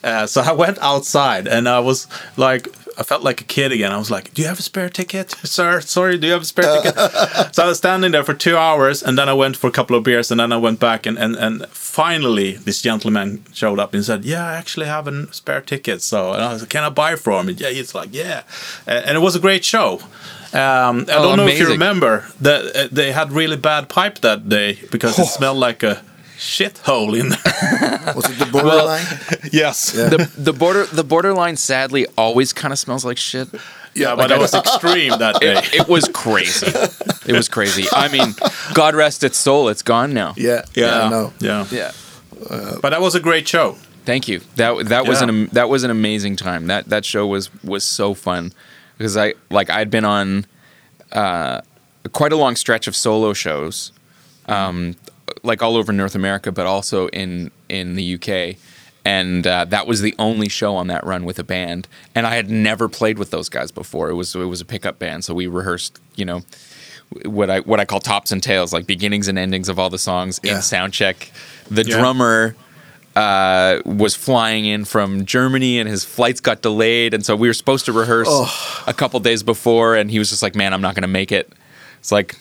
uh, 0.05 0.25
so 0.27 0.41
I 0.41 0.53
went 0.53 0.77
outside, 0.81 1.47
and 1.47 1.67
I 1.67 1.79
was 1.79 2.07
like. 2.37 2.67
I 2.97 3.03
felt 3.03 3.23
like 3.23 3.41
a 3.41 3.43
kid 3.43 3.73
again. 3.73 3.91
I 3.91 3.97
was 3.97 4.09
like, 4.09 4.33
"Do 4.33 4.41
you 4.41 4.47
have 4.47 4.57
a 4.59 4.61
spare 4.61 4.87
ticket, 4.87 5.31
sir? 5.43 5.81
Sorry, 5.81 6.17
do 6.17 6.27
you 6.27 6.31
have 6.33 6.43
a 6.43 6.45
spare 6.45 6.81
ticket?" 6.81 6.95
so 7.55 7.63
I 7.63 7.67
was 7.67 7.77
standing 7.77 8.11
there 8.13 8.23
for 8.23 8.33
two 8.33 8.55
hours, 8.55 9.03
and 9.03 9.17
then 9.17 9.27
I 9.27 9.33
went 9.33 9.57
for 9.57 9.67
a 9.67 9.71
couple 9.71 9.97
of 9.97 10.03
beers, 10.03 10.31
and 10.31 10.39
then 10.39 10.53
I 10.53 10.57
went 10.67 10.79
back, 10.79 11.05
and 11.05 11.17
and, 11.17 11.35
and 11.35 11.65
finally 11.67 12.53
this 12.55 12.81
gentleman 12.81 13.43
showed 13.51 13.79
up 13.79 13.93
and 13.93 14.05
said, 14.05 14.23
"Yeah, 14.23 14.47
I 14.47 14.53
actually 14.55 14.85
have 14.85 15.09
a 15.09 15.27
spare 15.33 15.59
ticket." 15.59 16.01
So 16.03 16.31
and 16.31 16.41
I 16.41 16.53
was 16.53 16.61
like, 16.61 16.69
"Can 16.69 16.85
I 16.85 16.89
buy 16.89 17.17
from 17.17 17.49
him?" 17.49 17.55
Yeah, 17.59 17.71
he's 17.71 17.93
like, 17.93 18.11
"Yeah," 18.13 18.43
and, 18.87 19.17
it 19.17 19.21
was 19.21 19.35
a 19.35 19.39
great 19.41 19.65
show. 19.65 19.99
Um, 20.53 21.03
I 21.09 21.15
Oh, 21.17 21.23
don't 21.23 21.37
know 21.37 21.47
if 21.47 21.59
you 21.59 21.67
remember 21.67 22.23
that 22.39 22.61
uh, 22.75 22.87
they 22.95 23.11
had 23.11 23.33
really 23.33 23.57
bad 23.57 23.89
pipe 23.89 24.19
that 24.19 24.47
day 24.47 24.79
because 24.89 25.19
it 25.19 25.25
smelled 25.37 25.57
like 25.57 25.83
a 25.83 26.01
shithole 26.37 27.19
in 27.19 27.29
there. 27.29 28.13
was 28.15 28.25
it 28.29 28.39
the 28.39 28.45
borderline? 28.51 29.05
yes. 29.51 29.93
Yeah, 29.95 30.09
the 30.09 30.31
the 30.37 30.53
border 30.53 30.85
the 30.85 31.03
borderline 31.03 31.57
sadly 31.57 32.05
always 32.17 32.53
kind 32.53 32.71
of 32.71 32.79
smells 32.79 33.05
like 33.05 33.17
shit. 33.17 33.47
Yeah, 33.93 34.15
but 34.15 34.29
it 34.31 34.37
was 34.39 34.53
extreme 34.53 35.17
that 35.19 35.39
day. 35.41 35.53
It, 35.57 35.73
it 35.81 35.87
was 35.87 36.07
crazy. 36.09 36.67
it 37.25 37.31
was 37.33 37.47
crazy. 37.47 37.85
I 37.93 38.09
mean, 38.09 38.33
God 38.73 38.93
rest 38.93 39.23
its 39.23 39.37
soul. 39.37 39.69
It's 39.69 39.81
gone 39.81 40.13
now. 40.13 40.33
yeah, 40.35 40.63
yeah, 40.75 41.03
I 41.03 41.09
know. 41.09 41.33
yeah. 41.39 41.65
Yeah. 41.71 41.91
But 42.81 42.89
that 42.89 42.99
was 43.01 43.15
a 43.15 43.19
great 43.21 43.47
show. 43.47 43.77
Thank 44.03 44.27
you. 44.27 44.41
That 44.57 44.87
that 44.89 45.07
was 45.07 45.21
an 45.21 45.29
am- 45.29 45.47
that 45.53 45.69
was 45.69 45.83
an 45.83 45.91
amazing 45.91 46.35
time. 46.35 46.67
That 46.67 46.89
that 46.89 47.05
show 47.05 47.25
was 47.25 47.49
was 47.63 47.83
so 47.85 48.13
fun 48.13 48.51
because 48.97 49.15
I 49.17 49.33
like 49.49 49.69
I'd 49.69 49.89
been 49.89 50.05
on 50.05 50.45
uh, 51.13 51.61
quite 52.11 52.33
a 52.33 52.35
long 52.35 52.55
stretch 52.55 52.87
of 52.87 52.95
solo 52.95 53.33
shows, 53.33 53.91
um, 54.47 54.95
like 55.45 55.61
all 55.61 55.77
over 55.77 55.91
North 55.93 56.15
America, 56.15 56.51
but 56.51 56.65
also 56.65 57.07
in 57.09 57.51
in 57.69 57.95
the 57.95 58.15
UK. 58.15 58.57
And 59.07 59.45
uh, 59.45 59.65
that 59.65 59.85
was 59.85 60.01
the 60.01 60.15
only 60.17 60.49
show 60.49 60.75
on 60.75 60.87
that 60.87 61.05
run 61.05 61.25
with 61.25 61.37
a 61.37 61.43
band, 61.43 61.87
and 62.15 62.25
I 62.25 62.35
had 62.35 62.49
never 62.49 62.89
played 62.89 63.19
with 63.19 63.29
those 63.29 63.49
guys 63.49 63.69
before. 63.71 64.09
It 64.09 64.15
was 64.15 64.33
it 64.35 64.45
was 64.45 64.61
a 64.61 64.65
pickup 64.65 64.97
band, 64.97 65.23
so 65.23 65.33
we 65.35 65.45
rehearsed, 65.45 65.99
you 66.15 66.25
know, 66.25 66.41
what 67.23 67.51
I 67.51 67.59
what 67.59 67.79
I 67.79 67.85
call 67.85 67.99
tops 67.99 68.31
and 68.31 68.41
tails, 68.41 68.73
like 68.73 68.87
beginnings 68.87 69.27
and 69.27 69.37
endings 69.37 69.69
of 69.69 69.77
all 69.77 69.91
the 69.91 69.99
songs 69.99 70.39
Yeah. 70.43 70.55
in 70.55 70.61
sound 70.63 70.93
check. 70.93 71.31
The 71.69 71.83
Yeah. 71.83 71.99
drummer 71.99 72.55
uh, 73.15 73.79
was 73.85 74.15
flying 74.15 74.65
in 74.65 74.83
from 74.85 75.23
Germany 75.25 75.79
and 75.79 75.87
his 75.87 76.03
flights 76.03 76.41
got 76.41 76.61
delayed. 76.61 77.13
And 77.13 77.23
so 77.25 77.35
we 77.35 77.47
were 77.47 77.53
supposed 77.53 77.85
to 77.85 77.93
rehearse 77.93 78.27
a 78.87 78.93
couple 78.93 79.19
days 79.21 79.41
before. 79.41 79.95
And 79.95 80.11
he 80.11 80.19
was 80.19 80.29
just 80.29 80.41
like, 80.43 80.53
man, 80.53 80.73
I'm 80.73 80.81
not 80.81 80.95
going 80.95 81.03
to 81.03 81.07
make 81.07 81.31
it. 81.31 81.49
It's 81.99 82.11
like, 82.11 82.35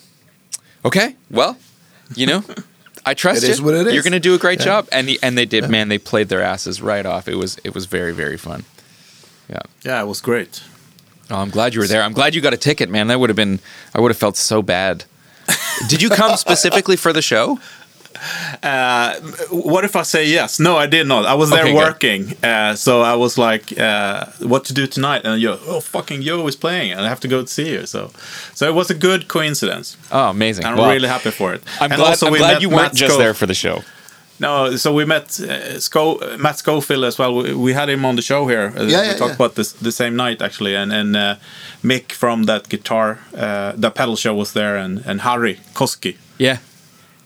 okay, 0.84 1.14
well, 1.30 1.57
you 2.16 2.26
know, 2.26 2.42
I 3.07 3.14
trust 3.14 3.42
It 3.42 3.48
you. 3.48 3.52
is 3.52 3.62
what 3.62 3.74
it 3.74 3.86
is. 3.86 3.94
You're 3.94 4.02
going 4.02 4.12
to 4.12 4.20
do 4.20 4.34
a 4.34 4.38
great 4.38 4.61
Yeah. 4.61 4.64
job. 4.66 4.88
And, 4.92 5.07
the, 5.09 5.18
and 5.22 5.36
they 5.36 5.44
did, 5.46 5.68
man, 5.68 5.88
they 5.88 5.98
played 5.98 6.28
their 6.28 6.42
asses 6.42 6.80
right 6.80 7.05
off. 7.05 7.28
It 7.28 7.36
was, 7.36 7.59
it 7.64 7.74
was 7.74 7.86
very, 7.86 8.12
very 8.12 8.36
fun. 8.38 8.64
Yeah. 9.48 9.61
Yeah, 9.84 10.02
it 10.02 10.07
was 10.07 10.20
great. 10.20 10.62
Oh, 11.30 11.36
I'm 11.36 11.50
glad 11.50 11.74
you 11.74 11.80
were 11.80 11.86
there. 11.86 12.02
I'm 12.02 12.12
glad 12.12 12.34
you 12.34 12.40
got 12.40 12.55
a 12.55 12.59
ticket, 12.59 12.88
man. 12.88 13.09
That 13.09 13.20
would 13.20 13.30
have 13.30 13.36
been, 13.36 13.61
I 13.94 14.00
would 14.00 14.11
have 14.11 14.16
felt 14.18 14.36
so 14.36 14.62
bad. 14.62 15.05
Did 15.88 16.00
you 16.02 16.09
come 16.09 16.36
specifically 16.36 16.96
for 16.96 17.12
the 17.12 17.22
show? 17.22 17.59
Uh, 18.64 19.20
what 19.50 19.84
if 19.84 19.94
I 19.94 20.02
say 20.04 20.24
yes? 20.26 20.58
No, 20.58 20.76
I 20.84 20.86
did 20.86 21.06
not. 21.06 21.26
I 21.26 21.34
was 21.34 21.50
there 21.50 21.64
Okay, 21.64 21.74
working, 21.74 22.32
uh, 22.42 22.74
so 22.74 23.02
I 23.02 23.14
was 23.14 23.36
like, 23.36 23.78
uh, 23.78 24.24
"What 24.40 24.64
to 24.64 24.72
do 24.72 24.86
tonight?" 24.86 25.20
And 25.24 25.40
yo, 25.40 25.58
oh 25.66 25.80
fucking 25.80 26.22
yo 26.22 26.46
is 26.48 26.56
playing, 26.56 26.92
and 26.92 27.00
I 27.00 27.08
have 27.08 27.20
to 27.20 27.28
go 27.28 27.42
to 27.42 27.46
see 27.46 27.68
you. 27.74 27.86
So, 27.86 28.10
so 28.54 28.66
it 28.66 28.74
was 28.74 28.90
a 28.90 28.94
good 28.94 29.28
coincidence. 29.28 29.96
Oh, 30.10 30.30
amazing. 30.30 30.64
I'm 30.66 30.76
Well, 30.78 30.90
really 30.90 31.08
happy 31.08 31.30
for 31.30 31.54
it. 31.54 31.62
I'm 31.80 31.90
and 31.92 31.98
glad, 32.00 32.08
also 32.10 32.26
I'm 32.26 32.36
glad 32.38 32.62
you 32.62 32.70
weren't 32.70 32.82
Matt 32.92 32.94
just 32.94 33.12
Sco- 33.14 33.22
there 33.22 33.34
for 33.34 33.46
the 33.46 33.54
show. 33.54 33.82
No, 34.40 34.76
so 34.76 34.92
we 34.92 35.04
met 35.04 35.40
uh, 35.40 35.78
Sco- 35.78 36.18
Matt 36.38 36.58
Schofield 36.58 37.04
as 37.04 37.18
well. 37.18 37.34
We, 37.36 37.54
we 37.54 37.72
had 37.74 37.88
him 37.88 38.04
on 38.04 38.16
the 38.16 38.22
show 38.22 38.48
here. 38.48 38.72
Uh, 38.76 38.82
Yeah, 38.84 39.02
we 39.02 39.06
yeah, 39.08 39.16
talked 39.18 39.30
yeah. 39.30 39.34
about 39.46 39.54
this 39.54 39.72
the 39.72 39.92
same 39.92 40.16
night 40.16 40.42
actually, 40.42 40.74
and 40.76 40.92
and 40.92 41.16
uh, 41.16 41.34
Mick 41.82 42.12
from 42.12 42.44
that 42.46 42.68
guitar, 42.68 43.18
uh, 43.36 43.72
the 43.80 43.90
pedal 43.90 44.16
show 44.16 44.34
was 44.34 44.52
there, 44.52 44.76
and 44.84 45.02
and 45.06 45.20
Harri 45.20 45.56
Koski, 45.74 46.16
Yeah. 46.38 46.56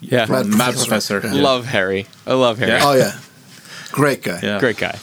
Yeah. 0.01 0.27
Mad 0.27 0.47
Mad 0.47 0.75
Professor. 0.75 1.21
Professor. 1.21 1.37
Yeah. 1.37 1.43
Love 1.43 1.67
Harry. 1.67 2.07
I 2.27 2.35
love 2.35 2.59
Harry. 2.59 2.73
Yeah. 2.73 2.81
Oh 2.89 2.95
yeah, 2.95 3.19
great 3.93 4.23
guy. 4.23 4.41
Yeah. 4.43 4.61
Great 4.61 4.77
guy. 4.79 4.99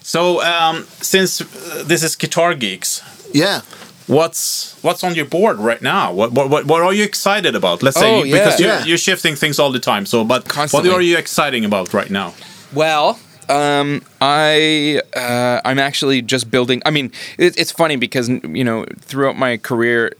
So 0.00 0.42
um, 0.42 0.84
since 1.00 1.40
uh, 1.40 1.84
this 1.86 2.02
is 2.02 2.16
Guitar 2.16 2.54
Geeks, 2.54 3.02
Yeah. 3.32 3.60
what's 4.06 4.76
what's 4.82 5.04
on 5.04 5.14
your 5.14 5.26
board 5.26 5.58
right 5.58 5.80
now? 5.82 6.12
What 6.12 6.32
what 6.32 6.48
what, 6.50 6.64
what 6.66 6.82
are 6.82 6.92
you 6.94 7.04
excited 7.04 7.54
about? 7.54 7.82
Let's 7.82 7.98
say 7.98 8.10
Oh, 8.20 8.24
you, 8.24 8.32
because 8.34 8.58
yeah. 8.60 8.66
you're, 8.66 8.76
Yeah. 8.78 8.84
you're 8.86 8.98
shifting 8.98 9.36
things 9.36 9.58
all 9.58 9.70
the 9.72 9.78
time. 9.80 10.06
So, 10.06 10.24
but 10.24 10.48
Constantly. 10.48 10.88
what 10.90 10.98
are 10.98 11.02
you 11.02 11.16
exciting 11.18 11.64
about 11.64 11.92
right 11.94 12.10
now? 12.10 12.34
Well, 12.72 13.18
um, 13.48 14.02
I 14.20 15.00
uh, 15.14 15.60
I'm 15.64 15.78
actually 15.78 16.22
just 16.22 16.50
building. 16.50 16.82
I 16.86 16.90
mean, 16.90 17.12
it, 17.38 17.56
it's 17.58 17.70
funny 17.72 17.96
because 17.96 18.28
you 18.28 18.64
know 18.64 18.86
throughout 19.00 19.36
my 19.36 19.56
career, 19.58 20.12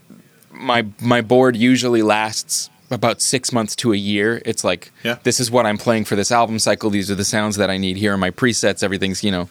my 0.50 0.84
my 1.00 1.22
board 1.22 1.56
usually 1.56 2.02
lasts 2.02 2.68
about 2.92 3.20
six 3.20 3.52
months 3.52 3.74
to 3.76 3.92
a 3.92 3.96
year. 3.96 4.42
It's 4.44 4.64
like 4.64 4.90
Yeah. 5.02 5.16
this 5.22 5.40
is 5.40 5.50
what 5.50 5.66
I'm 5.66 5.78
playing 5.78 6.04
for 6.04 6.16
this 6.16 6.30
album 6.32 6.58
cycle. 6.58 6.90
These 6.90 7.10
are 7.10 7.14
the 7.14 7.24
sounds 7.24 7.56
that 7.56 7.70
I 7.70 7.78
need. 7.78 7.96
Here 7.96 8.12
are 8.12 8.18
my 8.18 8.30
presets. 8.30 8.82
Everything's 8.82 9.22
you 9.24 9.30
know. 9.30 9.48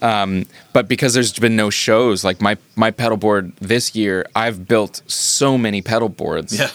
Um, 0.00 0.46
but 0.72 0.86
because 0.86 1.12
there's 1.14 1.32
been 1.32 1.56
no 1.56 1.70
shows, 1.70 2.22
like 2.24 2.40
my 2.40 2.56
my 2.76 2.90
pedal 2.92 3.16
board 3.16 3.52
this 3.56 3.96
year, 3.96 4.24
I've 4.36 4.68
built 4.68 5.02
so 5.08 5.58
many 5.58 5.82
pedal 5.82 6.08
boards, 6.08 6.56
Yeah. 6.56 6.70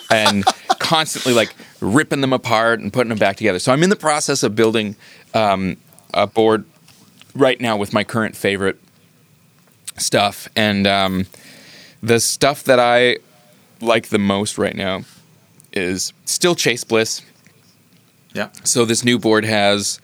and 0.10 0.44
constantly 0.78 1.32
like 1.32 1.54
ripping 1.80 2.20
them 2.20 2.34
apart 2.34 2.80
and 2.80 2.92
putting 2.92 3.08
them 3.08 3.18
back 3.18 3.36
together. 3.36 3.58
So 3.58 3.72
I'm 3.72 3.82
in 3.82 3.88
the 3.90 3.96
process 3.96 4.42
of 4.42 4.54
building 4.54 4.94
um, 5.32 5.78
a 6.12 6.26
board 6.26 6.64
right 7.34 7.58
now 7.60 7.78
with 7.78 7.94
my 7.94 8.04
current 8.04 8.36
favorite 8.36 8.78
stuff, 9.96 10.46
and 10.54 10.86
um, 10.86 11.26
the 12.02 12.20
stuff 12.20 12.64
that 12.64 12.78
I 12.78 13.18
like 13.80 14.08
the 14.08 14.18
most 14.18 14.58
right 14.58 14.76
now 14.76 15.02
is 15.76 16.12
still 16.24 16.54
Chase 16.54 16.84
Bliss. 16.84 17.22
Yeah. 18.34 18.48
So 18.64 18.84
this 18.84 19.04
new 19.04 19.18
board 19.18 19.44
has 19.44 20.00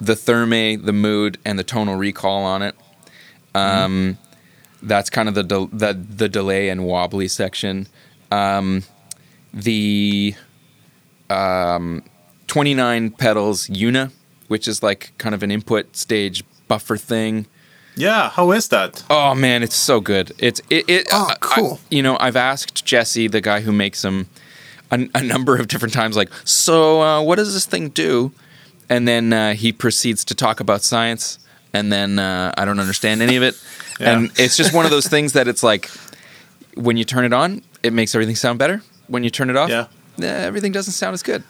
the 0.00 0.14
Thermae, 0.14 0.76
the 0.84 0.92
Mood, 0.92 1.38
and 1.44 1.58
the 1.58 1.64
Tonal 1.64 1.96
Recall 1.96 2.42
on 2.44 2.62
it. 2.62 2.74
Um, 3.54 4.18
That's 4.82 5.10
kind 5.10 5.28
of 5.28 5.34
the, 5.34 5.42
del- 5.44 5.66
the 5.66 5.92
the 5.92 6.28
delay 6.28 6.68
and 6.68 6.84
wobbly 6.84 7.28
section. 7.28 7.86
Um, 8.30 8.82
the 9.54 10.34
um, 11.30 12.02
29 12.46 13.10
pedals 13.10 13.68
EUNA, 13.68 14.10
which 14.48 14.66
is 14.68 14.82
like 14.82 15.12
kind 15.18 15.34
of 15.34 15.42
an 15.42 15.50
input 15.50 15.96
stage 15.96 16.44
buffer 16.68 16.96
thing. 16.96 17.46
Yeah. 17.96 18.30
How 18.30 18.52
is 18.52 18.68
that? 18.68 19.04
Oh 19.10 19.34
man, 19.34 19.62
it's 19.62 19.76
so 19.76 20.00
good. 20.00 20.32
It's 20.38 20.60
it. 20.70 20.88
it 20.88 21.08
Oh, 21.12 21.26
I- 21.28 21.32
I- 21.32 21.36
cool. 21.40 21.80
you 21.90 22.02
know, 22.02 22.16
I've 22.20 22.36
asked 22.36 22.84
Jesse, 22.84 23.28
the 23.28 23.40
guy 23.40 23.60
who 23.60 23.72
makes 23.72 24.02
them, 24.02 24.28
a, 24.92 25.08
a 25.14 25.22
number 25.22 25.56
of 25.56 25.66
different 25.66 25.92
times. 25.94 26.16
Like, 26.16 26.30
so 26.44 27.02
uh, 27.02 27.22
what 27.22 27.36
does 27.36 27.52
this 27.54 27.66
thing 27.66 27.88
do? 27.88 28.30
And 28.88 29.08
then 29.08 29.32
uh, 29.32 29.54
he 29.54 29.72
proceeds 29.72 30.24
to 30.26 30.34
talk 30.34 30.60
about 30.60 30.82
science, 30.82 31.38
and 31.72 31.90
then 31.92 32.18
uh, 32.18 32.52
I 32.56 32.64
don't 32.64 32.78
understand 32.78 33.22
any 33.22 33.36
of 33.36 33.42
it. 33.42 33.54
Yeah. 34.00 34.16
And 34.16 34.30
it's 34.36 34.56
just 34.56 34.72
one 34.74 34.84
of 34.86 34.90
those 34.90 35.06
things 35.06 35.32
that 35.34 35.46
it's 35.46 35.62
like, 35.62 35.88
when 36.74 36.96
you 36.96 37.04
turn 37.04 37.24
it 37.24 37.32
on, 37.32 37.62
it 37.82 37.92
makes 37.92 38.14
everything 38.14 38.34
sound 38.36 38.58
better. 38.58 38.80
When 39.06 39.22
you 39.22 39.30
turn 39.30 39.50
it 39.50 39.56
off, 39.56 39.68
Yeah. 39.68 39.86
eh, 40.20 40.46
everything 40.46 40.72
doesn't 40.72 40.94
sound 40.94 41.14
as 41.14 41.22
good. 41.22 41.42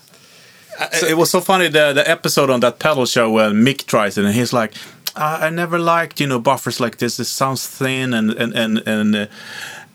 it 1.08 1.16
was 1.16 1.30
so 1.30 1.40
funny 1.40 1.68
the 1.68 1.92
the 1.94 2.02
episode 2.10 2.50
on 2.50 2.60
that 2.60 2.78
pedal 2.78 3.06
show 3.06 3.30
where 3.30 3.50
Mick 3.52 3.86
tries 3.86 4.18
it 4.18 4.24
and 4.24 4.34
he's 4.34 4.52
like, 4.52 4.74
I, 5.14 5.46
I 5.46 5.50
never 5.50 5.78
liked 5.78 6.20
you 6.20 6.26
know 6.26 6.40
buffers 6.40 6.80
like 6.80 6.96
this. 6.96 7.18
It 7.20 7.26
sounds 7.26 7.66
thin 7.66 8.12
and 8.12 8.30
and 8.32 8.52
and 8.54 8.82
and 8.86 9.14
uh, 9.16 9.26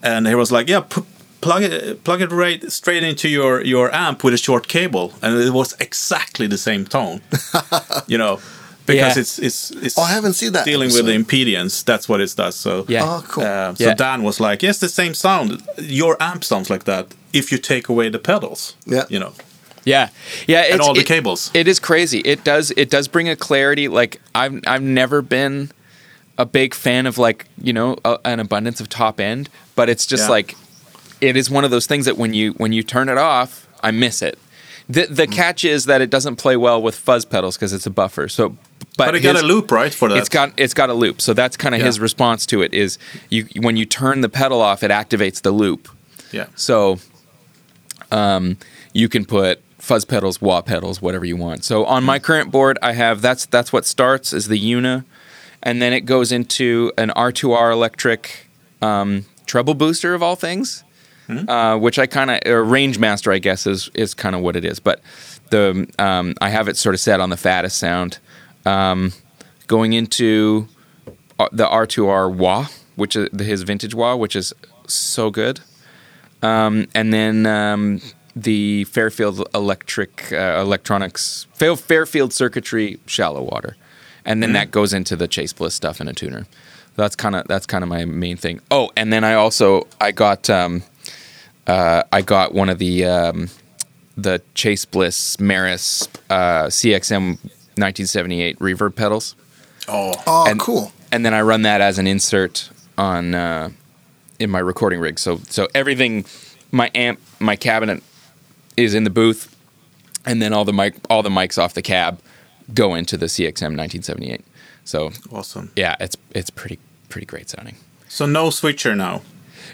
and 0.02 0.26
he 0.26 0.34
was 0.34 0.50
like, 0.50 0.68
yeah. 0.70 0.82
Plug 1.40 1.62
it, 1.62 2.02
plug 2.02 2.20
it 2.20 2.32
right 2.32 2.60
straight 2.72 3.04
into 3.04 3.28
your 3.28 3.60
your 3.64 3.94
amp 3.94 4.24
with 4.24 4.34
a 4.34 4.38
short 4.38 4.66
cable, 4.66 5.12
and 5.22 5.38
it 5.38 5.52
was 5.52 5.72
exactly 5.80 6.48
the 6.48 6.58
same 6.58 6.84
tone. 6.84 7.20
you 8.08 8.18
know, 8.18 8.40
because 8.86 9.14
Yeah. 9.16 9.20
it's 9.20 9.38
it's 9.38 9.70
it's 9.70 9.96
Oh, 9.98 10.02
I 10.02 10.10
haven't 10.10 10.32
seen 10.34 10.52
that 10.52 10.64
dealing 10.64 10.90
with 10.92 11.06
the 11.06 11.12
impedance. 11.16 11.84
That's 11.84 12.08
what 12.08 12.20
it 12.20 12.34
does. 12.36 12.56
So 12.56 12.84
Yeah. 12.88 13.04
Oh, 13.04 13.22
cool. 13.28 13.44
uh, 13.44 13.74
so 13.76 13.84
Yeah. 13.84 13.94
Dan 13.94 14.22
was 14.24 14.40
like, 14.40 14.62
"Yes, 14.66 14.78
the 14.78 14.88
same 14.88 15.14
sound. 15.14 15.62
Your 15.78 16.16
amp 16.20 16.42
sounds 16.42 16.70
like 16.70 16.84
that 16.84 17.06
if 17.32 17.52
you 17.52 17.58
take 17.58 17.88
away 17.88 18.08
the 18.10 18.18
pedals. 18.18 18.74
Yeah. 18.84 19.04
you 19.08 19.20
know, 19.20 19.32
Yeah, 19.84 20.08
yeah, 20.48 20.62
it's, 20.74 20.80
all 20.84 20.94
the 20.94 21.00
it- 21.00 21.06
cables. 21.06 21.50
It 21.54 21.68
is 21.68 21.78
crazy. 21.80 22.18
It 22.24 22.42
does. 22.44 22.72
It 22.76 22.90
does 22.90 23.06
bring 23.08 23.28
a 23.28 23.36
clarity. 23.36 23.86
Like 23.88 24.20
I've 24.34 24.60
I've 24.66 24.82
never 24.82 25.22
been 25.22 25.70
a 26.36 26.44
big 26.44 26.74
fan 26.74 27.06
of 27.06 27.16
like 27.16 27.44
you 27.62 27.72
know 27.72 27.96
a, 28.04 28.18
an 28.24 28.40
abundance 28.40 28.80
of 28.80 28.88
top 28.88 29.20
end, 29.20 29.48
but 29.76 29.88
it's 29.88 30.04
just 30.06 30.24
Yeah. 30.24 30.36
like 30.36 30.54
it 31.20 31.36
is 31.36 31.50
one 31.50 31.64
of 31.64 31.70
those 31.70 31.86
things 31.86 32.04
that 32.06 32.16
when 32.16 32.34
you 32.34 32.52
when 32.52 32.72
you 32.72 32.82
turn 32.82 33.08
it 33.08 33.18
off, 33.18 33.66
I 33.82 33.90
miss 33.90 34.22
it. 34.22 34.38
The 34.88 35.06
the 35.06 35.26
Mm. 35.26 35.32
catch 35.32 35.64
is 35.64 35.84
that 35.86 36.00
it 36.00 36.10
doesn't 36.10 36.36
play 36.36 36.56
well 36.56 36.80
with 36.80 36.94
fuzz 36.94 37.24
pedals 37.24 37.56
because 37.56 37.72
it's 37.72 37.86
a 37.86 37.90
buffer. 37.90 38.28
So, 38.28 38.50
but, 38.96 39.06
but 39.06 39.14
it 39.14 39.20
got 39.20 39.34
his- 39.34 39.44
a 39.44 39.46
loop 39.46 39.70
right 39.70 39.92
for 39.92 40.08
that. 40.08 40.16
It's 40.18 40.28
got 40.28 40.52
it's 40.56 40.74
got 40.74 40.88
a 40.90 40.94
loop. 40.94 41.20
So 41.20 41.34
that's 41.34 41.56
kind 41.56 41.74
of 41.74 41.80
Yeah. 41.80 41.86
his 41.86 42.00
response 42.00 42.46
to 42.46 42.62
it 42.62 42.72
is 42.72 42.98
you 43.28 43.46
when 43.56 43.76
you 43.76 43.84
turn 43.84 44.20
the 44.22 44.28
pedal 44.28 44.60
off, 44.60 44.82
it 44.82 44.90
activates 44.90 45.42
the 45.42 45.50
loop. 45.50 45.88
yeah, 46.32 46.46
So 46.56 46.98
um, 48.10 48.56
you 48.92 49.08
can 49.08 49.24
put 49.24 49.60
fuzz 49.78 50.04
pedals, 50.04 50.40
wah 50.40 50.60
pedals, 50.60 51.00
whatever 51.02 51.24
you 51.24 51.36
want. 51.36 51.64
So 51.64 51.84
on 51.84 52.04
my 52.04 52.18
current 52.18 52.50
board, 52.50 52.78
I 52.82 52.92
have 52.92 53.20
that's 53.22 53.46
that's 53.46 53.72
what 53.72 53.84
starts 53.86 54.32
is 54.32 54.48
the 54.48 54.58
EUNA, 54.58 55.04
and 55.62 55.80
then 55.82 55.92
it 55.92 56.02
goes 56.02 56.32
into 56.32 56.92
an 56.98 57.10
R2R 57.10 57.72
electric 57.72 58.46
um, 58.82 59.24
treble 59.46 59.74
booster 59.74 60.14
of 60.14 60.22
all 60.22 60.36
things, 60.36 60.84
uh, 61.28 61.76
which 61.78 61.98
I 61.98 62.06
kind 62.06 62.30
of 62.30 62.38
a 62.46 62.62
range 62.62 62.98
master, 62.98 63.32
I 63.32 63.38
guess, 63.38 63.66
is 63.66 63.90
is 63.94 64.14
kind 64.14 64.34
of 64.34 64.42
what 64.42 64.56
it 64.56 64.64
is. 64.64 64.80
But 64.80 65.00
the 65.50 65.86
um, 65.98 66.34
I 66.40 66.48
have 66.50 66.68
it 66.68 66.76
sort 66.76 66.94
of 66.94 67.00
set 67.00 67.20
on 67.20 67.30
the 67.30 67.36
fattest 67.36 67.78
sound, 67.78 68.18
um, 68.64 69.12
going 69.66 69.92
into 69.92 70.68
uh, 71.38 71.48
the 71.52 71.66
R2R 71.66 72.34
wah, 72.34 72.66
which 72.96 73.14
is 73.16 73.28
his 73.40 73.62
vintage 73.62 73.94
wah, 73.94 74.16
which 74.16 74.34
is 74.36 74.52
so 74.86 75.30
good 75.30 75.60
Um, 76.42 76.86
and 76.94 77.12
then 77.12 77.46
um, 77.46 78.00
the 78.34 78.84
Fairfield 78.84 79.46
Electric 79.54 80.32
uh, 80.32 80.60
Electronics 80.62 81.46
Fair- 81.54 81.76
Fairfield 81.76 82.32
Circuitry 82.32 82.98
Shallow 83.06 83.42
Water, 83.42 83.76
and 84.24 84.42
then 84.42 84.52
that 84.52 84.70
goes 84.70 84.92
into 84.94 85.16
the 85.16 85.28
Chase 85.28 85.52
Bliss 85.52 85.74
stuff 85.74 86.00
in 86.00 86.08
a 86.08 86.12
tuner. 86.14 86.46
That's 86.96 87.16
kind 87.16 87.36
of 87.36 87.46
that's 87.48 87.66
kind 87.66 87.82
of 87.84 87.88
my 87.90 88.04
main 88.04 88.36
thing. 88.36 88.60
Oh, 88.70 88.90
and 88.96 89.12
then 89.12 89.24
I 89.24 89.34
also 89.34 89.86
I 90.00 90.10
got 90.12 90.48
um, 90.50 90.82
uh, 91.68 92.02
I 92.12 92.22
got 92.22 92.54
one 92.54 92.68
of 92.68 92.78
the 92.78 93.04
um, 93.04 93.48
the 94.16 94.42
Chase 94.54 94.84
Bliss 94.84 95.36
Meris 95.36 96.08
uh, 96.30 96.64
CXM 96.66 97.38
1978 97.76 98.58
reverb 98.58 98.96
pedals 98.96 99.36
oh, 99.86 100.12
Oh, 100.26 100.46
and- 100.50 100.58
cool. 100.58 100.92
and 101.12 101.24
then 101.24 101.34
I 101.34 101.42
run 101.42 101.62
that 101.62 101.80
as 101.80 101.98
an 101.98 102.06
insert 102.06 102.70
on 102.96 103.34
uh, 103.34 103.70
in 104.40 104.50
my 104.50 104.58
recording 104.58 104.98
rig. 105.00 105.18
So 105.18 105.38
so 105.48 105.68
everything, 105.74 106.24
my 106.72 106.90
amp, 106.94 107.20
my 107.38 107.54
cabinet 107.56 108.02
is 108.76 108.94
in 108.94 109.04
the 109.04 109.10
booth, 109.10 109.54
and 110.26 110.40
then 110.42 110.52
all 110.52 110.64
the 110.64 110.72
mic, 110.72 110.94
all 111.10 111.22
the 111.22 111.30
mics 111.30 111.58
off 111.62 111.74
the 111.74 111.82
cab 111.82 112.20
go 112.74 112.94
into 112.94 113.16
the 113.16 113.26
CXM 113.26 113.76
1978. 113.76 114.44
So 114.84 115.10
awesome. 115.32 115.70
yeah, 115.76 115.96
it's 116.00 116.16
it's 116.34 116.50
pretty 116.50 116.78
pretty 117.08 117.26
great 117.26 117.48
sounding. 117.50 117.76
So 118.08 118.26
no 118.26 118.50
switcher 118.50 118.94
now. 118.96 119.22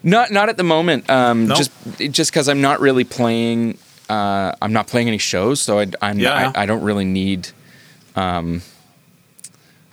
Not 0.02 0.30
not 0.30 0.48
at 0.48 0.56
the 0.56 0.64
moment. 0.64 1.08
Um, 1.08 1.46
No? 1.46 1.54
Just 1.54 1.70
just 2.10 2.30
because 2.30 2.48
I'm 2.48 2.60
not 2.60 2.80
really 2.80 3.04
playing. 3.04 3.78
Uh, 4.08 4.52
I'm 4.60 4.72
not 4.72 4.86
playing 4.86 5.08
any 5.08 5.18
shows, 5.18 5.60
so 5.62 5.78
I, 5.80 5.86
I'm 6.02 6.18
Yeah. 6.18 6.52
I, 6.54 6.62
I 6.62 6.66
don't 6.66 6.82
really 6.82 7.04
need. 7.06 7.48
Um, 8.16 8.62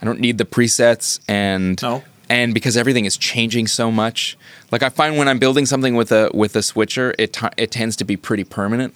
I 0.00 0.04
don't 0.04 0.20
need 0.20 0.38
the 0.38 0.44
presets 0.44 1.20
and 1.28 1.80
No. 1.82 2.02
and 2.28 2.52
because 2.54 2.76
everything 2.76 3.04
is 3.04 3.16
changing 3.16 3.66
so 3.68 3.90
much. 3.90 4.36
Like 4.70 4.82
I 4.82 4.88
find 4.88 5.16
when 5.16 5.28
I'm 5.28 5.38
building 5.38 5.66
something 5.66 5.94
with 5.94 6.12
a 6.12 6.30
with 6.34 6.56
a 6.56 6.62
switcher, 6.62 7.14
it 7.18 7.32
t- 7.34 7.46
it 7.56 7.70
tends 7.70 7.96
to 7.96 8.04
be 8.04 8.16
pretty 8.16 8.44
permanent. 8.44 8.94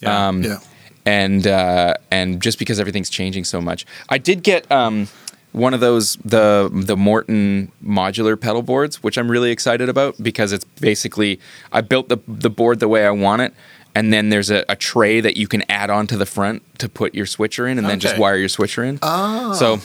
Yeah. 0.00 0.28
Um, 0.28 0.42
Yeah. 0.42 0.58
and 1.06 1.46
uh, 1.46 1.94
and 2.10 2.42
just 2.42 2.58
because 2.58 2.80
everything's 2.80 3.10
changing 3.10 3.44
so 3.44 3.60
much, 3.60 3.86
I 4.08 4.18
did 4.18 4.42
get 4.42 4.70
um, 4.70 5.08
one 5.52 5.74
of 5.74 5.80
those 5.80 6.16
the 6.16 6.70
the 6.72 6.96
Morton 6.96 7.70
modular 7.84 8.40
pedal 8.40 8.62
boards, 8.62 9.02
which 9.02 9.16
I'm 9.16 9.30
really 9.30 9.50
excited 9.50 9.88
about 9.88 10.22
because 10.22 10.52
it's 10.52 10.64
basically 10.64 11.38
I 11.70 11.80
built 11.80 12.08
the 12.08 12.18
the 12.26 12.50
board 12.50 12.80
the 12.80 12.88
way 12.88 13.06
I 13.06 13.10
want 13.10 13.42
it, 13.42 13.54
and 13.94 14.12
then 14.12 14.30
there's 14.30 14.50
a, 14.50 14.64
a 14.68 14.76
tray 14.76 15.20
that 15.20 15.36
you 15.36 15.46
can 15.46 15.62
add 15.68 15.90
onto 15.90 16.16
the 16.16 16.26
front 16.26 16.62
to 16.78 16.88
put 16.88 17.14
your 17.14 17.26
switcher 17.26 17.66
in, 17.66 17.78
and 17.78 17.86
then 17.86 18.00
just 18.00 18.18
wire 18.18 18.36
your 18.36 18.48
switcher 18.48 18.82
in. 18.84 18.98
Oh, 19.02 19.52
so. 19.54 19.80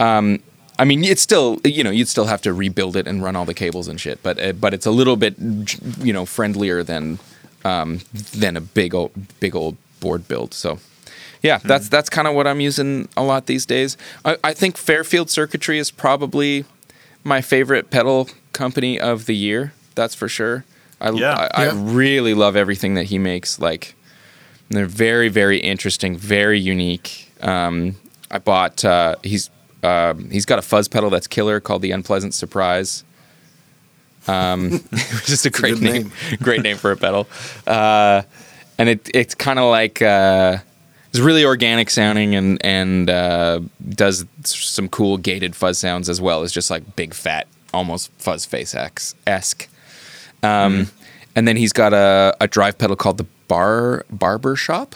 Um, 0.00 0.40
I 0.76 0.84
mean, 0.84 1.04
it's 1.04 1.22
still 1.22 1.60
you 1.64 1.84
know 1.84 1.90
you'd 1.90 2.08
still 2.08 2.24
have 2.24 2.42
to 2.42 2.52
rebuild 2.52 2.96
it 2.96 3.06
and 3.06 3.22
run 3.22 3.36
all 3.36 3.44
the 3.44 3.54
cables 3.54 3.86
and 3.86 4.00
shit, 4.00 4.20
but 4.24 4.42
uh, 4.42 4.52
but 4.52 4.74
it's 4.74 4.86
a 4.86 4.90
little 4.90 5.16
bit 5.16 5.36
you 5.38 6.12
know 6.12 6.26
friendlier 6.26 6.82
than 6.82 7.20
um, 7.64 8.00
than 8.12 8.56
a 8.56 8.60
big 8.60 8.92
old 8.92 9.12
big 9.38 9.54
old 9.54 9.76
board 10.00 10.26
build. 10.26 10.52
So 10.52 10.80
yeah, 11.44 11.58
that's 11.58 11.88
that's 11.88 12.10
kind 12.10 12.26
of 12.26 12.34
what 12.34 12.46
I'm 12.48 12.60
using 12.60 13.08
a 13.16 13.22
lot 13.22 13.46
these 13.46 13.64
days. 13.66 13.96
I, 14.24 14.36
I 14.42 14.52
think 14.54 14.76
Fairfield 14.76 15.30
Circuitry 15.30 15.78
is 15.78 15.92
probably 15.92 16.64
my 17.22 17.40
favorite 17.40 17.90
pedal 17.90 18.28
company 18.52 18.98
of 18.98 19.26
the 19.26 19.36
year. 19.36 19.72
That's 19.94 20.14
for 20.16 20.28
sure. 20.28 20.64
I 21.00 21.10
Yeah. 21.10 21.34
I, 21.54 21.62
I 21.62 21.64
Yeah. 21.66 21.72
really 21.76 22.34
love 22.34 22.56
everything 22.56 22.94
that 22.94 23.04
he 23.04 23.18
makes. 23.18 23.58
Like 23.60 23.94
they're 24.70 24.86
very 24.86 25.28
very 25.28 25.58
interesting, 25.58 26.16
very 26.16 26.58
unique. 26.58 27.30
Um, 27.40 27.96
I 28.30 28.38
bought 28.38 28.84
uh, 28.84 29.14
he's 29.22 29.50
um, 29.82 30.30
he's 30.30 30.46
got 30.46 30.58
a 30.58 30.62
fuzz 30.62 30.88
pedal 30.88 31.10
that's 31.10 31.26
killer 31.26 31.60
called 31.60 31.82
the 31.82 31.90
Unpleasant 31.92 32.32
Surprise. 32.34 33.04
Um, 34.26 34.80
just 35.26 35.44
a 35.46 35.50
great 35.50 35.74
good 35.74 35.82
name. 35.82 36.12
great 36.42 36.62
name 36.62 36.78
for 36.78 36.90
a 36.90 36.96
pedal. 36.96 37.28
Uh, 37.66 38.22
and 38.78 38.88
it 38.88 39.10
it's 39.14 39.34
kind 39.34 39.58
of 39.58 39.70
like 39.70 40.00
uh, 40.00 40.58
it's 41.14 41.22
really 41.22 41.44
organic 41.44 41.90
sounding 41.90 42.34
and 42.34 42.58
and 42.64 43.08
uh, 43.08 43.60
does 43.88 44.26
some 44.42 44.88
cool 44.88 45.16
gated 45.16 45.54
fuzz 45.54 45.78
sounds 45.78 46.08
as 46.08 46.20
well 46.20 46.42
as 46.42 46.50
just 46.50 46.70
like 46.70 46.96
big 46.96 47.14
fat 47.14 47.46
almost 47.72 48.10
fuzz 48.18 48.44
face 48.44 48.74
esque. 49.26 49.68
Um, 50.42 50.90
And 51.36 51.48
then 51.48 51.56
he's 51.56 51.72
got 51.72 51.92
a, 51.92 52.36
a 52.40 52.46
drive 52.48 52.78
pedal 52.78 52.96
called 52.96 53.18
the 53.18 53.26
Bar 53.48 54.04
Barber 54.10 54.56
Shop, 54.56 54.94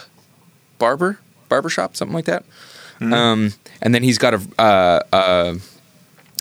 Barber? 0.78 1.18
Barber 1.48 1.68
Shop, 1.68 1.96
something 1.96 2.14
like 2.14 2.26
that. 2.26 2.44
Um, 3.00 3.54
and 3.80 3.94
then 3.94 4.02
he's 4.02 4.18
got 4.18 4.34
a, 4.34 4.40
uh, 4.58 5.00
uh, 5.12 5.54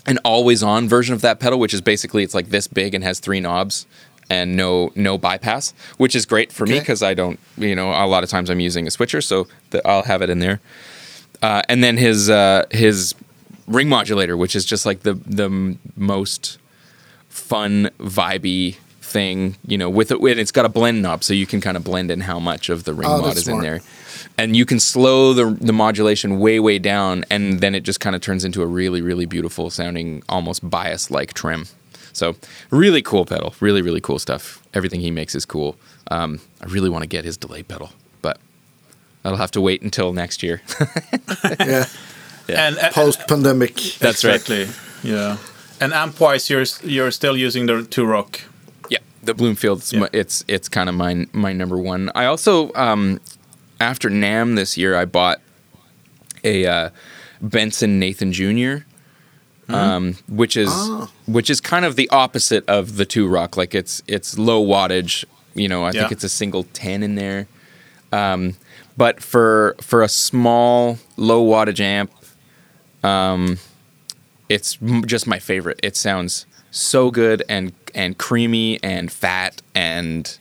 an 0.06 0.18
always 0.24 0.62
on 0.62 0.88
version 0.88 1.14
of 1.14 1.20
that 1.22 1.38
pedal, 1.40 1.58
which 1.58 1.72
is 1.72 1.80
basically 1.80 2.22
it's 2.24 2.34
like 2.34 2.48
this 2.48 2.66
big 2.66 2.94
and 2.94 3.04
has 3.04 3.20
three 3.20 3.40
knobs 3.40 3.86
and 4.30 4.56
no 4.56 4.92
no 4.94 5.18
bypass, 5.18 5.72
which 5.96 6.14
is 6.14 6.26
great 6.26 6.52
for 6.52 6.66
me 6.66 6.78
because 6.78 7.02
I 7.02 7.14
don't 7.14 7.38
you 7.56 7.74
know 7.74 7.90
a 7.90 8.06
lot 8.06 8.22
of 8.24 8.30
times 8.30 8.50
I'm 8.50 8.60
using 8.60 8.86
a 8.86 8.90
switcher, 8.90 9.20
so 9.20 9.46
the, 9.70 9.86
I'll 9.86 10.02
have 10.04 10.22
it 10.22 10.30
in 10.30 10.38
there. 10.38 10.60
Uh, 11.42 11.62
and 11.68 11.82
then 11.84 11.96
his 11.96 12.28
uh, 12.28 12.64
his 12.70 13.14
ring 13.66 13.88
modulator, 13.88 14.36
which 14.36 14.56
is 14.56 14.64
just 14.64 14.84
like 14.86 15.00
the 15.02 15.14
the 15.14 15.44
m- 15.44 15.78
most 15.96 16.58
fun 17.28 17.90
vibey 17.98 18.76
thing, 19.00 19.56
you 19.66 19.78
know, 19.78 19.88
with 19.88 20.10
it, 20.10 20.18
and 20.20 20.40
it's 20.40 20.52
got 20.52 20.64
a 20.64 20.68
blend 20.68 21.00
knob, 21.00 21.24
so 21.24 21.32
you 21.32 21.46
can 21.46 21.60
kind 21.60 21.76
of 21.76 21.84
blend 21.84 22.10
in 22.10 22.20
how 22.20 22.38
much 22.38 22.68
of 22.68 22.84
the 22.84 22.92
ring 22.92 23.08
Oh, 23.08 23.22
mod 23.22 23.36
is 23.36 23.48
in 23.48 23.60
there, 23.60 23.80
and 24.36 24.56
you 24.56 24.66
can 24.66 24.80
slow 24.80 25.32
the 25.32 25.56
the 25.60 25.72
modulation 25.72 26.38
way 26.38 26.60
way 26.60 26.78
down, 26.78 27.24
and 27.30 27.60
then 27.60 27.74
it 27.74 27.80
just 27.84 28.00
kind 28.00 28.14
of 28.16 28.20
turns 28.22 28.44
into 28.44 28.62
a 28.62 28.66
really 28.66 29.00
really 29.00 29.26
beautiful 29.26 29.70
sounding, 29.70 30.22
almost 30.28 30.68
bias 30.68 31.10
like 31.10 31.32
trim. 31.34 31.66
So 32.18 32.34
really 32.70 33.02
cool 33.02 33.24
pedal, 33.24 33.54
really 33.60 33.82
really 33.82 34.00
cool 34.00 34.18
stuff. 34.18 34.60
Everything 34.74 35.00
he 35.00 35.10
makes 35.10 35.34
is 35.34 35.44
cool. 35.44 35.76
Um, 36.10 36.40
I 36.60 36.66
really 36.66 36.90
want 36.90 37.02
to 37.02 37.08
get 37.08 37.24
his 37.24 37.36
delay 37.36 37.62
pedal, 37.62 37.90
but 38.22 38.38
that'll 39.22 39.38
have 39.38 39.50
to 39.52 39.60
wait 39.60 39.82
until 39.82 40.12
next 40.12 40.42
year. 40.42 40.60
yeah. 41.60 41.84
And 42.48 42.78
uh, 42.78 42.90
Post 42.92 43.26
pandemic. 43.28 43.74
That's 43.98 44.24
right. 44.24 44.34
exactly. 44.36 44.68
Yeah. 45.02 45.36
And 45.80 45.92
amp 45.92 46.18
wise, 46.20 46.50
you're 46.50 46.64
you're 46.82 47.10
still 47.10 47.36
using 47.36 47.66
the 47.66 47.84
Two-Rock. 47.84 48.40
Yeah, 48.90 48.98
the 49.22 49.34
Bloomfield's 49.34 49.92
Yeah. 49.92 50.08
it's 50.12 50.44
it's 50.48 50.68
kind 50.68 50.88
of 50.88 50.94
my 50.94 51.26
my 51.32 51.52
number 51.52 51.76
one. 51.76 52.10
I 52.14 52.24
also 52.24 52.72
um, 52.74 53.20
after 53.80 54.10
NAMM 54.10 54.56
this 54.56 54.76
year, 54.76 54.96
I 54.96 55.04
bought 55.04 55.40
a 56.42 56.66
uh, 56.66 56.90
Benson 57.40 57.98
Nathan 58.00 58.32
Jr. 58.32 58.84
Um, 59.68 60.16
which 60.28 60.56
is 60.56 60.70
Ah. 60.72 61.10
which 61.26 61.50
is 61.50 61.60
kind 61.60 61.84
of 61.84 61.94
the 61.96 62.08
opposite 62.10 62.64
of 62.68 62.96
the 62.96 63.04
Two-Rock. 63.04 63.56
Like 63.56 63.74
it's 63.74 64.02
it's 64.06 64.38
low 64.38 64.64
wattage. 64.64 65.24
You 65.54 65.68
know, 65.68 65.84
I 65.84 65.92
think 65.92 66.12
it's 66.12 66.24
a 66.24 66.28
single 66.28 66.64
ten 66.72 67.02
in 67.02 67.14
there. 67.16 67.46
Um, 68.12 68.54
but 68.96 69.22
for 69.22 69.76
for 69.80 70.02
a 70.02 70.08
small 70.08 70.98
low 71.16 71.44
wattage 71.46 71.80
amp, 71.80 72.10
um, 73.02 73.58
it's 74.48 74.78
m- 74.82 75.04
just 75.06 75.26
my 75.26 75.38
favorite. 75.38 75.78
It 75.82 75.96
sounds 75.96 76.46
so 76.70 77.10
good 77.10 77.42
and 77.48 77.72
and 77.94 78.16
creamy 78.18 78.78
and 78.82 79.10
fat 79.10 79.62
and 79.74 80.38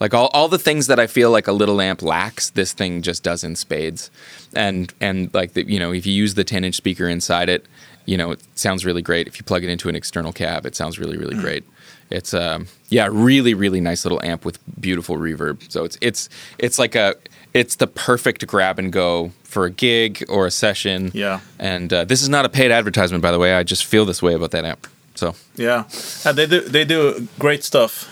like 0.00 0.12
all, 0.12 0.26
all 0.34 0.48
the 0.48 0.58
things 0.58 0.86
that 0.88 0.98
I 0.98 1.06
feel 1.06 1.30
like 1.30 1.46
a 1.46 1.52
little 1.52 1.80
amp 1.80 2.02
lacks, 2.02 2.50
this 2.50 2.72
thing 2.72 3.00
just 3.02 3.22
does 3.22 3.44
in 3.44 3.54
spades. 3.56 4.10
And 4.54 4.92
and 5.00 5.32
like 5.32 5.52
the, 5.52 5.64
you 5.66 5.78
know, 5.78 5.92
if 5.92 6.04
you 6.06 6.12
use 6.12 6.34
the 6.34 6.44
10 6.44 6.64
inch 6.64 6.74
speaker 6.74 7.08
inside 7.08 7.48
it, 7.48 7.66
you 8.06 8.16
know, 8.16 8.32
it 8.32 8.40
sounds 8.54 8.84
really 8.84 9.02
great. 9.02 9.26
If 9.26 9.38
you 9.38 9.44
plug 9.44 9.64
it 9.64 9.70
into 9.70 9.88
an 9.88 9.96
external 9.96 10.32
cab, 10.32 10.66
it 10.66 10.76
sounds 10.76 10.98
really 10.98 11.16
really 11.16 11.36
great. 11.36 11.64
It's 12.10 12.34
um 12.34 12.66
yeah, 12.88 13.08
really 13.10 13.54
really 13.54 13.80
nice 13.80 14.04
little 14.04 14.22
amp 14.22 14.44
with 14.44 14.58
beautiful 14.80 15.16
reverb. 15.16 15.70
So 15.70 15.84
it's 15.84 15.98
it's 16.00 16.28
it's 16.58 16.78
like 16.78 16.94
a 16.94 17.14
it's 17.54 17.76
the 17.76 17.86
perfect 17.86 18.46
grab 18.46 18.78
and 18.78 18.92
go 18.92 19.30
for 19.44 19.64
a 19.64 19.70
gig 19.70 20.24
or 20.28 20.46
a 20.46 20.50
session. 20.50 21.10
Yeah. 21.14 21.40
And 21.58 21.92
uh, 21.92 22.04
this 22.04 22.20
is 22.20 22.28
not 22.28 22.44
a 22.44 22.48
paid 22.48 22.72
advertisement, 22.72 23.22
by 23.22 23.30
the 23.30 23.38
way. 23.38 23.54
I 23.54 23.62
just 23.62 23.84
feel 23.84 24.04
this 24.04 24.20
way 24.20 24.34
about 24.34 24.50
that 24.50 24.64
amp. 24.64 24.88
So 25.14 25.34
Yeah. 25.54 25.84
And 26.24 26.36
they 26.36 26.46
do 26.46 26.60
they 26.60 26.84
do 26.84 27.28
great 27.38 27.62
stuff. 27.64 28.10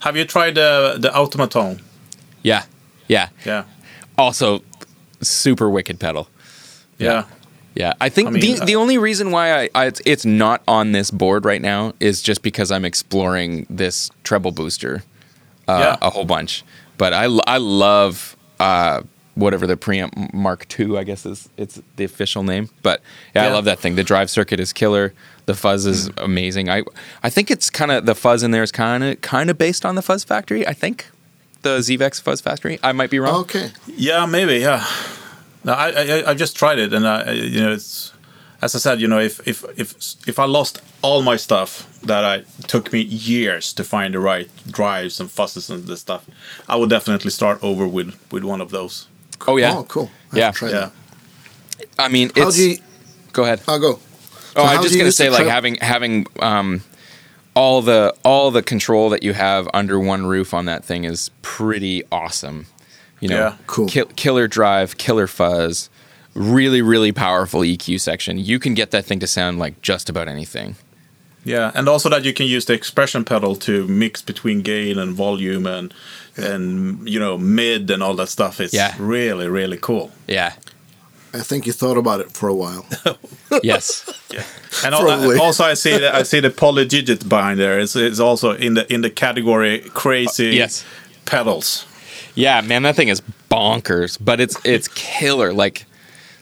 Have 0.00 0.16
you 0.16 0.24
tried 0.24 0.58
uh, 0.58 0.98
the 0.98 1.12
automaton? 1.14 1.80
yeah, 2.42 2.64
yeah. 3.08 3.30
Yeah. 3.44 3.64
Also, 4.18 4.62
super 5.22 5.68
wicked 5.70 5.98
pedal. 5.98 6.28
Yeah. 6.98 7.10
Yeah, 7.10 7.24
I 8.00 8.08
think 8.08 8.28
I 8.28 8.30
mean, 8.32 8.40
the 8.40 8.62
uh, 8.62 8.64
the 8.64 8.76
only 8.76 8.98
reason 8.98 9.30
why 9.30 9.52
I, 9.64 9.70
I 9.74 9.86
it's, 9.86 10.00
it's 10.04 10.24
not 10.24 10.62
on 10.68 10.92
this 10.92 11.10
board 11.10 11.44
right 11.44 11.60
now 11.62 11.92
is 12.00 12.22
just 12.22 12.42
because 12.42 12.70
I'm 12.70 12.84
exploring 12.84 13.66
this 13.68 14.10
treble 14.22 14.52
booster 14.52 15.02
uh, 15.68 15.78
Yeah. 15.80 15.96
a 16.06 16.10
whole 16.10 16.24
bunch. 16.24 16.62
But 16.98 17.12
I 17.12 17.24
I 17.46 17.56
love 17.58 18.36
uh, 18.60 19.02
whatever 19.34 19.66
the 19.66 19.76
preamp 19.76 20.32
Mark 20.32 20.66
II, 20.78 20.96
I 20.96 21.02
guess 21.04 21.26
is 21.26 21.48
it's 21.56 21.80
the 21.96 22.04
official 22.04 22.42
name. 22.44 22.68
But 22.82 23.00
yeah, 23.34 23.44
I 23.46 23.48
love 23.52 23.64
that 23.64 23.80
thing. 23.80 23.96
The 23.96 24.04
drive 24.04 24.30
circuit 24.30 24.60
is 24.60 24.72
killer. 24.72 25.12
The 25.46 25.54
fuzz 25.54 25.84
is 25.86 26.08
Mm. 26.10 26.24
amazing. 26.24 26.70
I 26.70 26.82
I 27.24 27.30
think 27.30 27.50
it's 27.50 27.68
kind 27.70 27.90
of 27.90 28.06
the 28.06 28.14
fuzz 28.14 28.42
in 28.44 28.52
there 28.52 28.62
is 28.62 28.70
kind 28.72 29.02
of 29.02 29.20
kind 29.22 29.50
of 29.50 29.58
based 29.58 29.84
on 29.84 29.94
the 29.96 30.02
Fuzz 30.02 30.22
Factory. 30.24 30.64
I 30.66 30.72
think 30.72 31.06
the 31.62 31.78
Zvex 31.80 32.22
Fuzz 32.22 32.40
Factory. 32.40 32.78
I 32.82 32.92
might 32.92 33.10
be 33.10 33.18
wrong. 33.18 33.40
Okay. 33.40 33.72
Yeah, 33.88 34.26
maybe. 34.26 34.58
Yeah. 34.58 34.86
No, 35.64 35.72
I, 35.72 35.88
I 35.90 36.30
I 36.30 36.34
just 36.34 36.56
tried 36.56 36.78
it, 36.78 36.92
and 36.92 37.06
I 37.06 37.22
I- 37.22 37.30
you 37.32 37.60
know 37.60 37.72
it's 37.72 38.12
as 38.62 38.74
I 38.74 38.78
said, 38.78 39.00
you 39.00 39.08
know 39.08 39.18
if 39.20 39.40
if 39.46 39.64
if 39.78 39.94
if 40.28 40.38
I 40.38 40.44
lost 40.46 40.80
all 41.02 41.22
my 41.22 41.36
stuff 41.36 41.86
that 42.02 42.24
I 42.24 42.44
took 42.66 42.92
me 42.92 43.00
years 43.00 43.72
to 43.74 43.84
find 43.84 44.14
the 44.14 44.18
right 44.20 44.48
drives 44.70 45.20
and 45.20 45.28
fuzzes 45.30 45.70
and 45.70 45.84
this 45.86 46.00
stuff, 46.00 46.24
I 46.68 46.76
would 46.76 46.90
definitely 46.90 47.30
start 47.30 47.58
over 47.62 47.86
with 47.86 48.14
with 48.32 48.44
one 48.44 48.60
of 48.62 48.70
those. 48.70 49.06
Oh 49.46 49.56
yeah. 49.58 49.74
Oh, 49.76 49.84
cool. 49.84 50.10
I 50.32 50.36
Yeah. 50.38 50.46
have 50.52 50.62
Yeah. 50.62 50.68
that. 50.70 50.92
I 51.98 52.08
mean, 52.08 52.30
How 52.36 52.48
it's. 52.48 52.56
do 52.56 52.70
you? 52.70 52.78
go 53.32 53.42
ahead. 53.44 53.60
I'll 53.68 53.80
go. 53.80 53.98
Oh, 54.56 54.64
I'm 54.64 54.82
just 54.82 54.94
gonna 54.94 55.06
use 55.06 55.16
the 55.16 55.24
say, 55.24 55.30
like 55.30 55.46
having 55.48 55.76
having 55.80 56.26
um, 56.40 56.82
all 57.54 57.82
the 57.82 58.14
all 58.24 58.50
the 58.50 58.62
control 58.62 59.10
that 59.10 59.22
you 59.22 59.32
have 59.34 59.68
under 59.74 59.98
one 59.98 60.26
roof 60.26 60.54
on 60.54 60.66
that 60.66 60.84
thing 60.84 61.04
is 61.04 61.30
pretty 61.42 62.02
awesome. 62.12 62.66
You 63.24 63.30
know, 63.30 63.36
Yeah. 63.38 63.54
Cool. 63.66 63.86
kill, 63.88 64.04
killer 64.16 64.46
drive, 64.46 64.98
killer 64.98 65.26
fuzz, 65.26 65.88
really 66.34 66.82
really 66.82 67.10
powerful 67.12 67.62
EQ 67.64 67.98
section. 67.98 68.38
You 68.38 68.58
can 68.58 68.74
get 68.74 68.90
that 68.90 69.06
thing 69.06 69.18
to 69.20 69.26
sound 69.26 69.58
like 69.58 69.80
just 69.80 70.10
about 70.10 70.28
anything. 70.28 70.76
Yeah, 71.46 71.70
and 71.74 71.88
also 71.88 72.08
that 72.10 72.24
you 72.24 72.34
can 72.34 72.46
use 72.46 72.66
the 72.66 72.74
expression 72.74 73.24
pedal 73.24 73.56
to 73.56 73.86
mix 73.88 74.20
between 74.22 74.60
gain 74.62 74.98
and 74.98 75.14
volume 75.16 75.64
and 75.66 75.94
and 76.36 77.08
you 77.08 77.18
know 77.18 77.38
mid 77.38 77.90
and 77.90 78.02
all 78.02 78.14
that 78.16 78.28
stuff. 78.28 78.60
It's 78.60 78.74
Yeah. 78.74 78.94
really 78.98 79.48
really 79.48 79.78
cool. 79.80 80.10
Yeah. 80.28 80.52
I 81.32 81.42
think 81.42 81.66
you 81.66 81.72
thought 81.72 81.96
about 81.96 82.20
it 82.20 82.30
for 82.30 82.48
a 82.48 82.54
while. 82.54 82.84
yes. 83.62 84.04
Yeah, 84.30 84.42
and 84.84 84.94
al- 84.94 85.00
Probably. 85.02 85.38
also 85.38 85.64
I 85.64 85.74
see 85.74 85.96
that 85.98 86.14
I 86.14 86.24
see 86.24 86.40
the 86.40 86.50
polydigit 86.50 87.26
behind 87.28 87.58
there. 87.58 87.80
It's, 87.80 87.96
it's 87.96 88.20
also 88.20 88.50
in 88.52 88.74
the 88.74 88.84
in 88.94 89.00
the 89.00 89.10
category 89.10 89.82
uh, 89.82 89.88
crazy 89.94 90.56
yes. 90.56 90.84
pedals. 91.24 91.86
Yeah, 92.34 92.60
man, 92.62 92.82
that 92.82 92.96
thing 92.96 93.08
is 93.08 93.22
bonkers, 93.50 94.18
but 94.20 94.40
it's 94.40 94.56
it's 94.64 94.88
killer. 94.88 95.52
Like 95.52 95.86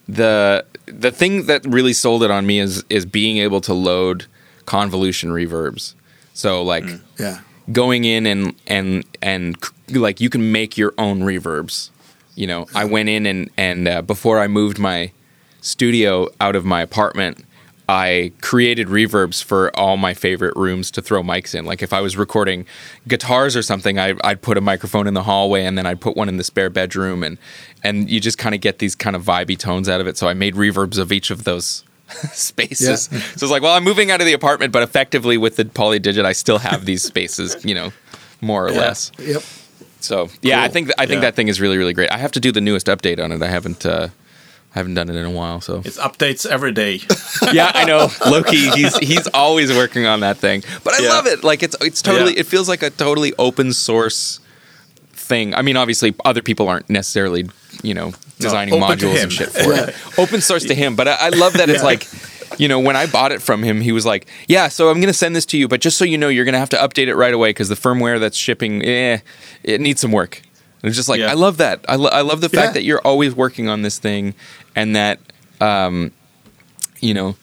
the 0.09 0.64
the 0.86 1.11
thing 1.11 1.47
that 1.47 1.64
really 1.66 1.93
sold 1.93 2.22
it 2.22 2.30
on 2.30 2.47
me 2.47 2.59
is 2.59 2.84
is 2.88 3.05
being 3.07 3.38
able 3.38 3.61
to 3.62 3.74
load 3.74 4.26
convolution 4.66 5.30
reverbs. 5.30 5.95
So 6.34 6.62
like 6.62 6.84
Yeah. 7.18 7.40
going 7.70 8.05
in 8.05 8.26
and 8.26 8.55
and 8.66 9.05
and 9.20 9.57
like 9.90 10.20
you 10.20 10.30
can 10.30 10.51
make 10.53 10.78
your 10.78 10.95
own 10.99 11.20
reverbs. 11.20 11.90
You 12.34 12.47
know, 12.47 12.66
I 12.74 12.84
went 12.86 13.09
in 13.11 13.26
and 13.26 13.51
and 13.59 13.86
uh, 13.86 14.03
before 14.03 14.40
I 14.40 14.49
moved 14.49 14.78
my 14.78 15.12
studio 15.61 16.28
out 16.40 16.57
of 16.57 16.64
my 16.64 16.80
apartment, 16.80 17.45
I 17.89 18.33
created 18.41 18.87
reverbs 18.89 19.43
for 19.43 19.74
all 19.76 19.97
my 19.97 20.14
favorite 20.14 20.55
rooms 20.57 20.91
to 20.93 21.03
throw 21.03 21.22
mics 21.22 21.55
in. 21.55 21.64
Like 21.64 21.83
if 21.83 21.93
I 21.93 22.01
was 22.01 22.16
recording 22.16 22.64
guitars 23.09 23.57
or 23.57 23.62
something, 23.62 23.99
I, 23.99 24.14
I'd 24.24 24.41
put 24.41 24.57
a 24.57 24.61
microphone 24.61 25.07
in 25.07 25.14
the 25.14 25.25
hallway 25.25 25.64
and 25.64 25.76
then 25.76 25.84
I'd 25.84 26.00
put 26.00 26.17
one 26.17 26.29
in 26.29 26.37
the 26.37 26.45
spare 26.45 26.71
bedroom, 26.71 27.22
and 27.22 27.38
and 27.83 28.09
you 28.09 28.21
just 28.21 28.38
kind 28.38 28.54
of 28.54 28.61
get 28.61 28.79
these 28.79 28.95
kind 28.95 29.17
of 29.17 29.25
vibey 29.25 29.59
tones 29.59 29.88
out 29.88 30.00
of 30.00 30.07
it. 30.07 30.17
So 30.17 30.29
I 30.29 30.34
made 30.34 30.54
reverbs 30.54 30.99
of 30.99 31.11
each 31.13 31.30
of 31.30 31.45
those 31.45 31.84
spaces. 32.33 33.09
Yeah. 33.11 33.18
So 33.18 33.45
it's 33.45 33.50
like, 33.50 33.63
well, 33.63 33.75
I'm 33.75 33.84
moving 33.84 34.11
out 34.11 34.21
of 34.21 34.26
the 34.26 34.33
apartment, 34.33 34.72
but 34.72 34.83
effectively 34.83 35.37
with 35.37 35.57
the 35.57 35.64
polydigit, 35.64 36.25
I 36.25 36.33
still 36.33 36.59
have 36.59 36.84
these 36.84 37.03
spaces, 37.03 37.64
you 37.64 37.75
know, 37.75 37.92
more 38.41 38.67
or 38.68 38.72
Yeah. 38.72 38.79
less. 38.80 39.13
Yep. 39.18 39.42
So 40.00 40.29
yeah, 40.41 40.61
I 40.63 40.67
Cool. 40.67 40.72
think 40.72 40.91
I 40.99 41.07
think 41.07 41.17
Yeah. 41.17 41.21
that 41.30 41.37
thing 41.37 41.49
is 41.49 41.61
really 41.61 41.79
really 41.79 41.92
great. 41.95 42.11
I 42.11 42.18
have 42.18 42.33
to 42.33 42.41
do 42.41 42.53
the 42.53 42.61
newest 42.61 42.87
update 42.87 43.22
on 43.22 43.33
it. 43.33 43.42
I 43.42 43.49
haven't 43.49 43.84
uh, 43.87 44.09
I 44.74 44.78
haven't 44.78 44.94
done 44.94 45.11
it 45.11 45.16
in 45.16 45.24
a 45.26 45.30
while. 45.30 45.61
So 45.61 45.82
It's 45.84 45.99
updates 45.99 46.46
every 46.46 46.72
day. 46.72 47.00
yeah, 47.53 47.70
I 47.74 47.84
know 47.84 48.08
Loki. 48.26 48.70
He's 48.70 48.96
he's 48.99 49.26
always 49.28 49.70
working 49.70 50.07
on 50.07 50.20
that 50.20 50.38
thing, 50.38 50.62
but 50.82 50.94
I 50.94 51.03
Yeah. 51.03 51.11
love 51.11 51.26
it. 51.26 51.44
Like 51.44 51.62
it's 51.62 51.76
it's 51.80 52.00
totally 52.03 52.34
Yeah. 52.34 52.40
it 52.40 52.46
feels 52.46 52.68
like 52.68 52.82
a 52.82 52.90
totally 52.90 53.32
open 53.38 53.72
source 53.74 54.40
thing. 55.12 55.54
I 55.54 55.62
mean, 55.62 55.76
obviously 55.76 56.14
other 56.24 56.42
people 56.42 56.68
aren't 56.68 56.88
necessarily 56.88 57.49
you 57.82 57.94
know 57.94 58.12
designing 58.38 58.74
open 58.82 58.99
to 58.99 59.07
modules 59.07 59.22
and 59.22 59.32
shit 59.32 59.50
for 59.50 59.72
it. 59.72 59.94
Open 60.18 60.40
source 60.40 60.64
to 60.64 60.74
him, 60.74 60.96
but 60.96 61.07
I, 61.07 61.16
I 61.20 61.28
love 61.30 61.54
that 61.54 61.68
it's 61.70 61.82
like. 61.82 62.07
You 62.58 62.68
know, 62.68 62.80
when 62.80 62.96
I 62.96 63.07
bought 63.07 63.32
it 63.32 63.40
from 63.40 63.62
him, 63.62 63.80
he 63.80 63.92
was 63.92 64.04
like, 64.04 64.26
"Yeah, 64.46 64.68
so 64.68 64.90
I'm 64.90 64.96
going 64.96 65.07
to 65.07 65.14
send 65.14 65.34
this 65.34 65.46
to 65.46 65.57
you, 65.57 65.68
but 65.68 65.80
just 65.80 65.96
so 65.96 66.04
you 66.04 66.18
know, 66.18 66.28
you're 66.28 66.44
going 66.44 66.53
to 66.53 66.58
have 66.58 66.68
to 66.68 66.76
update 66.76 67.07
it 67.08 67.14
right 67.16 67.32
away 67.32 67.49
because 67.49 67.70
the 67.70 67.76
firmware 67.76 68.20
that's 68.20 68.36
shipping, 68.36 68.84
eh, 68.84 69.20
it 69.62 69.80
needs 69.80 70.03
some 70.03 70.12
work." 70.12 70.42
It's 70.83 70.96
just 70.96 71.09
like, 71.09 71.21
Yeah. 71.21 71.30
I 71.30 71.34
love 71.34 71.59
that. 71.59 71.84
I, 71.88 71.96
lo- 71.96 72.11
I 72.11 72.22
love 72.22 72.41
the 72.41 72.49
fact 72.49 72.68
Yeah. 72.68 72.72
that 72.72 72.83
you're 72.83 73.00
always 73.03 73.34
working 73.34 73.68
on 73.68 73.83
this 73.83 73.99
thing, 73.99 74.34
and 74.75 74.96
that 74.96 75.21
um, 75.61 76.11
you 77.00 77.14
know 77.14 77.37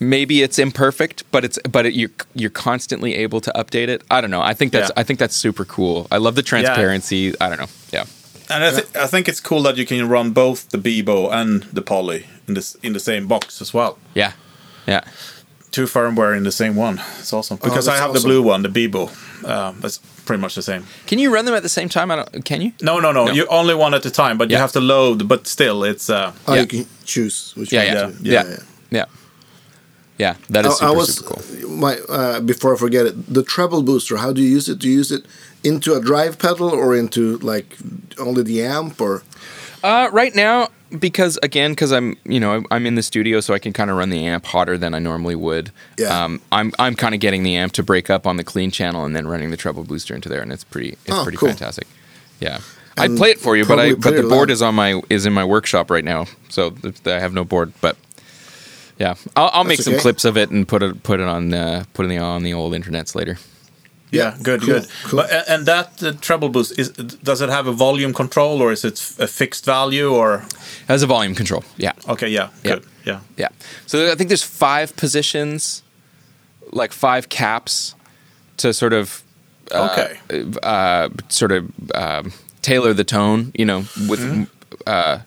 maybe 0.00 0.42
it's 0.42 0.58
imperfect 0.58 1.22
but 1.30 1.44
it's 1.44 1.58
but 1.70 1.86
it, 1.86 1.94
you're 1.94 2.10
you're 2.34 2.50
constantly 2.50 3.14
able 3.14 3.40
to 3.40 3.52
update 3.54 3.86
it 3.86 4.02
i 4.10 4.20
don't 4.20 4.32
know 4.32 4.42
i 4.42 4.52
think 4.52 4.72
that's 4.72 4.88
Yeah. 4.88 5.00
i 5.00 5.04
think 5.04 5.20
that's 5.20 5.36
super 5.36 5.64
cool 5.64 6.08
i 6.10 6.16
love 6.16 6.34
the 6.34 6.42
transparency 6.42 7.32
i 7.40 7.48
don't 7.48 7.60
know 7.60 7.68
yeah 7.92 8.04
And 8.50 8.64
I, 8.64 8.70
th- 8.70 8.96
I 8.96 9.06
think 9.06 9.28
it's 9.28 9.38
cool 9.40 9.62
that 9.62 9.76
you 9.76 9.86
can 9.86 10.08
run 10.08 10.32
both 10.32 10.68
the 10.70 10.78
Beebo 10.78 11.32
and 11.32 11.62
the 11.72 11.82
Poly 11.82 12.26
in 12.48 12.54
this 12.54 12.74
in 12.82 12.94
the 12.94 13.00
same 13.00 13.28
box 13.28 13.60
as 13.62 13.72
well. 13.72 13.96
yeah 14.14 14.32
yeah 14.88 15.02
two 15.72 15.84
firmware 15.86 16.36
in 16.36 16.44
the 16.44 16.52
same 16.52 16.76
one. 16.76 17.00
It's 17.18 17.32
awesome 17.32 17.56
because 17.56 17.88
I 17.88 17.96
have 17.96 18.10
awesome. 18.10 18.22
the 18.22 18.28
blue 18.28 18.42
one, 18.42 18.62
the 18.62 18.68
Beebo. 18.68 19.08
Um, 19.44 19.80
that's 19.80 19.98
pretty 20.26 20.40
much 20.40 20.54
the 20.54 20.62
same. 20.62 20.84
Can 21.06 21.18
you 21.18 21.34
run 21.34 21.44
them 21.46 21.54
at 21.54 21.62
the 21.64 21.68
same 21.68 21.88
time? 21.88 22.10
I 22.12 22.16
don't. 22.16 22.44
Can 22.44 22.60
you? 22.60 22.72
No, 22.80 23.00
no, 23.00 23.10
no. 23.12 23.24
No. 23.26 23.32
You 23.32 23.46
only 23.48 23.74
one 23.74 23.92
at 23.94 24.06
a 24.06 24.10
time, 24.10 24.38
but 24.38 24.50
you 24.50 24.56
have 24.58 24.72
to 24.72 24.80
load. 24.80 25.26
But 25.26 25.46
still, 25.48 25.82
it's 25.82 26.08
uh, 26.08 26.32
Oh, 26.46 26.54
Yeah. 26.54 26.60
you 26.60 26.66
can 26.68 26.86
choose 27.04 27.52
which 27.56 27.72
Yeah, 27.72 27.84
one 27.84 27.86
yeah, 27.94 28.06
to 28.06 28.22
do. 28.22 28.30
yeah, 28.30 28.56
yeah, 28.90 29.04
yeah. 30.18 30.34
That 30.50 30.66
is 30.66 30.72
I, 30.72 30.74
super, 30.74 30.86
I 30.86 30.90
was 30.96 31.14
super 31.16 31.34
cool. 31.34 31.70
my 31.70 31.96
uh, 32.08 32.40
before 32.40 32.74
I 32.74 32.78
forget 32.78 33.06
it. 33.06 33.34
The 33.34 33.42
treble 33.42 33.82
booster. 33.82 34.18
How 34.18 34.32
do 34.32 34.40
you 34.40 34.48
use 34.48 34.68
it? 34.68 34.78
Do 34.78 34.88
you 34.88 34.96
use 34.98 35.10
it 35.10 35.24
into 35.64 35.94
a 35.94 36.00
drive 36.00 36.38
pedal 36.38 36.70
or 36.70 36.94
into 36.96 37.38
like 37.38 37.76
only 38.18 38.42
the 38.42 38.62
amp 38.62 39.00
or? 39.00 39.22
Uh, 39.82 40.08
right 40.12 40.34
now, 40.34 40.68
because 40.98 41.38
again, 41.42 41.72
because 41.72 41.92
I'm 41.92 42.16
you 42.24 42.38
know 42.40 42.64
I'm- 42.70 42.86
in 42.86 42.94
the 42.94 43.02
studio, 43.02 43.40
so 43.40 43.54
I 43.54 43.58
can 43.58 43.72
kind 43.72 43.90
of 43.90 43.96
run 43.96 44.10
the 44.10 44.26
amp 44.26 44.44
hotter 44.46 44.76
than 44.78 44.94
I 44.94 44.98
normally 44.98 45.34
would. 45.34 45.70
Yeah. 45.98 46.24
Um, 46.24 46.40
I'm 46.52 46.72
I'm 46.78 46.94
kind 46.94 47.14
of 47.14 47.20
getting 47.20 47.42
the 47.42 47.56
amp 47.56 47.72
to 47.74 47.82
break 47.82 48.10
up 48.10 48.26
on 48.26 48.36
the 48.36 48.44
clean 48.44 48.70
channel 48.70 49.04
and 49.04 49.14
then 49.16 49.26
running 49.26 49.50
the 49.50 49.56
treble 49.56 49.84
booster 49.84 50.14
into 50.14 50.28
there, 50.28 50.40
and 50.42 50.52
it's 50.52 50.64
pretty 50.64 50.90
it's 51.06 51.10
Oh, 51.10 51.22
pretty 51.22 51.38
cool. 51.38 51.48
fantastic. 51.48 51.86
Yeah. 52.40 52.58
I'd 52.98 53.16
play 53.16 53.30
it 53.30 53.40
for 53.40 53.56
you, 53.56 53.64
but 53.64 53.78
I 53.80 53.94
but 53.94 54.14
the 54.16 54.22
board 54.22 54.48
loud. 54.48 54.50
is 54.50 54.60
on 54.62 54.74
my 54.74 55.00
is 55.08 55.24
in 55.24 55.32
my 55.32 55.44
workshop 55.44 55.90
right 55.90 56.04
now, 56.04 56.26
so 56.50 56.70
th- 56.70 57.06
I 57.06 57.20
have 57.20 57.32
no 57.32 57.42
board. 57.44 57.72
But 57.80 57.96
yeah, 58.98 59.14
I'll, 59.34 59.50
I'll 59.54 59.64
make 59.64 59.78
That's 59.78 59.84
some 59.86 59.94
okay. 59.94 60.02
clips 60.02 60.26
of 60.26 60.36
it 60.36 60.50
and 60.50 60.68
put 60.68 60.82
it 60.82 61.02
put 61.02 61.18
it 61.18 61.26
on 61.26 61.54
uh, 61.54 61.84
put 61.94 62.04
it 62.10 62.18
on 62.18 62.42
the 62.42 62.52
old 62.52 62.74
internets 62.74 63.14
later. 63.14 63.38
Yeah, 64.12 64.36
good, 64.42 64.60
cool, 64.60 64.74
good. 64.80 64.86
cool. 65.04 65.20
But 65.22 65.48
and 65.48 65.66
that 65.66 66.02
uh, 66.02 66.12
treble 66.20 66.48
boost 66.48 66.78
is 66.78 66.90
does 67.24 67.40
it 67.40 67.48
have 67.48 67.66
a 67.66 67.72
volume 67.72 68.12
control 68.14 68.60
or 68.62 68.70
is 68.72 68.84
it 68.84 69.00
a 69.18 69.26
fixed 69.26 69.64
value 69.66 70.08
or 70.14 70.34
It 70.44 70.88
has 70.88 71.02
a 71.02 71.06
volume 71.06 71.34
control. 71.34 71.64
Yeah. 71.76 71.92
okay? 72.08 72.28
Yeah, 72.28 72.48
Yeah. 72.64 72.74
good. 72.74 72.84
Yeah, 73.04 73.20
Yeah. 73.36 73.48
So 73.86 74.12
I 74.12 74.14
think 74.14 74.28
there's 74.28 74.44
five 74.44 74.94
positions, 74.96 75.82
like 76.72 76.92
five 76.92 77.28
caps, 77.28 77.94
to 78.58 78.72
sort 78.72 78.92
of 78.92 79.22
uh, 79.74 79.88
Okay. 79.90 80.44
uh, 80.62 81.08
sort 81.28 81.52
of 81.52 81.64
um, 81.94 82.32
tailor 82.60 82.94
the 82.94 83.04
tone. 83.04 83.50
You 83.58 83.64
know, 83.64 83.78
with 84.08 84.48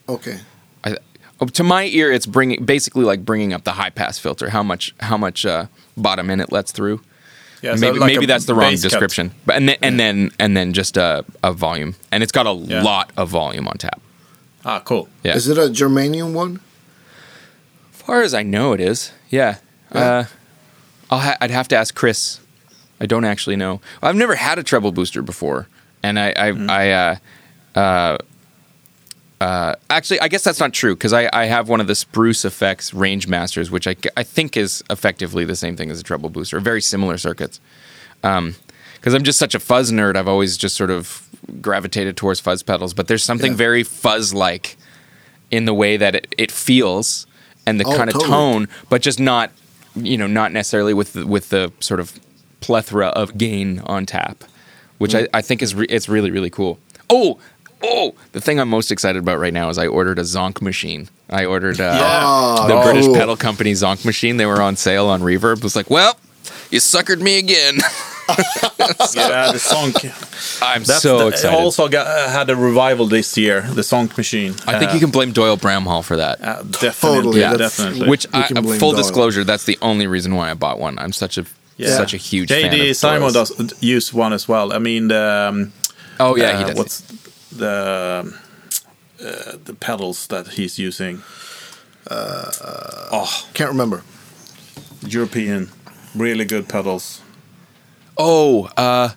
Okay. 0.08 0.40
I, 0.84 0.98
oh, 1.42 1.48
to 1.48 1.64
my 1.64 1.86
ear, 1.86 2.12
it's 2.12 2.26
bringing 2.28 2.64
basically 2.66 3.04
like 3.04 3.26
bringing 3.26 3.54
up 3.54 3.64
the 3.64 3.72
high 3.74 3.90
pass 3.92 4.20
filter. 4.20 4.50
How 4.50 4.64
much 4.64 4.94
how 5.00 5.18
much 5.18 5.46
uh, 5.46 5.66
bottom 5.98 6.30
in 6.30 6.40
it 6.40 6.52
lets 6.52 6.72
through. 6.72 7.02
Yeah. 7.66 7.76
so 7.76 7.82
maybe 7.82 8.00
like 8.00 8.14
maybe 8.14 8.26
that's 8.26 8.46
the 8.46 8.56
wrong 8.56 8.72
bass 8.72 8.82
cut. 8.84 8.90
description. 8.92 9.32
But 9.46 9.56
and 9.58 9.68
then, 9.70 9.78
and 9.82 10.00
then 10.00 10.32
and 10.40 10.56
then 10.58 10.74
just 10.74 10.98
a, 10.98 11.26
a 11.44 11.52
volume, 11.52 11.96
and 12.12 12.24
it's 12.24 12.32
got 12.32 12.48
a 12.48 12.54
Yeah. 12.54 12.82
lot 12.84 13.12
of 13.18 13.30
volume 13.30 13.68
on 13.68 13.78
tap. 13.78 14.00
Ah, 14.64 14.80
cool. 14.80 15.08
Yeah. 15.24 15.36
Is 15.36 15.48
it 15.48 15.58
a 15.58 15.70
germanium 15.70 16.34
one? 16.34 16.60
As 17.94 18.02
far 18.02 18.22
as 18.22 18.34
I 18.34 18.44
know, 18.44 18.74
it 18.74 18.80
is. 18.80 19.12
Yeah. 19.30 19.58
Yeah. 19.94 20.02
Uh, 20.02 20.26
I'll 21.12 21.20
ha- 21.20 21.38
I'd 21.42 21.52
have 21.52 21.68
to 21.70 21.76
ask 21.78 21.94
Chris. 21.96 22.40
I 23.00 23.06
don't 23.06 23.26
actually 23.26 23.56
know. 23.58 23.82
I've 24.02 24.16
never 24.16 24.36
had 24.36 24.58
a 24.58 24.64
treble 24.64 24.92
booster 24.92 25.22
before, 25.22 25.68
and 26.02 26.18
I 26.20 26.34
I, 26.38 26.48
I 26.70 26.90
uh, 26.92 27.80
uh, 27.80 28.18
uh, 29.42 29.76
actually 29.90 30.20
I 30.22 30.28
guess 30.30 30.44
that's 30.44 30.60
not 30.60 30.74
true 30.74 30.96
because 30.96 31.14
I, 31.14 31.30
I 31.34 31.46
have 31.46 31.68
one 31.70 31.82
of 31.82 31.88
the 31.88 31.96
Spruce 31.96 32.46
Effects 32.46 32.94
Range 32.94 33.28
Masters, 33.28 33.70
which 33.70 33.88
I, 33.88 33.96
I 34.16 34.24
think 34.24 34.56
is 34.58 34.84
effectively 34.90 35.44
the 35.46 35.56
same 35.56 35.76
thing 35.76 35.92
as 35.92 36.00
a 36.00 36.04
treble 36.04 36.30
booster, 36.30 36.60
very 36.60 36.82
similar 36.82 37.18
circuits. 37.18 37.60
Because 38.22 39.14
I'm 39.14 39.24
just 39.24 39.38
such 39.38 39.54
a 39.54 39.60
fuzz 39.60 39.92
nerd, 39.92 40.16
I've 40.16 40.28
always 40.28 40.58
just 40.58 40.76
sort 40.76 40.90
of 40.90 41.30
gravitated 41.62 42.18
towards 42.18 42.40
fuzz 42.40 42.64
pedals. 42.64 42.94
But 42.94 43.08
there's 43.08 43.24
something 43.24 43.52
Yeah. 43.52 43.58
very 43.58 43.84
fuzz 43.84 44.34
like 44.34 44.78
in 45.52 45.66
the 45.66 45.74
way 45.74 45.96
that 45.98 46.16
it, 46.16 46.34
it 46.38 46.52
feels 46.52 47.28
and 47.68 47.80
the 47.80 47.86
Oh, 47.86 47.96
kind 47.96 48.10
of 48.10 48.14
totally. 48.14 48.32
tone, 48.32 48.68
but 48.90 49.02
just 49.02 49.20
not, 49.20 49.52
you 49.96 50.18
know, 50.18 50.28
not 50.28 50.52
necessarily 50.54 50.94
with 50.94 51.14
the, 51.14 51.28
with 51.28 51.50
the 51.50 51.72
sort 51.82 52.00
of 52.00 52.20
plethora 52.62 53.08
of 53.10 53.38
gain 53.38 53.80
on 53.86 54.06
tap, 54.08 54.44
which 54.98 55.12
Mm. 55.12 55.28
I, 55.34 55.38
I 55.38 55.42
think 55.42 55.62
is 55.62 55.76
re- 55.76 55.86
it's 55.90 56.10
really 56.10 56.32
really 56.32 56.50
cool. 56.50 56.80
Oh, 57.12 57.38
oh, 57.88 58.16
the 58.32 58.42
thing 58.42 58.60
I'm 58.60 58.70
most 58.70 58.92
excited 58.92 59.20
about 59.20 59.40
right 59.40 59.54
now 59.54 59.70
is 59.70 59.78
I 59.78 59.88
ordered 59.88 60.20
a 60.20 60.24
Zonk 60.24 60.62
machine. 60.62 61.10
I 61.30 61.46
ordered 61.46 61.80
uh, 61.80 61.84
Yeah. 61.84 62.68
the 62.68 62.74
Oh, 62.76 62.84
British 62.84 63.08
pedal 63.14 63.38
company 63.38 63.72
Zonk 63.74 64.06
machine. 64.06 64.38
They 64.38 64.46
were 64.46 64.62
on 64.62 64.76
sale 64.76 65.08
on 65.08 65.22
Reverb. 65.22 65.58
It 65.58 65.64
was 65.64 65.76
like, 65.76 65.90
well, 65.90 66.18
you 66.72 66.80
suckered 66.80 67.22
me 67.22 67.38
again. 67.40 67.78
Yeah, 69.16 69.52
the 69.52 69.60
song. 69.60 69.94
I'm 70.62 70.84
That's 70.84 71.02
so 71.04 71.20
the, 71.20 71.28
excited. 71.28 71.56
Also 71.56 71.88
got, 71.88 72.08
uh, 72.08 72.28
had 72.30 72.50
a 72.50 72.56
revival 72.56 73.06
this 73.06 73.38
year. 73.38 73.62
The 73.62 73.82
Zonk 73.84 74.18
Machine. 74.18 74.56
I 74.66 74.80
think 74.80 74.94
you 74.94 75.00
can 75.00 75.12
blame 75.12 75.32
Doyle 75.32 75.58
Bramhall 75.58 76.04
for 76.04 76.18
that. 76.18 76.42
Uh, 76.44 76.64
definitely, 76.64 76.92
Totally, 77.18 77.40
yeah, 77.42 77.56
definitely. 77.56 78.10
Which, 78.10 78.26
I, 78.34 78.48
full 78.48 78.64
Doyle. 78.92 78.94
disclosure, 78.96 79.44
that's 79.44 79.66
the 79.66 79.78
only 79.82 80.08
reason 80.08 80.34
why 80.36 80.50
I 80.50 80.56
bought 80.56 80.80
one. 80.80 80.98
I'm 80.98 81.14
such 81.14 81.38
a 81.38 81.46
Yeah. 81.78 81.96
such 81.96 82.14
a 82.14 82.18
huge 82.18 82.50
fan 82.50 82.72
JD 82.72 82.90
of 82.90 82.96
Simon 82.98 83.32
Doyle's. 83.32 83.50
does 83.52 83.84
use 83.84 84.12
one 84.12 84.34
as 84.34 84.48
well. 84.48 84.74
I 84.74 84.80
mean, 84.80 85.10
the, 85.10 85.22
um, 85.50 85.74
Oh 86.20 86.36
yeah, 86.36 86.58
he 86.58 86.64
uh, 86.64 86.74
does. 86.74 87.04
What's 87.56 87.60
the 87.60 88.34
uh, 89.22 89.58
the 89.64 89.74
pedals 89.74 90.28
that 90.28 90.48
he's 90.50 90.78
using? 90.78 91.22
oh, 92.12 93.48
Can't 93.54 93.72
remember. 93.72 94.04
European, 95.02 95.70
really 96.16 96.46
good 96.46 96.68
pedals. 96.68 97.22
Oh, 98.18 98.66
uh, 98.78 99.10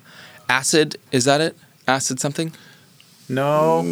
acid. 0.49 0.97
Is 1.13 1.25
that 1.25 1.41
it? 1.41 1.57
Acid 1.87 2.21
something? 2.21 2.53
No. 3.29 3.83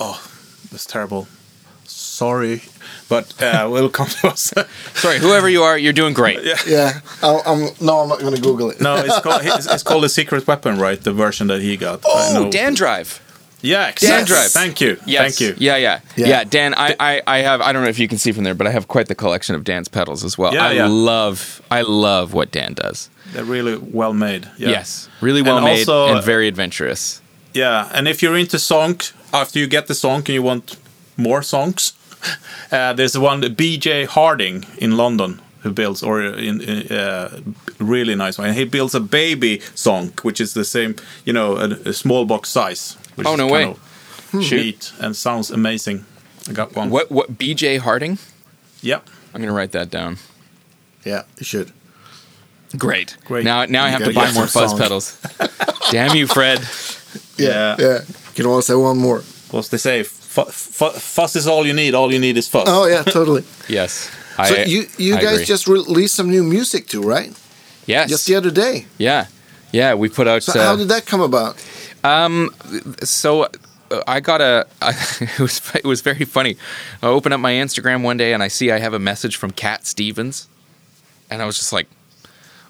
Oh, 0.00 0.30
that's 0.70 0.86
terrible. 0.86 1.28
Sorry, 1.84 2.62
but 3.08 3.40
uh, 3.40 3.68
we'll 3.72 3.88
come 3.90 4.08
to 4.08 4.28
us. 4.28 4.52
Sorry, 4.94 5.18
whoever 5.18 5.48
you 5.48 5.62
are, 5.62 5.78
you're 5.78 5.92
doing 5.92 6.14
great. 6.14 6.42
yeah. 6.44 6.56
Yeah. 6.66 7.00
I'll, 7.22 7.42
I'm 7.46 7.68
no. 7.80 8.00
I'm 8.00 8.08
not 8.08 8.18
going 8.20 8.34
to 8.34 8.40
Google 8.40 8.70
it. 8.70 8.80
No, 8.80 8.96
it's 8.96 9.20
called 9.20 9.42
it's, 9.44 9.66
it's 9.66 9.82
called 9.82 10.04
a 10.04 10.08
secret 10.08 10.46
weapon, 10.46 10.78
right? 10.78 11.00
The 11.00 11.12
version 11.12 11.46
that 11.46 11.60
he 11.62 11.76
got. 11.76 12.00
Oh, 12.04 12.30
know. 12.34 12.50
Dan 12.50 12.74
Drive. 12.74 13.20
Yeah, 13.60 13.84
Dan 13.86 13.90
exactly. 13.90 14.26
Drive. 14.34 14.50
Thank 14.50 14.80
you. 14.80 14.98
Yes. 15.04 15.36
Thank 15.38 15.40
you. 15.40 15.56
Yeah, 15.58 15.76
yeah, 15.76 16.00
yeah. 16.16 16.26
Yeah. 16.28 16.44
Dan, 16.44 16.74
I, 16.74 16.94
I, 17.00 17.22
I 17.26 17.38
have. 17.38 17.60
I 17.60 17.72
don't 17.72 17.82
know 17.82 17.88
if 17.88 17.98
you 17.98 18.06
can 18.08 18.18
see 18.18 18.32
from 18.32 18.44
there, 18.44 18.54
but 18.54 18.66
I 18.66 18.70
have 18.70 18.86
quite 18.88 19.08
the 19.08 19.14
collection 19.14 19.54
of 19.54 19.64
Dan's 19.64 19.88
pedals 19.88 20.22
as 20.24 20.38
well. 20.38 20.54
Yeah, 20.54 20.66
I 20.66 20.72
yeah. 20.72 20.86
love. 20.86 21.60
I 21.70 21.82
love 21.82 22.32
what 22.34 22.52
Dan 22.52 22.74
does. 22.74 23.10
They're 23.32 23.44
really 23.44 23.76
well 23.76 24.14
made. 24.14 24.48
Yeah. 24.58 24.70
Yes, 24.70 25.08
really 25.20 25.40
And 25.40 25.48
well 25.48 25.60
made 25.60 25.88
also- 25.88 26.14
and 26.14 26.24
very 26.24 26.48
adventurous. 26.48 27.20
Yeah, 27.54 27.88
and 27.92 28.06
if 28.06 28.22
you're 28.22 28.36
into 28.36 28.58
song, 28.58 29.00
after 29.32 29.58
you 29.58 29.66
get 29.66 29.86
the 29.86 29.94
song 29.94 30.18
and 30.20 30.28
you 30.28 30.42
want 30.42 30.76
more 31.16 31.42
songs, 31.42 31.94
uh, 32.72 32.92
there's 32.92 33.18
one 33.18 33.42
BJ 33.42 34.06
Harding 34.06 34.64
in 34.78 34.96
London 34.96 35.40
who 35.62 35.72
builds 35.72 36.02
or 36.02 36.22
in, 36.22 36.60
in 36.60 36.92
uh, 36.96 37.40
really 37.80 38.14
nice 38.14 38.38
one. 38.38 38.48
And 38.48 38.56
he 38.56 38.64
builds 38.64 38.94
a 38.94 39.00
baby 39.00 39.58
Zonk, 39.74 40.22
which 40.22 40.40
is 40.40 40.54
the 40.54 40.64
same, 40.64 40.94
you 41.24 41.32
know, 41.32 41.56
a, 41.56 41.70
a 41.88 41.92
small 41.92 42.24
box 42.24 42.48
size. 42.48 42.96
Which 43.18 43.26
Oh, 43.26 43.32
is 43.32 43.38
no 43.38 43.48
kind 43.48 43.52
way. 43.52 43.64
of 43.64 43.78
hmm. 44.30 44.38
Neat 44.40 44.92
and 45.00 45.14
sounds 45.16 45.50
amazing. 45.50 46.04
I 46.48 46.52
got 46.52 46.74
one. 46.76 46.88
What? 46.90 47.10
What? 47.10 47.36
B.J. 47.36 47.78
Harding. 47.78 48.18
Yep. 48.80 49.08
I'm 49.34 49.40
gonna 49.42 49.52
write 49.52 49.72
that 49.72 49.90
down. 49.90 50.16
Yeah, 51.04 51.22
you 51.38 51.44
should. 51.44 51.72
Great. 52.76 53.16
Great. 53.24 53.44
Now, 53.44 53.64
now 53.64 53.84
I 53.84 53.88
have 53.88 54.04
to 54.04 54.12
buy 54.12 54.30
more 54.32 54.46
fuzz 54.46 54.70
songs. 54.70 54.80
pedals. 54.80 55.18
Damn 55.90 56.14
you, 56.16 56.26
Fred. 56.26 56.60
Yeah. 57.38 57.76
Yeah. 57.78 57.98
You 58.02 58.34
can 58.34 58.46
always 58.46 58.66
say 58.66 58.74
one 58.74 58.98
more. 58.98 59.22
What's 59.50 59.68
they 59.68 59.78
say? 59.78 60.02
Fu- 60.02 60.44
fu- 60.44 60.90
fuss 60.90 61.34
is 61.36 61.46
all 61.46 61.66
you 61.66 61.72
need. 61.72 61.94
All 61.94 62.12
you 62.12 62.18
need 62.18 62.36
is 62.36 62.46
fuss. 62.48 62.64
Oh 62.68 62.86
yeah, 62.86 63.02
totally. 63.02 63.44
Yes. 63.68 64.10
So 64.36 64.42
I, 64.54 64.64
you 64.64 64.86
you 64.98 65.16
I 65.16 65.20
guys 65.20 65.32
agree. 65.34 65.44
just 65.46 65.66
released 65.66 66.14
some 66.14 66.30
new 66.30 66.44
music 66.44 66.86
too, 66.86 67.02
right? 67.02 67.32
yes. 67.86 68.08
Just 68.08 68.26
the 68.26 68.34
other 68.36 68.50
day. 68.52 68.86
yeah. 68.98 69.26
Yeah. 69.72 69.94
We 69.94 70.08
put 70.08 70.26
out. 70.28 70.42
So 70.42 70.58
uh, 70.60 70.64
how 70.64 70.76
did 70.76 70.88
that 70.88 71.06
come 71.06 71.20
about? 71.20 71.56
so 73.02 73.44
uh, 73.44 74.02
I 74.06 74.20
got 74.20 74.40
a. 74.40 74.66
I, 74.82 74.90
it 75.20 75.38
was 75.40 75.60
it 75.74 75.84
was 75.84 76.00
very 76.00 76.24
funny. 76.24 76.56
I 77.02 77.06
open 77.06 77.32
up 77.32 77.40
my 77.40 77.52
Instagram 77.52 78.02
one 78.02 78.16
day 78.16 78.32
and 78.32 78.42
I 78.42 78.48
see 78.48 78.70
I 78.70 78.78
have 78.78 78.94
a 78.94 78.98
message 78.98 79.36
from 79.36 79.50
Cat 79.50 79.86
Stevens, 79.86 80.48
and 81.30 81.42
I 81.42 81.46
was 81.46 81.56
just 81.58 81.72
like, 81.72 81.86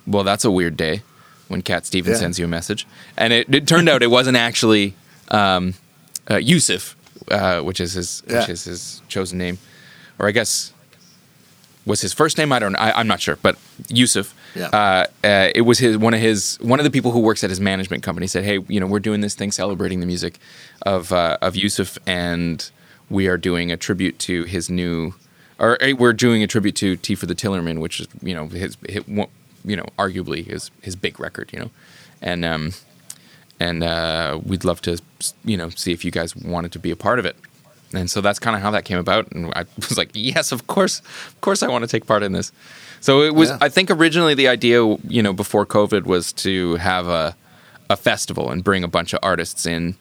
"Well, 0.07 0.25
that's 0.25 0.45
a 0.45 0.51
weird 0.51 0.77
day." 0.77 1.03
When 1.49 1.63
Cat 1.63 1.87
Stevens 1.87 2.17
Yeah. 2.17 2.21
sends 2.21 2.39
you 2.39 2.45
a 2.45 2.49
message, 2.49 2.87
and 3.17 3.33
it, 3.33 3.53
it 3.55 3.67
turned 3.67 3.89
out 3.89 4.03
it 4.03 4.11
wasn't 4.11 4.37
actually 4.37 4.93
um, 5.31 5.73
uh, 6.31 6.37
Yusuf, 6.37 6.95
uh, 7.31 7.63
which 7.63 7.81
is 7.81 7.95
his 7.95 8.23
Yeah. 8.29 8.41
which 8.41 8.51
is 8.51 8.65
his 8.65 9.01
chosen 9.09 9.39
name, 9.39 9.57
or 10.19 10.29
I 10.29 10.33
guess 10.33 10.75
was 11.87 12.03
his 12.03 12.13
first 12.13 12.37
name. 12.37 12.53
I 12.53 12.59
don't. 12.59 12.77
I, 12.77 12.93
I'm 12.93 13.07
not 13.07 13.21
sure, 13.23 13.39
but 13.41 13.57
Yusuf. 13.89 14.35
Yeah. 14.55 14.69
Uh, 14.69 15.07
uh, 15.25 15.51
it 15.55 15.63
was 15.63 15.79
his 15.79 15.99
one 15.99 16.15
of 16.15 16.21
his 16.21 16.59
one 16.61 16.81
of 16.81 16.85
the 16.85 16.91
people 16.91 17.11
who 17.11 17.21
works 17.21 17.45
at 17.45 17.51
his 17.51 17.61
management 17.61 18.03
company 18.03 18.27
said, 18.27 18.45
"Hey, 18.45 18.59
you 18.69 18.81
know, 18.81 18.87
we're 18.87 19.01
doing 19.01 19.21
this 19.21 19.35
thing 19.35 19.53
celebrating 19.53 20.01
the 20.01 20.07
music 20.07 20.39
of 20.83 21.13
uh, 21.13 21.39
of 21.41 21.57
Yusuf, 21.57 21.99
and 22.07 22.71
we 23.11 23.29
are 23.29 23.37
doing 23.37 23.71
a 23.71 23.77
tribute 23.77 24.19
to 24.21 24.45
his 24.45 24.69
new, 24.71 25.15
or 25.59 25.83
uh, 25.83 25.95
we're 25.99 26.13
doing 26.13 26.43
a 26.43 26.47
tribute 26.47 26.77
to 26.77 26.97
Tea 26.97 27.15
for 27.15 27.27
the 27.27 27.35
Tillerman, 27.35 27.81
which 27.81 28.01
is 28.01 28.09
you 28.23 28.35
know 28.35 28.49
his, 28.49 28.77
his 28.89 29.05
you 29.07 29.77
know 29.77 29.87
arguably 29.99 30.47
his 30.47 30.71
his 30.83 30.97
big 30.97 31.21
record, 31.21 31.53
you 31.53 31.59
know, 31.59 31.71
and 32.23 32.45
um, 32.45 32.73
and 33.61 33.83
uh, 33.83 34.39
we'd 34.45 34.65
love 34.65 34.81
to 34.83 35.01
you 35.45 35.57
know 35.57 35.69
see 35.71 35.93
if 35.93 36.05
you 36.05 36.11
guys 36.11 36.35
wanted 36.35 36.73
to 36.73 36.79
be 36.79 36.91
a 36.91 36.97
part 36.97 37.19
of 37.19 37.27
it." 37.27 37.37
and 37.95 38.11
so 38.11 38.21
that's 38.21 38.39
kind 38.39 38.55
of 38.57 38.63
how 38.63 38.71
that 38.71 38.85
came 38.85 38.99
about. 38.99 39.31
And 39.33 39.53
I 39.55 39.65
was 39.77 39.97
like, 39.97 40.11
yes, 40.15 40.53
of 40.53 40.67
course, 40.67 41.01
of 41.01 41.41
course, 41.41 41.63
I 41.63 41.69
want 41.69 41.83
to 41.85 41.89
take 41.89 42.07
part 42.07 42.23
in 42.23 42.33
this. 42.33 42.53
So 43.01 43.23
it 43.23 43.35
was. 43.35 43.51
Yeah. 43.51 43.59
I 43.61 43.69
think 43.69 43.91
originally 43.91 44.35
the 44.35 44.49
idea, 44.49 44.85
you 44.85 45.23
know, 45.23 45.33
before 45.33 45.65
COVID, 45.67 46.05
was 46.05 46.33
to 46.35 46.77
have 46.77 47.09
a 47.09 47.37
a 47.91 47.97
festival 47.97 48.51
and 48.51 48.63
bring 48.63 48.85
a 48.85 48.89
bunch 48.89 49.13
of 49.13 49.21
artists 49.23 49.65
in 49.67 49.97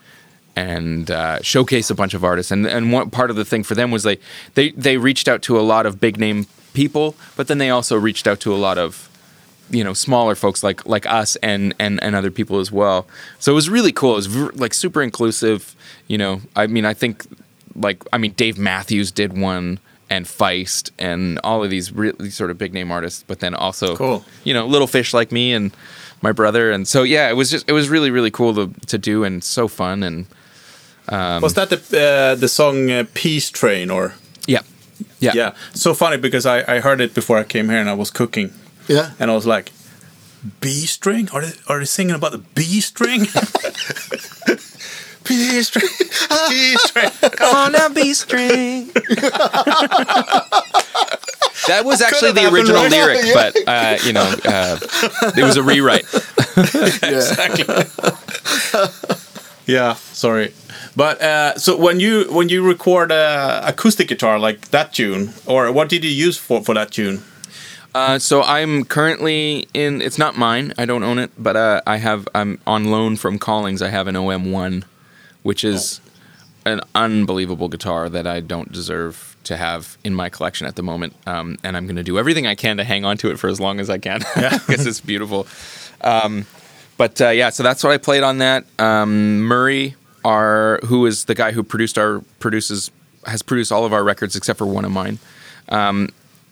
and 0.55 1.11
uh, 1.11 1.41
showcase 1.41 1.89
a 1.89 1.95
bunch 1.95 2.13
of 2.13 2.23
artists. 2.23 2.51
And 2.51 2.65
and 2.65 2.91
one 2.91 3.09
part 3.09 3.29
of 3.29 3.35
the 3.35 3.45
thing 3.45 3.63
for 3.63 3.75
them 3.75 3.91
was 3.91 4.03
they 4.03 4.17
they 4.55 4.71
they 4.71 4.97
reached 4.97 5.27
out 5.27 5.41
to 5.43 5.59
a 5.59 5.61
lot 5.61 5.85
of 5.85 5.99
big 5.99 6.17
name 6.17 6.47
people, 6.73 7.15
but 7.35 7.47
then 7.47 7.59
they 7.59 7.69
also 7.69 7.97
reached 7.97 8.27
out 8.27 8.39
to 8.41 8.53
a 8.53 8.57
lot 8.57 8.77
of 8.77 9.09
you 9.69 9.83
know 9.83 9.93
smaller 9.93 10.35
folks 10.35 10.63
like 10.63 10.85
like 10.85 11.05
us 11.05 11.35
and 11.37 11.75
and 11.79 12.01
and 12.03 12.15
other 12.15 12.31
people 12.31 12.59
as 12.59 12.71
well. 12.71 13.07
So 13.39 13.51
it 13.51 13.55
was 13.55 13.69
really 13.69 13.91
cool. 13.91 14.13
It 14.13 14.15
was 14.15 14.25
v- 14.27 14.49
like 14.55 14.73
super 14.73 15.01
inclusive. 15.01 15.75
You 16.07 16.17
know, 16.17 16.41
I 16.55 16.67
mean, 16.67 16.85
I 16.85 16.93
think 16.93 17.25
like 17.75 18.03
I 18.11 18.17
mean 18.17 18.31
Dave 18.31 18.57
Matthews 18.57 19.11
did 19.11 19.37
one. 19.37 19.79
And 20.09 20.25
Feist 20.25 20.91
and 20.97 21.37
all 21.43 21.63
of 21.63 21.69
these 21.69 21.91
really 21.91 22.29
sort 22.29 22.49
of 22.49 22.57
big 22.57 22.73
name 22.73 22.91
artists, 22.91 23.23
but 23.27 23.39
then 23.39 23.53
also, 23.53 23.95
Cool. 23.97 24.23
you 24.45 24.53
know, 24.53 24.65
little 24.65 24.87
fish 24.87 25.13
like 25.13 25.33
me 25.33 25.53
and 25.53 25.75
my 26.21 26.31
brother, 26.31 26.71
and 26.71 26.87
so 26.87 27.03
yeah, 27.03 27.29
it 27.29 27.35
was 27.35 27.51
just 27.51 27.67
it 27.69 27.73
was 27.73 27.89
really 27.89 28.09
really 28.09 28.31
cool 28.31 28.53
to 28.55 28.71
to 28.87 28.97
do 28.97 29.23
and 29.25 29.43
so 29.43 29.67
fun 29.67 30.03
and 30.03 30.25
Was 31.41 31.53
that 31.55 31.69
the 31.69 31.77
uh, 31.77 32.35
the 32.39 32.47
song 32.47 32.89
uh, 32.89 33.03
Peace 33.13 33.49
Train 33.51 33.89
or? 33.91 34.13
yeah 34.47 34.61
yeah 35.19 35.33
Yeah, 35.35 35.51
so 35.73 35.93
funny 35.93 36.17
because 36.17 36.45
I, 36.45 36.63
I 36.77 36.79
heard 36.79 37.01
it 37.01 37.13
before 37.13 37.37
I 37.37 37.43
came 37.43 37.69
here 37.69 37.79
and 37.81 37.89
I 37.89 37.93
was 37.93 38.09
cooking 38.11 38.51
Yeah. 38.87 39.11
and 39.19 39.29
I 39.29 39.35
was 39.35 39.45
like, 39.45 39.71
B 40.61 40.85
string? 40.87 41.29
Are 41.33 41.41
they 41.45 41.53
are 41.67 41.79
they 41.79 41.85
singing 41.85 42.15
about 42.15 42.31
the 42.31 42.43
B 42.55 42.81
string? 42.81 43.27
B 45.27 45.61
string, 45.61 45.89
B 46.49 46.75
string. 46.77 47.11
on 47.53 47.75
a 47.75 47.89
B 47.89 48.13
string. 48.13 48.87
that 51.67 51.83
was 51.83 52.01
actually 52.01 52.31
the 52.31 52.49
original 52.51 52.83
right 52.83 52.91
lyric, 52.91 53.25
yeah. 53.25 53.33
but 53.33 53.55
uh, 53.67 53.97
you 54.03 54.13
know, 54.13 54.33
uh, 54.45 54.79
it 55.35 55.43
was 55.43 55.57
a 55.57 55.63
rewrite. 55.63 56.05
exactly. 56.57 57.65
yeah, 59.65 59.93
sorry. 59.93 60.53
But 60.95 61.21
uh, 61.21 61.57
so 61.59 61.77
when 61.77 61.99
you 61.99 62.25
when 62.31 62.49
you 62.49 62.67
record 62.67 63.11
uh, 63.11 63.61
acoustic 63.65 64.07
guitar 64.07 64.39
like 64.39 64.69
that 64.69 64.93
tune, 64.93 65.33
or 65.45 65.71
what 65.71 65.89
did 65.89 66.03
you 66.03 66.09
use 66.09 66.37
for 66.37 66.63
for 66.63 66.73
that 66.73 66.91
tune? 66.91 67.23
Uh, 67.93 68.19
so 68.19 68.43
I'm 68.43 68.83
currently 68.83 69.67
in. 69.73 70.01
It's 70.01 70.17
not 70.17 70.37
mine. 70.37 70.73
I 70.77 70.85
don't 70.85 71.03
own 71.03 71.19
it, 71.19 71.31
but 71.37 71.55
uh, 71.55 71.81
I 71.87 71.97
have. 71.97 72.27
I'm 72.33 72.59
on 72.67 72.85
loan 72.85 73.15
from 73.15 73.39
Collings. 73.39 73.81
I 73.81 73.89
have 73.89 74.07
an 74.07 74.15
OM1, 74.15 74.83
which 75.47 75.63
is 75.63 76.01
an 76.65 76.81
unbelievable 76.93 77.69
guitar 77.69 78.09
that 78.09 78.27
I 78.27 78.41
don't 78.41 78.69
deserve 78.69 79.37
to 79.45 79.55
have 79.55 79.97
in 80.03 80.13
my 80.13 80.27
collection 80.27 80.67
at 80.67 80.75
the 80.75 80.83
moment. 80.83 81.13
Um, 81.25 81.57
and 81.63 81.77
I'm 81.77 81.85
going 81.85 81.95
to 81.95 82.03
do 82.03 82.19
everything 82.19 82.45
I 82.45 82.53
can 82.53 82.75
to 82.75 82.83
hang 82.83 83.05
on 83.05 83.15
to 83.19 83.31
it 83.31 83.39
for 83.39 83.47
as 83.47 83.57
long 83.57 83.79
as 83.79 83.89
I 83.89 83.97
can 83.97 84.19
because 84.35 84.85
it's 84.85 84.99
beautiful. 84.99 85.47
Um, 86.01 86.47
but 86.97 87.21
uh, 87.21 87.29
yeah, 87.29 87.49
so 87.51 87.63
that's 87.63 87.81
what 87.81 87.93
I 87.93 87.97
played 87.97 88.23
on 88.23 88.39
that. 88.39 88.65
Um, 88.77 89.39
Murray, 89.39 89.95
our 90.25 90.81
who 90.83 91.05
is 91.05 91.23
the 91.23 91.35
guy 91.35 91.53
who 91.53 91.63
produced 91.63 91.97
our 91.97 92.19
produces 92.39 92.91
has 93.25 93.41
produced 93.41 93.71
all 93.71 93.85
of 93.85 93.93
our 93.93 94.03
records 94.03 94.35
except 94.35 94.57
for 94.57 94.65
one 94.65 94.83
of 94.83 94.91
mine. 94.91 95.17
Um, 95.69 96.09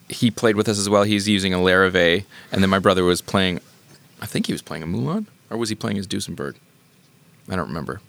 he 0.08 0.32
played 0.32 0.56
with 0.56 0.70
us 0.70 0.80
as 0.80 0.88
well. 0.88 1.04
He's 1.04 1.28
using 1.28 1.54
a 1.54 1.58
Larrivee, 1.58 2.24
and 2.50 2.64
then 2.64 2.70
my 2.70 2.80
brother 2.80 3.04
was 3.04 3.20
playing. 3.22 3.60
I 4.22 4.26
think 4.26 4.46
he 4.46 4.54
was 4.54 4.62
playing 4.62 4.84
a 4.84 4.88
Mulan, 4.88 5.26
or 5.50 5.58
was 5.58 5.68
he 5.68 5.76
playing 5.76 5.98
his 5.98 6.08
Duesenberg? 6.08 6.56
I 7.50 7.58
don't 7.58 7.68
remember. 7.68 8.00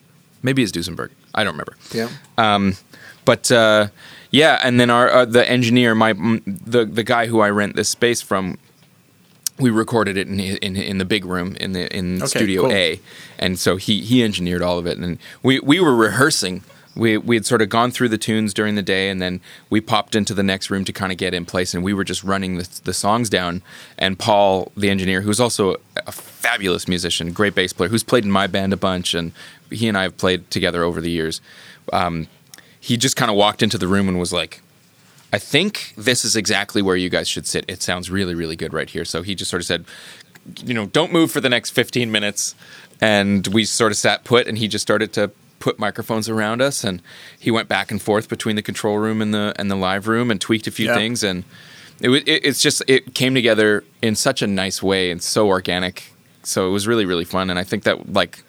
Maybe 0.46 0.62
it's 0.62 0.70
Duesenberg. 0.70 1.10
I 1.34 1.42
don't 1.42 1.54
remember. 1.54 1.76
Yeah. 1.92 2.08
Um, 2.38 2.76
but 3.24 3.50
uh, 3.50 3.88
yeah, 4.30 4.60
and 4.62 4.78
then 4.78 4.90
our 4.90 5.10
uh, 5.10 5.24
the 5.24 5.48
engineer, 5.50 5.92
my 5.96 6.10
m- 6.10 6.40
the 6.46 6.84
the 6.84 7.02
guy 7.02 7.26
who 7.26 7.40
I 7.40 7.50
rent 7.50 7.74
this 7.74 7.88
space 7.88 8.22
from, 8.22 8.58
we 9.58 9.70
recorded 9.70 10.16
it 10.16 10.28
in 10.28 10.38
in, 10.38 10.76
in 10.76 10.98
the 10.98 11.04
big 11.04 11.24
room 11.24 11.56
in 11.56 11.72
the 11.72 11.92
in 11.94 12.18
Okay, 12.22 12.26
Studio 12.28 12.62
cool. 12.62 12.72
A, 12.72 13.00
and 13.40 13.58
so 13.58 13.74
he 13.74 14.02
he 14.02 14.22
engineered 14.22 14.62
all 14.62 14.78
of 14.78 14.86
it, 14.86 14.96
and 14.98 15.18
we 15.42 15.58
we 15.58 15.80
were 15.80 15.96
rehearsing. 15.96 16.62
We 16.96 17.18
we 17.18 17.36
had 17.36 17.46
sort 17.46 17.62
of 17.62 17.68
gone 17.68 17.90
through 17.90 18.08
the 18.08 18.18
tunes 18.18 18.54
during 18.54 18.74
the 18.74 18.82
day, 18.82 19.10
and 19.10 19.20
then 19.20 19.40
we 19.70 19.80
popped 19.80 20.14
into 20.14 20.34
the 20.34 20.42
next 20.42 20.70
room 20.70 20.84
to 20.84 20.92
kind 20.92 21.12
of 21.12 21.18
get 21.18 21.34
in 21.34 21.44
place, 21.44 21.74
and 21.74 21.84
we 21.84 21.92
were 21.92 22.04
just 22.04 22.24
running 22.24 22.56
the 22.58 22.68
the 22.84 22.94
songs 22.94 23.28
down. 23.28 23.62
And 23.98 24.18
Paul, 24.18 24.72
the 24.76 24.90
engineer, 24.90 25.20
who's 25.20 25.40
also 25.40 25.76
a 26.06 26.12
fabulous 26.12 26.88
musician, 26.88 27.32
great 27.32 27.54
bass 27.54 27.72
player, 27.72 27.88
who's 27.88 28.02
played 28.02 28.24
in 28.24 28.30
my 28.30 28.46
band 28.46 28.72
a 28.72 28.76
bunch, 28.76 29.14
and 29.14 29.32
he 29.70 29.88
and 29.88 29.98
I 29.98 30.02
have 30.02 30.16
played 30.16 30.50
together 30.50 30.82
over 30.82 31.00
the 31.00 31.10
years. 31.10 31.40
Um, 31.92 32.28
he 32.80 32.96
just 32.96 33.16
kind 33.16 33.30
of 33.30 33.36
walked 33.36 33.62
into 33.62 33.78
the 33.78 33.88
room 33.88 34.08
and 34.08 34.18
was 34.18 34.32
like, 34.32 34.62
I 35.32 35.38
think 35.38 35.92
this 35.96 36.24
is 36.24 36.36
exactly 36.36 36.82
where 36.82 36.96
you 36.96 37.08
guys 37.08 37.28
should 37.28 37.46
sit. 37.46 37.64
It 37.68 37.82
sounds 37.82 38.10
really, 38.10 38.34
really 38.34 38.56
good 38.56 38.72
right 38.72 38.88
here. 38.88 39.04
So 39.04 39.22
he 39.22 39.34
just 39.34 39.50
sort 39.50 39.60
of 39.60 39.66
said, 39.66 39.84
you 40.64 40.72
know, 40.72 40.86
don't 40.86 41.12
move 41.12 41.30
for 41.30 41.40
the 41.40 41.48
next 41.48 41.70
15 41.70 42.10
minutes. 42.12 42.54
And 43.00 43.46
we 43.48 43.64
sort 43.64 43.92
of 43.92 43.98
sat 43.98 44.24
put, 44.24 44.46
and 44.46 44.56
he 44.56 44.68
just 44.68 44.82
started 44.82 45.12
to 45.14 45.30
put 45.58 45.78
microphones 45.78 46.28
around 46.28 46.60
us. 46.62 46.84
And 46.84 47.02
he 47.38 47.50
went 47.50 47.68
back 47.68 47.90
and 47.90 48.00
forth 48.00 48.28
between 48.28 48.56
the 48.56 48.62
control 48.62 48.98
room 48.98 49.20
and 49.22 49.32
the 49.34 49.54
and 49.56 49.70
the 49.70 49.76
live 49.76 50.08
room 50.08 50.30
and 50.30 50.40
tweaked 50.40 50.66
a 50.66 50.70
few 50.70 50.86
Yeah. 50.86 50.94
things. 50.94 51.22
And 51.22 51.44
it, 52.00 52.10
it 52.10 52.44
it's 52.44 52.60
just 52.60 52.82
it 52.86 53.14
came 53.14 53.34
together 53.34 53.84
in 54.02 54.14
such 54.16 54.42
a 54.42 54.46
nice 54.46 54.82
way 54.82 55.10
and 55.10 55.22
so 55.22 55.48
organic. 55.48 56.12
So 56.42 56.68
it 56.68 56.70
was 56.70 56.86
really, 56.86 57.04
really 57.04 57.24
fun. 57.24 57.50
And 57.50 57.58
I 57.58 57.64
think 57.64 57.84
that 57.84 58.12
like, 58.12 58.42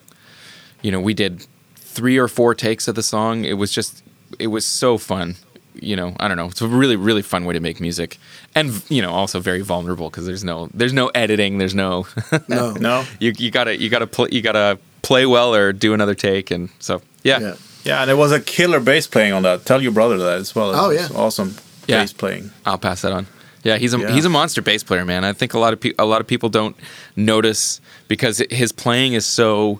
you 0.81 0.91
know, 0.91 0.99
we 0.99 1.13
did 1.13 1.45
three 1.75 2.17
or 2.17 2.27
four 2.27 2.53
takes 2.53 2.87
of 2.87 2.95
the 2.95 3.01
song. 3.03 3.43
It 3.45 3.53
was 3.53 3.71
just, 3.71 4.03
it 4.37 4.47
was 4.47 4.65
so 4.65 4.97
fun. 4.97 5.35
You 5.79 5.95
know, 5.95 6.15
I 6.19 6.27
don't 6.27 6.37
know. 6.37 6.45
It's 6.47 6.61
a 6.61 6.67
really, 6.67 6.95
really 6.95 7.21
fun 7.21 7.45
way 7.45 7.53
to 7.53 7.59
make 7.59 7.79
music, 7.79 8.17
and 8.55 8.83
you 8.89 8.99
know, 8.99 9.11
also 9.11 9.39
very 9.39 9.61
vulnerable 9.61 10.09
because 10.09 10.25
there's 10.25 10.43
no, 10.43 10.69
there's 10.73 10.91
no 10.93 11.07
editing. 11.09 11.59
There's 11.59 11.75
no, 11.75 12.07
No. 12.47 12.71
No. 12.71 13.05
you 13.19 13.31
you 13.37 13.51
gotta 13.51 13.77
you 13.79 13.87
gotta 13.87 14.07
play 14.07 14.29
you 14.31 14.41
gotta 14.41 14.79
play 15.07 15.25
well 15.25 15.53
or 15.55 15.73
do 15.73 15.93
another 15.93 16.15
take, 16.15 16.51
and 16.55 16.69
so 16.79 17.01
yeah, 17.23 17.39
Yeah. 17.39 17.55
Yeah, 17.83 18.11
it 18.11 18.17
was 18.17 18.31
a 18.33 18.39
killer 18.41 18.81
bass 18.81 19.07
playing 19.07 19.31
on 19.33 19.43
that. 19.43 19.63
Tell 19.65 19.81
your 19.81 19.93
brother 19.93 20.17
that 20.17 20.39
as 20.39 20.53
well. 20.53 20.75
Oh, 20.75 20.89
It's 20.89 21.09
yeah. 21.09 21.17
awesome 21.17 21.55
Yeah. 21.87 22.01
bass 22.01 22.11
playing. 22.13 22.51
I'll 22.65 22.77
pass 22.77 23.01
that 23.01 23.13
on. 23.13 23.27
Yeah, 23.63 23.77
he's 23.77 23.93
a 23.93 23.99
Yeah. 23.99 24.11
he's 24.11 24.25
a 24.25 24.29
monster 24.29 24.61
bass 24.61 24.83
player, 24.83 25.05
man. 25.05 25.23
I 25.23 25.33
think 25.33 25.53
a 25.53 25.59
lot 25.59 25.71
of 25.73 25.79
pe- 25.79 25.93
a 25.97 26.05
lot 26.05 26.19
of 26.21 26.27
people 26.27 26.49
don't 26.49 26.75
notice 27.15 27.79
because 28.09 28.43
his 28.51 28.71
playing 28.73 29.13
is 29.13 29.25
so 29.25 29.79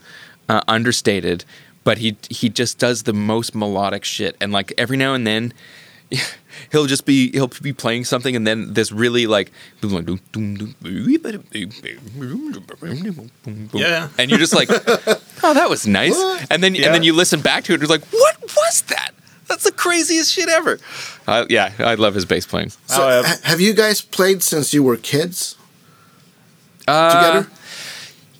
uh, 0.49 0.61
understated, 0.69 1.43
but 1.83 1.97
he 1.97 2.15
he 2.29 2.47
just 2.49 2.79
does 2.79 3.03
the 3.03 3.13
most 3.13 3.53
melodic 3.53 4.05
shit. 4.05 4.35
And 4.41 4.53
like 4.53 4.73
every 4.77 4.97
now 4.97 5.13
and 5.13 5.27
then, 5.27 5.53
he'll 6.71 6.85
just 6.85 7.05
be 7.05 7.31
he'll 7.31 7.47
be 7.61 7.73
playing 7.73 8.05
something, 8.05 8.35
and 8.35 8.45
then 8.47 8.73
this 8.73 8.91
really 8.91 9.27
like 9.27 9.51
Yeah. 13.73 14.09
and 14.17 14.29
you're 14.29 14.39
just 14.39 14.53
like, 14.55 14.69
oh, 15.43 15.53
that 15.53 15.69
was 15.69 15.87
nice. 15.87 16.17
And 16.49 16.63
then 16.63 16.75
Yeah. 16.75 16.85
and 16.87 16.95
then 16.95 17.03
you 17.03 17.13
listen 17.13 17.41
back 17.41 17.63
to 17.65 17.73
it, 17.73 17.75
and 17.75 17.81
you're 17.81 17.89
like, 17.97 18.05
what 18.11 18.41
was 18.41 18.81
that? 18.89 19.11
That's 19.47 19.63
the 19.63 19.71
craziest 19.71 20.31
shit 20.33 20.49
ever. 20.49 20.79
Uh, 21.25 21.45
yeah, 21.49 21.71
I 21.79 21.95
love 21.95 22.13
his 22.15 22.25
bass 22.25 22.45
playing. 22.45 22.71
So, 22.87 23.01
Oh, 23.01 23.23
ha- 23.23 23.37
have 23.43 23.61
you 23.61 23.73
guys 23.73 24.01
played 24.01 24.43
since 24.43 24.73
you 24.73 24.83
were 24.83 24.97
kids 24.97 25.55
Uh, 26.87 27.13
together? 27.13 27.47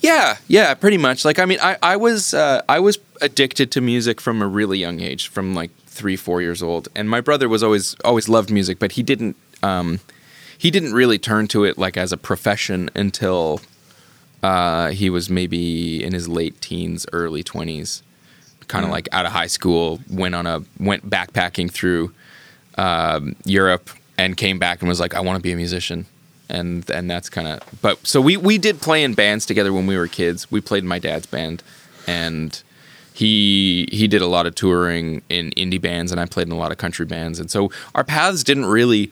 Yeah, 0.02 0.38
yeah, 0.48 0.73
pretty 0.73 0.98
much. 0.98 1.23
Like, 1.26 1.39
I 1.39 1.45
mean, 1.45 1.60
I, 1.61 1.77
I 1.81 1.95
was 1.95 2.34
uh, 2.34 2.61
I 2.69 2.80
was 2.80 2.99
addicted 3.22 3.72
to 3.72 3.81
music 3.81 4.22
from 4.22 4.41
a 4.41 4.48
really 4.48 4.77
young 4.77 4.99
age, 4.99 5.27
from 5.30 5.56
like 5.56 5.72
three, 5.98 6.15
four 6.15 6.41
years 6.41 6.61
old. 6.61 6.88
And 6.95 7.10
my 7.10 7.22
brother 7.22 7.49
was 7.49 7.64
always 7.64 7.95
always 8.06 8.30
loved 8.30 8.52
music, 8.52 8.80
but 8.80 8.91
he 8.94 9.03
didn't 9.03 9.36
um, 9.64 9.99
he 10.57 10.69
didn't 10.72 10.94
really 10.94 11.18
turn 11.18 11.48
to 11.48 11.64
it 11.64 11.78
like 11.78 11.98
as 11.98 12.11
a 12.11 12.18
profession 12.18 12.90
until 12.95 13.60
uh, 14.44 14.90
he 14.91 15.10
was 15.10 15.30
maybe 15.30 16.03
in 16.03 16.14
his 16.14 16.28
late 16.28 16.61
teens, 16.61 17.06
early 17.11 17.44
twenties, 17.44 18.03
kind 18.68 18.86
of 18.86 18.91
like 18.91 19.10
out 19.11 19.26
of 19.26 19.32
high 19.32 19.48
school. 19.48 19.99
Went 20.10 20.36
on 20.36 20.45
a 20.45 20.64
went 20.80 21.10
backpacking 21.10 21.72
through 21.72 22.14
um, 22.78 23.36
Europe 23.44 23.90
and 24.18 24.38
came 24.38 24.60
back 24.60 24.82
and 24.82 24.90
was 24.90 24.99
like, 24.99 25.15
I 25.15 25.19
want 25.19 25.38
to 25.38 25.44
be 25.44 25.52
a 25.52 25.57
musician. 25.57 26.06
And 26.49 26.90
and 26.90 27.11
that's 27.11 27.30
kind 27.30 27.48
of 27.48 27.60
but 27.82 27.95
so 28.07 28.22
we 28.22 28.38
we 28.38 28.57
did 28.57 28.80
play 28.80 29.03
in 29.03 29.15
bands 29.15 29.45
together 29.45 29.74
when 29.74 29.86
we 29.86 29.98
were 29.98 30.07
kids. 30.07 30.49
We 30.49 30.61
played 30.61 30.84
in 30.84 30.88
my 30.88 30.99
dad's 30.99 31.26
band, 31.26 31.61
and 32.07 32.64
he 33.18 33.89
he 33.91 34.07
did 34.07 34.22
a 34.22 34.27
lot 34.27 34.45
of 34.45 34.53
touring 34.53 35.23
in 35.27 35.49
indie 35.57 35.81
bands, 35.81 36.11
and 36.11 36.22
I 36.22 36.27
played 36.27 36.45
in 36.45 36.53
a 36.53 36.57
lot 36.57 36.72
of 36.72 36.77
country 36.77 37.07
bands. 37.07 37.39
And 37.39 37.49
so 37.49 37.72
our 37.95 38.03
paths 38.03 38.44
didn't 38.44 38.68
really 38.68 39.10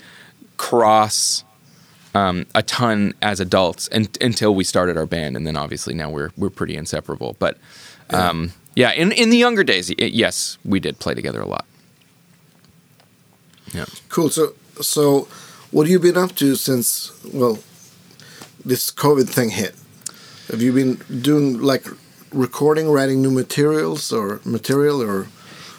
cross 0.58 1.44
um, 2.14 2.46
a 2.54 2.62
ton 2.62 3.16
as 3.24 3.40
adults 3.40 3.88
and, 3.88 4.16
until 4.22 4.54
we 4.54 4.64
started 4.64 4.96
our 4.96 5.08
band, 5.08 5.36
and 5.36 5.48
then 5.48 5.58
obviously 5.58 5.96
now 5.96 6.12
we're 6.12 6.30
we're 6.38 6.52
pretty 6.52 6.76
inseparable. 6.76 7.36
But 7.40 7.58
um, 8.12 8.54
yeah, 8.76 8.92
in 8.92 9.12
in 9.12 9.32
the 9.32 9.38
younger 9.38 9.64
days, 9.64 9.90
y- 9.90 9.96
yes, 10.06 10.60
we 10.64 10.80
did 10.80 11.00
play 11.00 11.16
together 11.16 11.42
a 11.42 11.48
lot. 11.48 11.66
Yeah. 13.74 13.86
Cool. 14.10 14.30
So, 14.30 14.54
so 14.82 15.28
what 15.72 15.88
have 15.88 15.92
you 15.92 16.00
been 16.00 16.16
up 16.16 16.36
to 16.36 16.56
since 16.56 17.12
well, 17.34 17.58
this 18.64 18.92
COVID 18.92 19.28
thing 19.28 19.50
hit? 19.50 19.74
Have 20.52 20.62
you 20.62 20.74
been 20.74 20.96
doing 21.24 21.60
like 21.60 21.88
recording, 22.36 22.90
writing 22.90 23.22
new 23.22 23.32
materials 23.32 24.12
or 24.12 24.40
material, 24.46 25.02
or 25.02 25.28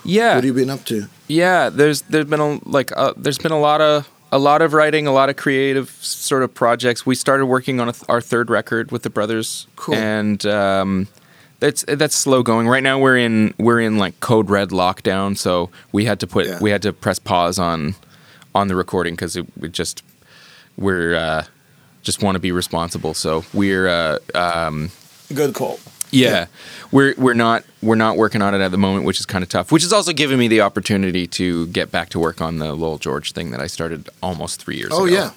Yeah. 0.04 0.28
what 0.34 0.36
have 0.36 0.44
you 0.44 0.52
been 0.54 0.70
up 0.70 0.84
to? 0.86 1.06
yeah, 1.28 1.68
there's 1.70 2.02
there's 2.02 2.24
been 2.26 2.40
a 2.40 2.60
like 2.68 2.92
uh, 2.96 3.12
there's 3.16 3.38
been 3.38 3.52
a 3.52 3.60
lot 3.60 3.80
of 3.80 4.08
a 4.32 4.38
lot 4.38 4.60
of 4.62 4.72
writing, 4.72 5.06
a 5.06 5.12
lot 5.12 5.28
of 5.28 5.36
creative 5.36 5.90
sort 6.00 6.42
of 6.42 6.52
projects. 6.54 7.06
We 7.06 7.14
started 7.14 7.46
working 7.46 7.80
on 7.80 7.88
a 7.88 7.92
th- 7.92 8.04
our 8.08 8.20
third 8.20 8.50
record 8.50 8.90
with 8.90 9.02
the 9.02 9.10
brothers, 9.10 9.66
Cool. 9.76 9.94
and 9.94 10.44
um, 10.46 11.08
that's 11.60 11.84
that's 11.88 12.14
slow 12.16 12.42
going. 12.42 12.66
Right 12.68 12.82
now 12.82 12.98
we're 12.98 13.16
in 13.18 13.54
we're 13.58 13.80
in 13.80 13.98
like 13.98 14.18
code 14.20 14.50
red 14.50 14.70
lockdown, 14.70 15.36
so 15.36 15.70
we 15.92 16.04
had 16.06 16.18
to 16.20 16.26
put 16.26 16.46
Yeah. 16.46 16.58
we 16.60 16.70
had 16.70 16.82
to 16.82 16.92
press 16.92 17.18
pause 17.18 17.58
on 17.58 17.94
on 18.54 18.68
the 18.68 18.74
recording 18.76 19.14
because 19.14 19.36
it, 19.36 19.46
it 19.62 19.72
just 19.72 20.02
we're 20.76 21.14
uh, 21.14 21.44
just 22.02 22.22
want 22.22 22.34
to 22.36 22.40
be 22.40 22.52
responsible. 22.52 23.14
So 23.14 23.44
we're 23.54 23.88
uh, 23.88 24.18
um, 24.34 24.90
Good 25.34 25.54
call. 25.54 25.78
Yeah, 26.16 26.47
we're 26.93 27.14
we're 27.16 27.34
not 27.34 27.64
we're 27.82 27.94
not 27.97 28.16
working 28.16 28.43
on 28.43 28.55
it 28.55 28.60
at 28.60 28.70
the 28.70 28.78
moment, 28.78 29.05
which 29.05 29.20
is 29.20 29.26
kind 29.26 29.43
of 29.43 29.48
tough. 29.48 29.70
Which 29.72 29.84
is 29.84 29.93
also 29.93 30.12
giving 30.12 30.38
me 30.38 30.48
the 30.48 30.60
opportunity 30.62 31.26
to 31.28 31.66
get 31.68 31.90
back 31.90 32.09
to 32.10 32.18
work 32.18 32.40
on 32.40 32.59
the 32.59 32.74
Lowell 32.74 32.98
George 32.98 33.32
thing 33.32 33.51
that 33.51 33.60
I 33.60 33.66
started 33.66 34.09
almost 34.22 34.62
three 34.62 34.76
years 34.76 34.90
Oh 34.93 35.06
ago. 35.06 35.30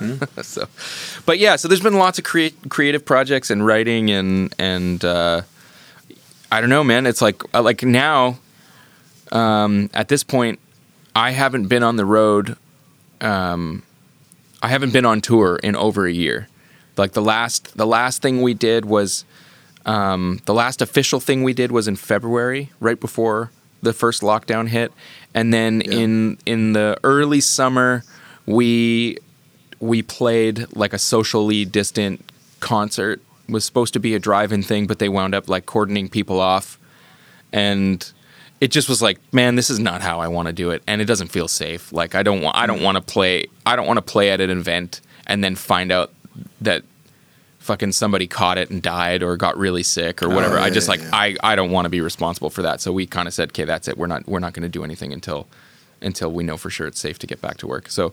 yeah, 0.00 0.26
so, 0.42 0.66
but 1.26 1.38
yeah, 1.38 1.56
so 1.56 1.68
there's 1.68 1.80
been 1.80 1.94
lots 1.98 2.18
of 2.18 2.24
create, 2.24 2.54
creative 2.68 3.04
projects 3.04 3.50
and 3.50 3.64
writing 3.66 4.10
and 4.10 4.54
and 4.58 5.04
uh, 5.04 5.42
I 6.50 6.60
don't 6.60 6.70
know, 6.70 6.84
man. 6.84 7.06
It's 7.06 7.22
like 7.22 7.42
uh, 7.54 7.62
like 7.62 7.82
now, 7.82 8.38
um, 9.32 9.90
at 9.94 10.08
this 10.08 10.22
point, 10.24 10.58
I 11.14 11.30
haven't 11.30 11.68
been 11.68 11.82
on 11.82 11.96
the 11.96 12.04
road. 12.04 12.56
Um, 13.20 13.82
I 14.62 14.68
haven't 14.68 14.92
been 14.92 15.04
on 15.04 15.20
tour 15.20 15.56
in 15.62 15.76
over 15.76 16.06
a 16.06 16.12
year. 16.12 16.48
Like 16.96 17.12
the 17.12 17.22
last 17.22 17.76
the 17.76 17.86
last 17.86 18.22
thing 18.22 18.42
we 18.42 18.54
did 18.54 18.84
was 18.84 19.24
um, 19.86 20.40
the 20.46 20.54
last 20.54 20.80
official 20.82 21.20
thing 21.20 21.42
we 21.42 21.52
did 21.52 21.70
was 21.72 21.86
in 21.88 21.96
February, 21.96 22.70
right 22.80 22.98
before 22.98 23.50
the 23.82 23.92
first 23.92 24.22
lockdown 24.22 24.68
hit, 24.68 24.92
and 25.34 25.52
then 25.52 25.82
Yeah. 25.84 25.98
in 25.98 26.38
in 26.46 26.72
the 26.72 26.98
early 27.04 27.40
summer 27.40 28.02
we 28.46 29.18
we 29.80 30.02
played 30.02 30.66
like 30.74 30.92
a 30.94 30.98
socially 30.98 31.64
distant 31.64 32.24
concert. 32.60 33.20
It 33.48 33.52
was 33.52 33.64
supposed 33.66 33.92
to 33.94 34.00
be 34.00 34.14
a 34.14 34.18
drive-in 34.18 34.62
thing, 34.62 34.86
but 34.86 34.98
they 34.98 35.08
wound 35.10 35.34
up 35.34 35.48
like 35.50 35.66
cordoning 35.66 36.08
people 36.10 36.40
off, 36.40 36.78
and 37.52 38.10
it 38.60 38.70
just 38.70 38.88
was 38.88 39.02
like, 39.02 39.18
man, 39.32 39.56
this 39.56 39.68
is 39.68 39.78
not 39.78 40.00
how 40.00 40.20
I 40.20 40.28
want 40.28 40.46
to 40.46 40.52
do 40.54 40.70
it, 40.70 40.82
and 40.86 41.02
it 41.02 41.04
doesn't 41.04 41.28
feel 41.28 41.48
safe. 41.48 41.92
Like 41.92 42.14
I 42.14 42.22
don't 42.22 42.40
want 42.40 42.56
I 42.56 42.66
don't 42.66 42.82
want 42.82 42.96
to 42.96 43.02
play 43.02 43.46
I 43.66 43.76
don't 43.76 43.86
want 43.86 43.98
to 43.98 44.02
play 44.02 44.30
at 44.30 44.40
an 44.40 44.50
event 44.50 45.00
and 45.26 45.44
then 45.44 45.54
find 45.56 45.92
out 45.92 46.12
that 46.62 46.82
fucking 47.64 47.92
somebody 47.92 48.26
caught 48.26 48.58
it 48.58 48.70
and 48.70 48.82
died 48.82 49.22
or 49.22 49.36
got 49.38 49.56
really 49.56 49.82
sick 49.82 50.22
or 50.22 50.28
whatever. 50.28 50.58
Oh, 50.58 50.62
I 50.62 50.68
just 50.68 50.86
like 50.86 51.00
yeah. 51.00 51.10
I 51.12 51.36
I 51.42 51.56
don't 51.56 51.70
want 51.70 51.86
to 51.86 51.88
be 51.88 52.02
responsible 52.02 52.50
for 52.50 52.62
that. 52.62 52.80
So 52.80 52.92
we 52.92 53.06
kind 53.06 53.26
of 53.26 53.32
said, 53.32 53.50
okay, 53.50 53.64
that's 53.64 53.88
it. 53.88 53.96
We're 53.96 54.06
not 54.06 54.28
we're 54.28 54.38
not 54.38 54.52
going 54.52 54.64
to 54.64 54.68
do 54.68 54.84
anything 54.84 55.12
until 55.12 55.48
until 56.02 56.30
we 56.30 56.44
know 56.44 56.58
for 56.58 56.68
sure 56.68 56.86
it's 56.86 57.00
safe 57.00 57.18
to 57.20 57.26
get 57.26 57.40
back 57.40 57.56
to 57.58 57.66
work. 57.66 57.88
So 57.88 58.12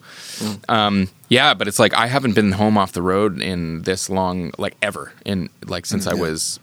um 0.70 1.10
yeah, 1.28 1.54
but 1.54 1.68
it's 1.68 1.80
like 1.80 1.94
I 1.94 2.08
haven't 2.08 2.34
been 2.34 2.54
home 2.54 2.78
off 2.78 2.94
the 2.94 3.02
road 3.02 3.42
in 3.42 3.82
this 3.82 4.10
long 4.10 4.52
like 4.58 4.78
ever 4.82 5.12
in 5.26 5.50
like 5.66 5.86
since 5.86 6.08
I 6.08 6.14
yeah. 6.14 6.22
was 6.22 6.60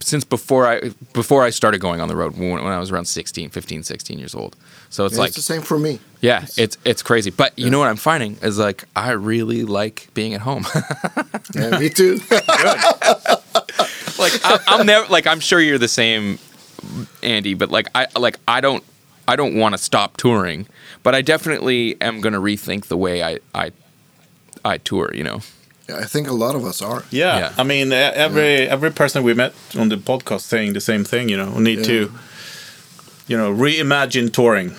since 0.00 0.24
before 0.24 0.66
I 0.66 0.90
before 1.12 1.42
I 1.44 1.50
started 1.50 1.80
going 1.80 2.00
on 2.00 2.08
the 2.08 2.16
road 2.16 2.36
when, 2.36 2.50
when 2.52 2.72
I 2.72 2.78
was 2.78 2.90
around 2.90 3.04
16, 3.06 3.50
15, 3.50 3.82
16 3.82 4.18
years 4.18 4.34
old. 4.34 4.56
So 4.88 5.04
it's 5.04 5.14
Yeah, 5.14 5.20
like 5.20 5.28
it's 5.28 5.36
the 5.36 5.42
same 5.42 5.62
for 5.62 5.78
me. 5.78 6.00
yeah, 6.20 6.46
it's 6.56 6.76
it's 6.84 7.02
crazy. 7.02 7.30
But 7.30 7.58
you 7.58 7.70
know 7.70 7.78
what 7.78 7.88
I'm 7.88 7.96
finding 7.96 8.36
is 8.42 8.58
like 8.58 8.84
I 8.96 9.10
really 9.12 9.64
like 9.64 10.08
being 10.14 10.34
at 10.34 10.40
home. 10.40 10.66
Yeah, 11.54 11.78
me 11.78 11.88
too. 11.88 12.20
like 14.18 14.32
I, 14.44 14.58
I'm 14.68 14.86
never 14.86 15.06
like 15.08 15.26
I'm 15.26 15.40
sure 15.40 15.60
you're 15.60 15.78
the 15.78 15.88
same, 15.88 16.38
Andy. 17.22 17.54
But 17.54 17.70
like 17.70 17.88
I 17.94 18.06
like 18.18 18.38
I 18.46 18.60
don't 18.60 18.84
I 19.26 19.36
don't 19.36 19.56
want 19.56 19.74
to 19.74 19.78
stop 19.78 20.16
touring, 20.16 20.66
but 21.02 21.14
I 21.14 21.22
definitely 21.22 22.00
am 22.00 22.20
going 22.20 22.32
to 22.34 22.40
rethink 22.40 22.86
the 22.86 22.96
way 22.96 23.22
I 23.22 23.38
I 23.54 23.72
I 24.64 24.78
tour. 24.78 25.10
You 25.14 25.24
know. 25.24 25.40
Yeah, 25.90 26.04
I 26.04 26.06
think 26.06 26.28
a 26.28 26.32
lot 26.32 26.54
of 26.54 26.64
us 26.64 26.82
are. 26.82 27.02
Yeah. 27.10 27.38
Yeah. 27.38 27.52
I 27.58 27.64
mean, 27.64 27.92
every 27.92 28.68
every 28.68 28.90
person 28.90 29.22
we 29.24 29.34
met 29.34 29.52
on 29.78 29.88
the 29.88 29.96
podcast 29.96 30.40
saying 30.40 30.72
the 30.74 30.80
same 30.80 31.04
thing. 31.04 31.28
You 31.30 31.36
know, 31.36 31.50
we 31.56 31.62
need 31.62 31.78
Yeah. 31.78 31.84
to, 31.84 32.12
you 33.28 33.36
know, 33.36 33.52
reimagine 33.54 34.30
touring. 34.32 34.72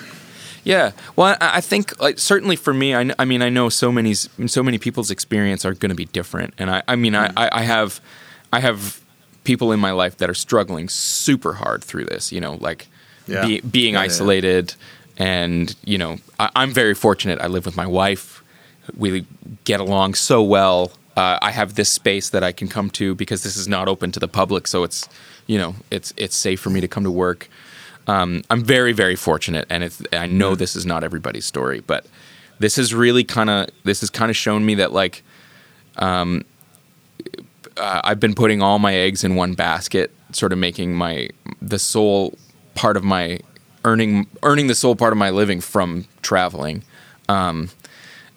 Yeah, 0.63 0.91
well, 1.15 1.35
I, 1.41 1.57
I 1.57 1.61
think 1.61 1.99
like 1.99 2.19
certainly 2.19 2.55
for 2.55 2.73
me, 2.73 2.93
I, 2.93 3.11
I 3.17 3.25
mean, 3.25 3.41
I 3.41 3.49
know 3.49 3.69
so 3.69 3.91
many 3.91 4.13
so 4.13 4.61
many 4.63 4.77
people's 4.77 5.09
experience 5.11 5.65
are 5.65 5.73
going 5.73 5.89
to 5.89 5.95
be 5.95 6.05
different, 6.05 6.53
and 6.59 6.69
I, 6.69 6.83
I 6.87 6.95
mean, 6.95 7.15
I, 7.15 7.27
mm. 7.29 7.33
I, 7.35 7.49
I 7.51 7.61
have 7.63 7.99
I 8.53 8.59
have 8.59 8.99
people 9.43 9.71
in 9.73 9.79
my 9.79 9.91
life 9.91 10.17
that 10.17 10.29
are 10.29 10.35
struggling 10.35 10.87
super 10.89 11.53
hard 11.53 11.83
through 11.83 12.05
this. 12.05 12.31
You 12.31 12.41
know, 12.41 12.53
like 12.61 12.87
Yeah. 13.27 13.45
be, 13.47 13.61
being 13.61 13.93
Yeah, 13.93 14.01
yeah. 14.01 14.05
isolated, 14.05 14.75
and 15.17 15.75
you 15.83 15.97
know, 15.97 16.17
I, 16.39 16.49
I'm 16.55 16.71
very 16.73 16.93
fortunate. 16.93 17.41
I 17.41 17.47
live 17.47 17.65
with 17.65 17.75
my 17.75 17.87
wife. 17.87 18.43
We 18.95 19.25
get 19.63 19.79
along 19.79 20.13
so 20.15 20.43
well. 20.43 20.91
Uh, 21.21 21.37
I 21.39 21.51
have 21.51 21.75
this 21.75 21.91
space 21.91 22.31
that 22.31 22.43
I 22.43 22.51
can 22.51 22.67
come 22.67 22.89
to 22.91 23.13
because 23.13 23.43
this 23.43 23.55
is 23.55 23.67
not 23.67 23.87
open 23.87 24.11
to 24.13 24.19
the 24.19 24.27
public, 24.27 24.65
so 24.65 24.83
it's 24.83 25.07
you 25.45 25.59
know 25.59 25.75
it's 25.91 26.11
it's 26.17 26.35
safe 26.35 26.59
for 26.59 26.71
me 26.71 26.81
to 26.81 26.87
come 26.87 27.03
to 27.03 27.11
work. 27.11 27.47
Um, 28.07 28.41
I'm 28.49 28.63
very 28.63 28.91
very 28.91 29.15
fortunate, 29.15 29.67
and 29.69 29.83
it's 29.83 30.01
I 30.11 30.25
know 30.25 30.55
this 30.55 30.75
is 30.75 30.83
not 30.83 31.03
everybody's 31.03 31.45
story, 31.45 31.79
but 31.85 32.07
this 32.57 32.77
has 32.77 32.91
really 32.95 33.23
kind 33.23 33.51
of 33.51 33.69
this 33.83 33.99
has 33.99 34.09
kind 34.09 34.31
of 34.31 34.35
shown 34.35 34.65
me 34.65 34.73
that 34.75 34.93
like 34.93 35.21
um, 35.97 36.43
uh, 37.77 38.01
I've 38.03 38.19
been 38.19 38.33
putting 38.33 38.63
all 38.63 38.79
my 38.79 38.95
eggs 38.95 39.23
in 39.23 39.35
one 39.35 39.53
basket, 39.53 40.09
sort 40.31 40.51
of 40.51 40.57
making 40.57 40.95
my 40.95 41.29
the 41.61 41.77
sole 41.77 42.35
part 42.73 42.97
of 42.97 43.03
my 43.03 43.41
earning 43.85 44.25
earning 44.41 44.65
the 44.65 44.75
sole 44.75 44.95
part 44.95 45.13
of 45.13 45.19
my 45.19 45.29
living 45.29 45.61
from 45.61 46.07
traveling, 46.23 46.81
um, 47.29 47.69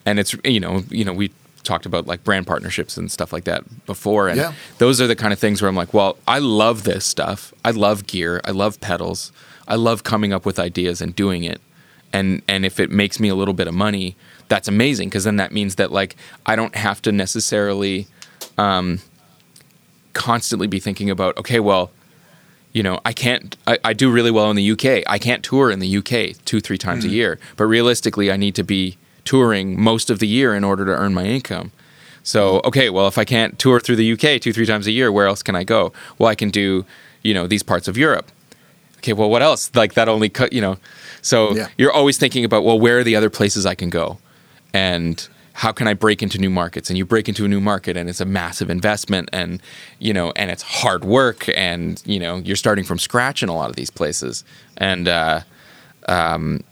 and 0.04 0.18
it's 0.18 0.36
you 0.44 0.60
know 0.60 0.82
you 0.90 1.06
know 1.06 1.14
we 1.14 1.30
talked 1.64 1.86
about 1.86 2.06
like 2.06 2.22
brand 2.22 2.46
partnerships 2.46 2.96
and 2.96 3.10
stuff 3.10 3.32
like 3.32 3.44
that 3.44 3.64
before, 3.86 4.28
and 4.28 4.38
Yeah. 4.38 4.52
those 4.78 5.00
are 5.00 5.06
the 5.08 5.16
kind 5.16 5.32
of 5.32 5.38
things 5.38 5.60
where 5.60 5.68
I'm 5.68 5.74
like, 5.76 5.92
well, 5.92 6.16
I 6.28 6.38
love 6.38 6.84
this 6.84 7.04
stuff. 7.04 7.52
I 7.64 7.70
love 7.72 8.06
gear. 8.06 8.40
I 8.44 8.52
love 8.52 8.80
pedals. 8.80 9.32
I 9.66 9.74
love 9.74 10.04
coming 10.04 10.32
up 10.32 10.44
with 10.46 10.58
ideas 10.58 11.00
and 11.00 11.16
doing 11.16 11.42
it. 11.44 11.60
And 12.12 12.42
and 12.46 12.64
if 12.64 12.78
it 12.78 12.90
makes 12.90 13.18
me 13.18 13.28
a 13.28 13.34
little 13.34 13.54
bit 13.54 13.66
of 13.66 13.74
money, 13.74 14.14
that's 14.48 14.68
amazing 14.68 15.08
because 15.08 15.24
then 15.24 15.36
that 15.36 15.50
means 15.52 15.74
that 15.76 15.90
like 15.90 16.14
I 16.46 16.54
don't 16.54 16.76
have 16.76 17.02
to 17.02 17.10
necessarily 17.12 18.06
um, 18.58 19.00
constantly 20.12 20.66
be 20.66 20.78
thinking 20.78 21.10
about 21.10 21.36
okay, 21.38 21.60
well, 21.60 21.90
you 22.72 22.82
know, 22.82 23.00
I 23.04 23.12
can't. 23.12 23.56
I, 23.66 23.78
I 23.84 23.92
do 23.92 24.10
really 24.10 24.30
well 24.30 24.50
in 24.50 24.56
the 24.56 24.70
UK. 24.72 25.02
I 25.06 25.18
can't 25.18 25.42
tour 25.44 25.70
in 25.70 25.78
the 25.78 25.96
UK 25.98 26.36
two 26.44 26.60
three 26.60 26.78
times 26.78 27.04
a 27.04 27.08
year. 27.08 27.38
But 27.56 27.64
realistically, 27.64 28.30
I 28.30 28.36
need 28.36 28.54
to 28.56 28.62
be 28.64 28.96
touring 29.24 29.80
most 29.80 30.10
of 30.10 30.18
the 30.18 30.26
year 30.26 30.54
in 30.54 30.64
order 30.64 30.84
to 30.84 30.92
earn 30.92 31.14
my 31.14 31.24
income. 31.24 31.72
So 32.22 32.60
okay, 32.64 32.88
well, 32.90 33.06
if 33.06 33.18
I 33.18 33.24
can't 33.24 33.58
tour 33.58 33.80
through 33.80 33.96
the 33.96 34.12
UK 34.12 34.40
two 34.40 34.52
three 34.52 34.66
times 34.66 34.86
a 34.86 34.90
year, 34.92 35.12
where 35.12 35.26
else 35.26 35.42
can 35.42 35.54
I 35.54 35.64
go? 35.64 35.92
Well, 36.18 36.28
I 36.28 36.34
can 36.34 36.50
do 36.50 36.84
you 37.22 37.34
know 37.34 37.46
these 37.46 37.62
parts 37.62 37.88
of 37.88 37.96
Europe. 37.98 38.30
Okay, 38.98 39.12
well, 39.12 39.28
what 39.28 39.42
else? 39.42 39.70
Like 39.74 39.92
that 39.94 40.08
only 40.08 40.30
cut, 40.30 40.52
you 40.54 40.62
know. 40.62 40.78
So 41.20 41.54
Yeah. 41.54 41.68
you're 41.76 41.92
always 41.92 42.16
thinking 42.16 42.44
about 42.44 42.64
well, 42.64 42.78
where 42.80 42.98
are 43.00 43.04
the 43.04 43.16
other 43.16 43.28
places 43.30 43.66
I 43.66 43.74
can 43.74 43.90
go, 43.90 44.18
and 44.72 45.28
how 45.52 45.70
can 45.72 45.86
I 45.86 45.92
break 45.94 46.22
into 46.22 46.38
new 46.38 46.50
markets? 46.50 46.88
And 46.90 46.96
you 46.98 47.04
break 47.04 47.28
into 47.28 47.44
a 47.44 47.48
new 47.48 47.60
market, 47.60 47.96
and 47.96 48.08
it's 48.08 48.20
a 48.20 48.24
massive 48.24 48.70
investment, 48.70 49.28
and 49.32 49.60
you 49.98 50.14
know, 50.14 50.32
and 50.36 50.50
it's 50.50 50.62
hard 50.62 51.04
work, 51.04 51.46
and 51.54 52.02
you 52.06 52.18
know, 52.18 52.36
you're 52.38 52.56
starting 52.56 52.84
from 52.84 52.98
scratch 52.98 53.42
in 53.42 53.50
a 53.50 53.54
lot 53.54 53.68
of 53.68 53.76
these 53.76 53.90
places, 53.90 54.42
and 54.78 55.06
uh, 55.08 55.40
um, 56.08 56.64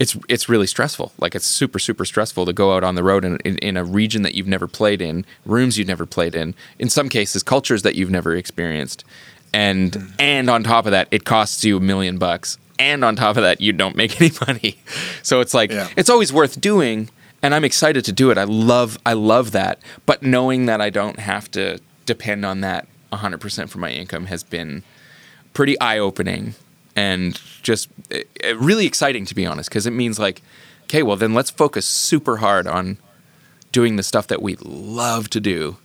it's 0.00 0.16
it's 0.28 0.48
really 0.48 0.66
stressful. 0.66 1.12
Like 1.18 1.36
it's 1.36 1.46
super 1.46 1.78
super 1.78 2.04
stressful 2.04 2.46
to 2.46 2.52
go 2.52 2.74
out 2.74 2.82
on 2.82 2.96
the 2.96 3.04
road 3.04 3.24
in, 3.24 3.36
in, 3.44 3.58
in 3.58 3.76
a 3.76 3.84
region 3.84 4.22
that 4.22 4.34
you've 4.34 4.48
never 4.48 4.66
played 4.66 5.00
in, 5.02 5.24
rooms 5.44 5.78
you've 5.78 5.86
never 5.86 6.06
played 6.06 6.34
in, 6.34 6.54
in 6.78 6.88
some 6.88 7.08
cases 7.08 7.42
cultures 7.44 7.82
that 7.82 7.94
you've 7.94 8.10
never 8.10 8.34
experienced, 8.34 9.04
and 9.52 9.94
hmm. 9.94 10.06
and 10.18 10.50
on 10.50 10.64
top 10.64 10.86
of 10.86 10.92
that, 10.92 11.06
it 11.10 11.24
costs 11.24 11.62
you 11.64 11.76
a 11.76 11.80
million 11.80 12.16
bucks, 12.18 12.58
and 12.78 13.04
on 13.04 13.14
top 13.14 13.36
of 13.36 13.42
that, 13.42 13.60
you 13.60 13.72
don't 13.74 13.94
make 13.94 14.18
any 14.20 14.32
money. 14.46 14.78
So 15.22 15.40
it's 15.40 15.52
like 15.52 15.70
Yeah. 15.70 15.88
it's 15.96 16.08
always 16.08 16.32
worth 16.32 16.58
doing, 16.60 17.10
and 17.42 17.54
I'm 17.54 17.64
excited 17.64 18.04
to 18.06 18.12
do 18.12 18.30
it. 18.30 18.38
I 18.38 18.44
love 18.44 18.98
I 19.04 19.12
love 19.12 19.52
that, 19.52 19.80
but 20.06 20.22
knowing 20.22 20.64
that 20.64 20.80
I 20.80 20.88
don't 20.88 21.20
have 21.20 21.50
to 21.52 21.78
depend 22.06 22.46
on 22.46 22.62
that 22.62 22.88
100% 23.12 23.68
for 23.68 23.78
my 23.78 23.90
income 23.90 24.26
has 24.26 24.42
been 24.42 24.82
pretty 25.52 25.78
eye 25.78 25.98
opening 25.98 26.54
and 26.96 27.40
just 27.62 27.88
eh, 28.10 28.22
eh, 28.42 28.54
really 28.58 28.86
exciting 28.86 29.24
to 29.26 29.34
be 29.34 29.46
honest 29.46 29.68
because 29.70 29.86
it 29.86 29.92
means 29.92 30.18
like 30.18 30.42
okay 30.84 31.02
well 31.02 31.16
then 31.16 31.34
let's 31.34 31.50
focus 31.50 31.86
super 31.86 32.38
hard 32.38 32.66
on 32.66 32.96
doing 33.72 33.96
the 33.96 34.02
stuff 34.02 34.26
that 34.26 34.42
we 34.42 34.56
love 34.62 35.30
to 35.30 35.40
do 35.40 35.76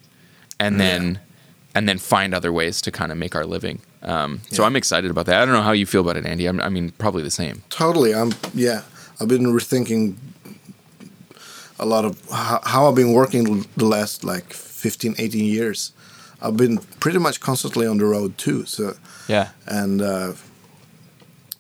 and 0.59 0.79
then 0.79 1.19
and 1.75 1.87
then 1.89 1.97
find 1.97 2.33
other 2.33 2.51
ways 2.51 2.81
to 2.81 2.91
kind 2.91 3.11
of 3.11 3.17
make 3.17 3.35
our 3.35 3.45
living 3.45 3.79
um, 4.01 4.41
so 4.49 4.61
Yeah. 4.63 4.67
i'm 4.67 4.75
excited 4.75 5.11
about 5.11 5.25
that 5.27 5.41
i 5.41 5.45
don't 5.45 5.53
know 5.53 5.61
how 5.61 5.73
you 5.73 5.85
feel 5.85 6.01
about 6.01 6.17
it 6.17 6.25
andy 6.25 6.45
I'm, 6.47 6.59
i 6.61 6.69
mean 6.69 6.91
probably 6.97 7.23
the 7.23 7.31
same 7.31 7.63
Totally. 7.69 8.13
I'm 8.15 8.33
yeah. 8.53 8.81
I've 9.19 9.27
been 9.29 9.43
rethinking 9.45 10.15
a 11.79 11.85
lot 11.85 12.05
of 12.05 12.21
how, 12.29 12.59
how 12.63 12.87
I've 12.89 12.95
been 12.95 13.13
working 13.13 13.65
the 13.77 13.85
last 13.85 14.23
like 14.23 14.53
15, 14.53 15.15
18 15.17 15.45
years. 15.45 15.91
I've 16.41 16.57
been 16.57 16.77
pretty 16.99 17.19
much 17.19 17.39
constantly 17.39 17.87
on 17.87 17.97
the 17.97 18.05
road 18.05 18.37
too. 18.37 18.65
So 18.65 18.95
yeah 19.27 19.49
and 19.67 20.01
uh, 20.01 20.33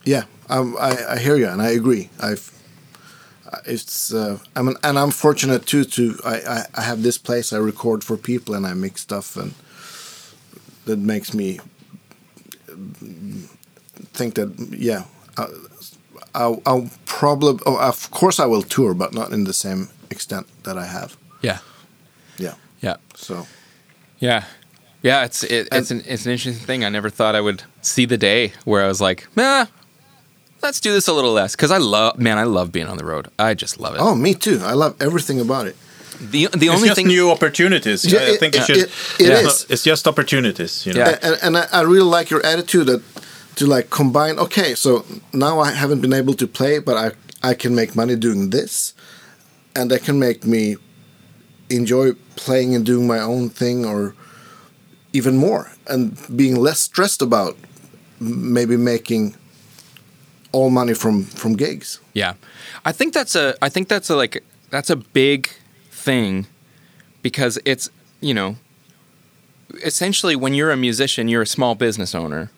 yeah, 0.05 0.23
um, 0.49 0.75
I, 0.79 0.97
I 1.15 1.19
hear 1.19 1.35
you 1.35 1.47
and 1.47 1.61
I 1.61 1.69
agree. 1.71 2.09
I've 2.19 2.51
it's 3.65 4.13
uh, 4.13 4.37
I'm 4.55 4.67
an, 4.67 4.75
and 4.83 4.99
I'm 4.99 5.11
fortunate 5.11 5.65
too 5.65 5.85
to 5.85 6.19
I, 6.25 6.35
I, 6.35 6.65
I 6.75 6.81
have 6.81 7.03
this 7.03 7.17
place 7.17 7.53
I 7.53 7.57
record 7.57 8.03
for 8.03 8.17
people 8.17 8.53
and 8.55 8.65
I 8.67 8.73
make 8.73 8.97
stuff 8.97 9.37
and 9.37 9.53
that 10.85 10.99
makes 10.99 11.33
me 11.33 11.59
think 14.13 14.35
that 14.35 14.53
yeah 14.77 15.05
I, 15.37 15.47
I'll, 16.33 16.61
I'll 16.65 16.89
probably 17.05 17.61
oh, 17.65 17.77
of 17.79 18.11
course 18.11 18.39
I 18.39 18.45
will 18.45 18.63
tour 18.63 18.93
but 18.93 19.13
not 19.13 19.31
in 19.31 19.45
the 19.45 19.53
same 19.53 19.89
extent 20.11 20.47
that 20.63 20.77
I 20.77 20.85
have 20.85 21.15
Yeah. 21.41 21.59
yeah 22.37 22.55
Yeah. 22.81 22.97
so 23.15 23.47
Yeah. 24.19 24.43
Yeah, 25.01 25.23
it's 25.23 25.43
it, 25.43 25.67
it's 25.71 25.91
an 25.91 26.01
it's 26.07 26.25
an 26.25 26.31
interesting 26.31 26.65
thing. 26.65 26.83
I 26.83 26.89
never 26.89 27.11
thought 27.11 27.35
I 27.35 27.41
would 27.41 27.61
see 27.81 28.05
the 28.05 28.17
day 28.17 28.53
where 28.63 28.83
I 28.83 28.87
was 28.87 28.99
like, 28.99 29.27
nah, 29.35 29.67
let's 30.65 30.79
do 30.81 30.91
this 30.91 31.07
a 31.07 31.13
little 31.13 31.31
less 31.33 31.55
because 31.55 31.71
I 31.71 31.77
love 31.77 32.17
man, 32.19 32.37
I 32.37 32.43
love 32.43 32.71
being 32.71 32.87
on 32.87 32.97
the 32.97 33.05
road. 33.05 33.27
I 33.39 33.53
just 33.53 33.79
love 33.79 33.95
it. 33.95 34.01
oh 34.01 34.15
me 34.15 34.33
too 34.33 34.59
I 34.63 34.73
love 34.73 34.93
everything 34.99 35.39
about 35.39 35.67
it 35.67 35.75
the 36.19 36.47
the 36.61 36.67
It's 36.67 36.75
only 36.75 36.87
just 36.87 36.95
thing 36.97 37.07
new 37.07 37.29
opportunities. 37.29 38.05
Yeah, 38.05 38.19
I 38.33 38.37
think 38.37 38.55
you 38.55 38.61
it- 38.61 38.65
should. 38.67 38.77
it- 38.77 38.89
it 39.19 39.29
it's, 39.45 39.63
is. 39.63 39.71
it's 39.71 39.83
just 39.83 40.07
opportunities. 40.07 40.85
You 40.85 40.93
know. 40.93 40.99
Yeah. 41.01 41.19
and, 41.21 41.35
and 41.43 41.57
I, 41.57 41.65
I 41.79 41.81
really 41.81 42.09
like 42.17 42.29
your 42.33 42.43
attitude 42.45 42.87
that 42.87 43.01
to 43.55 43.65
like 43.65 43.89
combine 43.89 44.37
okay 44.37 44.75
so 44.75 45.05
now 45.31 45.61
i 45.61 45.71
haven't 45.71 46.01
been 46.01 46.13
able 46.21 46.33
to 46.33 46.45
play 46.47 46.77
but 46.87 46.95
i 47.05 47.07
i 47.51 47.53
can 47.53 47.73
make 47.73 47.95
money 47.95 48.15
doing 48.27 48.49
this 48.49 48.93
and 49.77 49.89
that 49.91 50.03
can 50.03 50.17
make 50.19 50.45
me 50.45 50.75
enjoy 51.69 52.11
playing 52.35 52.75
and 52.75 52.85
doing 52.85 53.07
my 53.07 53.19
own 53.19 53.49
thing 53.49 53.85
or 53.85 54.13
even 55.13 55.37
more 55.37 55.71
and 55.87 56.17
being 56.35 56.55
less 56.67 56.79
stressed 56.81 57.21
about 57.21 57.55
maybe 58.19 58.75
making 58.77 59.35
all 60.55 60.69
money 60.69 60.93
from 60.93 61.23
from 61.23 61.55
gigs. 61.55 61.99
Yeah, 62.13 62.33
I 62.85 62.91
think 62.93 63.13
that's 63.13 63.35
a 63.35 63.55
I 63.61 63.69
think 63.69 63.89
that's 63.89 64.09
a 64.09 64.15
like 64.15 64.43
that's 64.69 64.89
a 64.89 64.95
big 64.95 65.49
thing 65.91 66.47
because 67.21 67.59
it's 67.65 67.89
you 68.21 68.33
know 68.33 68.55
essentially 69.83 70.35
when 70.35 70.53
you're 70.53 70.71
a 70.71 70.77
musician 70.77 71.27
you're 71.27 71.41
a 71.41 71.47
small 71.57 71.75
business 71.75 72.15
owner 72.15 72.49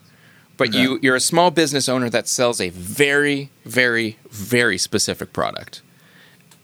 but 0.58 0.74
you 0.74 1.00
you're 1.02 1.16
a 1.16 1.28
small 1.34 1.52
business 1.52 1.88
owner 1.88 2.10
that 2.10 2.28
sells 2.28 2.60
a 2.60 2.70
very 2.70 3.50
very 3.66 4.18
very 4.30 4.78
specific 4.78 5.32
product 5.34 5.82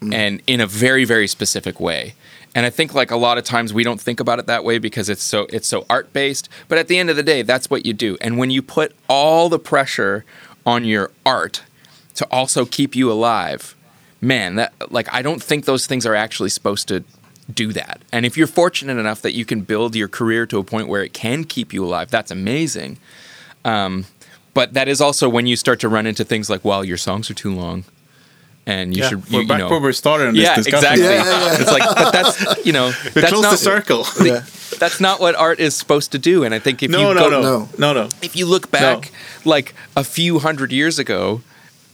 mm. 0.01 0.13
and 0.13 0.41
in 0.47 0.59
a 0.59 0.67
very 0.67 1.05
very 1.05 1.27
specific 1.27 1.79
way. 1.79 2.13
And 2.55 2.67
i 2.67 2.69
think 2.69 2.93
like 2.93 3.09
a 3.09 3.15
lot 3.15 3.37
of 3.39 3.43
times 3.43 3.73
we 3.73 3.83
don't 3.83 4.01
think 4.01 4.19
about 4.19 4.37
it 4.37 4.45
that 4.45 4.63
way 4.63 4.77
because 4.77 5.09
it's 5.09 5.23
so 5.23 5.47
it's 5.49 5.67
so 5.67 5.85
art 5.89 6.13
based 6.13 6.49
but 6.67 6.77
at 6.77 6.87
the 6.87 6.99
end 6.99 7.09
of 7.09 7.15
the 7.15 7.23
day 7.23 7.41
that's 7.41 7.69
what 7.69 7.85
you 7.85 7.93
do. 7.93 8.17
And 8.21 8.37
when 8.37 8.51
you 8.51 8.61
put 8.61 8.93
all 9.07 9.49
the 9.49 9.59
pressure 9.59 10.25
on 10.65 10.85
your 10.85 11.11
art 11.25 11.63
to 12.15 12.27
also 12.31 12.65
keep 12.65 12.95
you 12.95 13.11
alive. 13.11 13.75
Man 14.21 14.55
that 14.55 14.73
like 14.89 15.13
i 15.13 15.21
don't 15.21 15.43
think 15.43 15.65
those 15.65 15.85
things 15.85 16.05
are 16.05 16.15
actually 16.15 16.49
supposed 16.49 16.87
to 16.87 17.03
do 17.53 17.73
that. 17.73 18.01
And 18.11 18.25
if 18.25 18.37
you're 18.37 18.47
fortunate 18.47 18.97
enough 18.97 19.21
that 19.21 19.33
you 19.33 19.43
can 19.43 19.61
build 19.61 19.95
your 19.95 20.07
career 20.07 20.45
to 20.45 20.59
a 20.59 20.63
point 20.63 20.87
where 20.87 21.03
it 21.03 21.13
can 21.13 21.43
keep 21.43 21.73
you 21.73 21.83
alive 21.83 22.09
that's 22.09 22.31
amazing. 22.31 22.99
Um, 23.65 24.05
but 24.53 24.73
that 24.73 24.87
is 24.87 25.01
also 25.01 25.27
when 25.27 25.47
you 25.47 25.55
start 25.55 25.79
to 25.81 25.89
run 25.89 26.07
into 26.07 26.23
things 26.23 26.49
like 26.49 26.63
well 26.63 26.85
your 26.85 26.97
songs 26.97 27.29
are 27.29 27.33
too 27.33 27.53
long 27.53 27.83
and 28.65 28.95
you 28.95 29.03
Yeah, 29.03 29.09
should 29.09 29.29
we're 29.31 29.41
you, 29.41 29.47
back 29.47 29.59
you 29.59 29.63
know 29.65 29.69
where 29.69 29.79
we 29.79 29.93
started 29.93 30.29
in 30.29 30.35
this 30.35 30.43
yeah 30.43 30.55
discussion. 30.55 30.77
exactly 30.93 31.03
Yeah, 31.03 31.23
yeah, 31.23 31.45
yeah. 31.53 31.61
it's 31.61 31.71
like 31.71 31.83
but 31.95 32.11
that's 32.11 32.65
you 32.65 32.71
know 32.73 32.87
We 33.15 33.21
that's 33.21 33.31
not 33.41 33.51
the 33.51 33.57
circle. 33.57 34.05
yeah 34.25 34.43
that's 34.79 34.99
not 34.99 35.19
what 35.19 35.35
art 35.35 35.59
is 35.59 35.75
supposed 35.75 36.11
to 36.13 36.17
do 36.19 36.43
and 36.43 36.53
i 36.55 36.59
think 36.59 36.81
if 36.81 36.89
no, 36.89 37.09
you 37.09 37.13
no, 37.13 37.19
go 37.23 37.29
no, 37.29 37.41
No. 37.41 37.69
no, 37.77 37.93
no, 37.93 38.09
if 38.21 38.35
you 38.35 38.45
look 38.45 38.71
back 38.71 39.11
like 39.45 39.73
a 39.95 40.03
few 40.03 40.39
hundred 40.39 40.71
years 40.71 40.97
ago 40.99 41.41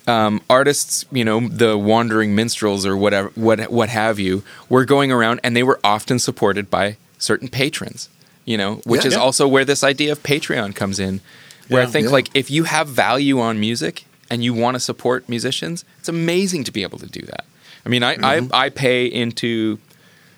um, 0.07 0.41
artists 0.49 1.05
you 1.11 1.23
know 1.25 1.39
the 1.47 1.77
wandering 1.77 2.33
minstrels 2.35 2.85
or 2.85 2.95
whatever 2.97 3.29
what 3.35 3.69
what 3.71 3.89
have 3.89 4.17
you 4.19 4.43
were 4.69 4.85
going 4.85 5.11
around 5.11 5.39
and 5.43 5.55
they 5.55 5.63
were 5.63 5.79
often 5.83 6.17
supported 6.19 6.69
by 6.69 6.97
certain 7.17 7.47
patrons 7.47 8.09
you 8.45 8.57
know 8.57 8.75
which 8.85 9.01
Yeah. 9.03 9.07
is 9.09 9.13
Yeah. 9.15 9.19
also 9.19 9.47
where 9.47 9.65
this 9.65 9.83
idea 9.83 10.11
of 10.11 10.23
patreon 10.23 10.73
comes 10.73 10.99
in 10.99 11.19
where 11.67 11.83
i 11.83 11.85
think 11.85 12.05
Yeah. 12.05 12.13
like 12.13 12.29
if 12.33 12.49
you 12.49 12.63
have 12.63 12.87
value 12.87 13.39
on 13.39 13.59
music 13.59 14.05
and 14.29 14.43
you 14.43 14.53
want 14.53 14.75
to 14.75 14.79
support 14.79 15.27
musicians 15.29 15.83
it's 15.99 16.09
amazing 16.09 16.63
to 16.63 16.71
be 16.71 16.83
able 16.83 16.97
to 16.99 17.07
do 17.07 17.21
that 17.21 17.45
i 17.85 17.89
mean 17.89 18.03
i 18.03 18.15
I, 18.21 18.47
I 18.65 18.69
pay 18.69 19.05
into 19.05 19.79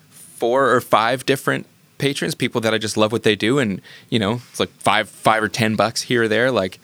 four 0.10 0.72
or 0.74 0.82
five 0.82 1.26
different 1.26 1.68
patrons, 1.98 2.34
people 2.34 2.62
that 2.62 2.74
I 2.74 2.80
just 2.80 2.98
love 2.98 3.12
what 3.12 3.22
they 3.22 3.36
do, 3.36 3.60
and 3.60 3.80
you 4.10 4.18
know, 4.18 4.42
it's 4.50 4.60
like 4.60 4.70
five, 4.70 5.08
five 5.08 5.44
or 5.44 5.48
ten 5.50 5.76
bucks 5.76 6.02
here 6.02 6.24
or 6.24 6.28
there. 6.28 6.50
Like, 6.50 6.80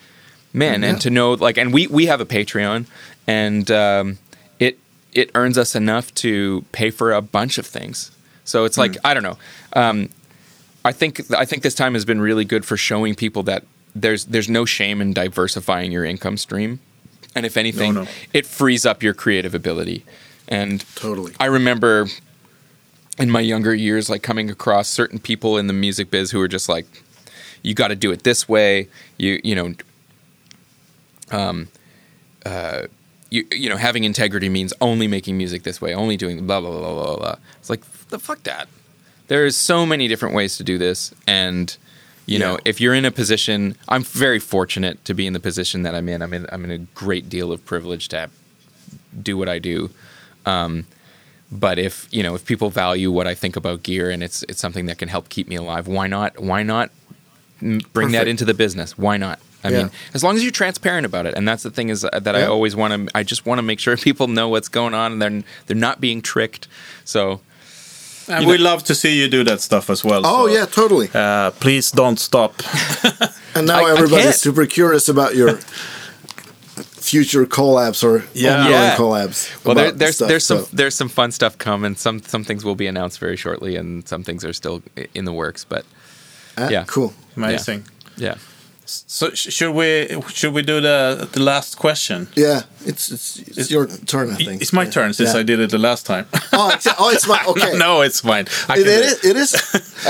man, 0.54 0.84
Yeah. 0.84 0.90
and 0.90 1.02
to 1.02 1.10
know, 1.10 1.34
like, 1.34 1.58
and 1.58 1.74
we 1.74 1.88
we 1.88 2.06
have 2.06 2.22
a 2.22 2.26
Patreon, 2.26 2.86
and 3.26 3.72
um, 3.72 4.20
it 4.60 4.78
it 5.14 5.32
earns 5.34 5.58
us 5.58 5.74
enough 5.76 6.14
to 6.16 6.64
pay 6.72 6.92
for 6.92 7.12
a 7.14 7.22
bunch 7.22 7.58
of 7.58 7.66
things. 7.66 8.12
So 8.44 8.66
it's 8.66 8.78
like 8.78 8.96
I 9.04 9.16
don't 9.16 9.24
know. 9.24 9.38
Um, 9.74 10.10
I 10.86 10.92
think 10.92 11.22
I 11.34 11.46
think 11.46 11.64
this 11.64 11.74
time 11.74 11.96
has 11.96 12.06
been 12.06 12.22
really 12.22 12.46
good 12.46 12.64
for 12.64 12.78
showing 12.78 13.16
people 13.16 13.42
that 13.44 13.64
there's 13.96 14.26
there's 14.26 14.50
no 14.50 14.66
shame 14.66 15.02
in 15.02 15.14
diversifying 15.14 15.92
your 15.92 16.06
income 16.06 16.38
stream, 16.38 16.80
and 17.38 17.46
if 17.46 17.56
anything, 17.56 17.94
no. 17.94 18.08
it 18.34 18.46
frees 18.46 18.86
up 18.86 19.04
your 19.04 19.14
creative 19.14 19.54
ability. 19.54 20.04
And 20.48 20.84
totally 20.96 21.34
I 21.40 21.46
remember 21.46 22.08
in 23.18 23.30
my 23.30 23.42
younger 23.42 23.74
years, 23.74 24.10
like 24.10 24.24
coming 24.24 24.50
across 24.50 24.88
certain 24.88 25.20
people 25.20 25.58
in 25.58 25.68
the 25.68 25.74
music 25.74 26.10
biz 26.10 26.32
who 26.32 26.40
were 26.40 26.48
just 26.48 26.68
like, 26.68 26.86
"You 27.62 27.74
got 27.74 27.90
to 27.90 27.96
do 27.96 28.12
it 28.12 28.24
this 28.24 28.50
way." 28.50 28.88
You 29.18 29.40
you 29.44 29.56
know, 29.56 29.74
um, 31.32 31.68
uh, 32.46 32.84
you 33.30 33.46
you 33.52 33.70
know, 33.70 33.78
having 33.78 34.04
integrity 34.04 34.50
means 34.50 34.74
only 34.82 35.08
making 35.08 35.38
music 35.38 35.64
this 35.64 35.82
way, 35.82 35.94
only 35.94 36.18
doing 36.18 36.46
blah 36.46 36.60
blah 36.60 36.72
blah 36.72 36.94
blah 36.94 37.06
blah. 37.06 37.18
blah. 37.18 37.36
It's 37.60 37.70
like 37.70 37.82
the 38.10 38.20
fuck 38.20 38.44
that. 38.44 38.68
There's 39.28 39.58
so 39.58 39.86
many 39.86 40.08
different 40.08 40.36
ways 40.36 40.58
to 40.58 40.64
do 40.64 40.78
this, 40.78 41.14
and 41.28 41.76
you 42.28 42.38
know, 42.40 42.60
if 42.66 42.80
you're 42.82 42.94
in 42.94 43.06
a 43.06 43.12
position, 43.12 43.76
I'm 43.90 44.04
very 44.04 44.40
fortunate 44.40 45.04
to 45.06 45.14
be 45.14 45.26
in 45.26 45.34
the 45.34 45.40
position 45.40 45.82
that 45.84 45.96
I'm 45.96 46.08
in. 46.10 46.22
I'm 46.22 46.34
in 46.34 46.46
I'm 46.52 46.64
in 46.66 46.72
a 46.72 46.78
great 46.78 47.30
deal 47.30 47.52
of 47.52 47.66
privilege 47.66 48.08
to 48.10 48.30
do 49.22 49.38
what 49.38 49.50
I 49.50 49.58
do. 49.60 49.90
Um, 50.46 50.86
but 51.52 51.80
if 51.80 52.08
you 52.12 52.22
know 52.24 52.36
if 52.36 52.46
people 52.46 52.70
value 52.70 53.10
what 53.12 53.26
I 53.28 53.34
think 53.34 53.56
about 53.56 53.82
gear 53.84 54.10
and 54.10 54.22
it's 54.22 54.44
it's 54.44 54.60
something 54.60 54.86
that 54.88 54.98
can 54.98 55.08
help 55.10 55.30
keep 55.30 55.48
me 55.48 55.56
alive, 55.56 55.88
why 55.88 56.08
not? 56.08 56.40
Why 56.40 56.62
not 56.64 56.92
bring 57.94 58.12
that 58.12 58.28
into 58.28 58.46
the 58.46 58.54
business? 58.54 58.98
Why 58.98 59.18
not? 59.18 59.40
I 59.64 59.70
Yeah. 59.72 59.78
mean, 59.84 59.92
as 60.14 60.24
long 60.24 60.36
as 60.36 60.44
you're 60.44 60.52
transparent 60.52 61.06
about 61.06 61.26
it, 61.26 61.34
and 61.36 61.48
that's 61.48 61.64
the 61.64 61.72
thing 61.72 61.90
is 61.90 62.06
uh, 62.06 62.10
that 62.20 62.36
I 62.36 62.44
always 62.46 62.76
want 62.76 62.94
to. 63.08 63.18
I 63.18 63.24
just 63.24 63.46
want 63.46 63.58
to 63.60 63.64
make 63.64 63.80
sure 63.80 63.98
people 64.10 64.28
know 64.28 64.50
what's 64.50 64.68
going 64.70 64.94
on 64.94 65.14
and 65.14 65.22
they're 65.22 65.44
they're 65.66 65.78
not 65.78 66.00
being 66.02 66.22
tricked. 66.22 66.68
So 67.06 67.42
And 68.30 68.44
You 68.44 68.50
we 68.52 68.58
know- 68.58 68.64
love 68.72 68.84
to 68.84 68.94
see 68.96 69.14
you 69.22 69.28
do 69.30 69.44
that 69.46 69.62
stuff 69.62 69.90
as 69.90 70.04
well. 70.04 70.22
oh 70.26 70.48
so, 70.48 70.54
yeah 70.54 70.66
totally 70.66 71.10
Uh, 71.14 71.52
please 71.60 71.92
don't 71.92 72.20
stop. 72.20 72.52
and 73.56 73.68
now 73.68 73.80
I- 73.86 73.90
I 73.90 73.92
everybody's 73.92 74.26
can't. 74.26 74.36
super 74.36 74.66
curious 74.66 75.10
about 75.10 75.36
your 75.36 75.60
future 77.10 77.46
collabs 77.46 78.04
or 78.04 78.24
Yeah. 78.34 78.58
ongoing 78.58 78.72
Yeah. 78.74 78.96
collabs 78.98 79.64
well, 79.64 79.76
there, 79.76 79.92
there's 79.92 80.16
stuff, 80.16 80.28
there's 80.28 80.46
some 80.46 80.66
there's 80.74 80.96
some 80.96 81.10
fun 81.10 81.32
stuff 81.32 81.58
coming. 81.58 81.96
Some 81.96 82.22
some 82.22 82.44
things 82.44 82.64
will 82.64 82.76
be 82.76 82.88
announced 82.88 83.20
very 83.20 83.38
shortly, 83.38 83.76
and 83.78 84.08
some 84.08 84.24
things 84.24 84.44
are 84.44 84.54
still 84.54 84.82
in 85.14 85.26
the 85.26 85.34
works. 85.34 85.66
But 85.70 85.86
Ah, 86.58 86.70
yeah. 86.70 86.84
cool 86.88 87.14
Amazing. 87.36 87.84
yeah, 88.18 88.36
So 88.90 89.30
sh- 89.34 89.52
should 89.54 89.74
we 89.74 90.08
should 90.34 90.54
we 90.54 90.62
do 90.62 90.80
the 90.82 91.28
the 91.32 91.40
last 91.42 91.78
question? 91.78 92.28
Yeah, 92.36 92.62
it's 92.86 93.12
it's, 93.12 93.40
it's 93.58 93.70
your 93.72 93.88
turn. 94.06 94.30
I 94.32 94.36
think 94.36 94.62
It's 94.62 94.72
my 94.74 94.84
Yeah. 94.84 94.92
turn 94.92 95.14
since 95.14 95.34
Yeah. 95.34 95.40
I 95.42 95.44
did 95.44 95.60
it 95.60 95.70
the 95.72 95.78
last 95.78 96.06
time. 96.06 96.26
Oh, 96.54 96.70
it's, 96.74 96.88
oh, 97.00 97.10
it's 97.10 97.28
my 97.28 97.44
okay. 97.52 97.78
no, 97.78 98.02
it's 98.02 98.22
fine. 98.22 98.46
I 98.70 98.74
it, 98.80 98.88
it 98.88 99.06
is. 99.06 99.26
It 99.26 99.36
is. 99.36 99.54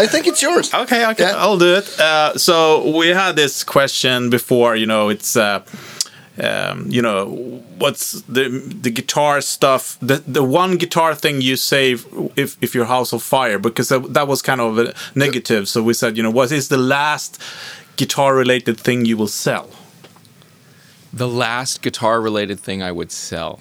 I 0.03 0.07
think 0.07 0.27
it's 0.27 0.41
yours. 0.41 0.71
Okay, 0.83 1.05
okay, 1.11 1.23
Yeah. 1.29 1.43
I'll 1.43 1.57
do 1.57 1.75
it. 1.75 1.99
Uh, 1.99 2.37
so 2.37 2.97
we 2.97 3.07
had 3.13 3.35
this 3.35 3.63
question 3.63 4.29
before. 4.29 4.75
You 4.77 4.85
know, 4.85 5.09
it's 5.09 5.35
uh, 5.35 5.59
um, 6.39 6.85
you 6.91 7.01
know, 7.01 7.25
what's 7.79 8.21
the 8.27 8.49
the 8.83 8.91
guitar 8.91 9.41
stuff? 9.41 9.97
The 10.01 10.21
the 10.33 10.43
one 10.43 10.77
guitar 10.77 11.15
thing 11.15 11.41
you 11.41 11.55
save 11.57 12.05
if 12.35 12.57
if 12.61 12.75
your 12.75 12.85
house 12.85 13.11
on 13.13 13.19
fire 13.19 13.57
because 13.59 13.89
that, 13.89 14.13
that 14.13 14.27
was 14.27 14.41
kind 14.43 14.61
of 14.61 14.77
a 14.77 14.93
negative. 15.15 15.67
So 15.67 15.81
we 15.81 15.93
said, 15.93 16.15
you 16.17 16.23
know, 16.23 16.31
what 16.31 16.51
is 16.51 16.67
the 16.67 16.77
last 16.77 17.41
guitar 17.97 18.35
related 18.35 18.79
thing 18.79 19.05
you 19.05 19.17
will 19.17 19.27
sell? 19.27 19.69
the 21.13 21.27
last 21.27 21.81
guitar 21.81 22.21
related 22.21 22.59
thing 22.59 22.83
I 22.83 22.91
would 22.91 23.11
sell. 23.11 23.59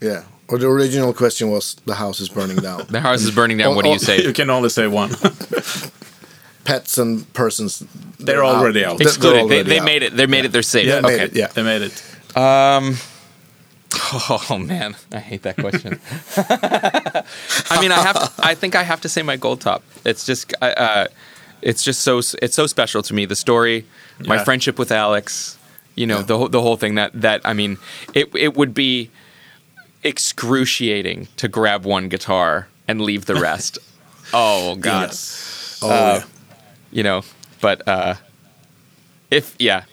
Yeah. 0.00 0.24
Or 0.48 0.58
the 0.58 0.68
original 0.68 1.12
question 1.12 1.50
was 1.50 1.74
the 1.86 1.94
house 1.94 2.20
is 2.20 2.28
burning 2.28 2.56
down. 2.56 2.86
The 2.88 3.00
house 3.00 3.22
is 3.22 3.30
burning 3.30 3.58
down. 3.58 3.74
What 3.76 3.84
do 3.84 3.90
you 3.90 3.98
say? 3.98 4.22
You 4.24 4.32
can 4.32 4.50
only 4.50 4.68
say 4.68 4.86
one. 4.86 5.10
Pets 6.64 6.98
and 6.98 7.30
persons. 7.34 7.84
They're 8.18 8.44
already 8.44 8.84
out. 8.84 8.98
They're 8.98 9.08
Excluded. 9.08 9.36
They, 9.36 9.42
already 9.42 9.68
they 9.68 9.78
out. 9.78 9.84
made 9.84 10.02
it. 10.02 10.16
They 10.16 10.26
made 10.26 10.44
it. 10.44 10.52
They're 10.52 10.62
safe. 10.62 10.86
Yeah, 10.86 11.00
They 11.00 11.08
made 11.08 11.14
okay. 11.14 11.24
it, 11.24 11.36
yeah. 11.36 11.46
they 11.48 11.62
made 11.62 11.82
it. 11.82 12.02
Oh 12.36 12.98
man, 14.58 14.96
I 15.12 15.20
hate 15.20 15.42
that 15.42 15.56
question. 15.56 16.00
I 16.36 17.80
mean, 17.80 17.92
I 17.92 18.02
have. 18.02 18.34
I 18.38 18.54
think 18.54 18.74
I 18.74 18.82
have 18.82 19.00
to 19.02 19.08
say 19.08 19.22
my 19.22 19.36
gold 19.36 19.60
top. 19.60 19.82
It's 20.04 20.26
just. 20.26 20.52
Uh, 20.60 21.06
it's 21.62 21.82
just 21.82 22.00
so. 22.02 22.18
It's 22.42 22.54
so 22.54 22.66
special 22.66 23.02
to 23.02 23.14
me. 23.14 23.24
The 23.26 23.36
story, 23.36 23.86
my 24.26 24.42
friendship 24.44 24.78
with 24.78 24.92
Alex, 24.92 25.58
You 25.96 26.06
know, 26.06 26.18
Yeah. 26.18 26.22
the 26.24 26.38
whole 26.38 26.48
the 26.48 26.60
whole 26.60 26.76
thing 26.76 26.94
that 26.96 27.10
that 27.20 27.40
I 27.44 27.52
mean, 27.52 27.78
it 28.14 28.28
it 28.34 28.54
would 28.56 28.74
be 28.74 29.10
excruciating 30.02 31.28
to 31.36 31.48
grab 31.48 31.84
one 31.84 32.08
guitar 32.08 32.68
and 32.86 33.00
leave 33.00 33.26
the 33.26 33.34
rest. 33.36 33.78
oh 34.34 34.74
god. 34.76 35.08
Yes. 35.08 35.78
Oh, 35.82 35.88
Uh, 35.90 36.20
yeah. 36.20 36.24
You 36.92 37.02
know, 37.02 37.22
but 37.60 37.86
uh 37.88 38.14
if 39.30 39.54
yeah. 39.58 39.84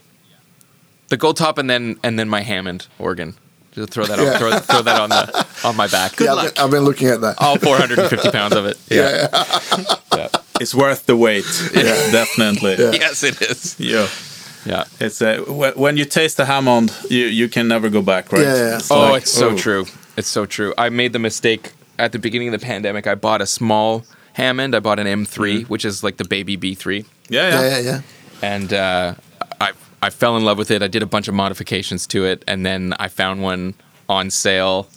The 1.10 1.18
gold 1.18 1.38
top 1.38 1.58
and 1.58 1.70
then 1.70 1.98
and 2.04 2.18
then 2.20 2.30
my 2.30 2.42
Hammond 2.42 2.88
organ. 3.00 3.36
Just 3.74 3.92
throw 3.92 4.04
that 4.04 4.20
on, 4.20 4.38
throw, 4.38 4.52
throw 4.60 4.82
that 4.82 5.00
on 5.00 5.10
the 5.10 5.48
on 5.64 5.76
my 5.78 5.88
back. 5.88 6.20
yeah, 6.20 6.34
I've 6.34 6.54
been, 6.56 6.64
I've 6.66 6.72
been 6.72 6.84
looking 6.84 7.08
at 7.08 7.22
that. 7.22 7.36
All 7.40 7.58
450 7.58 8.30
pounds 8.32 8.54
of 8.56 8.66
it. 8.66 8.78
Yeah. 8.90 9.28
yeah. 10.14 10.28
It's 10.62 10.74
worth 10.76 11.06
the 11.06 11.16
wait. 11.16 11.46
Yeah, 11.76 12.12
definitely. 12.12 12.76
Yeah. 12.80 12.92
Yes, 12.92 13.24
it 13.24 13.42
is. 13.42 13.76
Yeah. 13.80 14.08
Yeah, 14.66 14.84
it's 15.00 15.22
uh, 15.24 15.38
when 15.76 15.98
you 15.98 16.06
taste 16.06 16.38
the 16.38 16.46
Hammond, 16.46 16.92
you 17.10 17.26
you 17.26 17.50
can 17.50 17.68
never 17.68 17.90
go 17.90 18.02
back, 18.04 18.32
right? 18.32 18.44
Yeah, 18.44 18.56
yeah. 18.56 18.76
It's 18.78 18.92
Oh, 18.92 19.00
like, 19.14 19.24
it's 19.24 19.32
so 19.32 19.50
oh. 19.50 19.58
true. 19.58 19.86
It's 20.18 20.28
so 20.28 20.46
true. 20.46 20.72
I 20.78 20.90
made 20.90 21.14
the 21.14 21.20
mistake 21.20 21.72
at 21.98 22.12
the 22.12 22.20
beginning 22.20 22.54
of 22.54 22.60
the 22.62 22.66
pandemic. 22.66 23.08
I 23.08 23.16
bought 23.16 23.42
a 23.42 23.46
small 23.48 24.04
Hammond. 24.34 24.76
I 24.76 24.80
bought 24.80 25.00
an 25.00 25.08
M3, 25.08 25.68
which 25.68 25.84
is 25.84 26.04
like 26.04 26.18
the 26.18 26.28
baby 26.28 26.58
B3, 26.58 27.06
Yeah, 27.30 27.50
yeah. 27.50 27.62
yeah, 27.62 27.70
yeah, 27.70 27.80
yeah. 27.90 28.02
and 28.56 28.74
uh, 28.74 29.16
I 29.60 29.72
I 30.08 30.10
fell 30.12 30.38
in 30.38 30.44
love 30.46 30.60
with 30.60 30.70
it. 30.70 30.84
I 30.84 30.88
did 30.88 31.02
a 31.02 31.08
bunch 31.08 31.28
of 31.28 31.34
modifications 31.34 32.06
to 32.08 32.26
it, 32.26 32.44
and 32.48 32.64
then 32.64 32.94
I 33.00 33.08
found 33.08 33.42
one 33.42 33.74
on 34.08 34.30
sale 34.30 34.88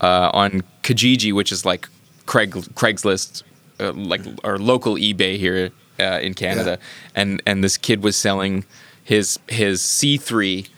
uh, 0.00 0.30
on 0.42 0.62
Kijiji, 0.82 1.32
which 1.32 1.52
is 1.52 1.64
like 1.64 1.88
Craig 2.26 2.50
Craigslist, 2.74 3.44
uh, 3.82 3.92
like 3.92 4.22
our 4.44 4.58
local 4.58 4.94
eBay 4.94 5.36
here 5.38 5.70
uh, 6.00 6.18
in 6.22 6.34
Canada, 6.34 6.78
and 7.14 7.42
and 7.46 7.62
this 7.62 7.76
kid 7.76 8.02
was 8.02 8.16
selling 8.16 8.64
his 9.04 9.38
his 9.48 9.80
C3 9.82 10.68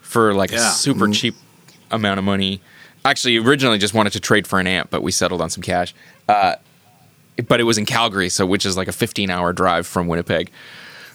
for 0.00 0.34
like 0.34 0.50
Yeah. 0.50 0.68
a 0.68 0.72
super 0.72 1.08
cheap 1.08 1.34
amount 1.90 2.18
of 2.18 2.24
money. 2.24 2.60
Actually, 3.04 3.36
originally 3.38 3.78
just 3.78 3.94
wanted 3.94 4.12
to 4.14 4.20
trade 4.20 4.46
for 4.46 4.58
an 4.58 4.66
amp, 4.66 4.90
but 4.90 5.02
we 5.02 5.12
settled 5.12 5.40
on 5.40 5.50
some 5.50 5.62
cash. 5.62 5.94
Uh, 6.28 6.56
but 7.48 7.60
it 7.60 7.64
was 7.64 7.78
in 7.78 7.84
Calgary, 7.86 8.28
so 8.28 8.46
which 8.46 8.64
is 8.64 8.76
like 8.76 8.88
a 8.88 8.92
15 8.92 9.28
hour 9.30 9.52
drive 9.52 9.86
from 9.86 10.06
Winnipeg. 10.08 10.50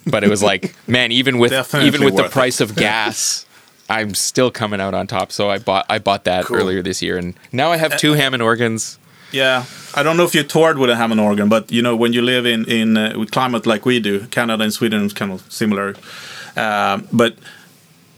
But 0.06 0.24
it 0.24 0.30
was 0.30 0.44
like, 0.44 0.76
man, 0.88 1.12
even 1.12 1.40
with 1.40 1.52
Definitely 1.52 1.88
even 1.88 2.04
with 2.04 2.16
the 2.16 2.24
worth 2.24 2.32
it. 2.32 2.34
price 2.34 2.62
of 2.62 2.76
gas, 2.88 3.46
I'm 3.90 4.14
still 4.14 4.52
coming 4.52 4.80
out 4.82 4.94
on 4.94 5.08
top. 5.08 5.32
So 5.32 5.50
I 5.50 5.58
bought 5.60 5.86
I 5.90 5.98
bought 6.00 6.26
that 6.26 6.46
Cool. 6.46 6.58
earlier 6.58 6.82
this 6.82 7.02
year, 7.02 7.18
and 7.18 7.34
now 7.52 7.72
I 7.72 7.78
have 7.78 7.98
two 7.98 8.14
Hammond 8.14 8.44
organs. 8.44 9.00
Yeah, 9.32 9.64
I 9.96 10.04
don't 10.04 10.16
know 10.18 10.26
if 10.26 10.34
you 10.34 10.44
toured 10.44 10.78
with 10.78 10.90
a 10.90 10.96
Hammond 10.96 11.22
organ, 11.22 11.50
but 11.50 11.72
you 11.72 11.82
know 11.82 11.96
when 11.96 12.14
you 12.14 12.22
live 12.22 12.46
in 12.46 12.66
in 12.66 12.98
uh, 12.98 13.14
with 13.20 13.32
climate 13.32 13.66
like 13.66 13.86
we 13.86 14.00
do, 14.00 14.28
Canada 14.28 14.64
and 14.64 14.74
Sweden 14.74 15.06
is 15.06 15.14
kind 15.14 15.32
of 15.32 15.42
similar. 15.52 15.96
Um, 16.56 17.08
but 17.12 17.36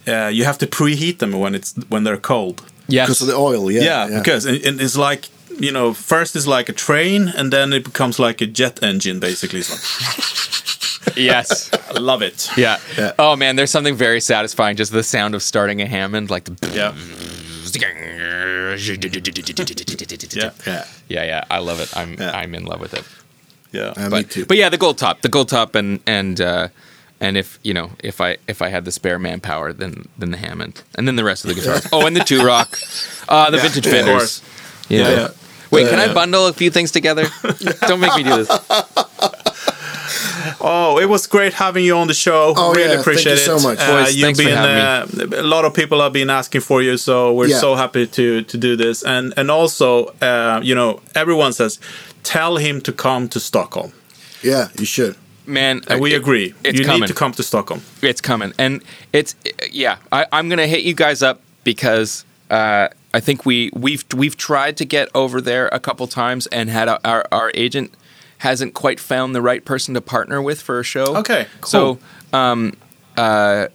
uh, 0.08 0.28
you 0.34 0.46
have 0.46 0.58
to 0.60 0.68
preheat 0.68 1.18
them 1.20 1.32
when 1.34 1.56
it's 1.56 1.76
when 1.90 2.04
they're 2.04 2.18
cold. 2.22 2.62
Yes, 2.88 3.08
Because 3.08 3.22
of 3.22 3.28
the 3.28 3.36
oil, 3.36 3.72
yeah. 3.72 4.08
Yeah, 4.08 4.20
because 4.20 4.46
and, 4.46 4.66
and 4.66 4.82
it's 4.82 4.96
like 4.98 5.30
you 5.60 5.72
know 5.72 5.94
first 5.94 6.36
it's 6.36 6.48
like 6.48 6.70
a 6.70 6.74
train, 6.74 7.28
and 7.38 7.52
then 7.52 7.74
it 7.74 7.84
becomes 7.84 8.20
like 8.20 8.42
a 8.42 8.48
jet 8.48 8.82
engine 8.84 9.20
basically. 9.20 9.60
It's 9.60 9.72
like, 11.08 11.18
yes, 11.18 11.70
I 11.96 12.00
love 12.00 12.22
it. 12.22 12.50
yeah. 12.58 12.78
Yeah. 12.98 13.14
Oh 13.20 13.36
man, 13.36 13.56
there's 13.56 13.72
something 13.72 13.96
very 13.98 14.22
satisfying 14.22 14.78
just 14.78 14.92
the 14.92 15.04
sound 15.04 15.36
of 15.36 15.42
starting 15.42 15.82
a 15.82 15.86
Hammond, 15.86 16.30
like 16.30 16.46
the 16.46 16.56
Yeah, 16.74 16.94
yeah, 18.76 20.52
yeah, 20.66 20.86
yeah, 21.08 21.24
yeah. 21.24 21.44
I 21.50 21.60
love 21.60 21.80
it. 21.80 21.96
I'm 21.96 22.14
Yeah. 22.20 22.32
I'm 22.32 22.54
in 22.56 22.66
love 22.66 22.80
with 22.80 22.94
it. 22.94 23.04
yeah. 23.72 23.94
Uh, 23.96 24.04
me 24.04 24.10
but, 24.10 24.30
too. 24.32 24.46
but 24.46 24.58
yeah, 24.58 24.70
the 24.70 24.78
gold 24.78 24.98
top, 24.98 25.22
the 25.22 25.30
gold 25.30 25.50
top, 25.50 25.76
and 25.76 26.00
and 26.06 26.40
uh, 26.42 26.68
and 27.20 27.38
if 27.38 27.60
you 27.64 27.74
know 27.74 27.92
if 28.04 28.20
I 28.22 28.38
if 28.48 28.62
I 28.62 28.70
had 28.70 28.86
the 28.86 28.92
spare 28.92 29.20
manpower, 29.20 29.74
then 29.74 30.06
then 30.18 30.32
the 30.32 30.38
Hammond, 30.38 30.84
and 30.96 31.08
then 31.08 31.16
the 31.16 31.24
rest 31.24 31.44
of 31.46 31.50
the 31.50 31.56
guitars. 31.56 31.88
oh, 31.92 32.06
and 32.08 32.16
the 32.16 32.24
Two-Rock, 32.24 32.78
uh, 33.30 33.50
the 33.52 33.58
Yeah, 33.58 33.64
vintage 33.64 33.86
yeah, 33.86 33.92
Fenders. 33.92 34.42
Yeah. 34.90 35.00
Yeah, 35.00 35.10
yeah. 35.16 35.28
Wait, 35.72 35.88
can 35.90 36.00
I 36.00 36.14
bundle 36.14 36.48
a 36.48 36.54
few 36.54 36.70
things 36.70 36.92
together? 36.92 37.26
Don't 37.88 38.02
make 38.02 38.14
me 38.18 38.24
do 38.24 38.44
this. 38.44 38.50
Oh, 40.60 41.00
it 41.00 41.08
was 41.10 41.28
great 41.28 41.54
having 41.54 41.86
you 41.86 41.96
on 41.98 42.08
the 42.08 42.14
show. 42.14 42.54
Oh, 42.56 42.72
really 42.72 42.82
yeah, 42.82 42.88
thank 42.90 43.02
appreciate 43.02 43.32
you 43.34 43.38
so 43.38 43.60
much. 43.60 43.80
Uh, 43.80 43.88
Boys, 44.04 44.16
you've 44.16 44.24
thanks 44.26 44.40
for 44.40 44.46
been 44.46 44.58
having 44.58 45.34
uh, 45.34 45.42
a 45.42 45.44
lot 45.44 45.66
of 45.66 45.74
people 45.74 46.02
have 46.02 46.14
been 46.14 46.30
asking 46.30 46.62
for 46.62 46.82
you, 46.82 46.98
so 46.98 47.34
we're 47.34 47.48
Yeah. 47.50 47.60
so 47.60 47.76
happy 47.76 48.08
to 48.08 48.42
to 48.44 48.58
do 48.58 48.76
this. 48.76 49.04
And 49.04 49.34
and 49.38 49.50
also, 49.52 50.06
uh, 50.22 50.60
you 50.64 50.76
know, 50.76 51.00
everyone 51.16 51.54
says, 51.54 51.80
tell 52.24 52.58
him 52.58 52.82
to 52.82 52.92
come 52.92 53.28
to 53.30 53.40
Stockholm, 53.40 53.92
Yeah, 54.44 54.68
you 54.80 54.86
should. 54.86 55.16
Man, 55.46 55.82
and 55.88 56.00
we 56.02 56.14
it- 56.14 56.18
agree. 56.22 56.54
It's 56.64 56.80
you 56.80 56.86
coming. 56.86 57.02
need 57.02 57.08
to 57.08 57.14
come 57.14 57.32
to 57.34 57.44
Stockholm. 57.44 57.82
It's 58.02 58.22
coming, 58.22 58.54
and 58.58 58.82
it's 59.14 59.36
yeah. 59.72 59.96
I, 60.12 60.26
I'm 60.32 60.50
gonna 60.50 60.68
hit 60.68 60.82
you 60.84 60.94
guys 60.94 61.22
up 61.24 61.40
because 61.64 62.26
uh, 62.50 62.88
I 63.14 63.20
think 63.22 63.46
we 63.46 63.70
we've 63.74 64.04
we've 64.16 64.38
tried 64.38 64.78
to 64.78 64.86
get 64.86 65.10
over 65.14 65.42
there 65.42 65.68
a 65.72 65.80
couple 65.80 66.08
times 66.08 66.48
and 66.52 66.70
had 66.70 66.88
a, 66.88 67.00
our 67.04 67.26
our 67.32 67.52
agent 67.56 67.92
hasn't 68.42 68.74
quite 68.74 69.00
found 69.00 69.36
the 69.36 69.42
right 69.42 69.64
person 69.64 69.94
to 69.94 70.02
partner 70.02 70.42
with 70.42 70.60
for 70.62 70.80
a 70.80 70.84
show. 70.84 71.16
Okay, 71.18 71.46
cool. 71.62 71.70
So, 71.70 72.00
um, 72.34 72.74
uh, 73.16 73.68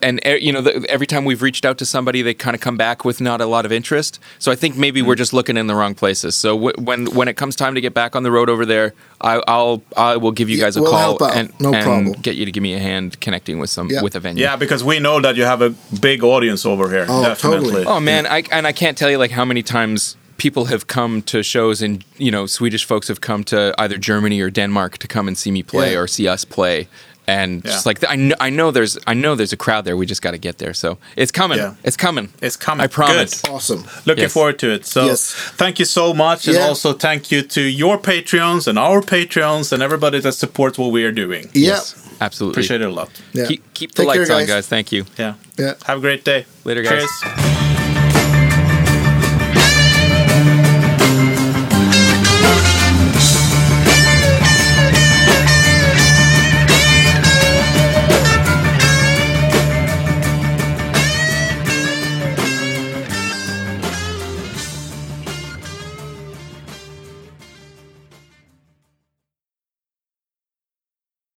and 0.00 0.20
uh, 0.26 0.30
you 0.30 0.50
know, 0.52 0.60
the, 0.62 0.84
every 0.88 1.06
time 1.06 1.24
we've 1.26 1.40
reached 1.42 1.64
out 1.66 1.76
to 1.78 1.84
somebody, 1.86 2.20
they 2.22 2.32
kind 2.34 2.54
of 2.54 2.60
come 2.60 2.76
back 2.78 3.04
with 3.04 3.20
not 3.20 3.40
a 3.40 3.46
lot 3.46 3.64
of 3.66 3.72
interest. 3.72 4.18
So 4.38 4.50
I 4.52 4.54
think 4.54 4.76
maybe 4.76 5.00
Hmm. 5.00 5.06
we're 5.08 5.14
just 5.14 5.32
looking 5.32 5.56
in 5.58 5.66
the 5.66 5.74
wrong 5.74 5.94
places. 5.94 6.34
So 6.34 6.54
w- 6.56 6.74
when 6.78 7.06
when 7.14 7.28
it 7.28 7.36
comes 7.36 7.54
time 7.56 7.74
to 7.74 7.80
get 7.82 7.92
back 7.94 8.16
on 8.16 8.22
the 8.22 8.30
road 8.30 8.48
over 8.50 8.64
there, 8.66 8.92
I, 9.20 9.42
I'll 9.46 9.82
I 9.96 10.16
will 10.16 10.32
give 10.32 10.48
you 10.50 10.56
Yeah, 10.56 10.64
guys 10.64 10.76
a 10.76 10.82
we'll 10.82 10.90
call 10.90 11.24
and, 11.24 11.52
No 11.60 11.72
and 11.74 11.82
problem. 11.84 12.12
get 12.22 12.36
you 12.36 12.44
to 12.46 12.52
give 12.52 12.62
me 12.62 12.74
a 12.74 12.78
hand 12.80 13.18
connecting 13.20 13.58
with 13.60 13.70
some 13.70 13.88
Yeah. 13.90 14.02
with 14.02 14.14
a 14.16 14.20
venue. 14.20 14.42
Yeah, 14.42 14.56
because 14.56 14.82
we 14.84 14.98
know 15.00 15.20
that 15.20 15.36
you 15.36 15.44
have 15.44 15.62
a 15.62 15.70
big 16.00 16.22
audience 16.24 16.64
over 16.66 16.88
here. 16.90 17.06
Oh, 17.08 17.22
definitely. 17.22 17.60
totally. 17.70 17.84
Oh 17.86 18.00
man, 18.00 18.26
I 18.26 18.42
and 18.50 18.66
I 18.66 18.72
can't 18.72 18.96
tell 18.98 19.10
you 19.10 19.18
like 19.18 19.30
how 19.32 19.44
many 19.46 19.62
times 19.62 20.16
people 20.36 20.64
have 20.66 20.86
come 20.86 21.22
to 21.22 21.42
shows 21.42 21.82
and 21.82 22.04
you 22.18 22.30
know 22.30 22.46
Swedish 22.46 22.84
folks 22.84 23.08
have 23.08 23.20
come 23.20 23.44
to 23.44 23.74
either 23.78 23.96
Germany 23.98 24.40
or 24.40 24.50
Denmark 24.50 24.98
to 24.98 25.06
come 25.08 25.28
and 25.28 25.36
see 25.38 25.50
me 25.50 25.62
play 25.62 25.92
Yeah. 25.92 25.98
or 26.00 26.06
see 26.06 26.28
us 26.28 26.44
play. 26.44 26.88
And 27.26 27.62
Yeah. 27.64 27.70
just 27.72 27.86
like 27.86 28.04
I 28.06 28.16
know, 28.16 28.34
I 28.38 28.50
know 28.50 28.70
there's 28.70 28.98
I 29.06 29.14
know 29.14 29.34
there's 29.34 29.52
a 29.52 29.56
crowd 29.56 29.84
there. 29.86 29.96
We 29.96 30.04
just 30.06 30.20
got 30.20 30.32
to 30.32 30.38
get 30.38 30.58
there. 30.58 30.74
So 30.74 30.98
it's 31.16 31.32
coming. 31.32 31.58
Yeah. 31.58 31.72
It's 31.82 31.96
coming. 31.96 32.28
It's 32.42 32.56
coming. 32.56 32.84
I 32.84 32.86
promise. 32.88 33.40
Good. 33.40 33.50
Awesome. 33.50 33.84
Looking 34.04 34.24
Yes. 34.24 34.32
forward 34.32 34.58
to 34.58 34.66
it. 34.74 34.84
So 34.86 35.06
Yes. 35.06 35.32
thank 35.56 35.78
you 35.78 35.86
so 35.86 36.12
much. 36.12 36.48
And 36.48 36.58
also 36.58 36.92
thank 36.92 37.30
you 37.32 37.40
to 37.42 37.60
your 37.60 37.98
Patreons 37.98 38.66
and 38.66 38.78
our 38.78 39.00
Patreons 39.02 39.72
and 39.72 39.82
everybody 39.82 40.20
that 40.20 40.32
supports 40.34 40.76
what 40.78 40.92
we 40.92 41.04
are 41.04 41.12
doing. 41.12 41.48
Yeah. 41.54 41.68
Yes, 41.76 41.94
absolutely. 42.20 42.52
Appreciate 42.54 42.82
it 42.82 42.88
a 42.88 42.94
lot. 43.00 43.08
Yeah. 43.32 43.46
Keep, 43.48 43.62
keep 43.74 43.90
the 43.94 44.02
Take 44.02 44.12
care, 44.12 44.20
lights 44.20 44.30
on, 44.30 44.40
guys. 44.40 44.48
guys. 44.48 44.66
Thank 44.68 44.92
you. 44.92 45.04
Yeah. 45.18 45.34
Yeah. 45.58 45.74
Have 45.86 45.98
a 45.98 46.00
great 46.00 46.24
day. 46.24 46.44
Later, 46.64 46.82
guys. 46.82 47.08
Cheers. 47.22 47.73